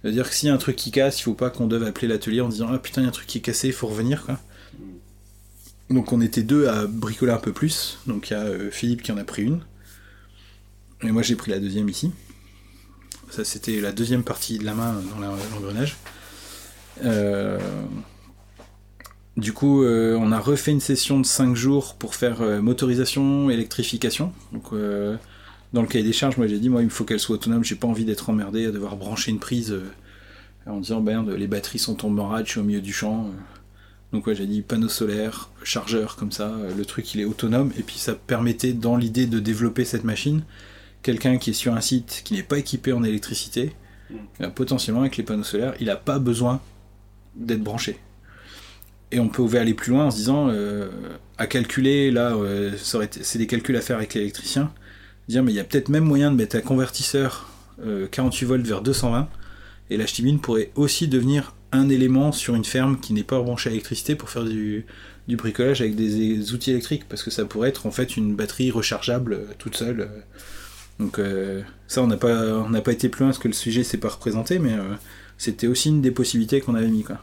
C'est-à-dire 0.02 0.28
que 0.28 0.34
s'il 0.34 0.48
y 0.48 0.50
a 0.50 0.54
un 0.54 0.58
truc 0.58 0.76
qui 0.76 0.90
casse, 0.90 1.20
il 1.20 1.22
faut 1.22 1.34
pas 1.34 1.50
qu'on 1.50 1.66
deve 1.66 1.84
appeler 1.84 2.08
l'atelier 2.08 2.40
en 2.40 2.48
disant 2.48 2.68
ah 2.72 2.78
putain 2.78 3.02
il 3.02 3.04
y 3.04 3.06
a 3.06 3.10
un 3.10 3.12
truc 3.12 3.26
qui 3.26 3.38
est 3.38 3.42
cassé, 3.42 3.68
il 3.68 3.74
faut 3.74 3.86
revenir 3.86 4.24
quoi. 4.24 4.38
Donc 5.90 6.12
on 6.12 6.20
était 6.20 6.42
deux 6.42 6.68
à 6.68 6.86
bricoler 6.86 7.32
un 7.32 7.38
peu 7.38 7.52
plus. 7.52 7.98
Donc 8.06 8.30
il 8.30 8.32
y 8.32 8.36
a 8.36 8.40
euh, 8.40 8.70
Philippe 8.70 9.02
qui 9.02 9.12
en 9.12 9.18
a 9.18 9.24
pris 9.24 9.42
une. 9.42 9.60
Et 11.02 11.10
moi 11.10 11.22
j'ai 11.22 11.36
pris 11.36 11.50
la 11.50 11.58
deuxième 11.58 11.88
ici. 11.88 12.12
Ça 13.30 13.44
c'était 13.44 13.80
la 13.80 13.92
deuxième 13.92 14.24
partie 14.24 14.58
de 14.58 14.64
la 14.64 14.74
main 14.74 14.94
dans 15.14 15.20
l'engrenage. 15.20 15.96
Euh, 17.04 17.58
Du 19.36 19.52
coup, 19.52 19.84
euh, 19.84 20.16
on 20.20 20.32
a 20.32 20.38
refait 20.40 20.72
une 20.72 20.80
session 20.80 21.18
de 21.20 21.24
5 21.24 21.54
jours 21.56 21.94
pour 21.94 22.14
faire 22.14 22.42
euh, 22.42 22.60
motorisation, 22.60 23.48
électrification. 23.48 24.32
Donc, 24.52 24.72
euh, 24.72 25.16
dans 25.72 25.82
le 25.82 25.88
cahier 25.88 26.04
des 26.04 26.12
charges, 26.12 26.36
moi 26.36 26.46
j'ai 26.46 26.58
dit, 26.58 26.68
moi 26.68 26.82
il 26.82 26.86
me 26.86 26.90
faut 26.90 27.04
qu'elle 27.04 27.20
soit 27.20 27.36
autonome, 27.36 27.64
j'ai 27.64 27.76
pas 27.76 27.86
envie 27.86 28.04
d'être 28.04 28.28
emmerdé 28.30 28.66
à 28.66 28.70
devoir 28.70 28.96
brancher 28.96 29.30
une 29.30 29.38
prise 29.38 29.72
euh, 29.72 29.84
en 30.66 30.80
disant, 30.80 31.00
merde, 31.00 31.30
les 31.30 31.46
batteries 31.46 31.78
sont 31.78 31.94
tombées 31.94 32.22
en 32.22 32.28
rade, 32.28 32.46
je 32.46 32.52
suis 32.52 32.60
au 32.60 32.64
milieu 32.64 32.80
du 32.80 32.92
champ. 32.92 33.26
euh. 33.26 33.30
Donc, 34.12 34.26
ouais, 34.26 34.34
j'ai 34.34 34.46
dit 34.46 34.62
panneau 34.62 34.88
solaire, 34.88 35.50
chargeur, 35.62 36.16
comme 36.16 36.32
ça, 36.32 36.48
euh, 36.48 36.74
le 36.76 36.84
truc 36.84 37.14
il 37.14 37.20
est 37.20 37.24
autonome, 37.24 37.72
et 37.78 37.82
puis 37.82 37.96
ça 37.98 38.14
permettait, 38.14 38.72
dans 38.72 38.96
l'idée 38.96 39.26
de 39.26 39.38
développer 39.38 39.84
cette 39.84 40.04
machine, 40.04 40.42
quelqu'un 41.02 41.38
qui 41.38 41.50
est 41.50 41.54
sur 41.54 41.74
un 41.74 41.80
site 41.80 42.22
qui 42.24 42.34
n'est 42.34 42.42
pas 42.42 42.58
équipé 42.58 42.92
en 42.92 43.04
électricité, 43.04 43.72
euh, 44.40 44.48
potentiellement 44.48 45.02
avec 45.02 45.16
les 45.16 45.22
panneaux 45.22 45.44
solaires, 45.44 45.74
il 45.80 45.86
n'a 45.86 45.96
pas 45.96 46.18
besoin 46.18 46.60
d'être 47.36 47.62
branché. 47.62 47.98
Et 49.12 49.20
on 49.20 49.28
peut 49.28 49.44
aller 49.56 49.74
plus 49.74 49.92
loin 49.92 50.06
en 50.06 50.10
se 50.10 50.16
disant, 50.16 50.48
euh, 50.48 50.88
à 51.38 51.46
calculer, 51.46 52.10
là, 52.10 52.34
euh, 52.34 52.72
c'est 52.76 53.38
des 53.38 53.46
calculs 53.46 53.76
à 53.76 53.80
faire 53.80 53.96
avec 53.96 54.14
l'électricien, 54.14 54.72
dire, 55.30 55.42
mais 55.42 55.52
il 55.52 55.56
y 55.56 55.60
a 55.60 55.64
peut-être 55.64 55.88
même 55.88 56.04
moyen 56.04 56.30
de 56.30 56.36
mettre 56.36 56.56
un 56.56 56.60
convertisseur 56.60 57.48
euh, 57.84 58.06
48 58.10 58.46
volts 58.46 58.66
vers 58.66 58.82
220, 58.82 59.28
et 59.90 59.96
la 59.96 60.06
ch'tibine 60.06 60.40
pourrait 60.40 60.70
aussi 60.74 61.08
devenir 61.08 61.54
un 61.72 61.88
élément 61.88 62.32
sur 62.32 62.54
une 62.54 62.64
ferme 62.64 62.98
qui 62.98 63.12
n'est 63.12 63.24
pas 63.24 63.40
branchée 63.40 63.68
à 63.68 63.72
l'électricité 63.72 64.14
pour 64.14 64.28
faire 64.30 64.44
du, 64.44 64.86
du 65.28 65.36
bricolage 65.36 65.80
avec 65.80 65.96
des, 65.96 66.52
outils 66.52 66.70
électriques, 66.70 67.04
parce 67.08 67.22
que 67.22 67.30
ça 67.30 67.44
pourrait 67.44 67.68
être 67.68 67.86
en 67.86 67.90
fait 67.90 68.16
une 68.16 68.34
batterie 68.34 68.70
rechargeable 68.70 69.32
euh, 69.32 69.44
toute 69.58 69.76
seule. 69.76 70.00
euh. 70.00 70.20
Donc 71.00 71.18
euh, 71.18 71.62
ça, 71.88 72.02
on 72.02 72.06
n'a 72.06 72.18
pas, 72.18 72.58
on 72.58 72.68
n'a 72.68 72.82
pas 72.82 72.92
été 72.92 73.08
plus 73.08 73.22
loin 73.22 73.30
parce 73.30 73.38
que 73.38 73.48
le 73.48 73.54
sujet 73.54 73.82
s'est 73.82 73.96
pas 73.96 74.10
représenté, 74.10 74.58
mais 74.58 74.74
euh, 74.74 74.94
c'était 75.38 75.66
aussi 75.66 75.88
une 75.88 76.02
des 76.02 76.10
possibilités 76.10 76.60
qu'on 76.60 76.74
avait 76.74 76.88
mis. 76.88 77.02
Quoi. 77.02 77.20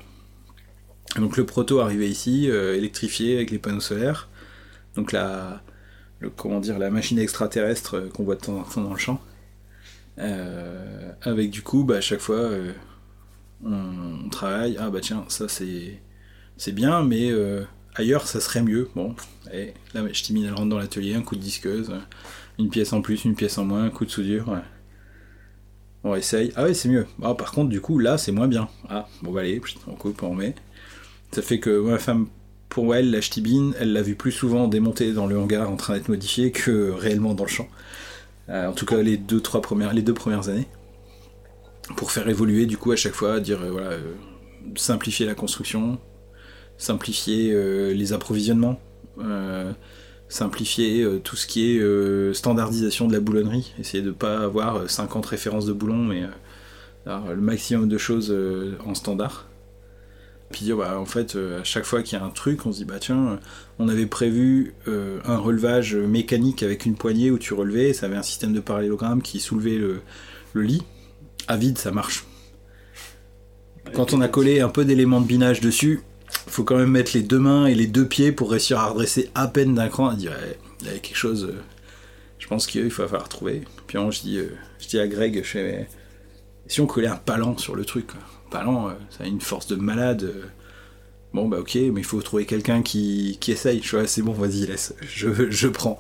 Donc 1.16 1.38
le 1.38 1.46
proto 1.46 1.80
arrivait 1.80 2.10
ici, 2.10 2.50
euh, 2.50 2.76
électrifié 2.76 3.36
avec 3.36 3.52
les 3.52 3.60
panneaux 3.60 3.80
solaires. 3.80 4.30
Donc 4.96 5.12
la, 5.12 5.62
le, 6.20 6.30
comment 6.30 6.60
dire, 6.60 6.80
la 6.80 6.90
machine 6.90 7.20
extraterrestre 7.20 7.96
euh, 7.96 8.10
qu'on 8.10 8.24
voit 8.24 8.36
de 8.36 8.42
temps 8.42 8.58
en 8.58 8.64
temps 8.64 8.82
dans 8.82 8.94
le 8.94 9.00
champ. 9.00 9.22
Euh, 10.20 11.12
avec 11.22 11.52
du 11.52 11.62
coup, 11.62 11.84
bah, 11.84 11.98
à 11.98 12.02
chaque 12.02 12.20
fois, 12.20 12.36
euh, 12.36 12.74
on, 13.64 14.30
travaille. 14.30 14.78
Ah 14.80 14.90
bah 14.90 15.00
tiens, 15.02 15.26
ça 15.30 15.48
c'est 15.48 16.02
c'est 16.58 16.72
bien, 16.72 17.04
mais 17.04 17.32
ailleurs 17.96 18.28
ça 18.28 18.40
serait 18.40 18.64
mieux. 18.64 18.90
Bon, 18.96 19.16
et 19.54 19.74
là, 19.94 20.02
je 20.12 20.24
t'ai 20.24 20.34
mis 20.34 20.46
elle 20.46 20.54
rentre 20.54 20.70
dans 20.70 20.80
l'atelier, 20.80 21.14
un 21.14 21.22
coup 21.22 21.36
de 21.36 21.42
disqueuse, 21.42 21.92
une 22.60 22.70
pièce 22.70 22.94
en 22.94 23.02
plus, 23.02 23.26
une 23.26 23.36
pièce 23.36 23.58
en 23.58 23.66
moins, 23.66 23.86
un 23.86 23.90
coup 23.90 24.06
de 24.06 24.12
soudure. 24.12 24.60
On 26.04 26.16
essaye. 26.16 26.52
Ah 26.56 26.64
ouais, 26.64 26.74
c'est 26.74 26.90
mieux. 26.90 27.06
Ah, 27.22 27.36
par 27.36 27.52
contre, 27.52 27.70
du 27.70 27.82
coup, 27.82 28.00
là, 28.00 28.18
c'est 28.18 28.32
moins 28.32 28.48
bien. 28.48 28.70
Ah, 28.90 29.08
bon, 29.22 29.32
bah 29.32 29.42
allez, 29.42 29.62
on 29.88 29.94
coupe, 29.94 30.24
on 30.24 30.32
remet. 30.32 30.56
Ça 31.32 31.42
fait 31.42 31.60
que 31.60 31.82
ma 31.82 31.98
femme, 31.98 32.28
pour 32.70 32.94
elle, 32.96 33.12
la 33.12 33.22
ch'tibine, 33.22 33.74
elle 33.80 33.94
l'a 33.94 34.02
vu 34.02 34.16
plus 34.16 34.32
souvent 34.32 34.68
démontée 34.68 35.14
dans 35.14 35.26
le 35.26 35.38
hangar 35.38 35.70
en 35.70 35.78
train 35.78 35.96
d'être 35.96 36.10
modifiée 36.10 36.52
que 36.52 36.92
réellement 36.92 37.34
dans 37.34 37.46
le 37.46 37.50
champ. 37.50 37.68
Euh, 38.50 38.68
en 38.68 38.74
tout 38.74 38.86
cas, 38.86 39.02
les 39.02 39.18
deux, 39.18 39.40
premières, 39.40 39.94
les 39.94 40.02
deux 40.02 40.14
premières 40.14 40.50
années. 40.50 40.68
Pour 41.96 42.12
faire 42.12 42.28
évoluer, 42.28 42.66
du 42.66 42.78
coup, 42.78 42.92
à 42.92 42.96
chaque 42.96 43.14
fois, 43.14 43.40
dire, 43.40 43.62
euh, 43.62 43.72
voilà, 43.72 43.92
euh, 43.92 44.14
simplifier 44.76 45.26
la 45.26 45.36
construction, 45.36 45.98
simplifier 46.78 47.56
les 47.94 48.14
approvisionnements, 48.14 48.80
simplifier 50.30 51.08
tout 51.24 51.36
ce 51.36 51.48
qui 51.48 51.72
est 51.72 52.34
standardisation 52.34 53.08
de 53.08 53.14
la 53.14 53.20
boulonnerie, 53.20 53.74
essayer 53.80 54.04
de 54.04 54.12
pas 54.12 54.40
avoir 54.44 54.76
euh, 54.76 54.88
50 54.88 55.26
références 55.26 55.66
de 55.66 55.74
boulons, 55.74 56.04
mais 56.04 56.24
le 57.06 57.42
maximum 57.42 57.88
de 57.88 57.98
choses 57.98 58.36
en 58.86 58.94
standard. 58.94 59.47
Puis 60.52 60.66
dire, 60.66 60.78
bah, 60.78 61.00
en 61.00 61.06
fait, 61.06 61.36
euh, 61.36 61.62
à 61.62 61.64
chaque 61.64 61.84
fois 61.84 62.02
qu'il 62.02 62.18
y 62.18 62.22
a 62.22 62.26
un 62.26 62.30
truc, 62.30 62.66
on 62.66 62.72
se 62.72 62.78
dit, 62.78 62.86
bah 62.86 63.00
tiens, 63.00 63.32
euh, 63.32 63.38
on 63.80 63.90
avait 63.90 64.06
prévu 64.06 64.74
euh, 64.88 65.20
un 65.26 65.38
relevage 65.38 65.96
mécanique 65.96 66.64
avec 66.64 66.86
une 66.86 66.96
poignée 66.96 67.32
où 67.32 67.38
tu 67.38 67.54
relevais, 67.54 67.94
ça 67.94 68.06
avait 68.06 68.16
un 68.16 68.24
système 68.24 68.54
de 68.54 68.62
parallélogramme 68.62 69.22
qui 69.22 69.40
soulevait 69.40 69.78
le, 69.78 70.02
lit. 70.56 70.84
À 71.48 71.56
vide, 71.58 71.78
ça 71.78 71.92
marche. 71.92 72.26
Quand 73.94 74.14
on 74.14 74.22
a 74.22 74.28
collé 74.28 74.60
un 74.60 74.70
peu 74.70 74.86
d'éléments 74.86 75.22
de 75.22 75.28
binage 75.28 75.62
dessus, 75.62 76.02
faut 76.48 76.64
quand 76.64 76.78
même 76.78 76.92
mettre 76.92 77.12
les 77.14 77.22
deux 77.22 77.40
mains 77.40 77.68
et 77.68 77.76
les 77.76 77.88
deux 77.88 78.08
pieds 78.08 78.32
pour 78.32 78.52
réussir 78.52 78.80
à 78.80 78.88
redresser 78.88 79.30
à 79.36 79.48
peine 79.48 79.76
d'un 79.76 79.88
cran. 79.88 80.10
Ouais, 80.10 80.16
il 80.82 80.88
y 80.88 80.90
avait 80.90 81.00
quelque 81.00 81.16
chose. 81.16 81.46
euh, 81.46 81.62
je 82.40 82.48
pense 82.48 82.68
qu'il 82.68 82.90
faut 82.92 83.04
falloir 83.08 83.30
trouver. 83.30 83.64
Puis 83.88 83.98
on, 83.98 84.12
je 84.12 84.22
dis, 84.22 84.38
euh, 84.38 84.50
je 84.80 84.88
dis 84.88 85.00
à 85.00 85.08
Greg, 85.08 85.38
je 85.44 85.50
fais, 85.50 85.90
si 86.68 86.82
on 86.82 86.86
collait 86.86 87.08
un 87.08 87.16
palan 87.16 87.58
sur 87.58 87.76
le 87.76 87.86
truc. 87.86 88.08
Palan, 88.50 88.90
euh, 88.90 88.94
ça 89.10 89.24
a 89.24 89.28
une 89.28 89.42
force 89.42 89.68
de 89.68 89.76
malade. 89.76 90.24
euh. 90.24 90.44
Bon 91.34 91.48
bah 91.48 91.60
ok, 91.60 91.76
mais 91.76 92.02
il 92.02 92.06
faut 92.06 92.22
trouver 92.22 92.46
quelqu'un 92.46 92.82
qui, 92.82 93.38
qui 93.40 93.52
essaye. 93.52 93.82
Je 93.84 93.98
ouais, 93.98 94.08
c'est 94.08 94.22
bon, 94.22 94.32
vas-y, 94.32 94.66
laisse, 94.66 94.96
je, 95.08 95.68
prends. 95.68 96.00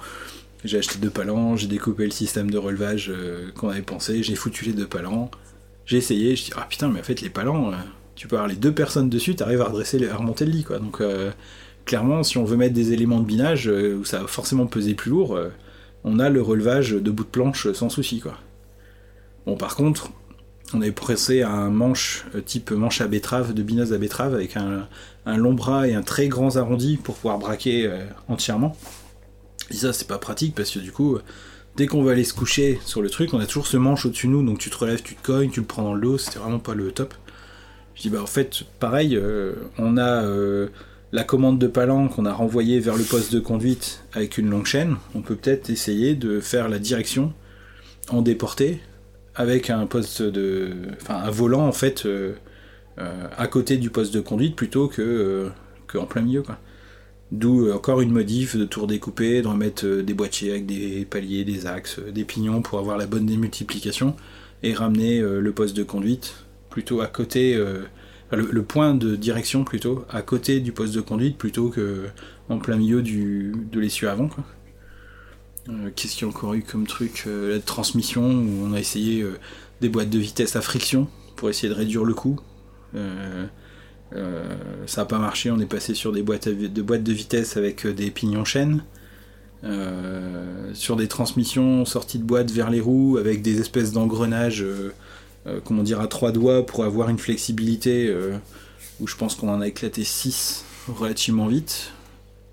J'ai 0.63 0.79
acheté 0.79 0.97
deux 0.99 1.09
palans, 1.09 1.55
j'ai 1.55 1.67
découpé 1.67 2.05
le 2.05 2.11
système 2.11 2.49
de 2.49 2.57
relevage 2.57 3.11
euh, 3.13 3.51
qu'on 3.51 3.69
avait 3.69 3.81
pensé, 3.81 4.23
j'ai 4.23 4.35
foutu 4.35 4.65
les 4.65 4.73
deux 4.73 4.87
palans, 4.87 5.29
j'ai 5.85 5.97
essayé, 5.97 6.35
je 6.35 6.45
dis 6.45 6.51
ah 6.55 6.65
putain 6.67 6.87
mais 6.89 7.01
en 7.01 7.03
fait 7.03 7.21
les 7.21 7.29
palans, 7.29 7.71
tu 8.15 8.27
peux 8.27 8.37
avoir 8.37 8.47
les 8.49 8.55
deux 8.55 8.73
personnes 8.73 9.09
dessus, 9.09 9.35
t'arrives 9.35 9.61
à 9.61 9.65
redresser, 9.65 10.09
à 10.09 10.15
remonter 10.15 10.45
le 10.45 10.51
lit 10.51 10.63
quoi. 10.63 10.79
Donc 10.79 11.01
clairement 11.85 12.23
si 12.23 12.37
on 12.37 12.43
veut 12.45 12.57
mettre 12.57 12.73
des 12.73 12.91
éléments 12.93 13.19
de 13.19 13.25
binage 13.25 13.67
où 13.67 14.03
ça 14.03 14.19
va 14.21 14.27
forcément 14.27 14.65
peser 14.65 14.95
plus 14.95 15.11
lourd, 15.11 15.39
on 16.03 16.19
a 16.19 16.29
le 16.29 16.41
relevage 16.41 16.91
de 16.91 17.11
bout 17.11 17.23
de 17.23 17.29
planche 17.29 17.71
sans 17.73 17.89
souci 17.89 18.19
quoi. 18.19 18.39
Bon 19.45 19.57
par 19.57 19.75
contre, 19.75 20.11
on 20.73 20.81
avait 20.81 20.91
pressé 20.91 21.43
un 21.43 21.69
manche 21.69 22.25
euh, 22.35 22.41
type 22.41 22.71
manche 22.71 23.01
à 23.01 23.07
betterave, 23.07 23.53
de 23.53 23.63
binaise 23.63 23.93
à 23.93 23.97
betterave 23.97 24.33
avec 24.33 24.57
un, 24.57 24.87
long 25.25 25.53
bras 25.53 25.87
et 25.87 25.93
un 25.93 26.03
très 26.03 26.27
grand 26.27 26.55
arrondi 26.55 26.97
pour 26.97 27.15
pouvoir 27.15 27.37
braquer 27.37 27.85
euh, 27.85 28.05
entièrement. 28.27 28.75
Et 29.71 29.75
ça, 29.75 29.93
c'est 29.93 30.07
pas 30.07 30.17
pratique 30.17 30.55
parce 30.55 30.71
que 30.71 30.79
du 30.79 30.91
coup, 30.91 31.17
dès 31.77 31.85
qu'on 31.85 32.03
va 32.03 32.11
aller 32.11 32.23
se 32.23 32.33
coucher 32.33 32.79
sur 32.85 33.01
le 33.01 33.09
truc, 33.09 33.33
on 33.33 33.39
a 33.39 33.45
toujours 33.45 33.67
ce 33.67 33.77
manche 33.77 34.05
au-dessus 34.05 34.27
de 34.27 34.31
nous, 34.31 34.43
donc 34.43 34.59
tu 34.59 34.69
te 34.69 34.77
relèves, 34.77 35.03
tu 35.03 35.15
te 35.15 35.25
cognes, 35.25 35.51
tu 35.51 35.59
le 35.59 35.65
prends 35.65 35.83
dans 35.83 35.93
le 35.93 36.01
dos, 36.01 36.17
c'était 36.17 36.39
vraiment 36.39 36.59
pas 36.59 36.73
le 36.73 36.91
top. 36.91 37.13
Je 37.95 38.03
dis, 38.03 38.09
bah 38.09 38.21
en 38.21 38.27
fait, 38.27 38.63
pareil, 38.79 39.15
euh, 39.15 39.53
on 39.77 39.97
a 39.97 40.23
euh, 40.23 40.67
la 41.11 41.23
commande 41.23 41.59
de 41.59 41.67
palan 41.67 42.07
qu'on 42.09 42.25
a 42.25 42.33
renvoyée 42.33 42.79
vers 42.79 42.95
le 42.95 43.03
poste 43.03 43.33
de 43.33 43.39
conduite 43.39 44.03
avec 44.13 44.37
une 44.37 44.49
longue 44.49 44.65
chaîne. 44.65 44.97
On 45.15 45.21
peut 45.21 45.35
peut-être 45.35 45.69
essayer 45.69 46.15
de 46.15 46.39
faire 46.39 46.69
la 46.69 46.79
direction 46.79 47.33
en 48.09 48.21
déporté 48.21 48.81
avec 49.37 49.69
un 49.69 49.85
poste 49.85 50.21
de. 50.23 50.73
Enfin, 50.99 51.15
un 51.15 51.29
volant 51.29 51.65
en 51.65 51.71
fait 51.71 52.05
euh, 52.05 52.33
euh, 52.97 53.27
à 53.37 53.47
côté 53.47 53.77
du 53.77 53.89
poste 53.91 54.13
de 54.13 54.19
conduite 54.19 54.55
plutôt 54.55 54.87
que, 54.87 55.01
euh, 55.01 55.49
que 55.85 55.97
en 55.97 56.05
plein 56.05 56.23
milieu, 56.23 56.41
quoi. 56.41 56.57
D'où 57.31 57.71
encore 57.71 58.01
une 58.01 58.11
modif 58.11 58.55
de 58.55 58.65
tour 58.65 58.87
découpé, 58.87 59.41
de 59.41 59.47
remettre 59.47 59.85
des 59.85 60.13
boîtiers 60.13 60.51
avec 60.51 60.65
des 60.65 61.05
paliers, 61.05 61.43
des 61.43 61.67
axes, 61.67 61.99
des 61.99 62.23
pignons 62.23 62.61
pour 62.61 62.79
avoir 62.79 62.97
la 62.97 63.05
bonne 63.05 63.25
démultiplication 63.25 64.15
et 64.63 64.73
ramener 64.73 65.19
le 65.19 65.51
poste 65.51 65.75
de 65.75 65.83
conduite 65.83 66.45
plutôt 66.69 67.01
à 67.01 67.07
côté, 67.07 67.61
le, 68.31 68.63
point 68.63 68.93
de 68.93 69.17
direction 69.17 69.65
plutôt 69.65 70.05
à 70.09 70.21
côté 70.21 70.61
du 70.61 70.71
poste 70.71 70.95
de 70.95 71.01
conduite 71.01 71.37
plutôt 71.37 71.67
que 71.67 72.05
en 72.47 72.59
plein 72.59 72.77
milieu 72.77 73.01
du, 73.01 73.53
de 73.73 73.79
l'essieu 73.81 74.09
avant. 74.09 74.29
Euh, 75.69 75.89
Qu'est-ce 75.95 76.13
qu'il 76.13 76.23
y 76.23 76.25
a 76.25 76.29
encore 76.29 76.53
eu 76.53 76.61
comme 76.61 76.87
truc 76.87 77.23
euh, 77.27 77.55
La 77.55 77.59
transmission 77.59 78.23
où 78.23 78.65
on 78.65 78.73
a 78.73 78.79
essayé 78.79 79.21
euh, 79.21 79.37
des 79.81 79.89
boîtes 79.89 80.09
de 80.09 80.19
vitesse 80.19 80.55
à 80.55 80.61
friction 80.61 81.07
pour 81.35 81.49
essayer 81.49 81.69
de 81.69 81.73
réduire 81.73 82.03
le 82.03 82.13
coût. 82.13 82.39
Ça 82.93 85.01
n'a 85.01 85.05
pas 85.05 85.19
marché, 85.19 85.51
on 85.51 85.59
est 85.59 85.65
passé 85.65 85.93
sur 85.93 86.11
des 86.11 86.23
boîtes, 86.23 86.47
de 86.47 86.81
boîtes 86.81 87.03
de 87.03 87.13
vitesse 87.13 87.57
avec 87.57 87.85
des 87.85 88.09
pignons 88.09 88.45
chaînes. 88.45 88.83
Sur 90.73 90.95
des 90.95 91.07
transmissions 91.07 91.85
sorties 91.85 92.17
de 92.17 92.23
boîte 92.23 92.49
vers 92.49 92.71
les 92.71 92.79
roues 92.79 93.17
avec 93.19 93.43
des 93.43 93.59
espèces 93.59 93.91
d'engrenages, 93.91 94.65
comment 95.65 95.83
dire, 95.83 95.99
à 95.99 96.07
trois 96.07 96.31
doigts 96.31 96.65
pour 96.65 96.85
avoir 96.85 97.09
une 97.09 97.19
flexibilité 97.19 98.11
où 98.99 99.05
je 99.05 99.15
pense 99.15 99.35
qu'on 99.35 99.49
en 99.49 99.61
a 99.61 99.67
éclaté 99.67 100.03
6 100.03 100.65
relativement 100.87 101.45
vite. 101.45 101.91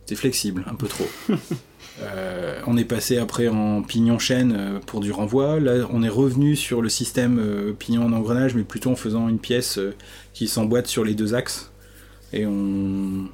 C'était 0.00 0.16
flexible, 0.16 0.66
un 0.70 0.74
peu 0.74 0.88
trop. 0.88 1.08
Euh, 2.02 2.60
on 2.66 2.76
est 2.76 2.84
passé 2.84 3.18
après 3.18 3.48
en 3.48 3.82
pignon 3.82 4.18
chaîne 4.18 4.54
euh, 4.56 4.78
pour 4.80 5.00
du 5.00 5.12
renvoi. 5.12 5.60
Là, 5.60 5.86
on 5.92 6.02
est 6.02 6.08
revenu 6.08 6.56
sur 6.56 6.82
le 6.82 6.88
système 6.88 7.38
euh, 7.38 7.72
pignon 7.72 8.06
en 8.06 8.12
engrenage, 8.12 8.54
mais 8.54 8.64
plutôt 8.64 8.90
en 8.90 8.96
faisant 8.96 9.28
une 9.28 9.38
pièce 9.38 9.78
qui 10.32 10.48
s'emboîte 10.48 10.86
sur 10.86 11.04
les 11.04 11.14
deux 11.14 11.34
axes. 11.34 11.70
Et 12.32 12.46
on, 12.46 13.28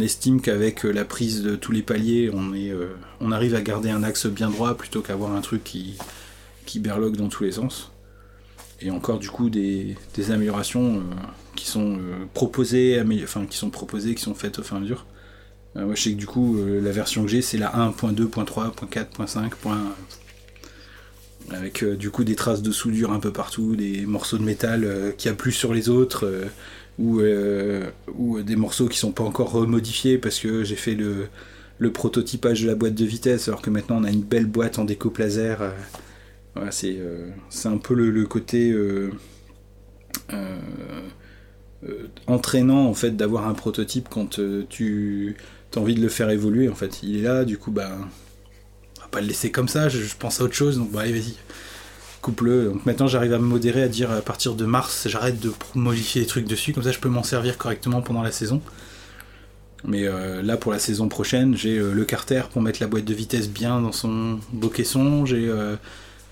estime 0.00 0.40
qu'avec 0.40 0.84
la 0.84 1.04
prise 1.04 1.42
de 1.42 1.56
tous 1.56 1.72
les 1.72 1.82
paliers, 1.82 2.30
on, 2.32 3.32
arrive 3.32 3.54
à 3.54 3.62
garder 3.62 3.90
un 3.90 4.02
axe 4.02 4.26
bien 4.26 4.50
droit 4.50 4.74
plutôt 4.74 5.00
qu'avoir 5.00 5.32
un 5.32 5.40
truc 5.40 5.64
qui, 5.64 5.96
berloque 6.78 7.16
dans 7.16 7.28
tous 7.28 7.44
les 7.44 7.52
sens. 7.52 7.90
Et 8.82 8.90
encore 8.90 9.18
du 9.18 9.30
coup 9.30 9.48
des, 9.48 9.96
améliorations 10.30 11.02
qui 11.56 11.66
sont 11.66 11.98
proposées, 12.34 13.02
qui 13.48 13.56
sont 13.56 13.70
proposées, 13.70 14.14
qui 14.14 14.22
sont 14.22 14.34
faites 14.34 14.58
au 14.58 14.62
fur 14.62 14.76
et 14.76 14.78
à 14.78 14.82
mesure. 14.82 15.06
Euh, 15.76 15.86
moi 15.86 15.94
je 15.94 16.02
sais 16.02 16.12
que 16.12 16.16
du 16.16 16.26
coup 16.26 16.58
euh, 16.58 16.80
la 16.80 16.90
version 16.90 17.22
que 17.22 17.28
j'ai 17.28 17.42
c'est 17.42 17.58
la 17.58 17.70
1.2.3.4.5. 17.70 19.50
Avec 21.50 21.82
euh, 21.82 21.96
du 21.96 22.10
coup 22.10 22.22
des 22.24 22.36
traces 22.36 22.62
de 22.62 22.70
soudure 22.70 23.12
un 23.12 23.18
peu 23.20 23.32
partout, 23.32 23.74
des 23.74 24.06
morceaux 24.06 24.38
de 24.38 24.44
métal 24.44 24.84
euh, 24.84 25.10
qu'il 25.12 25.30
n'y 25.30 25.34
a 25.34 25.36
plus 25.36 25.52
sur 25.52 25.74
les 25.74 25.88
autres, 25.88 26.30
ou, 26.98 27.22
ou 28.14 28.42
des 28.42 28.56
morceaux 28.56 28.86
qui 28.86 28.98
sont 28.98 29.12
pas 29.12 29.24
encore 29.24 29.52
remodifiés 29.52 30.18
parce 30.18 30.38
que 30.38 30.64
j'ai 30.64 30.76
fait 30.76 30.94
le, 30.94 31.28
le 31.78 31.92
prototypage 31.92 32.62
de 32.62 32.66
la 32.66 32.74
boîte 32.74 32.94
de 32.94 33.06
vitesse 33.06 33.48
alors 33.48 33.62
que 33.62 33.70
maintenant 33.70 33.96
on 34.00 34.04
a 34.04 34.10
une 34.10 34.22
belle 34.22 34.44
boîte 34.44 34.78
en 34.78 34.84
découpe 34.84 35.16
laser. 35.16 35.72
voilà, 36.54 36.70
c'est 36.70 36.96
euh, 36.98 37.30
un 37.64 37.78
peu 37.78 37.94
le, 37.94 38.10
le 38.10 38.26
côté 38.26 38.76
entraînant 42.26 42.86
en 42.86 42.94
fait 42.94 43.12
d'avoir 43.16 43.48
un 43.48 43.54
prototype 43.54 44.08
quand 44.10 44.38
tu 44.68 45.36
as 45.78 45.80
envie 45.80 45.94
de 45.94 46.00
le 46.00 46.08
faire 46.08 46.30
évoluer 46.30 46.68
en 46.68 46.74
fait. 46.74 47.02
Il 47.02 47.18
est 47.18 47.22
là, 47.22 47.44
du 47.44 47.58
coup 47.58 47.70
bah 47.70 47.90
on 48.98 49.00
va 49.02 49.08
pas 49.08 49.20
le 49.20 49.26
laisser 49.26 49.50
comme 49.50 49.68
ça, 49.68 49.88
je, 49.88 50.00
pense 50.18 50.40
à 50.40 50.44
autre 50.44 50.54
chose, 50.54 50.78
donc 50.78 50.90
bah 50.90 51.00
allez 51.02 51.12
vas-y. 51.12 51.34
Coupe-le. 52.22 52.66
Donc 52.66 52.84
maintenant 52.84 53.06
j'arrive 53.06 53.32
à 53.32 53.38
me 53.38 53.44
modérer 53.44 53.82
à 53.82 53.88
dire 53.88 54.10
à 54.10 54.20
partir 54.20 54.54
de 54.54 54.66
mars 54.66 55.08
j'arrête 55.08 55.40
de 55.40 55.52
modifier 55.74 56.20
les 56.20 56.26
trucs 56.26 56.46
dessus, 56.46 56.72
comme 56.72 56.82
ça 56.82 56.92
je 56.92 56.98
peux 56.98 57.08
m'en 57.08 57.22
servir 57.22 57.56
correctement 57.56 58.02
pendant 58.02 58.22
la 58.22 58.32
saison. 58.32 58.60
Mais 59.84 60.06
euh, 60.06 60.42
là 60.42 60.58
pour 60.58 60.72
la 60.72 60.78
saison 60.78 61.08
prochaine 61.08 61.56
j'ai 61.56 61.78
euh, 61.78 61.92
le 61.94 62.04
carter 62.04 62.42
pour 62.52 62.60
mettre 62.60 62.82
la 62.82 62.86
boîte 62.86 63.06
de 63.06 63.14
vitesse 63.14 63.48
bien 63.48 63.80
dans 63.80 63.92
son 63.92 64.38
beau 64.52 64.68
caisson, 64.68 65.24
j'ai 65.24 65.50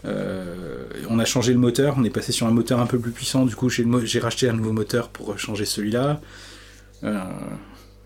euh, 0.05 0.85
on 1.09 1.19
a 1.19 1.24
changé 1.24 1.52
le 1.52 1.59
moteur, 1.59 1.94
on 1.97 2.05
est 2.05 2.10
passé 2.10 2.32
sur 2.32 2.47
un 2.47 2.51
moteur 2.51 2.81
un 2.81 2.86
peu 2.86 2.98
plus 2.98 3.12
puissant, 3.12 3.47
du 3.47 3.56
coup 3.56 3.70
j'ai 3.70 4.20
racheté 4.20 4.48
un 4.48 4.52
nouveau 4.52 4.73
moteur 4.73 5.09
pour 5.09 5.39
changer 5.39 5.65
celui-là. 5.65 6.20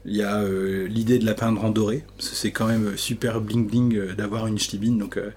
Il 0.04 0.16
y 0.16 0.22
a 0.22 0.38
euh, 0.42 0.86
l'idée 0.88 1.18
de 1.18 1.24
la 1.26 1.34
peindre 1.34 1.64
en 1.64 1.70
doré, 1.70 2.04
c'est 2.18 2.50
quand 2.50 2.66
même 2.66 2.96
super 2.96 3.40
bling 3.40 3.66
bling 3.68 3.96
euh, 3.96 4.14
d'avoir 4.14 4.46
une 4.48 4.58
ch'tibine, 4.58 4.98
donc 4.98 5.16
euh, 5.16 5.30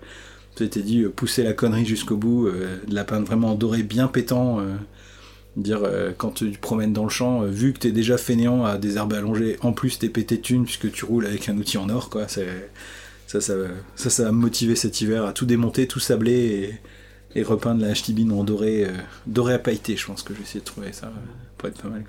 c'était 0.56 0.82
dit 0.82 1.04
euh, 1.04 1.10
pousser 1.10 1.44
la 1.44 1.54
connerie 1.54 1.86
jusqu'au 1.86 2.18
bout, 2.18 2.48
euh, 2.48 2.78
de 2.88 2.96
la 2.96 3.04
peindre 3.04 3.28
vraiment 3.28 3.52
en 3.52 3.56
doré 3.56 3.84
bien 3.84 4.08
pétant. 4.08 4.60
euh, 4.60 4.76
dire 5.56 5.84
euh, 5.86 6.12
quand 6.18 6.32
tu 6.32 6.50
promènes 6.52 6.92
dans 6.94 7.04
le 7.06 7.10
champ, 7.10 7.44
euh, 7.44 7.48
vu 7.48 7.72
que 7.74 7.80
t'es 7.80 7.92
déjà 7.92 8.18
fainéant 8.18 8.66
à 8.66 8.78
des 8.78 8.98
herbes 8.98 9.14
allongées, 9.14 9.58
en 9.62 9.72
plus 9.72 10.00
t'es 10.00 10.10
pété 10.10 10.38
de 10.38 10.42
thunes 10.42 10.66
puisque 10.66 10.92
tu 10.92 11.06
roules 11.06 11.26
avec 11.26 11.48
un 11.48 11.58
outil 11.58 11.78
en 11.78 11.90
or, 11.90 12.10
quoi. 12.10 12.28
Ça, 12.28 12.42
ça, 13.28 13.40
ça, 13.40 14.10
ça 14.10 14.24
va 14.24 14.32
me 14.32 14.38
motiver 14.38 14.76
cet 14.76 15.00
hiver 15.02 15.26
à 15.26 15.34
tout 15.34 15.46
démonter, 15.46 15.88
tout 15.88 16.00
sabler 16.00 16.78
et 17.36 17.44
repeindre 17.44 17.82
la 17.82 17.94
HTBIN 17.94 18.32
en 18.32 18.44
doré, 18.44 18.88
doré 19.28 19.54
à 19.54 19.60
pailleté. 19.60 19.96
Je 19.98 20.06
pense 20.06 20.24
que 20.24 20.34
je 20.34 20.40
vais 20.40 20.60
de 20.60 20.66
trouver 20.66 20.92
ça 20.94 21.12
pour 21.58 21.70
être 21.70 21.82
pas 21.82 21.90
mal. 21.90 22.04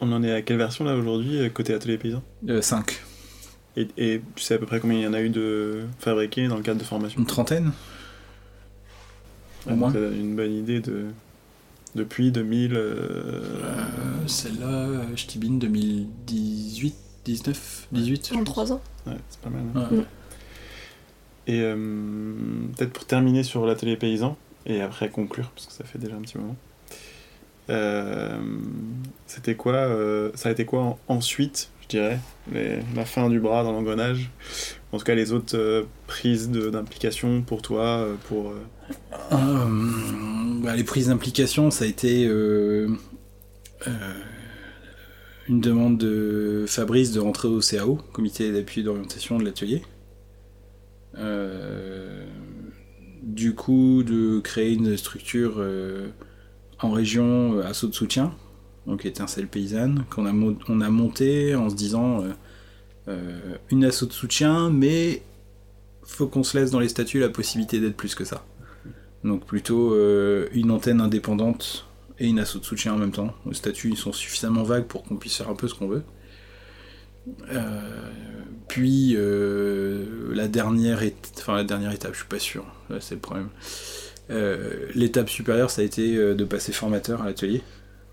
On 0.00 0.12
en 0.12 0.22
est 0.22 0.32
à 0.32 0.42
quelle 0.42 0.58
version 0.58 0.84
là 0.84 0.94
aujourd'hui, 0.94 1.50
côté 1.52 1.72
Atelier 1.74 1.98
Paysan? 1.98 2.22
5. 2.60 3.02
Et, 3.76 3.88
et, 3.98 4.22
tu 4.34 4.42
sais 4.42 4.54
à 4.54 4.58
peu 4.58 4.66
près 4.66 4.80
combien 4.80 4.98
il 4.98 5.02
y 5.02 5.06
en 5.06 5.12
a 5.12 5.20
eu 5.20 5.28
de 5.28 5.84
fabriqués 5.98 6.48
dans 6.48 6.56
le 6.56 6.62
cadre 6.62 6.80
de 6.80 6.84
formation? 6.84 7.20
Une 7.20 7.26
trentaine 7.26 7.72
Au 9.68 9.74
moins 9.74 9.92
une 9.92 10.34
bonne 10.36 10.52
idée 10.52 10.80
de. 10.80 11.06
Depuis 11.94 12.30
2000. 12.30 12.74
Euh... 12.74 12.76
Euh, 12.76 14.26
Celle-là, 14.26 15.06
HTBIN 15.14 15.54
2018, 15.54 16.94
19, 17.24 17.88
18 17.92 18.32
En 18.36 18.44
3 18.44 18.72
ans 18.72 18.82
Ouais, 19.06 19.16
c'est 19.30 19.40
pas 19.40 19.48
mal. 19.50 19.62
Hein. 19.74 19.88
Ouais. 19.90 20.04
Et 21.46 21.60
euh, 21.60 21.76
peut-être 22.76 22.92
pour 22.92 23.06
terminer 23.06 23.44
sur 23.44 23.66
l'atelier 23.66 23.96
paysan, 23.96 24.36
et 24.66 24.80
après 24.80 25.08
conclure, 25.10 25.50
parce 25.50 25.66
que 25.66 25.72
ça 25.72 25.84
fait 25.84 25.98
déjà 25.98 26.16
un 26.16 26.20
petit 26.20 26.36
moment. 26.38 26.56
Euh, 27.68 28.38
c'était 29.26 29.54
quoi 29.54 29.74
euh, 29.74 30.30
Ça 30.34 30.48
a 30.48 30.52
été 30.52 30.64
quoi 30.64 30.98
ensuite, 31.08 31.70
je 31.82 31.88
dirais 31.88 32.20
les, 32.52 32.78
La 32.94 33.04
fin 33.04 33.28
du 33.28 33.40
bras 33.40 33.64
dans 33.64 33.72
l'engrenage? 33.72 34.30
En 34.92 34.98
tout 34.98 35.04
cas, 35.04 35.14
les 35.14 35.32
autres 35.32 35.56
euh, 35.56 35.82
prises 36.06 36.48
d'implication 36.48 37.42
pour 37.42 37.62
toi 37.62 38.06
pour, 38.28 38.52
bah, 39.30 40.76
Les 40.76 40.84
prises 40.84 41.08
d'implication, 41.08 41.70
ça 41.70 41.84
a 41.84 41.88
été 41.88 42.24
une 45.48 45.60
demande 45.60 45.98
de 45.98 46.64
Fabrice 46.68 47.12
de 47.12 47.20
rentrer 47.20 47.48
au 47.48 47.60
CAO, 47.60 47.96
Comité 48.12 48.52
d'appui 48.52 48.82
d'orientation 48.82 49.38
de 49.38 49.44
l'atelier. 49.44 49.82
du 53.22 53.54
coup, 53.54 54.02
de 54.04 54.38
créer 54.40 54.72
une 54.72 54.96
structure 54.96 55.60
en 56.80 56.90
région 56.90 57.58
euh, 57.58 57.66
assaut 57.66 57.88
de 57.88 57.94
soutien, 57.94 58.34
donc 58.86 59.06
étincelle 59.06 59.48
paysanne, 59.48 60.04
qu'on 60.10 60.26
a, 60.26 60.30
a 60.30 60.90
monté 60.90 61.54
en 61.54 61.70
se 61.70 61.74
disant 61.74 62.22
euh, 62.22 62.32
euh, 63.08 63.56
une 63.70 63.84
assaut 63.84 64.06
de 64.06 64.12
soutien, 64.12 64.70
mais 64.70 65.22
faut 66.02 66.26
qu'on 66.26 66.42
se 66.42 66.56
laisse 66.58 66.70
dans 66.70 66.80
les 66.80 66.88
statuts 66.88 67.18
la 67.18 67.28
possibilité 67.28 67.80
d'être 67.80 67.96
plus 67.96 68.14
que 68.14 68.24
ça. 68.24 68.44
Donc 69.24 69.44
plutôt 69.44 69.96
une 70.52 70.70
antenne 70.70 71.00
indépendante 71.00 71.88
et 72.20 72.28
une 72.28 72.38
assaut 72.38 72.60
de 72.60 72.64
soutien 72.64 72.94
en 72.94 72.96
même 72.96 73.10
temps. 73.10 73.34
Les 73.44 73.54
statuts 73.54 73.90
ils 73.90 73.96
sont 73.96 74.12
suffisamment 74.12 74.62
vagues 74.62 74.84
pour 74.84 75.02
qu'on 75.02 75.16
puisse 75.16 75.36
faire 75.36 75.48
un 75.48 75.56
peu 75.56 75.66
ce 75.66 75.74
qu'on 75.74 75.88
veut. 75.88 76.04
puis 78.68 79.16
la 79.16 80.46
dernière 80.46 81.02
enfin 81.38 81.56
la 81.56 81.64
dernière 81.64 81.90
étape, 81.90 82.12
je 82.12 82.18
suis 82.18 82.28
pas 82.28 82.38
sûr, 82.38 82.64
c'est 83.00 83.16
le 83.16 83.20
problème. 83.20 83.48
Euh, 84.30 84.88
l'étape 84.94 85.28
supérieure, 85.30 85.70
ça 85.70 85.82
a 85.82 85.84
été 85.84 86.16
euh, 86.16 86.34
de 86.34 86.44
passer 86.44 86.72
formateur 86.72 87.22
à 87.22 87.26
l'atelier. 87.26 87.62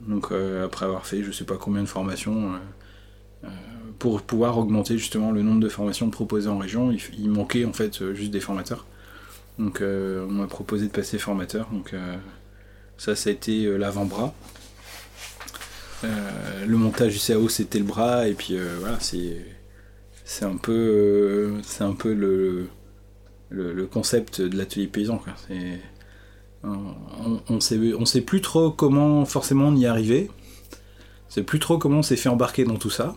Donc 0.02 0.32
euh, 0.32 0.66
après 0.66 0.86
avoir 0.86 1.08
fait 1.08 1.24
je 1.24 1.32
sais 1.32 1.46
pas 1.46 1.58
combien 1.58 1.82
de 1.82 1.88
formations, 1.88 2.60
pour 4.00 4.22
pouvoir 4.22 4.58
augmenter 4.58 4.98
justement 4.98 5.32
le 5.32 5.42
nombre 5.42 5.62
de 5.62 5.70
formations 5.70 6.10
proposées 6.10 6.50
en 6.50 6.58
région, 6.58 6.92
il, 6.92 7.30
manquait 7.30 7.66
en 7.66 7.74
fait 7.74 8.14
juste 8.14 8.32
des 8.32 8.40
formateurs. 8.40 8.86
Donc 9.60 9.82
on 9.82 10.32
m'a 10.32 10.48
proposé 10.48 10.88
de 10.88 10.92
passer 10.92 11.18
formateur. 11.18 11.70
Donc 11.72 11.94
ça, 12.98 13.16
ça 13.16 13.30
a 13.30 13.34
été 13.34 13.78
l'avant-bras. 13.78 14.34
le 16.04 16.76
montage 16.76 17.14
du 17.14 17.20
CAO 17.20 17.48
c'était 17.50 17.80
le 17.80 17.86
bras 17.86 18.28
et 18.28 18.34
puis 18.34 18.58
voilà 18.80 19.00
c'est 19.00 19.38
c'est 20.26 20.46
un 20.46 20.58
peu 20.58 21.62
c'est 21.64 21.84
un 21.84 21.94
peu 21.94 22.14
le, 22.14 22.68
le, 23.50 23.86
concept 23.86 24.42
de 24.42 24.58
l'atelier 24.58 24.88
paysan 24.88 25.18
quoi. 25.18 25.34
C'est 25.48 25.80
on, 26.64 27.60
sait, 27.60 27.78
on 27.94 28.06
sait 28.06 28.22
plus 28.22 28.42
trop 28.42 28.72
comment 28.72 29.26
forcément 29.26 29.68
on 29.68 29.76
y 29.76 29.86
arrivé. 29.86 30.30
On 31.30 31.32
sait 31.32 31.44
plus 31.44 31.60
trop 31.60 31.78
comment 31.78 32.00
on 32.00 32.04
s'est 32.04 32.16
fait 32.16 32.30
embarquer 32.30 32.64
dans 32.64 32.78
tout 32.78 32.90
ça. 32.90 33.16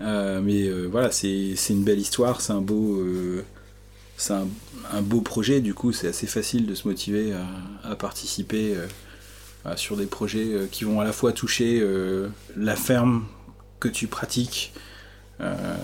Euh, 0.00 0.40
mais 0.40 0.66
euh, 0.66 0.86
voilà, 0.86 1.10
c'est 1.10 1.54
une 1.70 1.84
belle 1.84 1.98
histoire, 1.98 2.40
c'est 2.40 2.52
un 2.52 2.60
beau, 2.60 3.00
euh, 3.00 3.44
c'est 4.16 4.34
un, 4.34 5.02
beau 5.02 5.20
projet. 5.20 5.60
Du 5.60 5.74
coup, 5.74 5.92
c'est 5.92 6.08
assez 6.08 6.26
facile 6.26 6.66
de 6.66 6.74
se 6.74 6.88
motiver 6.88 7.32
à, 7.84 7.96
participer 7.96 8.74
sur 9.76 9.96
des 9.96 10.06
projets 10.06 10.68
qui 10.70 10.84
vont 10.84 11.00
à 11.00 11.04
la 11.04 11.12
fois 11.12 11.32
toucher 11.32 11.82
la 12.56 12.76
ferme 12.76 13.24
que 13.80 13.88
tu 13.88 14.06
pratiques, 14.06 14.72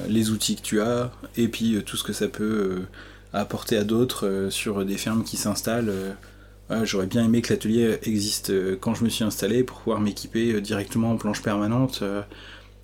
les 0.08 0.30
outils 0.30 0.56
que 0.56 0.62
tu 0.62 0.80
as, 0.80 1.12
et 1.36 1.48
puis 1.48 1.82
tout 1.84 1.96
ce 1.96 2.04
que 2.04 2.12
ça 2.12 2.28
peut 2.28 2.82
apporter 3.32 3.76
à 3.76 3.84
d'autres 3.84 4.48
sur 4.50 4.84
des 4.84 4.96
fermes 4.96 5.24
qui 5.24 5.36
s'installent 5.36 6.16
J'aurais 6.84 7.06
bien 7.06 7.24
aimé 7.24 7.42
que 7.42 7.52
l'atelier 7.52 7.98
existe 8.04 8.50
euh, 8.50 8.76
quand 8.80 8.94
je 8.94 9.02
me 9.02 9.08
suis 9.08 9.24
installé 9.24 9.64
pour 9.64 9.78
pouvoir 9.78 10.00
m'équiper 10.00 10.52
euh, 10.52 10.60
directement 10.60 11.10
en 11.10 11.16
planche 11.16 11.42
permanente 11.42 12.00
euh, 12.02 12.22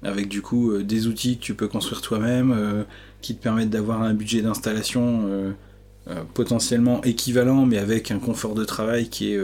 avec 0.03 0.29
du 0.29 0.43
coup 0.43 0.83
des 0.83 1.07
outils 1.07 1.39
que 1.39 1.43
tu 1.43 1.55
peux 1.55 1.69
construire 1.69 2.03
toi-même 2.03 2.85
qui 3.23 3.35
te 3.35 3.43
permettent 3.43 3.71
d'avoir 3.71 4.03
un 4.03 4.13
budget 4.13 4.43
d'installation 4.43 5.55
potentiellement 6.35 7.03
équivalent 7.03 7.65
mais 7.65 7.79
avec 7.79 8.11
un 8.11 8.19
confort 8.19 8.55
de 8.55 8.65
travail 8.65 9.09
qui 9.09 9.33
est, 9.33 9.41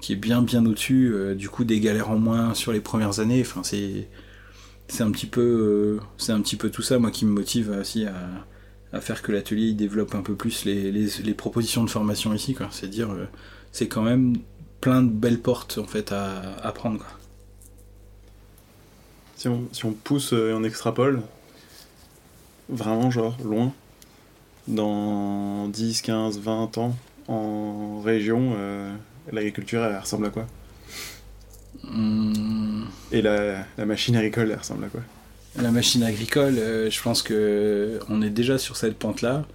qui 0.00 0.14
est 0.14 0.16
bien 0.16 0.40
bien 0.40 0.64
au-dessus 0.64 1.14
du 1.36 1.50
coup 1.50 1.64
des 1.64 1.80
galères 1.80 2.10
en 2.10 2.18
moins 2.18 2.54
sur 2.54 2.72
les 2.72 2.80
premières 2.80 3.20
années. 3.20 3.42
Enfin 3.42 3.60
c'est 3.62 4.08
c'est 4.88 5.02
un 5.02 5.10
petit 5.10 5.26
peu 5.26 6.00
c'est 6.16 6.32
un 6.32 6.40
petit 6.40 6.56
peu 6.56 6.70
tout 6.70 6.82
ça 6.82 6.98
moi 6.98 7.10
qui 7.10 7.26
me 7.26 7.30
motive 7.30 7.70
aussi 7.78 8.06
à, 8.06 8.14
à 8.92 9.00
faire 9.00 9.22
que 9.22 9.32
l'atelier 9.32 9.72
développe 9.72 10.14
un 10.14 10.22
peu 10.22 10.34
plus 10.34 10.64
les, 10.64 10.90
les, 10.90 11.34
propositions 11.34 11.84
de 11.84 11.90
formation 11.90 12.32
ici. 12.32 12.56
C'est 12.70 12.88
dire, 12.88 13.10
euh, 13.10 13.26
c'est 13.72 13.88
quand 13.88 14.02
même 14.02 14.36
plein 14.80 15.02
de 15.02 15.10
belles 15.10 15.40
portes 15.40 15.78
en 15.78 15.86
fait 15.86 16.12
à, 16.12 16.56
à 16.62 16.72
prendre. 16.72 16.98
Quoi. 16.98 17.08
Si, 19.36 19.48
on, 19.48 19.68
si 19.72 19.84
on 19.84 19.92
pousse 19.92 20.32
et 20.32 20.52
on 20.52 20.64
extrapole, 20.64 21.22
vraiment 22.68 23.10
genre 23.10 23.36
loin, 23.44 23.72
dans 24.66 25.68
10, 25.68 26.02
15, 26.02 26.38
20 26.38 26.78
ans, 26.78 26.96
en 27.28 28.00
région, 28.00 28.54
euh, 28.56 28.94
l'agriculture 29.30 29.84
elle, 29.84 29.98
ressemble 29.98 30.26
à 30.26 30.30
quoi? 30.30 30.46
Hmm. 31.84 32.84
Et 33.12 33.22
la, 33.22 33.64
la 33.76 33.86
machine 33.86 34.16
agricole 34.16 34.50
elle 34.50 34.58
ressemble 34.58 34.84
à 34.84 34.88
quoi? 34.88 35.02
La 35.56 35.70
machine 35.70 36.02
agricole, 36.02 36.58
euh, 36.58 36.90
je 36.90 37.02
pense 37.02 37.22
que 37.22 37.98
on 38.08 38.22
est 38.22 38.30
déjà 38.30 38.58
sur 38.58 38.76
cette 38.76 38.98
pente-là. 38.98 39.46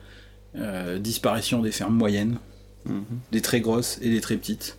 Euh, 0.56 1.00
disparition 1.00 1.62
des 1.62 1.72
fermes 1.72 1.96
moyennes, 1.96 2.38
mhm. 2.86 3.04
des 3.32 3.42
très 3.42 3.62
grosses 3.62 3.98
et 4.02 4.10
des 4.10 4.22
très 4.22 4.38
petites. 4.38 4.78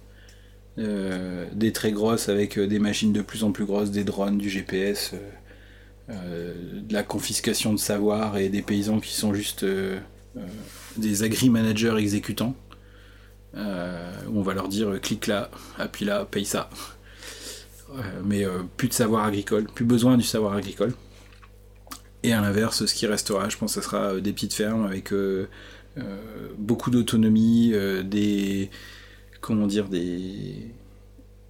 Euh, 0.77 1.47
des 1.53 1.73
très 1.73 1.93
grosses 1.93 2.29
avec 2.29 2.59
des 2.59 2.79
machines 2.79 3.13
de 3.13 3.23
plus 3.23 3.45
en 3.45 3.53
plus 3.53 3.65
grosses, 3.65 3.91
des 3.91 4.05
drones, 4.05 4.39
du 4.39 4.51
GPS, 4.51 5.15
de 6.09 6.93
la 6.93 7.03
confiscation 7.03 7.73
de 7.73 7.79
savoir 7.79 8.37
et 8.37 8.49
des 8.49 8.61
paysans 8.61 9.01
qui 9.01 9.15
sont 9.15 9.33
juste 9.33 9.65
des 10.97 11.23
agri-managers 11.23 11.95
exécutants. 11.97 12.55
on 13.55 14.43
va 14.43 14.53
leur 14.53 14.69
dire 14.69 15.01
clique 15.01 15.29
là, 15.29 15.51
appuie 15.79 16.05
là, 16.05 16.27
paye 16.29 16.45
ça. 16.45 16.69
Mais 18.25 18.45
plus 18.77 18.89
de 18.89 18.95
savoir 18.95 19.25
agricole, 19.25 19.65
plus 19.65 19.85
besoin 19.85 20.17
du 20.17 20.25
savoir 20.25 20.55
agricole. 20.55 20.93
Et 22.25 22.33
à 22.33 22.41
l'inverse, 22.41 22.87
ce 22.87 22.95
qui 22.95 23.07
restera, 23.07 23.51
je 23.51 23.59
pense, 23.59 23.75
ce 23.75 23.83
sera 23.83 24.15
euh, 24.15 24.21
des 24.21 24.33
petites 24.33 24.55
fermes 24.55 24.87
avec 24.87 25.13
euh, 25.13 25.47
euh, 25.99 26.49
beaucoup 26.57 26.91
d'autonomie, 26.91 27.75
des 28.03 28.71
comment 29.43 29.67
dire 29.67 29.89
des 29.89 30.73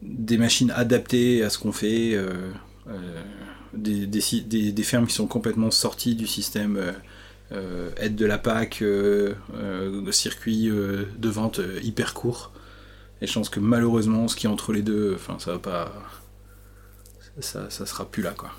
des 0.03 0.37
machines 0.37 0.73
adaptées 0.73 1.45
à 1.45 1.49
ce 1.49 1.59
qu'on 1.59 1.73
fait, 1.73 2.19
des, 3.73 4.07
des, 4.07 4.83
fermes 4.83 5.07
qui 5.07 5.15
sont 5.15 5.27
complètement 5.27 5.71
sorties 5.71 6.15
du 6.15 6.27
système 6.27 6.79
aide 7.97 8.15
de 8.17 8.27
la 8.27 8.37
PAC, 8.37 8.85
circuit 10.11 10.67
de 10.67 11.29
vente 11.31 11.61
hyper 11.83 12.13
court. 12.13 12.53
Et 13.23 13.27
je 13.27 13.33
pense 13.33 13.49
que 13.49 13.61
malheureusement, 13.61 14.29
ce 14.29 14.37
qui 14.37 14.45
est 14.47 14.51
entre 14.51 14.75
les 14.75 14.83
deux, 14.83 15.15
enfin, 15.15 15.39
ça 15.39 15.53
va 15.53 15.59
pas, 15.59 15.95
ça, 17.41 17.69
ça 17.71 17.87
sera 17.87 18.05
plus 18.05 18.23
là, 18.23 18.33
quoi. 18.37 18.51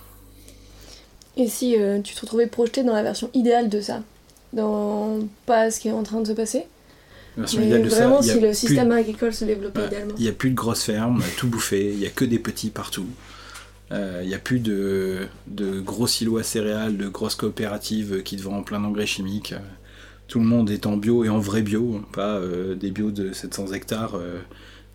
Et 1.38 1.48
si 1.48 1.78
euh, 1.78 2.02
tu 2.02 2.14
te 2.16 2.22
retrouvais 2.22 2.48
projeté 2.48 2.84
dans 2.84 2.94
la 2.94 3.04
version 3.04 3.30
idéale 3.34 3.70
de 3.70 3.82
ça 3.82 4.02
Dans 4.54 5.20
pas 5.46 5.70
ce 5.70 5.80
qui 5.80 5.90
est 5.90 5.92
en 5.92 6.04
train 6.04 6.22
de 6.22 6.28
se 6.28 6.34
passer 6.34 6.66
version 7.38 7.60
mais 7.60 7.66
idéale 7.66 7.88
vraiment, 7.88 8.20
de 8.22 8.26
ça, 8.26 8.34
si 8.34 8.40
le 8.40 8.54
système 8.54 8.92
agricole 8.94 9.34
se 9.34 9.44
développait 9.44 9.88
idéalement. 9.88 10.14
Il 10.18 10.24
n'y 10.24 10.30
a 10.30 10.34
plus 10.34 10.52
de 10.52 10.56
grosses 10.56 10.84
fermes, 10.84 11.22
tout 11.38 11.48
bouffé, 11.48 11.92
il 11.92 12.00
n'y 12.00 12.06
a 12.06 12.10
que 12.10 12.24
des 12.24 12.40
petits 12.40 12.70
partout. 12.70 13.08
Euh, 13.92 14.22
il 14.24 14.30
n'y 14.30 14.34
a 14.34 14.40
plus 14.40 14.60
de, 14.60 15.28
de, 15.48 15.82
gros 15.82 16.08
silos 16.08 16.38
à 16.38 16.44
céréales, 16.44 16.96
de 16.98 17.08
grosses 17.10 17.36
coopératives 17.36 18.24
qui 18.24 18.38
te 18.38 18.42
vendent 18.42 18.66
plein 18.66 18.80
d'engrais 18.80 19.06
chimiques. 19.06 19.54
Tout 20.30 20.40
le 20.40 20.46
monde 20.46 20.72
est 20.72 20.86
en 20.86 20.96
bio 20.96 21.26
et 21.26 21.30
en 21.30 21.38
vrai 21.38 21.62
bio, 21.62 22.02
pas 22.14 22.36
euh, 22.36 22.74
des 22.74 22.90
bio 22.90 23.12
de 23.12 23.34
700 23.34 23.74
hectares 23.74 24.18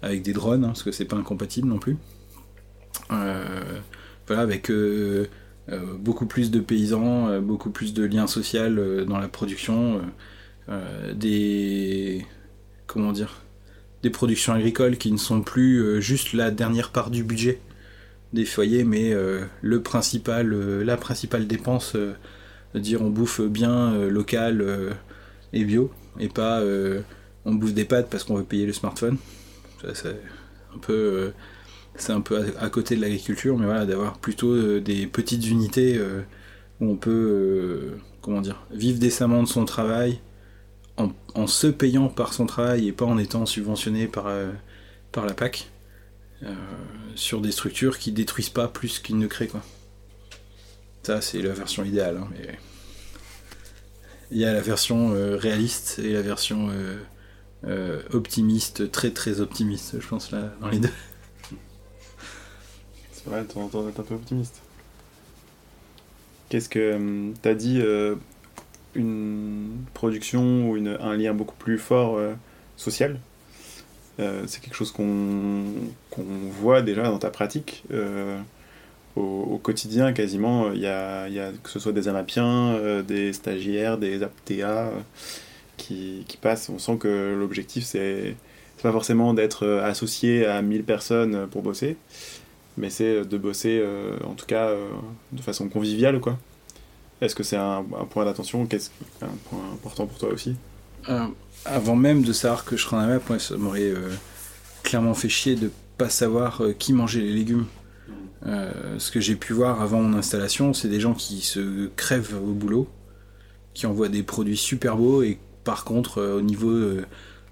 avec 0.01 0.23
des 0.23 0.33
drones, 0.33 0.65
hein, 0.65 0.69
parce 0.69 0.83
que 0.83 0.93
c'est 0.93 1.05
pas 1.05 1.17
incompatible 1.17 1.69
non 1.69 1.79
plus. 1.79 1.99
Voilà, 3.09 4.43
avec 4.43 4.71
euh, 5.71 5.95
beaucoup 5.99 6.27
plus 6.27 6.51
de 6.51 6.59
paysans, 6.59 7.29
euh, 7.29 7.41
beaucoup 7.41 7.71
plus 7.71 7.95
de 7.95 8.05
liens 8.05 8.27
sociaux 8.27 8.63
euh, 8.63 9.05
dans 9.05 9.19
la 9.19 9.29
production, 9.29 10.01
des 11.15 12.25
comment 12.87 13.11
dire, 13.11 13.43
des 14.05 14.11
productions 14.11 14.53
agricoles 14.53 14.99
qui 14.99 15.11
ne 15.11 15.17
sont 15.17 15.43
plus 15.43 16.01
juste 16.01 16.33
la 16.33 16.53
dernière 16.53 16.91
part 16.91 17.11
du 17.11 17.25
budget 17.25 17.61
des 18.33 18.45
foyers, 18.45 18.85
mais 18.85 19.13
le 19.63 19.83
principal, 19.83 20.49
la 20.83 20.97
principale 20.97 21.49
dépense, 21.49 21.97
dire 22.77 23.03
on 23.03 23.11
bouffe 23.11 23.41
bien 23.41 24.07
local 24.07 24.65
et 25.53 25.65
bio, 25.65 25.91
et 26.21 26.29
pas 26.29 26.63
on 27.45 27.55
bouffe 27.55 27.75
des 27.75 27.85
pâtes 27.85 28.09
parce 28.09 28.23
qu'on 28.23 28.37
veut 28.37 28.45
payer 28.45 28.67
le 28.67 28.73
smartphone. 28.73 29.17
c'est 29.93 30.21
un 30.73 30.79
peu 30.79 31.33
c'est 31.97 32.13
un 32.13 32.21
peu 32.21 32.55
à, 32.59 32.69
côté 32.71 32.97
de 32.97 33.01
l'agriculture, 33.01 33.59
mais 33.59 33.67
voilà, 33.67 33.87
d'avoir 33.87 34.19
plutôt 34.19 34.53
euh, 34.53 34.81
des 34.81 35.07
petites 35.07 35.47
unités 35.47 35.97
euh, 35.99 36.23
où 36.81 36.91
on 36.91 36.97
peut, 36.97 37.11
euh, 37.11 37.99
comment 38.23 38.41
dire, 38.41 38.63
vivre 38.71 38.99
décemment 38.99 39.43
de 39.43 39.49
son 39.49 39.65
travail 39.65 40.21
en, 41.35 41.47
se 41.47 41.67
payant 41.67 42.09
par 42.09 42.35
son 42.35 42.45
travail 42.45 42.89
et 42.89 42.93
pas 42.93 43.07
en 43.07 43.17
étant 43.17 43.47
subventionné 43.47 44.07
par, 44.07 44.31
par 45.13 45.25
la 45.25 45.33
PAC 45.33 45.71
sur 47.15 47.41
des 47.41 47.53
structures 47.53 47.99
qui 47.99 48.13
détruisent 48.13 48.51
pas 48.51 48.69
plus 48.69 48.99
qu'ils 48.99 49.17
ne 49.17 49.27
créent, 49.27 49.47
quoi. 49.47 49.63
Ça, 51.03 51.23
c'est 51.23 51.41
la 51.41 51.55
version 51.55 51.85
idéale, 51.85 52.19
hein, 52.19 52.29
mais 52.33 52.59
il 54.31 54.37
y 54.37 54.45
a 54.45 54.53
la 54.53 54.61
version 54.61 55.15
réaliste 55.39 56.01
et 56.01 56.13
la 56.13 56.21
version 56.21 56.69
optimiste, 58.13 58.91
très 58.91 59.11
très 59.11 59.41
optimiste, 59.41 59.97
je 60.01 60.07
pense, 60.07 60.31
là, 60.33 60.53
dans 60.61 60.69
les 60.69 60.81
deux. 60.81 60.91
C'est 63.23 63.31
vrai, 63.31 63.45
t'en 63.45 63.67
être 63.89 64.01
un 64.01 64.03
peu 64.03 64.15
optimiste. 64.15 64.63
Qu'est-ce 66.49 66.69
que 66.69 66.95
hum, 66.95 67.35
t'as 67.43 67.55
dit 67.55 67.81
euh, 67.81 68.17
une 68.95 69.85
production 69.95 70.71
ou 70.71 70.77
un 70.77 71.17
lien 71.17 71.35
beaucoup 71.35 71.57
plus 71.57 71.79
fort 71.79 72.17
euh, 72.17 72.33
social? 72.77 73.21
Euh, 74.21 74.45
C'est 74.47 74.61
quelque 74.61 74.75
chose 74.75 74.93
qu'on 74.93 75.65
voit 76.61 76.83
déjà 76.83 77.05
dans 77.05 77.19
ta 77.19 77.31
pratique. 77.31 77.85
Au, 79.17 79.59
quotidien, 79.63 80.13
quasiment, 80.15 80.73
il 80.73 80.81
y 80.81 80.87
a, 80.87 81.27
que 81.63 81.69
ce 81.69 81.79
soit 81.79 81.93
des 81.93 82.09
amapiens, 82.09 83.03
des 83.03 83.33
stagiaires, 83.35 83.99
des 83.99 84.23
apta 84.23 84.93
qui, 85.77 86.25
qui 86.27 86.37
passent. 86.39 86.71
On 86.71 86.79
sent 86.79 86.97
que 86.97 87.37
l'objectif, 87.39 87.85
c'est 87.85 88.37
pas 88.83 88.93
forcément 88.93 89.35
d'être 89.35 89.67
associé 89.67 90.47
à 90.47 90.63
1000 90.63 90.85
personnes 90.85 91.49
pour 91.49 91.61
bosser, 91.63 91.97
mais 92.77 92.91
c'est 92.91 93.25
de 93.25 93.39
bosser 93.39 93.81
euh, 93.83 94.17
en 94.25 94.35
tout 94.35 94.47
cas 94.47 94.69
euh, 94.69 94.89
de 95.33 95.43
façon 95.43 95.69
conviviale 95.69 96.21
quoi. 96.21 96.39
Est-ce 97.21 97.35
que 97.35 97.43
c'est 97.43 97.57
un, 97.57 97.85
point 98.09 98.25
d'attention 98.25 98.65
Qu'est-ce 98.65 98.91
un 99.21 99.27
point 99.51 99.61
important 99.75 100.07
pour 100.07 100.17
toi 100.17 100.31
aussi? 100.31 100.57
Euh, 101.11 101.27
Avant 101.67 101.95
même 101.95 102.23
de 102.23 102.33
savoir 102.33 102.65
que 102.65 102.79
je 102.79 102.83
serais 102.85 102.97
en 102.97 103.01
AMAP, 103.01 103.39
ça 103.39 103.59
m'aurait 103.59 103.93
clairement 104.83 105.13
fait 105.13 105.29
chier 105.29 105.55
de 105.55 105.71
pas 105.99 106.09
savoir 106.09 106.63
qui 106.79 106.95
mangeait 106.95 107.21
les 107.21 107.35
légumes. 107.35 107.67
ce 108.47 109.11
que 109.11 109.21
j'ai 109.21 109.37
pu 109.37 109.53
voir 109.53 109.83
avant 109.83 110.01
mon 110.01 110.17
installation, 110.17 110.73
c'est 110.73 110.89
des 110.89 110.99
gens 110.99 111.13
qui 111.13 111.43
se 111.43 111.89
crèvent 111.89 112.37
au 112.43 112.55
boulot, 112.55 112.89
qui 113.75 113.85
envoient 113.85 114.09
des 114.09 114.23
produits 114.23 114.57
super 114.57 114.97
beaux 114.97 115.23
et 115.23 115.39
par 115.63 115.85
contre, 115.85 116.23
au 116.23 116.41
niveau 116.41 116.73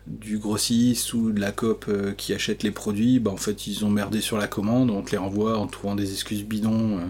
du 0.09 0.39
grossiste 0.39 1.13
ou 1.13 1.33
de 1.33 1.41
la 1.41 1.53
COP 1.53 1.87
euh, 1.89 2.13
qui 2.13 2.33
achète 2.33 2.63
les 2.63 2.71
produits, 2.71 3.21
bah 3.21 3.31
en 3.31 3.37
fait 3.37 3.67
ils 3.67 3.85
ont 3.85 3.91
merdé 3.91 4.21
sur 4.21 4.39
la 4.39 4.47
commande, 4.47 4.91
on 4.91 5.03
te 5.03 5.11
les 5.11 5.19
renvoie 5.19 5.59
en 5.59 5.67
trouvant 5.67 5.95
des 5.95 6.13
excuses 6.13 6.45
bidons. 6.45 6.99
Euh, 6.99 7.07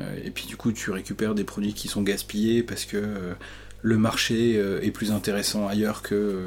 euh, 0.00 0.20
et 0.24 0.30
puis 0.30 0.46
du 0.46 0.56
coup 0.56 0.72
tu 0.72 0.90
récupères 0.90 1.34
des 1.34 1.44
produits 1.44 1.74
qui 1.74 1.88
sont 1.88 2.02
gaspillés 2.02 2.62
parce 2.62 2.84
que 2.84 3.34
le 3.82 3.98
marché 3.98 4.54
est 4.54 4.90
plus 4.90 5.12
intéressant 5.12 5.68
ailleurs 5.68 6.02
que, 6.02 6.46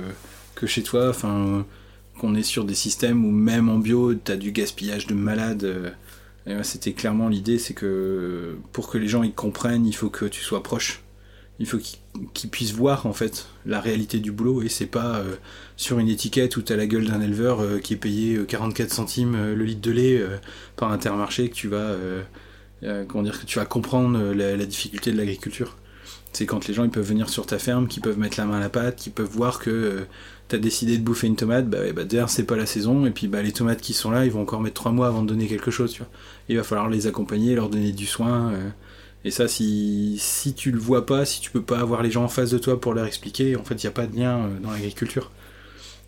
chez 0.65 0.83
toi. 0.83 1.09
Enfin, 1.09 1.65
qu'on 2.19 2.33
est 2.33 2.43
sur 2.43 2.65
des 2.65 2.73
systèmes 2.73 3.23
où 3.23 3.31
même 3.31 3.69
en 3.69 3.77
bio 3.77 4.15
t'as 4.15 4.35
du 4.35 4.51
gaspillage 4.51 5.05
de 5.05 5.13
malade. 5.13 5.93
C'était 6.63 6.93
clairement 6.93 7.29
l'idée, 7.29 7.59
c'est 7.59 7.73
que 7.73 8.57
pour 8.71 8.89
que 8.89 8.97
les 8.97 9.07
gens 9.07 9.23
y 9.23 9.33
comprennent, 9.33 9.85
il 9.85 9.95
faut 9.95 10.09
que 10.09 10.25
tu 10.25 10.41
sois 10.41 10.63
proche 10.63 11.03
il 11.59 11.65
faut 11.65 11.79
qu'ils 12.33 12.49
puissent 12.49 12.73
voir 12.73 13.05
en 13.05 13.13
fait 13.13 13.47
la 13.65 13.79
réalité 13.79 14.19
du 14.19 14.31
boulot 14.31 14.61
et 14.61 14.69
c'est 14.69 14.85
pas 14.85 15.17
euh, 15.17 15.35
sur 15.75 15.99
une 15.99 16.09
étiquette 16.09 16.55
où 16.57 16.61
tu 16.61 16.71
as 16.71 16.75
la 16.75 16.85
gueule 16.85 17.05
d'un 17.05 17.21
éleveur 17.21 17.61
euh, 17.61 17.79
qui 17.79 17.93
est 17.93 17.97
payé 17.97 18.39
44 18.47 18.91
euh, 18.91 18.93
centimes 18.93 19.53
le 19.53 19.63
litre 19.63 19.81
de 19.81 19.91
lait 19.91 20.23
par 20.75 20.91
Intermarché 20.91 21.49
que 21.49 21.55
tu 21.55 21.67
vas 21.67 21.95
comment 23.07 23.23
dire 23.23 23.39
que 23.39 23.45
tu 23.45 23.57
vas 23.57 23.65
comprendre 23.65 24.33
la, 24.33 24.65
difficulté 24.65 25.11
de 25.11 25.17
l'agriculture. 25.17 25.77
C'est 26.31 26.45
quand 26.45 26.67
les 26.67 26.73
gens 26.73 26.83
ils 26.83 26.91
peuvent 26.91 27.07
venir 27.07 27.29
sur 27.29 27.47
ta 27.47 27.57
ferme, 27.57 27.87
qui 27.87 27.99
peuvent 27.99 28.19
mettre 28.19 28.39
la 28.39 28.45
main 28.45 28.57
à 28.57 28.59
la 28.59 28.69
pâte, 28.69 28.97
qui 28.97 29.09
peuvent 29.09 29.29
voir 29.29 29.57
que 29.57 30.05
tu 30.49 30.55
as 30.55 30.59
décidé 30.59 30.97
de 30.97 31.03
bouffer 31.03 31.25
une 31.25 31.35
tomate, 31.35 31.67
bah, 31.67 31.79
bah 31.95 32.03
d'ailleurs 32.03 32.29
c'est 32.29 32.43
pas 32.43 32.55
la 32.55 32.67
saison 32.67 33.05
et 33.07 33.11
puis 33.11 33.27
bah 33.27 33.41
les 33.41 33.51
tomates 33.51 33.81
qui 33.81 33.93
sont 33.93 34.11
là, 34.11 34.25
ils 34.25 34.31
vont 34.31 34.41
encore 34.41 34.61
mettre 34.61 34.75
3 34.75 34.91
mois 34.91 35.07
avant 35.07 35.23
de 35.23 35.27
donner 35.27 35.47
quelque 35.47 35.71
chose, 35.71 35.91
tu 35.91 35.99
vois. 36.03 36.11
Il 36.49 36.57
va 36.57 36.63
falloir 36.63 36.89
les 36.89 37.07
accompagner, 37.07 37.55
leur 37.55 37.69
donner 37.69 37.91
du 37.91 38.05
soin 38.05 38.53
et 39.23 39.31
ça, 39.31 39.47
si, 39.47 40.15
si 40.19 40.53
tu 40.53 40.71
le 40.71 40.79
vois 40.79 41.05
pas, 41.05 41.25
si 41.25 41.41
tu 41.41 41.51
peux 41.51 41.61
pas 41.61 41.79
avoir 41.79 42.03
les 42.03 42.11
gens 42.11 42.23
en 42.23 42.27
face 42.29 42.51
de 42.51 42.57
toi 42.57 42.79
pour 42.79 42.93
leur 42.93 43.05
expliquer, 43.05 43.55
en 43.55 43.63
fait, 43.63 43.75
il 43.75 43.85
n'y 43.85 43.89
a 43.89 43.91
pas 43.91 44.07
de 44.07 44.15
lien 44.15 44.37
euh, 44.37 44.59
dans 44.59 44.71
l'agriculture. 44.71 45.31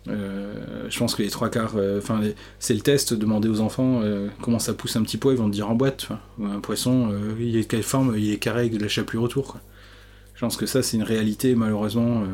Euh, 0.08 0.86
je 0.88 0.98
pense 0.98 1.14
que 1.14 1.22
les 1.22 1.28
trois 1.28 1.50
quarts, 1.50 1.74
euh, 1.76 1.98
enfin, 1.98 2.20
c'est 2.58 2.72
le 2.72 2.80
test, 2.80 3.12
demander 3.12 3.48
aux 3.48 3.60
enfants 3.60 4.02
comment 4.40 4.58
ça 4.58 4.72
pousse 4.72 4.96
un 4.96 5.02
petit 5.02 5.18
pois, 5.18 5.32
ils 5.32 5.38
vont 5.38 5.48
te 5.48 5.52
dire 5.52 5.68
en 5.68 5.74
boîte. 5.74 6.08
Un 6.42 6.60
poisson, 6.60 7.12
il 7.38 7.56
est 7.56 7.64
quelle 7.64 7.82
forme 7.82 8.14
Il 8.16 8.32
est 8.32 8.38
carré 8.38 8.60
avec 8.60 8.72
de 8.72 8.82
la 8.82 8.88
chapelure 8.88 9.22
autour. 9.22 9.58
Je 10.34 10.40
pense 10.40 10.56
que 10.56 10.64
ça, 10.64 10.82
c'est 10.82 10.96
une 10.96 11.02
réalité, 11.02 11.54
malheureusement, 11.54 12.24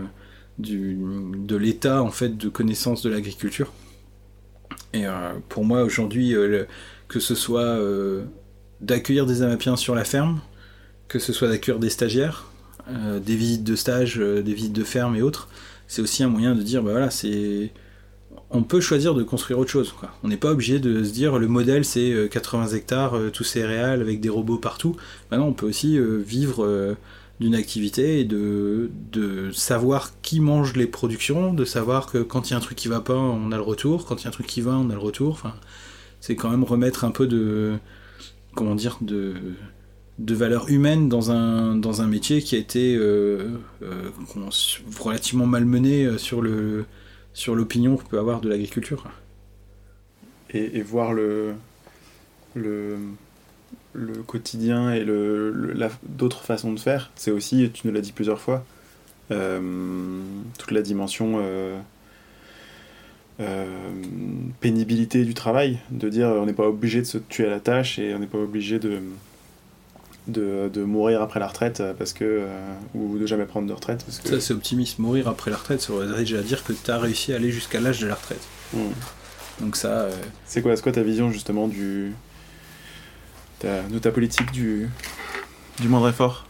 de 0.59 1.57
l'état, 1.57 2.03
en 2.03 2.13
fait, 2.13 2.37
de 2.37 2.49
connaissance 2.49 3.03
de 3.03 3.11
l'agriculture. 3.11 3.73
Et 4.95 5.05
pour 5.49 5.65
moi, 5.65 5.83
aujourd'hui, 5.83 6.37
que 7.09 7.19
ce 7.19 7.35
soit 7.35 7.77
d'accueillir 8.81 9.27
des 9.27 9.43
amapiens 9.43 9.75
sur 9.75 9.97
la 9.97 10.05
ferme, 10.05 10.41
que 11.09 11.19
ce 11.19 11.33
soit 11.33 11.49
d'accueillir 11.49 11.79
des 11.79 11.91
stagiaires, 11.91 12.47
euh, 12.89 13.19
des 13.19 13.37
visites 13.37 13.65
de 13.65 13.77
stage, 13.77 14.19
euh, 14.19 14.43
des 14.43 14.55
visites 14.55 14.73
de 14.73 14.85
ferme 14.85 15.17
et 15.17 15.23
autres, 15.23 15.49
c'est 15.89 16.03
aussi 16.03 16.23
un 16.23 16.29
moyen 16.29 16.55
de 16.55 16.63
dire, 16.63 16.83
bah 16.83 16.93
voilà, 16.93 17.11
c'est... 17.11 17.73
On 18.51 18.63
peut 18.63 18.81
choisir 18.81 19.15
de 19.15 19.25
construire 19.25 19.59
autre 19.59 19.71
chose. 19.71 19.93
Quoi. 19.93 20.11
On 20.23 20.29
n'est 20.29 20.37
pas 20.37 20.53
obligé 20.53 20.79
de 20.79 21.03
se 21.03 21.11
dire 21.11 21.39
le 21.39 21.49
modèle 21.49 21.85
c'est 21.85 22.29
80 22.31 22.69
euh, 22.69 22.77
hectares, 22.77 23.19
tout 23.33 23.43
céréales 23.43 24.01
avec 24.01 24.21
des 24.21 24.29
robots 24.29 24.59
partout. 24.59 24.95
Maintenant, 25.31 25.49
on 25.49 25.53
peut 25.53 25.67
aussi 25.67 25.99
vivre 26.25 26.97
d'une 27.41 27.57
activité 27.57 28.21
et 28.21 28.25
de, 28.25 28.91
de, 29.13 29.51
savoir 29.51 30.13
qui 30.23 30.39
mange 30.39 30.75
les 30.75 30.87
productions, 30.87 31.55
de 31.55 31.65
savoir 31.65 32.07
que 32.07 32.19
quand 32.19 32.49
il 32.49 32.53
y 32.53 32.55
a 32.55 32.59
un 32.59 32.61
truc 32.61 32.77
qui 32.77 32.87
va 32.87 33.01
pas, 33.01 33.17
on 33.17 33.51
a 33.51 33.57
le 33.57 33.63
retour, 33.63 34.07
quand 34.07 34.21
il 34.21 34.25
y 34.25 34.27
a 34.27 34.29
un 34.29 34.33
truc 34.33 34.47
qui 34.47 34.61
va, 34.61 34.73
on 34.73 34.91
a 34.91 34.95
le 34.95 35.01
retour. 35.01 35.33
Enfin, 35.33 35.55
c'est 36.21 36.37
quand 36.37 36.51
même 36.51 36.65
remettre 36.65 37.05
un 37.05 37.11
peu 37.11 37.27
de 37.27 37.75
comment 38.55 38.77
dire 38.77 38.99
de 39.01 39.35
de 40.19 40.35
valeur 40.35 40.69
humaine 40.69 41.09
dans 41.09 41.31
un, 41.31 41.77
dans 41.77 42.01
un 42.01 42.07
métier 42.07 42.41
qui 42.41 42.55
a 42.55 42.59
été 42.59 42.97
euh, 42.97 43.59
euh, 43.83 44.11
relativement 44.99 45.47
malmené 45.47 46.05
euh, 46.05 46.19
sur 46.19 46.41
le 46.41 46.87
sur 47.35 47.55
l'opinion 47.55 47.97
qu'on 47.97 48.07
peut 48.07 48.19
avoir 48.19 48.41
de 48.41 48.49
l'agriculture. 48.49 49.05
Et, 50.55 50.81
voir 50.81 51.13
le, 51.13 51.53
le, 52.55 52.97
quotidien 54.27 54.91
et 54.95 55.05
le, 55.05 55.77
d'autres 56.09 56.43
façons 56.43 56.73
de 56.73 56.81
faire, 56.81 57.11
c'est 57.15 57.31
aussi, 57.31 57.71
tu 57.75 57.87
nous 57.87 57.93
l'as 57.93 58.01
dit 58.01 58.13
plusieurs 58.13 58.41
fois, 58.41 58.65
toute 59.29 60.71
la 60.71 60.81
dimension 60.81 61.43
pénibilité 64.61 65.27
du 65.27 65.35
travail, 65.35 65.79
de 65.91 66.09
dire 66.09 66.29
on 66.29 66.47
n'est 66.47 66.55
pas 66.55 66.69
obligé 66.69 67.01
de 67.01 67.07
se 67.07 67.19
tuer 67.19 67.49
à 67.49 67.51
la 67.51 67.61
tâche 67.61 67.99
et 67.99 68.15
on 68.15 68.19
n'est 68.19 68.27
pas 68.27 68.39
obligé 68.39 68.79
de 68.79 69.03
de, 70.27 70.71
de, 70.73 70.83
mourir 70.83 71.23
après 71.23 71.41
la 71.41 71.47
retraite 71.47 71.81
euh, 71.81 71.95
parce 71.95 72.13
que 72.13 72.25
euh, 72.25 72.75
ou 72.95 73.19
de 73.19 73.27
jamais 73.27 73.45
prendre 73.45 73.69
de 73.69 73.73
retraite 73.73 74.03
parce 74.05 74.19
que... 74.19 74.29
ça 74.29 74.41
c'est 74.41 74.55
optimiste 74.55 74.99
mourir 74.99 75.29
après 75.29 75.51
la 75.51 75.57
retraite 75.57 75.81
ça 75.81 75.93
voudrait 75.93 76.21
déjà 76.21 76.43
dire 76.43 76.65
que 76.65 76.73
tu 76.73 76.91
as 76.91 76.99
réussi 76.99 77.33
à 77.33 77.37
aller 77.37 77.51
jusqu'à 77.51 77.81
l'âge 77.81 78.01
de 78.01 78.07
la 78.07 78.15
retraite 78.15 78.43
hmm. 78.73 78.91
donc 79.61 79.77
ça 79.77 79.89
euh, 79.89 80.13
c'est 80.45 80.63
quoi, 80.63 80.77
quoi 80.77 80.93
ta 80.93 81.03
vision 81.03 81.31
justement 81.31 81.69
du 81.69 82.13
de 83.63 83.99
ta 83.99 84.13
politique 84.13 84.53
du 84.53 84.89
du 85.81 85.89
moindre 85.89 86.09
effort? 86.09 86.47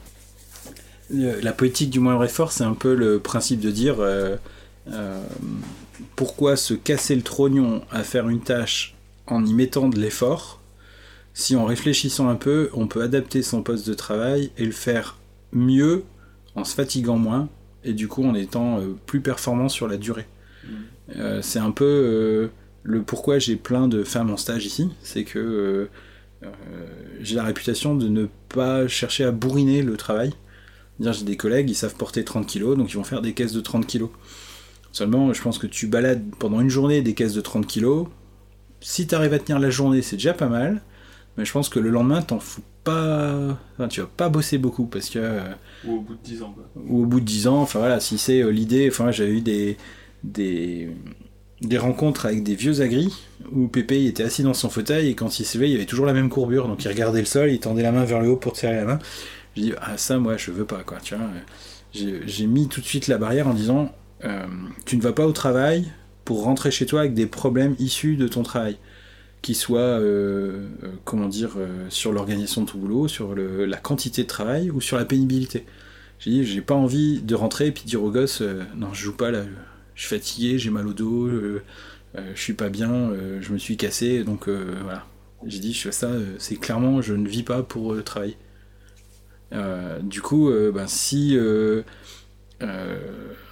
La 1.08 1.52
politique 1.52 1.88
du 1.88 1.98
moindre 1.98 2.24
effort 2.24 2.52
c'est 2.52 2.64
un 2.64 2.74
peu 2.74 2.94
le 2.94 3.20
principe 3.20 3.60
de 3.60 3.70
dire 3.70 3.96
pourquoi 6.14 6.56
se 6.56 6.74
casser 6.74 7.14
le 7.14 7.22
trognon 7.22 7.82
à 7.90 8.02
faire 8.02 8.28
une 8.28 8.40
tâche 8.40 8.94
en 9.26 9.46
y 9.46 9.54
mettant 9.54 9.88
de 9.88 9.98
l'effort 9.98 10.60
si 11.36 11.54
en 11.54 11.66
réfléchissant 11.66 12.30
un 12.30 12.34
peu, 12.34 12.70
on 12.72 12.86
peut 12.86 13.02
adapter 13.02 13.42
son 13.42 13.62
poste 13.62 13.86
de 13.86 13.92
travail 13.92 14.50
et 14.56 14.64
le 14.64 14.72
faire 14.72 15.18
mieux 15.52 16.02
en 16.54 16.64
se 16.64 16.74
fatiguant 16.74 17.18
moins 17.18 17.50
et 17.84 17.92
du 17.92 18.08
coup 18.08 18.24
en 18.24 18.34
étant 18.34 18.80
euh, 18.80 18.96
plus 19.04 19.20
performant 19.20 19.68
sur 19.68 19.86
la 19.86 19.98
durée. 19.98 20.26
Mm. 20.64 20.68
Euh, 21.16 21.42
c'est 21.42 21.58
un 21.58 21.72
peu 21.72 21.84
euh, 21.84 22.48
le 22.84 23.02
pourquoi 23.02 23.38
j'ai 23.38 23.56
plein 23.56 23.86
de 23.86 24.02
femmes 24.02 24.30
en 24.30 24.38
stage 24.38 24.64
ici, 24.64 24.88
c'est 25.02 25.24
que 25.24 25.90
j'ai 27.20 27.34
la 27.34 27.42
réputation 27.42 27.96
de 27.96 28.08
ne 28.08 28.28
pas 28.48 28.88
chercher 28.88 29.24
à 29.24 29.30
bourriner 29.30 29.82
le 29.82 29.96
travail. 29.98 30.32
J'ai 31.00 31.24
des 31.24 31.36
collègues, 31.36 31.68
ils 31.68 31.74
savent 31.74 31.96
porter 31.96 32.24
30 32.24 32.46
kg, 32.46 32.76
donc 32.76 32.90
ils 32.90 32.96
vont 32.96 33.04
faire 33.04 33.20
des 33.20 33.34
caisses 33.34 33.52
de 33.52 33.60
30 33.60 33.86
kg. 33.86 34.06
Seulement, 34.92 35.34
je 35.34 35.42
pense 35.42 35.58
que 35.58 35.66
tu 35.66 35.86
balades 35.86 36.22
pendant 36.38 36.60
une 36.60 36.70
journée 36.70 37.02
des 37.02 37.12
caisses 37.12 37.34
de 37.34 37.40
30 37.42 37.66
kilos. 37.66 38.06
Si 38.80 39.06
tu 39.06 39.14
arrives 39.14 39.34
à 39.34 39.38
tenir 39.38 39.58
la 39.58 39.70
journée, 39.70 40.00
c'est 40.00 40.16
déjà 40.16 40.32
pas 40.32 40.48
mal. 40.48 40.82
Mais 41.36 41.44
je 41.44 41.52
pense 41.52 41.68
que 41.68 41.78
le 41.78 41.90
lendemain, 41.90 42.22
t'en 42.22 42.38
fous 42.40 42.62
pas. 42.84 43.58
Enfin, 43.74 43.88
tu 43.88 44.00
vas 44.00 44.06
pas 44.06 44.28
bosser 44.28 44.58
beaucoup 44.58 44.86
parce 44.86 45.10
que. 45.10 45.18
euh, 45.18 45.40
Ou 45.84 45.96
au 45.96 46.00
bout 46.00 46.14
de 46.14 46.20
10 46.22 46.42
ans, 46.42 46.54
quoi. 46.54 46.64
ou 46.88 47.02
au 47.02 47.06
bout 47.06 47.20
de 47.20 47.24
10 47.26 47.46
ans, 47.48 47.60
enfin 47.60 47.78
voilà, 47.80 48.00
si 48.00 48.18
c'est 48.18 48.40
euh, 48.42 48.50
l'idée, 48.50 48.88
enfin 48.90 49.10
j'avais 49.10 49.32
eu 49.32 49.40
des, 49.40 49.76
des, 50.24 50.88
des 51.62 51.78
rencontres 51.78 52.26
avec 52.26 52.42
des 52.42 52.54
vieux 52.54 52.80
agris 52.80 53.12
où 53.52 53.68
Pépé 53.68 54.00
il 54.02 54.06
était 54.08 54.22
assis 54.22 54.42
dans 54.42 54.54
son 54.54 54.68
fauteuil 54.70 55.08
et 55.08 55.14
quand 55.14 55.38
il 55.40 55.44
se 55.44 55.56
levait, 55.58 55.68
il 55.68 55.72
y 55.72 55.76
avait 55.76 55.86
toujours 55.86 56.06
la 56.06 56.12
même 56.12 56.28
courbure, 56.30 56.68
donc 56.68 56.84
il 56.84 56.88
regardait 56.88 57.20
le 57.20 57.26
sol, 57.26 57.50
il 57.50 57.60
tendait 57.60 57.82
la 57.82 57.92
main 57.92 58.04
vers 58.04 58.20
le 58.20 58.28
haut 58.30 58.36
pour 58.36 58.52
te 58.52 58.58
serrer 58.58 58.76
la 58.76 58.84
main. 58.84 58.98
Je 59.56 59.62
dis 59.62 59.72
ah 59.80 59.96
ça 59.96 60.18
moi 60.18 60.36
je 60.36 60.50
veux 60.50 60.64
pas 60.66 60.82
quoi, 60.84 60.98
tu 61.02 61.14
vois. 61.14 61.26
J'ai 61.92 62.20
j'ai 62.26 62.46
mis 62.46 62.68
tout 62.68 62.80
de 62.80 62.86
suite 62.86 63.08
la 63.08 63.18
barrière 63.18 63.48
en 63.48 63.54
disant 63.54 63.92
euh, 64.24 64.46
tu 64.84 64.96
ne 64.96 65.02
vas 65.02 65.12
pas 65.12 65.26
au 65.26 65.32
travail 65.32 65.86
pour 66.24 66.42
rentrer 66.44 66.70
chez 66.70 66.86
toi 66.86 67.00
avec 67.00 67.14
des 67.14 67.26
problèmes 67.26 67.74
issus 67.78 68.16
de 68.16 68.28
ton 68.28 68.42
travail 68.42 68.76
qui 69.42 69.54
soient, 69.54 69.80
euh, 69.80 70.66
euh, 70.82 70.88
comment 71.04 71.28
dire, 71.28 71.54
euh, 71.56 71.86
sur 71.88 72.12
l'organisation 72.12 72.62
de 72.62 72.70
ton 72.70 72.78
boulot, 72.78 73.08
sur 73.08 73.34
la 73.34 73.76
quantité 73.76 74.22
de 74.22 74.26
travail 74.26 74.70
ou 74.70 74.80
sur 74.80 74.96
la 74.96 75.04
pénibilité. 75.04 75.64
J'ai 76.18 76.30
dit, 76.30 76.44
j'ai 76.44 76.62
pas 76.62 76.74
envie 76.74 77.22
de 77.22 77.34
rentrer 77.34 77.68
et 77.68 77.72
puis 77.72 77.84
dire 77.84 78.02
aux 78.02 78.10
gosses, 78.10 78.42
non, 78.74 78.92
je 78.92 79.02
joue 79.02 79.16
pas 79.16 79.30
là, 79.30 79.44
je 79.94 80.06
suis 80.06 80.16
fatigué, 80.16 80.58
j'ai 80.58 80.70
mal 80.70 80.86
au 80.86 80.94
dos, 80.94 81.30
je 81.30 82.40
suis 82.40 82.54
pas 82.54 82.70
bien, 82.70 83.12
je 83.40 83.52
me 83.52 83.58
suis 83.58 83.76
cassé, 83.76 84.24
donc 84.24 84.48
voilà. 84.48 85.06
J'ai 85.44 85.58
dit, 85.58 85.74
je 85.74 85.82
fais 85.82 85.92
ça, 85.92 86.10
c'est 86.38 86.56
clairement, 86.56 87.02
je 87.02 87.12
ne 87.12 87.28
vis 87.28 87.42
pas 87.42 87.62
pour 87.62 88.02
travailler. 88.02 88.38
Du 90.02 90.22
coup, 90.22 90.50
ben, 90.72 90.86
si 90.86 91.36
euh, 92.62 92.98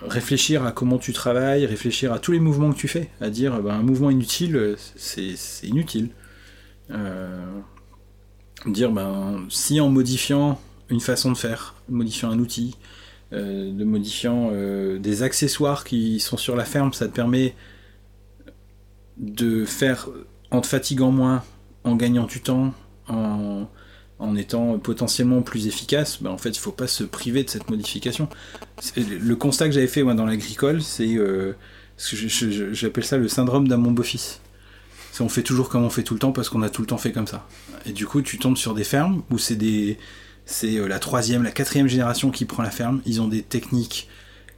réfléchir 0.02 0.64
à 0.64 0.72
comment 0.72 0.98
tu 0.98 1.12
travailles, 1.12 1.66
réfléchir 1.66 2.12
à 2.12 2.18
tous 2.18 2.32
les 2.32 2.40
mouvements 2.40 2.72
que 2.72 2.78
tu 2.78 2.88
fais, 2.88 3.10
à 3.20 3.30
dire, 3.30 3.60
ben, 3.60 3.74
un 3.74 3.82
mouvement 3.82 4.10
inutile, 4.10 4.76
c'est 4.96 5.36
c'est 5.36 5.66
inutile. 5.66 6.10
Euh, 6.90 7.60
dire, 8.66 8.90
ben, 8.90 9.46
si 9.50 9.80
en 9.80 9.88
modifiant 9.88 10.60
une 10.88 11.00
façon 11.00 11.32
de 11.32 11.36
faire, 11.36 11.74
modifiant 11.88 12.30
un 12.30 12.38
outil, 12.38 12.76
euh, 13.32 13.72
de 13.72 13.84
modifiant 13.84 14.50
euh, 14.52 14.98
des 14.98 15.22
accessoires 15.22 15.84
qui 15.84 16.20
sont 16.20 16.36
sur 16.36 16.56
la 16.56 16.64
ferme, 16.64 16.92
ça 16.92 17.08
te 17.08 17.12
permet 17.12 17.54
de 19.16 19.64
faire 19.64 20.08
en 20.50 20.60
te 20.60 20.66
fatiguant 20.66 21.10
moins, 21.10 21.42
en 21.84 21.96
gagnant 21.96 22.26
du 22.26 22.40
temps, 22.40 22.74
en, 23.08 23.66
en 24.18 24.36
étant 24.36 24.78
potentiellement 24.78 25.42
plus 25.42 25.66
efficace, 25.66 26.22
ben 26.22 26.30
en 26.30 26.38
fait 26.38 26.50
il 26.50 26.58
faut 26.58 26.72
pas 26.72 26.86
se 26.86 27.04
priver 27.04 27.42
de 27.42 27.50
cette 27.50 27.68
modification. 27.68 28.28
Le 28.96 29.34
constat 29.34 29.66
que 29.66 29.72
j'avais 29.72 29.88
fait 29.88 30.02
moi 30.02 30.14
dans 30.14 30.26
l'agricole, 30.26 30.82
c'est 30.82 31.16
euh, 31.16 31.54
j'appelle 31.98 33.04
ça 33.04 33.16
le 33.16 33.28
syndrome 33.28 33.68
d'un 33.68 33.76
mon 33.76 33.90
beau-fils. 33.90 34.40
C'est 35.12 35.22
on 35.22 35.28
fait 35.28 35.42
toujours 35.42 35.68
comme 35.68 35.84
on 35.84 35.90
fait 35.90 36.02
tout 36.02 36.14
le 36.14 36.20
temps 36.20 36.32
parce 36.32 36.48
qu'on 36.48 36.62
a 36.62 36.70
tout 36.70 36.82
le 36.82 36.86
temps 36.86 36.98
fait 36.98 37.12
comme 37.12 37.26
ça. 37.26 37.46
Et 37.86 37.92
du 37.92 38.06
coup 38.06 38.22
tu 38.22 38.38
tombes 38.38 38.56
sur 38.56 38.74
des 38.74 38.84
fermes 38.84 39.22
où 39.30 39.38
c'est 39.38 39.56
des 39.56 39.98
euh, 40.64 40.88
la 40.88 40.98
troisième, 40.98 41.42
la 41.42 41.50
quatrième 41.50 41.88
génération 41.88 42.30
qui 42.30 42.44
prend 42.44 42.62
la 42.62 42.70
ferme. 42.70 43.00
Ils 43.06 43.20
ont 43.20 43.28
des 43.28 43.42
techniques 43.42 44.08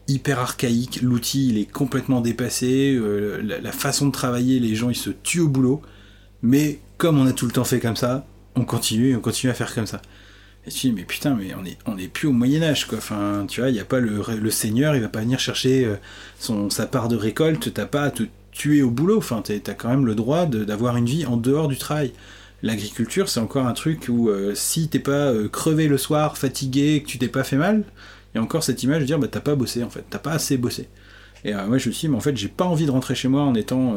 hyper 0.08 0.38
archaïques. 0.38 1.00
L'outil, 1.02 1.48
il 1.48 1.58
est 1.58 1.70
complètement 1.70 2.20
dépassé. 2.20 2.94
euh, 2.94 3.42
la 3.42 3.72
façon 3.72 4.06
de 4.06 4.12
travailler, 4.12 4.60
les 4.60 4.74
gens, 4.74 4.90
ils 4.90 4.96
se 4.96 5.10
tuent 5.10 5.40
au 5.40 5.48
boulot. 5.48 5.82
Mais 6.42 6.80
comme 6.98 7.18
on 7.18 7.26
a 7.26 7.32
tout 7.32 7.46
le 7.46 7.52
temps 7.52 7.64
fait 7.64 7.80
comme 7.80 7.96
ça, 7.96 8.26
on 8.56 8.64
continue, 8.64 9.14
on 9.16 9.20
continue 9.20 9.50
à 9.50 9.54
faire 9.54 9.74
comme 9.74 9.86
ça. 9.86 10.00
Et 10.66 10.70
tu 10.70 10.88
dis, 10.88 10.92
mais 10.92 11.04
putain, 11.04 11.34
mais 11.34 11.54
on 11.54 11.64
est, 11.64 11.78
on 11.86 11.96
est 11.96 12.08
plus 12.08 12.26
au 12.26 12.32
Moyen-Âge, 12.32 12.86
quoi. 12.86 12.98
Enfin, 12.98 13.44
tu 13.48 13.60
vois, 13.60 13.70
il 13.70 13.74
n'y 13.74 13.80
a 13.80 13.84
pas 13.84 14.00
le, 14.00 14.50
seigneur, 14.50 14.96
il 14.96 15.02
va 15.02 15.08
pas 15.08 15.20
venir 15.20 15.38
chercher 15.38 15.84
euh, 15.84 15.94
son, 16.40 16.70
sa 16.70 16.86
part 16.86 17.08
de 17.08 17.14
récolte, 17.14 17.72
t'as 17.72 17.86
pas 17.86 18.02
à 18.02 18.10
te 18.10 18.24
tuer 18.50 18.82
au 18.82 18.90
boulot. 18.90 19.18
Enfin, 19.18 19.42
t'as 19.42 19.74
quand 19.74 19.88
même 19.88 20.06
le 20.06 20.16
droit 20.16 20.46
d'avoir 20.46 20.96
une 20.96 21.06
vie 21.06 21.24
en 21.24 21.36
dehors 21.36 21.68
du 21.68 21.76
travail. 21.76 22.12
L'agriculture, 22.62 23.28
c'est 23.28 23.38
encore 23.38 23.66
un 23.66 23.74
truc 23.74 24.06
où 24.08 24.28
euh, 24.28 24.54
si 24.54 24.88
t'es 24.88 24.98
pas 24.98 25.30
euh, 25.30 25.48
crevé 25.48 25.86
le 25.86 25.98
soir, 25.98 26.36
fatigué, 26.36 27.02
que 27.02 27.06
tu 27.06 27.18
t'es 27.18 27.28
pas 27.28 27.44
fait 27.44 27.56
mal, 27.56 27.84
il 28.34 28.38
y 28.38 28.40
a 28.40 28.42
encore 28.42 28.64
cette 28.64 28.82
image 28.82 29.02
de 29.02 29.06
dire 29.06 29.18
bah 29.18 29.28
t'as 29.30 29.40
pas 29.40 29.54
bossé 29.54 29.84
en 29.84 29.90
fait, 29.90 30.04
t'as 30.10 30.18
pas 30.18 30.32
assez 30.32 30.56
bossé. 30.56 30.88
Et 31.44 31.52
moi 31.52 31.78
je 31.78 31.88
me 31.88 31.94
suis 31.94 32.08
dit 32.08 32.08
mais 32.08 32.16
en 32.16 32.20
fait 32.20 32.36
j'ai 32.36 32.48
pas 32.48 32.64
envie 32.64 32.86
de 32.86 32.90
rentrer 32.90 33.14
chez 33.14 33.28
moi 33.28 33.42
en 33.42 33.54
étant 33.54 33.94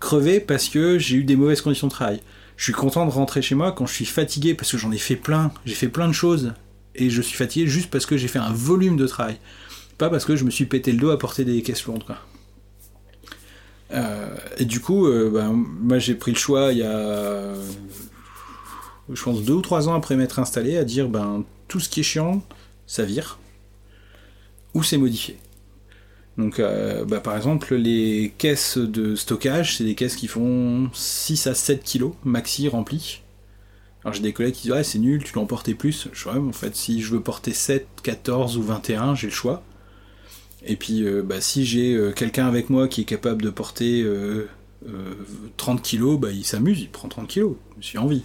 crevé 0.00 0.38
parce 0.38 0.68
que 0.68 0.98
j'ai 0.98 1.16
eu 1.16 1.24
des 1.24 1.34
mauvaises 1.34 1.60
conditions 1.60 1.88
de 1.88 1.92
travail. 1.92 2.20
Je 2.56 2.64
suis 2.64 2.72
content 2.72 3.06
de 3.06 3.10
rentrer 3.10 3.42
chez 3.42 3.54
moi 3.54 3.72
quand 3.72 3.86
je 3.86 3.94
suis 3.94 4.04
fatigué 4.04 4.54
parce 4.54 4.70
que 4.70 4.78
j'en 4.78 4.92
ai 4.92 4.98
fait 4.98 5.16
plein, 5.16 5.52
j'ai 5.64 5.74
fait 5.74 5.88
plein 5.88 6.08
de 6.08 6.12
choses 6.12 6.54
et 6.94 7.10
je 7.10 7.20
suis 7.20 7.36
fatigué 7.36 7.66
juste 7.66 7.90
parce 7.90 8.06
que 8.06 8.16
j'ai 8.16 8.28
fait 8.28 8.38
un 8.38 8.52
volume 8.52 8.96
de 8.96 9.06
travail, 9.06 9.38
pas 9.98 10.10
parce 10.10 10.24
que 10.24 10.36
je 10.36 10.44
me 10.44 10.50
suis 10.50 10.66
pété 10.66 10.92
le 10.92 10.98
dos 10.98 11.10
à 11.10 11.18
porter 11.18 11.44
des 11.44 11.62
caisses 11.62 11.84
lourdes. 11.86 12.04
Euh, 13.92 14.34
et 14.58 14.64
du 14.64 14.80
coup, 14.80 15.06
euh, 15.06 15.30
ben, 15.30 15.52
moi 15.52 15.98
j'ai 15.98 16.14
pris 16.14 16.32
le 16.32 16.38
choix 16.38 16.72
il 16.72 16.78
y 16.78 16.82
a, 16.82 17.54
je 19.12 19.22
pense, 19.22 19.42
deux 19.42 19.54
ou 19.54 19.62
trois 19.62 19.88
ans 19.88 19.94
après 19.94 20.16
m'être 20.16 20.38
installé 20.38 20.76
à 20.76 20.84
dire 20.84 21.08
ben 21.08 21.44
tout 21.68 21.80
ce 21.80 21.88
qui 21.88 22.00
est 22.00 22.04
chiant, 22.04 22.42
ça 22.86 23.04
vire 23.04 23.38
ou 24.74 24.82
c'est 24.82 24.98
modifié. 24.98 25.38
Donc, 26.36 26.58
euh, 26.58 27.04
bah, 27.04 27.20
par 27.20 27.36
exemple, 27.36 27.74
les 27.74 28.32
caisses 28.38 28.78
de 28.78 29.14
stockage, 29.14 29.76
c'est 29.76 29.84
des 29.84 29.94
caisses 29.94 30.16
qui 30.16 30.26
font 30.26 30.90
6 30.92 31.46
à 31.46 31.54
7 31.54 31.82
kilos 31.82 32.12
maxi 32.24 32.68
remplies. 32.68 33.20
Alors 34.04 34.12
j'ai 34.12 34.20
des 34.20 34.32
collègues 34.34 34.54
qui 34.54 34.62
disent 34.64 34.72
ouais 34.72 34.84
c'est 34.84 34.98
nul, 34.98 35.24
tu 35.24 35.32
dois 35.32 35.42
en 35.42 35.46
porter 35.46 35.74
plus. 35.74 36.08
Je 36.12 36.28
mais 36.28 36.38
en 36.38 36.52
fait 36.52 36.76
si 36.76 37.00
je 37.00 37.10
veux 37.10 37.20
porter 37.20 37.52
7, 37.52 37.86
14 38.02 38.58
ou 38.58 38.62
21, 38.62 39.14
j'ai 39.14 39.28
le 39.28 39.32
choix. 39.32 39.62
Et 40.66 40.76
puis 40.76 41.04
euh, 41.04 41.22
bah, 41.22 41.40
si 41.40 41.64
j'ai 41.64 41.94
euh, 41.94 42.12
quelqu'un 42.12 42.46
avec 42.46 42.70
moi 42.70 42.86
qui 42.86 43.02
est 43.02 43.06
capable 43.06 43.42
de 43.42 43.50
porter 43.50 44.02
euh, 44.02 44.48
euh, 44.86 45.14
30 45.56 45.82
kilos, 45.82 46.18
bah, 46.20 46.30
il 46.32 46.44
s'amuse, 46.44 46.80
il 46.80 46.90
prend 46.90 47.08
30 47.08 47.28
kilos, 47.28 47.56
j'ai 47.80 47.98
envie. 47.98 48.22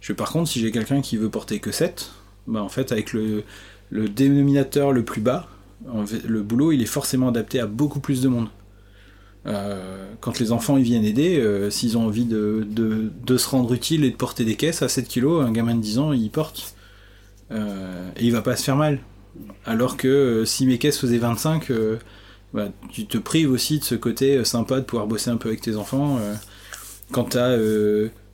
Je, 0.00 0.14
par 0.14 0.32
contre 0.32 0.48
si 0.50 0.60
j'ai 0.60 0.70
quelqu'un 0.70 1.02
qui 1.02 1.18
veut 1.18 1.28
porter 1.28 1.60
que 1.60 1.70
7, 1.70 2.10
bah, 2.46 2.62
en 2.62 2.70
fait 2.70 2.90
avec 2.90 3.12
le, 3.12 3.44
le 3.90 4.08
dénominateur 4.08 4.92
le 4.92 5.04
plus 5.04 5.20
bas, 5.20 5.48
le 5.86 6.42
boulot 6.42 6.72
il 6.72 6.82
est 6.82 6.86
forcément 6.86 7.28
adapté 7.28 7.60
à 7.60 7.66
beaucoup 7.66 8.00
plus 8.00 8.20
de 8.20 8.28
monde. 8.28 8.48
Euh, 9.46 10.12
quand 10.20 10.38
les 10.38 10.52
enfants 10.52 10.76
ils 10.76 10.84
viennent 10.84 11.04
aider, 11.04 11.38
euh, 11.38 11.70
s'ils 11.70 11.96
ont 11.96 12.06
envie 12.06 12.26
de, 12.26 13.06
se 13.36 13.48
rendre 13.48 13.72
utile 13.72 14.04
et 14.04 14.10
de 14.10 14.16
porter 14.16 14.44
des 14.44 14.56
caisses 14.56 14.82
à 14.82 14.88
7 14.88 15.08
kilos, 15.08 15.44
un 15.44 15.52
gamin 15.52 15.74
de 15.74 15.80
10 15.80 15.98
ans 15.98 16.12
il 16.12 16.30
porte. 16.30 16.74
Euh, 17.50 18.10
et 18.16 18.26
il 18.26 18.32
va 18.32 18.42
pas 18.42 18.56
se 18.56 18.64
faire 18.64 18.76
mal. 18.76 19.00
Alors 19.64 19.96
que 19.96 20.44
si 20.44 20.66
mes 20.66 20.78
caisses 20.78 20.98
faisaient 20.98 21.18
25, 21.18 21.70
euh, 21.70 21.96
bah, 22.52 22.68
tu 22.90 23.06
te 23.06 23.18
prives 23.18 23.50
aussi 23.50 23.78
de 23.78 23.84
ce 23.84 23.94
côté 23.94 24.44
sympa 24.44 24.80
de 24.80 24.84
pouvoir 24.84 25.06
bosser 25.06 25.30
un 25.30 25.36
peu 25.36 25.48
avec 25.48 25.60
tes 25.60 25.76
enfants. 25.76 26.18
quand 27.12 27.30
t'as 27.30 27.56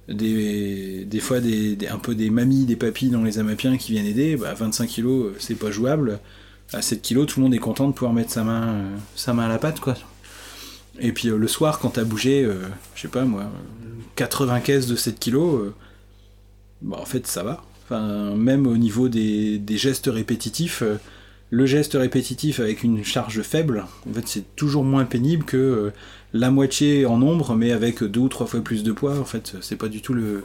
des, 0.09 1.05
des 1.05 1.21
fois 1.21 1.41
des, 1.41 1.77
un 1.91 1.99
peu 1.99 2.15
des 2.15 2.31
mamies, 2.31 2.65
des 2.65 2.77
papis 2.77 3.11
dans 3.11 3.23
les 3.23 3.39
amapiens 3.39 3.77
qui 3.77 3.93
viennent 3.93 4.07
aider, 4.07 4.37
bah, 4.37 4.55
25 4.55 4.87
kilos 4.89 5.35
c'est 5.39 5.55
pas 5.55 5.71
jouable. 5.71 6.19
À 6.73 6.83
7 6.83 7.01
kilos, 7.01 7.27
tout 7.27 7.41
le 7.41 7.45
monde 7.45 7.55
est 7.55 7.59
content 7.59 7.87
de 7.89 7.93
pouvoir 7.93 8.13
mettre 8.13 8.31
sa 8.31 8.43
main, 8.45 8.69
euh, 8.69 8.97
sa 9.15 9.33
main 9.33 9.45
à 9.45 9.49
la 9.49 9.59
pâte, 9.59 9.81
quoi. 9.81 9.95
Et 10.99 11.13
puis 11.13 11.29
euh, 11.29 11.37
le 11.37 11.49
soir, 11.49 11.79
quand 11.79 11.91
t'as 11.91 12.05
bougé, 12.05 12.45
euh, 12.45 12.55
je 12.95 13.03
sais 13.03 13.09
pas 13.09 13.25
moi, 13.25 13.43
euh, 13.43 14.03
80 14.17 14.61
caisses 14.61 14.87
de 14.87 14.97
7 14.97 15.19
kilos, 15.19 15.73
bah, 16.83 16.97
en 17.01 17.05
fait 17.05 17.27
ça 17.27 17.43
va. 17.43 17.63
Enfin, 17.85 18.35
même 18.35 18.67
au 18.67 18.77
niveau 18.77 19.09
des, 19.09 19.59
des 19.59 19.77
gestes 19.77 20.11
répétitifs, 20.13 20.83
le 21.51 21.67
geste 21.67 21.93
répétitif 21.95 22.59
avec 22.59 22.83
une 22.83 23.05
charge 23.05 23.43
faible, 23.43 23.85
en 24.09 24.13
fait 24.13 24.27
c'est 24.27 24.57
toujours 24.57 24.83
moins 24.83 25.05
pénible 25.05 25.45
que 25.45 25.93
la 26.33 26.51
moitié 26.51 27.07
en 27.07 27.19
nombre, 27.19 27.55
mais 27.55 27.71
avec 27.71 28.03
deux 28.03 28.21
ou 28.21 28.29
trois 28.29 28.47
fois 28.47 28.61
plus 28.61 28.83
de 28.83 28.91
poids. 28.91 29.19
En 29.21 29.25
fait, 29.25 29.57
c'est 29.61 29.77
pas 29.77 29.89
du 29.89 30.03
tout 30.03 30.15
le, 30.15 30.43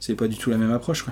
c'est 0.00 0.16
pas 0.16 0.26
du 0.26 0.36
tout 0.36 0.50
la 0.50 0.56
même 0.58 0.72
approche. 0.72 1.06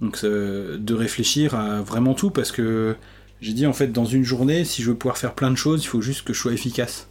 Donc 0.00 0.24
de 0.24 0.94
réfléchir 0.94 1.54
à 1.54 1.82
vraiment 1.82 2.14
tout, 2.14 2.30
parce 2.30 2.50
que 2.50 2.96
j'ai 3.42 3.52
dit 3.52 3.66
en 3.66 3.72
fait 3.72 3.88
dans 3.88 4.04
une 4.04 4.24
journée, 4.24 4.64
si 4.64 4.82
je 4.82 4.90
veux 4.90 4.96
pouvoir 4.96 5.18
faire 5.18 5.34
plein 5.34 5.50
de 5.50 5.56
choses, 5.56 5.82
il 5.82 5.88
faut 5.88 6.00
juste 6.00 6.22
que 6.22 6.32
je 6.32 6.38
sois 6.38 6.52
efficace. 6.52 7.08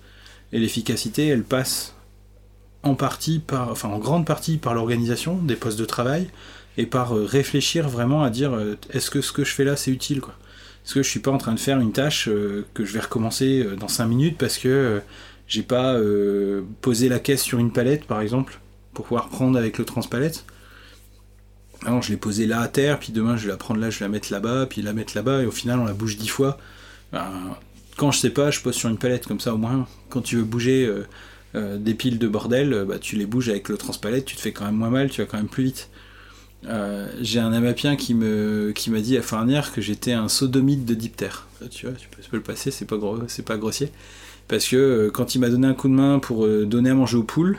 Et 0.54 0.60
l'efficacité, 0.60 1.28
elle 1.28 1.44
passe 1.44 1.94
en 2.84 2.96
partie 2.96 3.40
par, 3.40 3.70
enfin 3.70 3.90
en 3.90 4.00
grande 4.00 4.26
partie 4.26 4.58
par 4.58 4.74
l'organisation 4.74 5.36
des 5.36 5.56
postes 5.56 5.78
de 5.78 5.86
travail 5.86 6.30
et 6.78 6.86
par 6.86 7.16
euh, 7.16 7.26
réfléchir 7.26 7.90
vraiment 7.90 8.24
à 8.24 8.30
dire 8.30 8.54
euh, 8.54 8.78
est-ce 8.92 9.12
que 9.12 9.22
ce 9.22 9.34
que 9.34 9.44
je 9.44 9.54
fais 9.54 9.66
là 9.66 9.76
c'est 9.76 9.92
utile 9.92 10.22
quoi. 10.22 10.34
Est-ce 10.86 10.96
que 10.96 11.04
je 11.04 11.10
suis 11.10 11.20
pas 11.20 11.30
en 11.30 11.38
train 11.38 11.54
de 11.54 11.60
faire 11.60 11.80
une 11.80 11.92
tâche 11.92 12.28
euh, 12.28 12.66
que 12.74 12.86
je 12.86 12.94
vais 12.94 13.02
recommencer 13.02 13.64
dans 13.78 13.90
5 13.90 14.08
minutes 14.08 14.38
parce 14.40 14.58
que 14.58 15.02
j'ai 15.48 15.62
pas 15.62 16.00
posé 16.80 17.10
la 17.10 17.20
caisse 17.20 17.44
sur 17.44 17.60
une 17.60 17.72
palette 17.72 18.06
par 18.06 18.22
exemple 18.22 18.60
pour 18.94 19.06
pouvoir 19.06 19.30
prendre 19.30 19.60
avec 19.60 19.78
le 19.78 19.86
transpalette. 19.86 20.46
Alors 21.86 22.02
je 22.02 22.10
l'ai 22.10 22.18
posée 22.18 22.46
là 22.46 22.62
à 22.62 22.68
terre, 22.68 23.00
puis 23.00 23.12
demain 23.12 23.38
je 23.38 23.44
vais 23.46 23.52
la 23.52 23.58
prendre 23.58 23.80
là, 23.80 23.90
je 23.90 24.00
vais 24.00 24.06
la 24.06 24.10
mettre 24.10 24.32
là-bas, 24.32 24.68
puis 24.68 24.82
la 24.82 24.94
mettre 24.94 25.14
là-bas, 25.16 25.42
et 25.42 25.46
au 25.46 25.52
final 25.52 25.80
on 25.80 25.86
la 25.86 25.94
bouge 25.94 26.18
dix 26.18 26.28
fois. 26.28 26.58
Ben, 27.12 27.26
quand 27.98 28.12
je 28.12 28.20
sais 28.20 28.30
pas, 28.30 28.52
je 28.52 28.62
pose 28.62 28.76
sur 28.76 28.90
une 28.90 28.98
palette 28.98 29.28
comme 29.28 29.40
ça 29.40 29.54
au 29.54 29.58
moins. 29.58 29.88
Quand 30.10 30.22
tu 30.22 30.38
veux 30.38 30.44
bouger 30.44 30.86
euh, 30.86 31.06
euh, 31.56 31.78
des 31.78 31.94
piles 31.94 32.20
de 32.20 32.28
bordel, 32.28 32.74
euh, 32.74 32.86
bah, 32.86 33.00
tu 33.00 33.16
les 33.16 33.26
bouges 33.26 33.50
avec 33.50 33.70
le 33.70 33.78
transpalette, 33.78 34.26
tu 34.26 34.36
te 34.36 34.42
fais 34.42 34.52
quand 34.52 34.66
même 34.66 34.76
moins 34.76 34.90
mal, 34.90 35.10
tu 35.10 35.22
vas 35.22 35.28
quand 35.28 35.38
même 35.38 35.50
plus 35.50 35.66
vite. 35.66 35.90
J'ai 37.22 37.40
un 37.40 37.54
amapien 37.54 37.96
qui 37.96 38.14
me 38.14 38.72
qui 38.76 38.92
m'a 38.92 39.00
dit 39.00 39.18
à 39.18 39.24
Farnière 39.24 39.72
que 39.74 39.82
j'étais 39.82 40.14
un 40.14 40.28
sodomite 40.28 40.86
de 40.86 40.94
diptère. 40.94 41.48
Tu 41.72 41.88
vois, 41.88 41.96
tu 41.96 42.08
peux, 42.08 42.22
tu 42.22 42.30
peux 42.30 42.38
le 42.38 42.44
passer, 42.44 42.70
c'est 42.70 42.86
pas 42.86 42.98
gros, 42.98 43.18
c'est 43.28 43.46
pas 43.46 43.58
grossier. 43.58 43.92
Parce 44.48 44.68
que 44.68 45.10
quand 45.12 45.34
il 45.34 45.40
m'a 45.40 45.50
donné 45.50 45.66
un 45.66 45.74
coup 45.74 45.88
de 45.88 45.94
main 45.94 46.20
pour 46.20 46.48
donner 46.48 46.92
à 46.92 46.94
manger 46.94 47.18
aux 47.18 47.24
poules, 47.24 47.58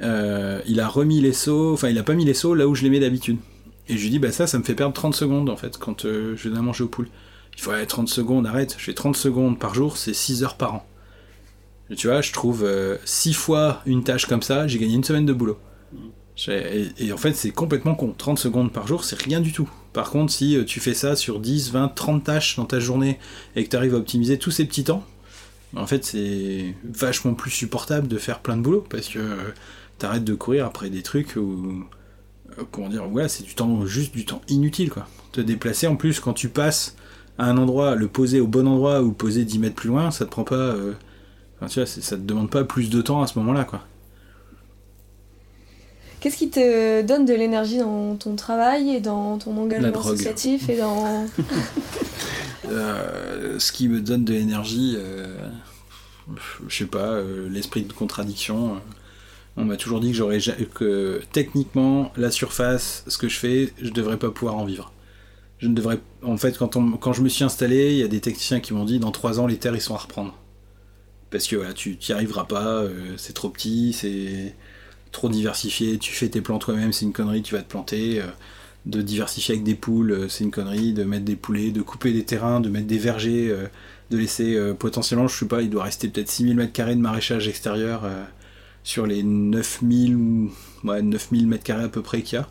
il 0.00 0.80
a 0.80 0.88
remis 0.88 1.20
les 1.20 1.32
seaux, 1.32 1.72
enfin 1.72 1.88
il 1.88 1.98
a 1.98 2.02
pas 2.02 2.14
mis 2.14 2.24
les 2.24 2.34
seaux 2.34 2.54
là 2.54 2.66
où 2.66 2.74
je 2.74 2.82
les 2.82 2.90
mets 2.90 3.00
d'habitude. 3.00 3.38
Et 3.88 3.98
je 3.98 4.02
lui 4.02 4.10
dis, 4.10 4.18
bah 4.18 4.32
ça, 4.32 4.46
ça 4.46 4.58
me 4.58 4.64
fait 4.64 4.74
perdre 4.74 4.94
30 4.94 5.14
secondes 5.14 5.50
en 5.50 5.56
fait 5.56 5.78
quand 5.78 6.02
je 6.02 6.48
donne 6.48 6.58
à 6.58 6.62
manger 6.62 6.84
aux 6.84 6.88
poules. 6.88 7.08
Il 7.56 7.60
faut 7.60 7.70
aller 7.70 7.86
30 7.86 8.08
secondes, 8.08 8.46
arrête, 8.46 8.74
je 8.78 8.84
fais 8.84 8.94
30 8.94 9.16
secondes 9.16 9.58
par 9.58 9.74
jour, 9.74 9.96
c'est 9.96 10.14
6 10.14 10.42
heures 10.42 10.56
par 10.56 10.74
an. 10.74 10.86
Et 11.90 11.94
tu 11.94 12.08
vois, 12.08 12.20
je 12.20 12.32
trouve 12.32 12.68
6 13.04 13.34
fois 13.34 13.82
une 13.86 14.02
tâche 14.02 14.26
comme 14.26 14.42
ça, 14.42 14.66
j'ai 14.66 14.78
gagné 14.78 14.94
une 14.94 15.04
semaine 15.04 15.26
de 15.26 15.32
boulot. 15.32 15.58
Et, 16.48 17.12
en 17.12 17.16
fait, 17.16 17.34
c'est 17.34 17.50
complètement 17.50 17.94
con. 17.94 18.14
30 18.16 18.38
secondes 18.38 18.72
par 18.72 18.86
jour, 18.86 19.04
c'est 19.04 19.20
rien 19.20 19.40
du 19.40 19.52
tout. 19.52 19.70
Par 19.92 20.10
contre, 20.10 20.32
si 20.32 20.56
euh, 20.56 20.64
tu 20.64 20.80
fais 20.80 20.94
ça 20.94 21.14
sur 21.14 21.38
10, 21.38 21.70
20, 21.70 21.88
30 21.88 22.24
tâches 22.24 22.56
dans 22.56 22.64
ta 22.64 22.80
journée 22.80 23.18
et 23.54 23.64
que 23.64 23.70
tu 23.70 23.76
arrives 23.76 23.94
à 23.94 23.98
optimiser 23.98 24.38
tous 24.38 24.50
ces 24.50 24.64
petits 24.64 24.84
temps, 24.84 25.04
en 25.76 25.86
fait, 25.86 26.04
c'est 26.04 26.74
vachement 26.84 27.34
plus 27.34 27.50
supportable 27.50 28.08
de 28.08 28.18
faire 28.18 28.40
plein 28.40 28.56
de 28.56 28.62
boulot 28.62 28.84
parce 28.88 29.08
que 29.08 29.18
euh, 29.18 29.36
t'arrêtes 29.98 30.24
de 30.24 30.34
courir 30.34 30.66
après 30.66 30.90
des 30.90 31.02
trucs 31.02 31.36
où. 31.36 31.84
Euh, 32.58 32.62
comment 32.70 32.88
dire 32.88 33.06
Voilà, 33.08 33.28
c'est 33.28 33.44
du 33.44 33.54
temps, 33.54 33.86
juste 33.86 34.14
du 34.14 34.24
temps 34.24 34.40
inutile, 34.48 34.90
quoi. 34.90 35.06
Te 35.32 35.40
déplacer 35.40 35.86
en 35.86 35.96
plus, 35.96 36.20
quand 36.20 36.32
tu 36.32 36.48
passes 36.48 36.96
à 37.38 37.46
un 37.46 37.56
endroit, 37.56 37.94
le 37.96 38.06
poser 38.08 38.40
au 38.40 38.46
bon 38.46 38.66
endroit 38.68 39.02
ou 39.02 39.12
poser 39.12 39.44
10 39.44 39.58
mètres 39.58 39.74
plus 39.74 39.88
loin, 39.88 40.10
ça 40.10 40.24
te 40.24 40.30
prend 40.30 40.44
pas. 40.44 40.74
Enfin, 41.56 41.66
tu 41.66 41.80
vois, 41.80 41.86
ça 41.86 42.16
te 42.16 42.22
demande 42.22 42.50
pas 42.50 42.64
plus 42.64 42.90
de 42.90 43.02
temps 43.02 43.22
à 43.22 43.26
ce 43.26 43.38
moment-là, 43.38 43.64
quoi. 43.64 43.80
Qu'est-ce 46.20 46.38
qui 46.38 46.48
te 46.48 47.02
donne 47.02 47.26
de 47.26 47.34
l'énergie 47.34 47.78
dans 47.78 48.16
ton 48.16 48.34
travail 48.34 48.90
et 48.90 49.00
dans 49.00 49.36
ton 49.36 49.54
engagement 49.58 50.00
associatif 50.00 50.70
et 50.70 50.78
dans... 50.78 51.26
Euh, 52.66 53.58
ce 53.58 53.72
qui 53.72 53.88
me 53.88 54.00
donne 54.00 54.24
de 54.24 54.32
l'énergie, 54.32 54.94
euh, 54.96 55.36
je 56.66 56.74
sais 56.74 56.86
pas, 56.86 57.12
euh, 57.12 57.48
l'esprit 57.48 57.82
de 57.82 57.92
contradiction. 57.92 58.80
On 59.56 59.64
m'a 59.64 59.76
toujours 59.76 60.00
dit 60.00 60.10
que 60.10 60.16
j'aurais 60.16 60.38
que 60.74 61.20
techniquement 61.32 62.12
la 62.16 62.30
surface, 62.30 63.04
ce 63.06 63.18
que 63.18 63.28
je 63.28 63.38
fais, 63.38 63.72
je 63.80 63.90
devrais 63.90 64.18
pas 64.18 64.30
pouvoir 64.30 64.56
en 64.56 64.64
vivre. 64.64 64.92
Je 65.58 65.68
ne 65.68 65.74
devrais, 65.74 66.00
en 66.22 66.36
fait, 66.36 66.58
quand, 66.58 66.76
on, 66.76 66.92
quand 66.92 67.12
je 67.12 67.22
me 67.22 67.28
suis 67.28 67.44
installé, 67.44 67.92
il 67.92 67.98
y 67.98 68.02
a 68.02 68.08
des 68.08 68.20
techniciens 68.20 68.60
qui 68.60 68.74
m'ont 68.74 68.84
dit 68.84 68.98
dans 68.98 69.12
trois 69.12 69.38
ans 69.38 69.46
les 69.46 69.56
terres 69.56 69.74
ils 69.74 69.80
sont 69.80 69.94
à 69.94 69.98
reprendre 69.98 70.34
parce 71.30 71.48
que 71.48 71.56
voilà, 71.56 71.72
tu 71.72 71.98
n'y 72.08 72.14
arriveras 72.14 72.44
pas, 72.44 72.84
c'est 73.16 73.32
trop 73.32 73.48
petit, 73.48 73.92
c'est 73.92 74.54
trop 75.14 75.30
diversifié, 75.30 75.98
tu 75.98 76.12
fais 76.12 76.28
tes 76.28 76.42
plans 76.42 76.58
toi-même, 76.58 76.92
c'est 76.92 77.06
une 77.06 77.12
connerie, 77.14 77.42
tu 77.42 77.54
vas 77.54 77.62
te 77.62 77.70
planter. 77.70 78.20
Euh, 78.20 78.26
de 78.84 79.00
diversifier 79.00 79.54
avec 79.54 79.64
des 79.64 79.74
poules, 79.74 80.12
euh, 80.12 80.28
c'est 80.28 80.44
une 80.44 80.50
connerie. 80.50 80.92
De 80.92 81.04
mettre 81.04 81.24
des 81.24 81.36
poulets, 81.36 81.70
de 81.70 81.80
couper 81.80 82.12
des 82.12 82.24
terrains, 82.24 82.60
de 82.60 82.68
mettre 82.68 82.86
des 82.86 82.98
vergers, 82.98 83.48
euh, 83.48 83.66
de 84.10 84.18
laisser 84.18 84.56
potentiellement, 84.78 85.26
je 85.26 85.38
sais 85.38 85.46
pas, 85.46 85.62
il 85.62 85.70
doit 85.70 85.84
rester 85.84 86.08
peut-être 86.08 86.30
6000 86.30 86.58
m2 86.58 86.90
de 86.90 86.94
maraîchage 87.00 87.48
extérieur 87.48 88.02
sur 88.84 89.06
les 89.06 89.24
9000 89.24 90.14
ou 90.14 90.52
ouais, 90.84 91.02
9000 91.02 91.48
m2 91.48 91.84
à 91.84 91.88
peu 91.88 92.02
près 92.02 92.22
qu'il 92.22 92.38
y 92.38 92.42
a. 92.42 92.48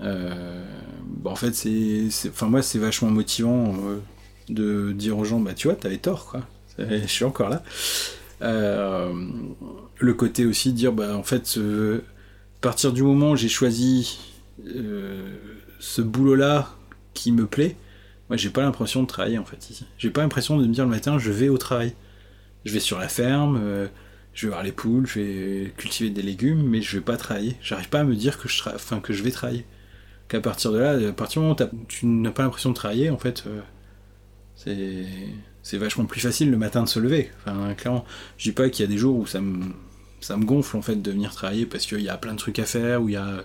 Bah, 0.00 1.30
en 1.30 1.36
fait, 1.36 1.54
c'est, 1.54 2.08
enfin 2.28 2.48
moi, 2.48 2.62
c'est 2.62 2.80
vachement 2.80 3.10
motivant 3.10 3.74
de 4.48 4.92
dire 4.92 5.16
aux 5.16 5.24
gens, 5.24 5.38
bah 5.38 5.54
tu 5.54 5.68
vois, 5.68 5.76
t'avais 5.76 5.98
tort. 5.98 6.36
Je 6.78 7.06
suis 7.06 7.24
encore 7.24 7.48
là. 7.48 7.62
Euh, 8.42 9.12
le 9.98 10.14
côté 10.14 10.46
aussi 10.46 10.72
de 10.72 10.76
dire, 10.76 10.92
bah, 10.92 11.16
en 11.16 11.22
fait, 11.22 11.58
à 11.58 12.60
partir 12.60 12.92
du 12.92 13.02
moment 13.02 13.32
où 13.32 13.36
j'ai 13.36 13.48
choisi 13.48 14.18
euh, 14.66 15.36
ce 15.78 16.02
boulot-là 16.02 16.70
qui 17.14 17.32
me 17.32 17.46
plaît, 17.46 17.76
moi 18.28 18.36
j'ai 18.36 18.50
pas 18.50 18.62
l'impression 18.62 19.02
de 19.02 19.06
travailler 19.06 19.38
en 19.38 19.44
fait 19.44 19.70
ici. 19.70 19.84
J'ai 19.98 20.10
pas 20.10 20.22
l'impression 20.22 20.56
de 20.58 20.66
me 20.66 20.72
dire 20.72 20.84
le 20.84 20.90
matin, 20.90 21.18
je 21.18 21.30
vais 21.30 21.48
au 21.48 21.58
travail. 21.58 21.94
Je 22.64 22.72
vais 22.72 22.80
sur 22.80 22.98
la 22.98 23.08
ferme, 23.08 23.58
euh, 23.60 23.88
je 24.34 24.46
vais 24.46 24.50
voir 24.50 24.62
les 24.62 24.72
poules, 24.72 25.06
je 25.06 25.20
vais 25.20 25.72
cultiver 25.76 26.10
des 26.10 26.22
légumes, 26.22 26.62
mais 26.62 26.82
je 26.82 26.96
vais 26.96 27.02
pas 27.02 27.16
travailler. 27.16 27.56
J'arrive 27.62 27.88
pas 27.88 28.00
à 28.00 28.04
me 28.04 28.14
dire 28.16 28.38
que 28.38 28.48
je, 28.48 28.62
enfin, 28.66 29.00
que 29.00 29.12
je 29.12 29.22
vais 29.22 29.30
travailler. 29.30 29.66
Qu'à 30.28 30.40
partir 30.40 30.72
de 30.72 30.78
là, 30.78 31.08
à 31.08 31.12
partir 31.12 31.42
du 31.42 31.48
moment 31.48 31.56
où 31.60 31.84
tu 31.88 32.06
n'as 32.06 32.30
pas 32.30 32.42
l'impression 32.42 32.70
de 32.70 32.74
travailler, 32.74 33.10
en 33.10 33.18
fait, 33.18 33.44
c'est 34.56 35.06
c'est 35.62 35.78
vachement 35.78 36.04
plus 36.06 36.20
facile 36.20 36.50
le 36.50 36.56
matin 36.56 36.82
de 36.82 36.88
se 36.88 36.98
lever. 36.98 37.30
Enfin, 37.38 37.74
clairement, 37.74 38.04
je 38.36 38.50
dis 38.50 38.52
pas 38.52 38.68
qu'il 38.68 38.84
y 38.84 38.88
a 38.88 38.90
des 38.90 38.98
jours 38.98 39.16
où 39.16 39.26
ça 39.26 39.40
me, 39.40 39.66
ça 40.20 40.36
me 40.36 40.44
gonfle 40.44 40.76
en 40.76 40.82
fait 40.82 40.96
de 40.96 41.10
venir 41.10 41.32
travailler 41.32 41.66
parce 41.66 41.86
qu'il 41.86 42.00
y 42.00 42.08
a 42.08 42.16
plein 42.16 42.32
de 42.32 42.38
trucs 42.38 42.58
à 42.58 42.64
faire, 42.64 43.02
où 43.02 43.08
il 43.08 43.12
y 43.12 43.16
a, 43.16 43.44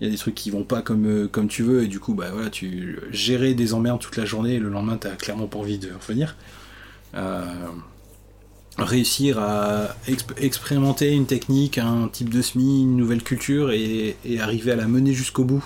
y 0.00 0.06
a 0.06 0.10
des 0.10 0.16
trucs 0.16 0.34
qui 0.34 0.50
vont 0.50 0.64
pas 0.64 0.82
comme, 0.82 1.06
euh, 1.06 1.28
comme 1.28 1.48
tu 1.48 1.62
veux, 1.62 1.82
et 1.84 1.88
du 1.88 1.98
coup, 2.00 2.14
bah 2.14 2.30
voilà, 2.32 2.50
tu 2.50 2.98
gérer 3.10 3.54
des 3.54 3.74
emmerdes 3.74 4.00
toute 4.00 4.16
la 4.16 4.24
journée, 4.24 4.54
et 4.54 4.58
le 4.58 4.68
lendemain, 4.68 4.96
t'as 4.96 5.16
clairement 5.16 5.48
pas 5.48 5.58
envie 5.58 5.78
de 5.78 5.90
revenir. 5.92 6.36
Euh, 7.14 7.44
réussir 8.78 9.38
à 9.38 9.96
expérimenter 10.38 11.12
une 11.12 11.26
technique, 11.26 11.78
un 11.78 12.08
type 12.08 12.28
de 12.28 12.42
SMI, 12.42 12.82
une 12.82 12.96
nouvelle 12.96 13.22
culture, 13.22 13.70
et, 13.70 14.16
et 14.24 14.40
arriver 14.40 14.72
à 14.72 14.76
la 14.76 14.86
mener 14.86 15.12
jusqu'au 15.12 15.44
bout. 15.44 15.64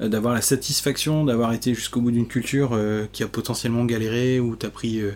Euh, 0.00 0.08
d'avoir 0.08 0.34
la 0.34 0.40
satisfaction 0.40 1.24
d'avoir 1.24 1.52
été 1.52 1.72
jusqu'au 1.72 2.00
bout 2.00 2.10
d'une 2.10 2.26
culture 2.26 2.70
euh, 2.72 3.06
qui 3.12 3.22
a 3.22 3.28
potentiellement 3.28 3.84
galéré 3.84 4.40
ou 4.40 4.56
t'as 4.56 4.70
pris 4.70 5.00
euh, 5.00 5.12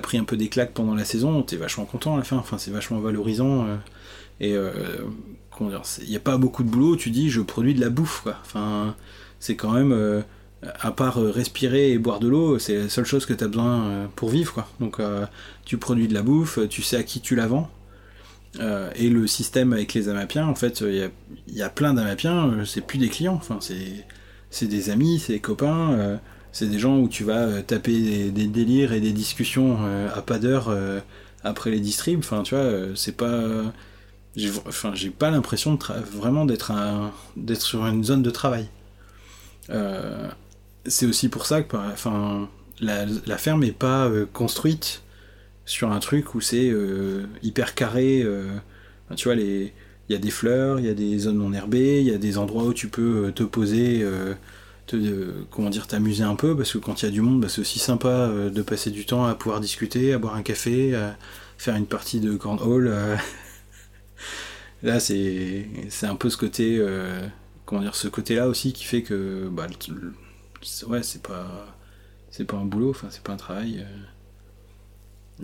pris 0.00 0.16
un 0.16 0.24
peu 0.24 0.38
des 0.38 0.48
claques 0.48 0.72
pendant 0.72 0.94
la 0.94 1.04
saison, 1.04 1.42
t'es 1.42 1.56
vachement 1.56 1.84
content 1.84 2.14
à 2.14 2.18
la 2.18 2.24
fin, 2.24 2.36
enfin 2.36 2.58
c'est 2.58 2.70
vachement 2.70 3.00
valorisant 3.00 3.66
et 4.40 4.54
comment 5.50 5.70
dire, 5.70 5.80
il 6.02 6.10
n'y 6.10 6.16
a 6.16 6.20
pas 6.20 6.36
beaucoup 6.36 6.62
de 6.64 6.68
boulot, 6.68 6.96
tu 6.96 7.08
dis 7.08 7.30
je 7.30 7.40
produis 7.40 7.72
de 7.72 7.80
la 7.80 7.88
bouffe 7.88 8.26
enfin 8.42 8.94
c'est 9.40 9.56
quand 9.56 9.72
même 9.72 10.22
à 10.62 10.90
part 10.90 11.16
respirer 11.16 11.92
et 11.92 11.98
boire 11.98 12.18
de 12.18 12.28
l'eau, 12.28 12.58
c'est 12.58 12.76
la 12.76 12.88
seule 12.88 13.04
chose 13.04 13.26
que 13.26 13.34
tu 13.34 13.44
as 13.44 13.48
besoin 13.48 14.08
pour 14.16 14.30
vivre 14.30 14.52
quoi. 14.54 14.68
Donc 14.80 15.00
tu 15.64 15.76
produis 15.78 16.08
de 16.08 16.14
la 16.14 16.22
bouffe, 16.22 16.58
tu 16.68 16.82
sais 16.82 16.96
à 16.96 17.02
qui 17.02 17.20
tu 17.20 17.36
la 17.36 17.46
vends. 17.46 17.70
et 18.58 19.08
le 19.08 19.26
système 19.26 19.72
avec 19.72 19.94
les 19.94 20.08
amapiens, 20.08 20.46
en 20.46 20.54
fait, 20.54 20.80
il 20.80 21.10
y, 21.54 21.62
a 21.62 21.68
plein 21.68 21.94
d'amapiens, 21.94 22.64
c'est 22.64 22.80
plus 22.80 22.98
des 22.98 23.10
clients, 23.10 23.34
enfin, 23.34 23.58
c'est 24.50 24.66
des 24.66 24.90
amis, 24.90 25.18
c'est 25.18 25.34
des 25.34 25.40
copains, 25.40 25.92
euh, 25.92 26.16
c'est 26.52 26.66
des 26.66 26.78
gens 26.78 26.98
où 26.98 27.08
tu 27.08 27.24
vas 27.24 27.42
euh, 27.42 27.62
taper 27.62 28.30
des, 28.30 28.46
délires 28.46 28.92
et 28.92 29.00
des 29.00 29.12
discussions 29.12 29.78
euh, 29.82 30.08
à 30.14 30.22
pas 30.22 30.38
d'heure 30.38 30.74
après 31.44 31.70
les 31.70 31.80
distribs. 31.80 32.20
Enfin, 32.20 32.42
tu 32.42 32.54
vois, 32.54 32.70
c'est 32.94 33.16
pas. 33.16 33.42
J'ai, 34.34 34.50
enfin, 34.66 34.92
pas 35.18 35.30
l'impression 35.30 35.78
vraiment 36.12 36.44
d'être, 36.44 36.72
d'être 37.36 37.62
sur 37.62 37.86
une 37.86 38.04
zone 38.04 38.22
de 38.22 38.30
travail. 38.30 38.68
C'est 40.88 41.06
aussi 41.06 41.28
pour 41.28 41.46
ça 41.46 41.62
que 41.62 41.76
enfin, 41.76 42.48
la, 42.80 43.38
ferme 43.38 43.62
est 43.64 43.72
pas 43.72 44.10
construite 44.32 45.02
sur 45.64 45.90
un 45.92 45.98
truc 46.00 46.34
où 46.34 46.40
c'est 46.40 46.72
hyper 47.42 47.74
carré. 47.74 48.26
tu 49.16 49.28
vois, 49.28 49.36
il 50.08 50.12
y 50.12 50.16
a 50.16 50.18
des 50.18 50.30
fleurs, 50.30 50.78
il 50.78 50.86
y 50.86 50.88
a 50.88 50.94
des 50.94 51.18
zones 51.18 51.38
non 51.38 51.52
herbées, 51.52 52.00
il 52.00 52.06
y 52.06 52.14
a 52.14 52.18
des 52.18 52.38
endroits 52.38 52.64
où 52.64 52.72
tu 52.72 52.88
peux 52.88 53.26
euh, 53.26 53.32
te 53.32 53.42
poser, 53.42 54.02
euh, 54.02 54.34
te, 54.86 54.96
comment 55.50 55.70
dire, 55.70 55.86
t'amuser 55.86 56.22
un 56.22 56.36
peu, 56.36 56.56
parce 56.56 56.72
que 56.72 56.78
quand 56.78 57.02
il 57.02 57.06
y 57.06 57.08
a 57.08 57.12
du 57.12 57.20
monde, 57.20 57.40
bah, 57.40 57.48
c'est 57.48 57.60
aussi 57.60 57.78
sympa 57.78 58.08
euh, 58.08 58.50
de 58.50 58.62
passer 58.62 58.90
du 58.90 59.04
temps 59.04 59.24
à 59.26 59.34
pouvoir 59.34 59.60
discuter, 59.60 60.12
à 60.12 60.18
boire 60.18 60.36
un 60.36 60.42
café, 60.42 60.94
à 60.94 61.16
faire 61.58 61.76
une 61.76 61.86
partie 61.86 62.20
de 62.20 62.36
cornhole. 62.36 62.92
Là, 64.82 65.00
c'est 65.00 65.66
c'est 65.88 66.06
un 66.06 66.16
peu 66.16 66.30
ce 66.30 66.36
côté, 66.36 66.80
comment 67.64 67.80
dire, 67.80 67.94
ce 67.96 68.08
côté-là 68.08 68.46
aussi 68.46 68.72
qui 68.72 68.84
fait 68.84 69.02
que, 69.02 69.48
bah, 69.50 69.66
ouais, 70.88 71.02
c'est 71.02 71.22
pas 71.22 71.74
c'est 72.30 72.44
pas 72.44 72.56
un 72.56 72.64
boulot, 72.64 72.90
enfin, 72.90 73.08
c'est 73.10 73.22
pas 73.22 73.32
un 73.32 73.36
travail. 73.36 73.86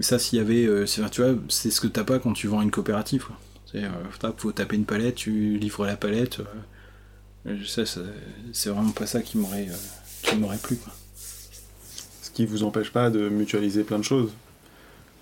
ça, 0.00 0.18
s'il 0.18 0.38
y 0.38 0.42
avait, 0.42 0.86
tu 0.86 1.22
vois, 1.22 1.34
c'est 1.48 1.70
ce 1.70 1.80
que 1.80 1.86
t'as 1.86 2.04
pas 2.04 2.18
quand 2.18 2.32
tu 2.32 2.48
vends 2.48 2.62
une 2.62 2.70
coopérative. 2.70 3.24
Quoi. 3.24 3.36
Il 3.74 3.84
euh, 3.84 4.32
faut 4.36 4.52
taper 4.52 4.76
une 4.76 4.84
palette, 4.84 5.14
tu 5.16 5.56
livres 5.58 5.86
la 5.86 5.96
palette. 5.96 6.40
Euh, 7.46 7.56
c'est 8.52 8.70
vraiment 8.70 8.90
pas 8.90 9.06
ça 9.06 9.22
qui 9.22 9.38
m'aurait 9.38 9.68
euh, 9.68 10.36
m'aurait 10.36 10.58
plu. 10.58 10.78
Ce 12.22 12.30
qui 12.30 12.46
vous 12.46 12.62
empêche 12.62 12.90
pas 12.90 13.10
de 13.10 13.28
mutualiser 13.28 13.82
plein 13.84 13.98
de 13.98 14.04
choses. 14.04 14.32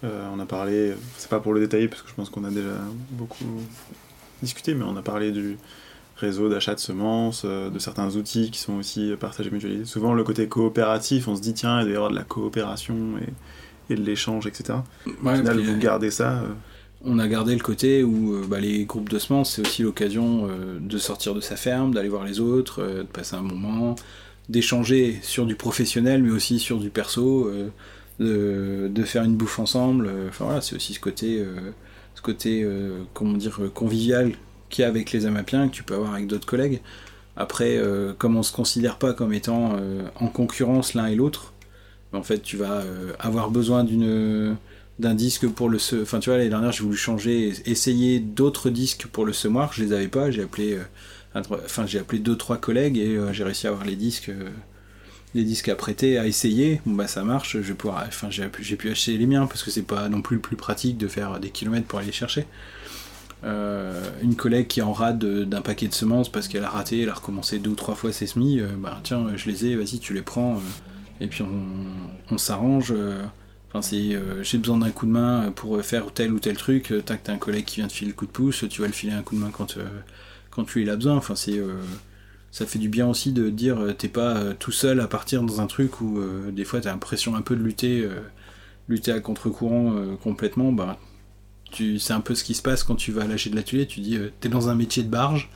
on 0.02 0.38
a 0.38 0.46
parlé, 0.46 0.94
c'est 1.16 1.30
pas 1.30 1.40
pour 1.40 1.52
le 1.52 1.60
détailler 1.60 1.88
parce 1.88 2.02
que 2.02 2.08
je 2.08 2.14
pense 2.14 2.30
qu'on 2.30 2.44
a 2.44 2.50
déjà 2.50 2.76
beaucoup 3.10 3.44
discuté, 4.42 4.74
mais 4.74 4.84
on 4.84 4.96
a 4.96 5.02
parlé 5.02 5.32
du 5.32 5.58
réseau 6.20 6.48
d'achat 6.48 6.74
de 6.74 6.80
semences, 6.80 7.44
de 7.44 7.78
certains 7.78 8.16
outils 8.16 8.50
qui 8.50 8.58
sont 8.58 8.74
aussi 8.74 9.12
partagés, 9.18 9.50
mutualisés. 9.50 9.84
Souvent, 9.84 10.14
le 10.14 10.24
côté 10.24 10.48
coopératif, 10.48 11.28
on 11.28 11.36
se 11.36 11.40
dit 11.40 11.54
tiens, 11.54 11.80
il 11.80 11.84
doit 11.84 11.92
y 11.92 11.96
avoir 11.96 12.10
de 12.10 12.16
la 12.16 12.24
coopération 12.24 12.94
et, 13.88 13.94
de 13.94 14.02
l'échange, 14.02 14.46
etc. 14.46 14.78
Au 15.06 15.34
final, 15.34 15.58
vous 15.58 15.76
gardez 15.78 16.10
ça 16.12 16.44
on 17.04 17.18
a 17.18 17.28
gardé 17.28 17.54
le 17.54 17.60
côté 17.60 18.02
où 18.02 18.34
euh, 18.34 18.46
bah, 18.46 18.60
les 18.60 18.84
groupes 18.84 19.08
de 19.08 19.18
semences, 19.18 19.54
c'est 19.54 19.62
aussi 19.62 19.82
l'occasion 19.82 20.46
euh, 20.46 20.78
de 20.80 20.98
sortir 20.98 21.34
de 21.34 21.40
sa 21.40 21.56
ferme, 21.56 21.94
d'aller 21.94 22.08
voir 22.08 22.24
les 22.24 22.40
autres, 22.40 22.82
euh, 22.82 23.02
de 23.02 23.08
passer 23.08 23.36
un 23.36 23.42
moment, 23.42 23.96
d'échanger 24.48 25.18
sur 25.22 25.46
du 25.46 25.54
professionnel, 25.54 26.22
mais 26.22 26.30
aussi 26.30 26.58
sur 26.58 26.78
du 26.78 26.90
perso, 26.90 27.50
de, 28.18 29.02
faire 29.04 29.22
une 29.22 29.36
bouffe 29.36 29.60
ensemble. 29.60 30.10
Enfin 30.28 30.44
voilà, 30.46 30.60
c'est 30.60 30.74
aussi 30.74 30.92
ce 30.92 30.98
côté, 30.98 31.44
ce 32.16 32.20
côté 32.20 32.66
comment 33.14 33.34
dire, 33.34 33.60
convivial 33.72 34.32
qu'il 34.70 34.82
y 34.82 34.84
a 34.84 34.88
avec 34.88 35.12
les 35.12 35.26
amapiens, 35.26 35.68
que 35.68 35.74
tu 35.74 35.82
peux 35.82 35.94
avoir 35.94 36.14
avec 36.14 36.26
d'autres 36.26 36.46
collègues. 36.46 36.80
Après, 37.36 37.78
comme 38.18 38.36
on 38.36 38.42
se 38.42 38.52
considère 38.52 38.98
pas 38.98 39.14
comme 39.14 39.32
étant 39.32 39.76
en 40.16 40.26
concurrence 40.26 40.94
l'un 40.94 41.06
et 41.06 41.14
l'autre, 41.14 41.54
en 42.12 42.22
fait, 42.22 42.40
tu 42.42 42.56
vas 42.56 42.82
avoir 43.18 43.50
besoin 43.50 43.84
d'une 43.84 44.56
d'un 45.00 45.14
disque 45.14 45.48
pour 45.48 45.68
le 45.68 45.78
se... 45.78 45.96
Enfin, 46.02 46.20
tu 46.20 46.30
vois, 46.30 46.36
l'année 46.36 46.50
dernière, 46.50 46.72
j'ai 46.72 46.84
voulu 46.84 46.96
changer, 46.96 47.54
essayer 47.66 48.20
d'autres 48.20 48.70
disques 48.70 49.06
pour 49.06 49.24
le 49.24 49.32
semoir. 49.32 49.72
Je 49.72 49.82
les 49.82 49.92
avais 49.92 50.08
pas. 50.08 50.30
J'ai 50.30 50.42
appelé, 50.42 50.74
euh, 50.74 51.42
enfin, 51.64 51.86
j'ai 51.86 51.98
appelé 51.98 52.20
deux, 52.20 52.36
trois 52.36 52.58
collègues 52.58 52.98
et 52.98 53.16
euh, 53.16 53.32
j'ai 53.32 53.42
réussi 53.42 53.66
à 53.66 53.70
avoir 53.70 53.84
les 53.84 53.96
disques, 53.96 54.28
euh, 54.28 54.50
les 55.34 55.42
disques 55.42 55.68
à 55.68 55.74
prêter, 55.74 56.18
à 56.18 56.26
essayer. 56.26 56.80
Bon, 56.84 56.94
bah, 56.94 57.08
ça 57.08 57.24
marche. 57.24 57.52
Je 57.52 57.58
vais 57.58 57.74
pouvoir, 57.74 58.04
enfin, 58.06 58.28
j'ai 58.30 58.76
pu, 58.76 58.90
acheter 58.90 59.16
les 59.16 59.26
miens 59.26 59.46
parce 59.46 59.62
que 59.62 59.70
c'est 59.70 59.82
pas 59.82 60.08
non 60.08 60.22
plus 60.22 60.36
le 60.36 60.42
plus 60.42 60.56
pratique 60.56 60.98
de 60.98 61.08
faire 61.08 61.40
des 61.40 61.50
kilomètres 61.50 61.86
pour 61.86 61.98
aller 61.98 62.12
chercher. 62.12 62.46
Une 63.42 64.34
collègue 64.36 64.66
qui 64.66 64.82
en 64.82 64.92
rade 64.92 65.24
d'un 65.24 65.62
paquet 65.62 65.88
de 65.88 65.94
semences 65.94 66.28
parce 66.28 66.48
qu'elle 66.48 66.64
a 66.64 66.68
raté, 66.68 67.02
elle 67.02 67.08
a 67.08 67.14
recommencé 67.14 67.58
deux 67.58 67.70
ou 67.70 67.74
trois 67.74 67.94
fois 67.94 68.12
ses 68.12 68.26
semis, 68.26 68.60
bah 68.78 69.00
tiens, 69.02 69.26
je 69.36 69.50
les 69.50 69.66
ai, 69.66 69.76
vas-y, 69.76 69.98
tu 69.98 70.12
les 70.14 70.22
prends, 70.22 70.60
et 71.20 71.26
puis 71.26 71.42
on, 71.42 72.34
on 72.34 72.38
s'arrange. 72.38 72.92
Enfin, 73.72 73.86
euh, 73.96 74.42
j'ai 74.42 74.58
besoin 74.58 74.78
d'un 74.78 74.90
coup 74.90 75.06
de 75.06 75.12
main 75.12 75.52
pour 75.54 75.80
faire 75.82 76.12
tel 76.12 76.32
ou 76.32 76.40
tel 76.40 76.56
truc, 76.56 76.90
euh, 76.90 77.02
tac, 77.02 77.22
t'as 77.22 77.32
un 77.32 77.38
collègue 77.38 77.64
qui 77.64 77.76
vient 77.76 77.86
te 77.86 77.92
filer 77.92 78.10
le 78.10 78.16
coup 78.16 78.26
de 78.26 78.32
pouce, 78.32 78.64
tu 78.68 78.80
vas 78.80 78.88
le 78.88 78.92
filer 78.92 79.12
un 79.12 79.22
coup 79.22 79.36
de 79.36 79.40
main 79.40 79.50
quand, 79.52 79.76
euh, 79.76 79.88
quand 80.50 80.64
tu 80.64 80.82
il 80.82 80.90
a 80.90 80.96
besoin. 80.96 81.16
Enfin, 81.16 81.36
c'est, 81.36 81.60
ça 82.50 82.66
fait 82.66 82.80
du 82.80 82.88
bien 82.88 83.06
aussi 83.08 83.32
de 83.32 83.48
dire 83.48 83.94
t'es 83.96 84.08
pas 84.08 84.54
tout 84.54 84.72
seul 84.72 84.98
à 85.00 85.06
partir 85.06 85.42
dans 85.44 85.60
un 85.60 85.66
truc 85.68 86.00
où 86.00 86.20
des 86.50 86.64
fois 86.64 86.80
t'as 86.80 86.90
l'impression 86.90 87.36
un 87.36 87.42
peu 87.42 87.54
de 87.54 87.62
lutter, 87.62 88.08
lutter 88.88 89.12
à 89.12 89.20
contre-courant 89.20 89.94
complètement. 90.20 90.72
Bah, 90.72 90.98
tu, 91.70 91.98
c'est 91.98 92.12
un 92.12 92.20
peu 92.20 92.34
ce 92.34 92.44
qui 92.44 92.54
se 92.54 92.62
passe 92.62 92.82
quand 92.82 92.96
tu 92.96 93.12
vas 93.12 93.26
lâcher 93.26 93.50
de 93.50 93.56
l'atelier. 93.56 93.86
Tu 93.86 94.00
dis 94.00 94.18
t'es 94.40 94.48
dans 94.48 94.68
un 94.68 94.74
métier 94.74 95.02
de 95.02 95.08
barge, 95.08 95.50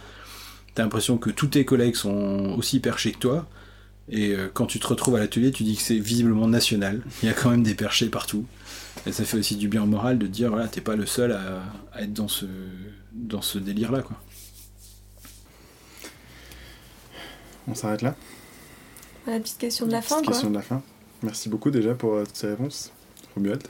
t'as 0.74 0.82
l'impression 0.82 1.19
que 1.19 1.31
tous 1.31 1.49
tes 1.49 1.65
collègues 1.65 1.97
sont 1.97 2.55
aussi 2.57 2.81
perchés 2.81 3.12
que 3.12 3.19
toi. 3.19 3.47
Et 4.09 4.32
euh, 4.32 4.51
quand 4.53 4.66
tu 4.66 4.78
te 4.78 4.86
retrouves 4.86 5.16
à 5.16 5.19
l'atelier, 5.19 5.51
tu 5.51 5.62
dis 5.62 5.77
que 5.77 5.82
c'est 5.82 5.99
visiblement 5.99 6.47
national. 6.47 7.03
Il 7.23 7.27
y 7.27 7.32
a 7.32 7.35
quand 7.35 7.51
même 7.51 7.62
des 7.62 7.74
perchés 7.74 8.09
partout. 8.09 8.45
Et 9.07 9.12
ça 9.12 9.24
fait 9.24 9.39
aussi 9.39 9.57
du 9.57 9.69
bien 9.69 9.82
au 9.82 9.86
moral 9.86 10.19
de 10.19 10.27
dire 10.27 10.51
voilà, 10.51 10.69
t'es 10.69 10.81
pas 10.81 10.97
le 10.97 11.07
seul 11.07 11.32
à, 11.32 11.62
être 12.01 12.12
dans 12.12 12.28
ce, 12.28 12.47
dans 13.12 13.43
ce 13.43 13.59
délire-là. 13.59 14.03
quoi. 14.03 14.20
On 17.66 17.74
s'arrête 17.74 18.03
là 18.03 18.15
La 19.27 19.41
petite 19.41 19.59
question 19.59 19.86
de 19.86 19.93
la 19.93 20.03
fin. 20.03 20.20
question 20.23 20.51
de 20.51 20.55
la 20.55 20.62
fin. 20.62 20.82
Merci 21.23 21.49
beaucoup 21.49 21.70
déjà 21.70 21.95
pour 21.95 22.15
euh, 22.15 22.24
toutes 22.24 22.36
ces 22.36 22.49
réponses, 22.49 22.93
Romuald. 23.35 23.62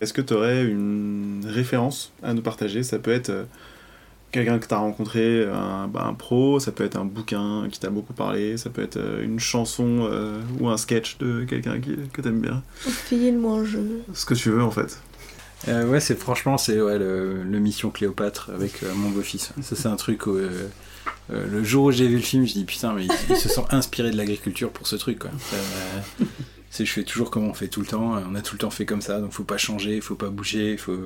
Est-ce 0.00 0.12
que 0.12 0.20
tu 0.20 0.34
aurais 0.34 0.64
une 0.64 1.44
référence 1.46 2.12
à 2.22 2.34
nous 2.34 2.42
partager? 2.42 2.82
Ça 2.82 2.98
peut 2.98 3.12
être 3.12 3.30
euh, 3.30 3.44
quelqu'un 4.32 4.58
que 4.58 4.66
tu 4.66 4.74
as 4.74 4.78
rencontré, 4.78 5.46
un, 5.46 5.88
bah, 5.88 6.04
un, 6.04 6.14
pro, 6.14 6.60
ça 6.60 6.72
peut 6.72 6.84
être 6.84 6.96
un 6.96 7.04
bouquin 7.04 7.68
qui 7.70 7.80
t'a 7.80 7.90
beaucoup 7.90 8.12
parlé, 8.12 8.56
ça 8.56 8.70
peut 8.70 8.82
être 8.82 8.96
euh, 8.96 9.24
une 9.24 9.40
chanson 9.40 10.08
euh, 10.10 10.40
ou 10.60 10.68
un 10.68 10.76
sketch 10.76 11.18
de 11.18 11.44
quelqu'un 11.44 11.80
que 11.80 12.20
tu 12.20 12.28
aimes 12.28 12.40
bien? 12.40 12.62
Un 12.86 12.90
film 12.90 13.44
ou 13.44 13.50
un 13.50 13.64
jeu. 13.64 14.02
Ce 14.14 14.26
que 14.26 14.34
tu 14.34 14.50
veux 14.50 14.62
en 14.62 14.70
fait. 14.70 15.00
Euh, 15.66 15.86
ouais, 15.86 16.00
c'est 16.00 16.16
franchement, 16.16 16.56
c'est 16.56 16.80
ouais, 16.80 16.98
le, 16.98 17.44
Mission 17.58 17.90
Cléopâtre 17.90 18.50
avec 18.54 18.82
mon 18.94 19.10
beau-fils. 19.10 19.52
Ça, 19.60 19.74
c'est 19.74 19.88
un 19.88 19.96
truc 19.96 20.26
où, 20.26 20.38
le 21.30 21.64
jour 21.64 21.86
où 21.86 21.90
j'ai 21.90 22.06
vu 22.06 22.16
le 22.16 22.22
film, 22.22 22.46
je 22.46 22.52
dis 22.52 22.64
putain, 22.64 22.92
mais 22.92 23.06
il, 23.06 23.36
se 23.36 23.48
sent 23.48 23.64
inspiré 23.70 24.10
de 24.12 24.16
l'agriculture 24.16 24.70
pour 24.70 24.86
ce 24.86 24.94
truc. 24.94 25.18
Quoi 25.18 25.30
je 26.70 26.84
fais 26.84 27.02
toujours 27.02 27.30
comme 27.30 27.44
on 27.44 27.54
fait 27.54 27.68
tout 27.68 27.80
le 27.80 27.86
temps, 27.86 28.14
on 28.30 28.34
a 28.34 28.42
tout 28.42 28.54
le 28.54 28.58
temps 28.58 28.70
fait 28.70 28.86
comme 28.86 29.00
ça, 29.00 29.20
donc 29.20 29.32
faut 29.32 29.44
pas 29.44 29.58
changer, 29.58 30.00
faut 30.00 30.14
pas 30.14 30.30
bouger, 30.30 30.76
faut, 30.76 30.98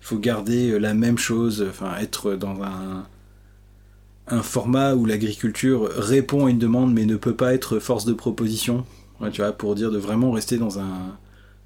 faut 0.00 0.18
garder 0.18 0.78
la 0.78 0.94
même 0.94 1.18
chose, 1.18 1.64
enfin 1.68 1.96
être 1.98 2.34
dans 2.34 2.62
un, 2.62 3.06
un 4.26 4.42
format 4.42 4.94
où 4.94 5.04
l'agriculture 5.06 5.90
répond 5.96 6.46
à 6.46 6.50
une 6.50 6.58
demande 6.58 6.92
mais 6.92 7.04
ne 7.04 7.16
peut 7.16 7.34
pas 7.34 7.54
être 7.54 7.78
force 7.78 8.04
de 8.04 8.14
proposition, 8.14 8.84
tu 9.32 9.42
vois, 9.42 9.52
pour 9.52 9.74
dire 9.74 9.90
de 9.90 9.98
vraiment 9.98 10.32
rester 10.32 10.58
dans 10.58 10.78
un, 10.78 11.16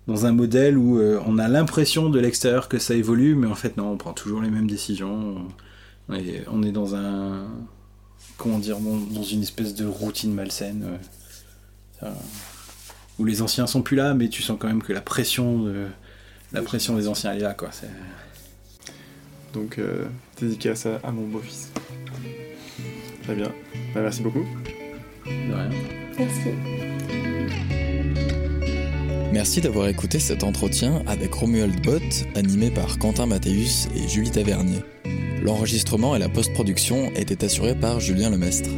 dans 0.07 0.27
un 0.27 0.33
modèle 0.33 0.77
où 0.77 0.99
euh, 0.99 1.21
on 1.27 1.39
a 1.39 1.49
l'impression 1.49 2.11
de 2.11 2.19
l'extérieur 2.19 2.69
que 2.69 2.79
ça 2.79 2.95
évolue, 2.95 3.35
mais 3.35 3.47
en 3.47 3.55
fait 3.55 3.77
non, 3.77 3.93
on 3.93 3.97
prend 3.97 4.13
toujours 4.13 4.43
les 4.43 4.51
mêmes 4.51 4.69
décisions, 4.69 5.47
on 6.09 6.63
est 6.63 6.73
dans 6.73 6.95
un, 6.95 7.47
comment 8.37 8.59
dire, 8.59 8.79
dans 8.79 9.23
une 9.23 9.43
espèce 9.43 9.75
de 9.75 9.87
routine 9.87 10.35
malsaine. 10.35 10.85
Où 13.19 13.25
les 13.25 13.43
anciens 13.43 13.67
sont 13.67 13.83
plus 13.83 13.97
là, 13.97 14.15
mais 14.15 14.29
tu 14.29 14.43
sens 14.43 14.57
quand 14.59 14.69
même 14.69 14.83
que 14.83 14.93
la 14.93 15.01
pression, 15.01 15.63
de, 15.63 15.87
la 16.53 16.63
pression 16.63 16.97
des 16.97 17.09
anciens 17.09 17.33
est 17.33 17.41
là, 17.41 17.55
quoi. 17.55 17.71
Donc, 19.55 19.79
euh, 19.79 20.05
dédicace 20.41 20.87
à, 20.87 21.01
à 21.03 21.11
mon 21.11 21.27
beau-fils. 21.27 21.73
Très 23.25 23.35
bien. 23.35 23.53
Bah, 23.95 24.01
merci 24.03 24.23
beaucoup. 24.23 24.47
De 25.27 25.55
rien. 25.55 25.71
Merci. 26.19 26.49
Merci 29.33 29.61
d'avoir 29.61 29.89
écouté 29.89 30.19
cet 30.19 30.43
entretien 30.43 31.03
avec 31.07 31.35
Romuald 31.35 31.85
Bott, 31.85 32.25
animé 32.35 32.71
par 32.71 32.99
Quentin 32.99 33.27
Mathéus 33.27 33.89
et 33.95 34.09
Julie 34.09 34.31
Tavernier. 34.31 34.81
L'enregistrement 35.43 36.17
et 36.17 36.19
la 36.19 36.29
post-production 36.29 37.11
étaient 37.15 37.45
assurés 37.45 37.75
par 37.75 38.01
Julien 38.01 38.31
Lemestre. 38.31 38.71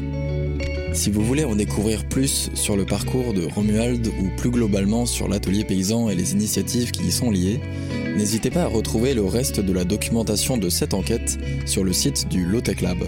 Si 0.92 1.10
vous 1.10 1.22
voulez 1.22 1.44
en 1.44 1.54
découvrir 1.54 2.04
plus 2.04 2.50
sur 2.54 2.76
le 2.76 2.84
parcours 2.84 3.32
de 3.32 3.44
Romuald 3.44 4.06
ou 4.06 4.28
plus 4.36 4.50
globalement 4.50 5.06
sur 5.06 5.28
l'atelier 5.28 5.64
paysan 5.64 6.10
et 6.10 6.14
les 6.14 6.32
initiatives 6.32 6.90
qui 6.90 7.04
y 7.04 7.12
sont 7.12 7.30
liées, 7.30 7.60
n'hésitez 8.16 8.50
pas 8.50 8.64
à 8.64 8.66
retrouver 8.66 9.14
le 9.14 9.24
reste 9.24 9.60
de 9.60 9.72
la 9.72 9.84
documentation 9.84 10.58
de 10.58 10.68
cette 10.68 10.92
enquête 10.92 11.38
sur 11.64 11.84
le 11.84 11.92
site 11.92 12.28
du 12.28 12.44
Lotec 12.44 12.80
Lab. 12.80 12.98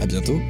A 0.00 0.06
bientôt 0.06 0.40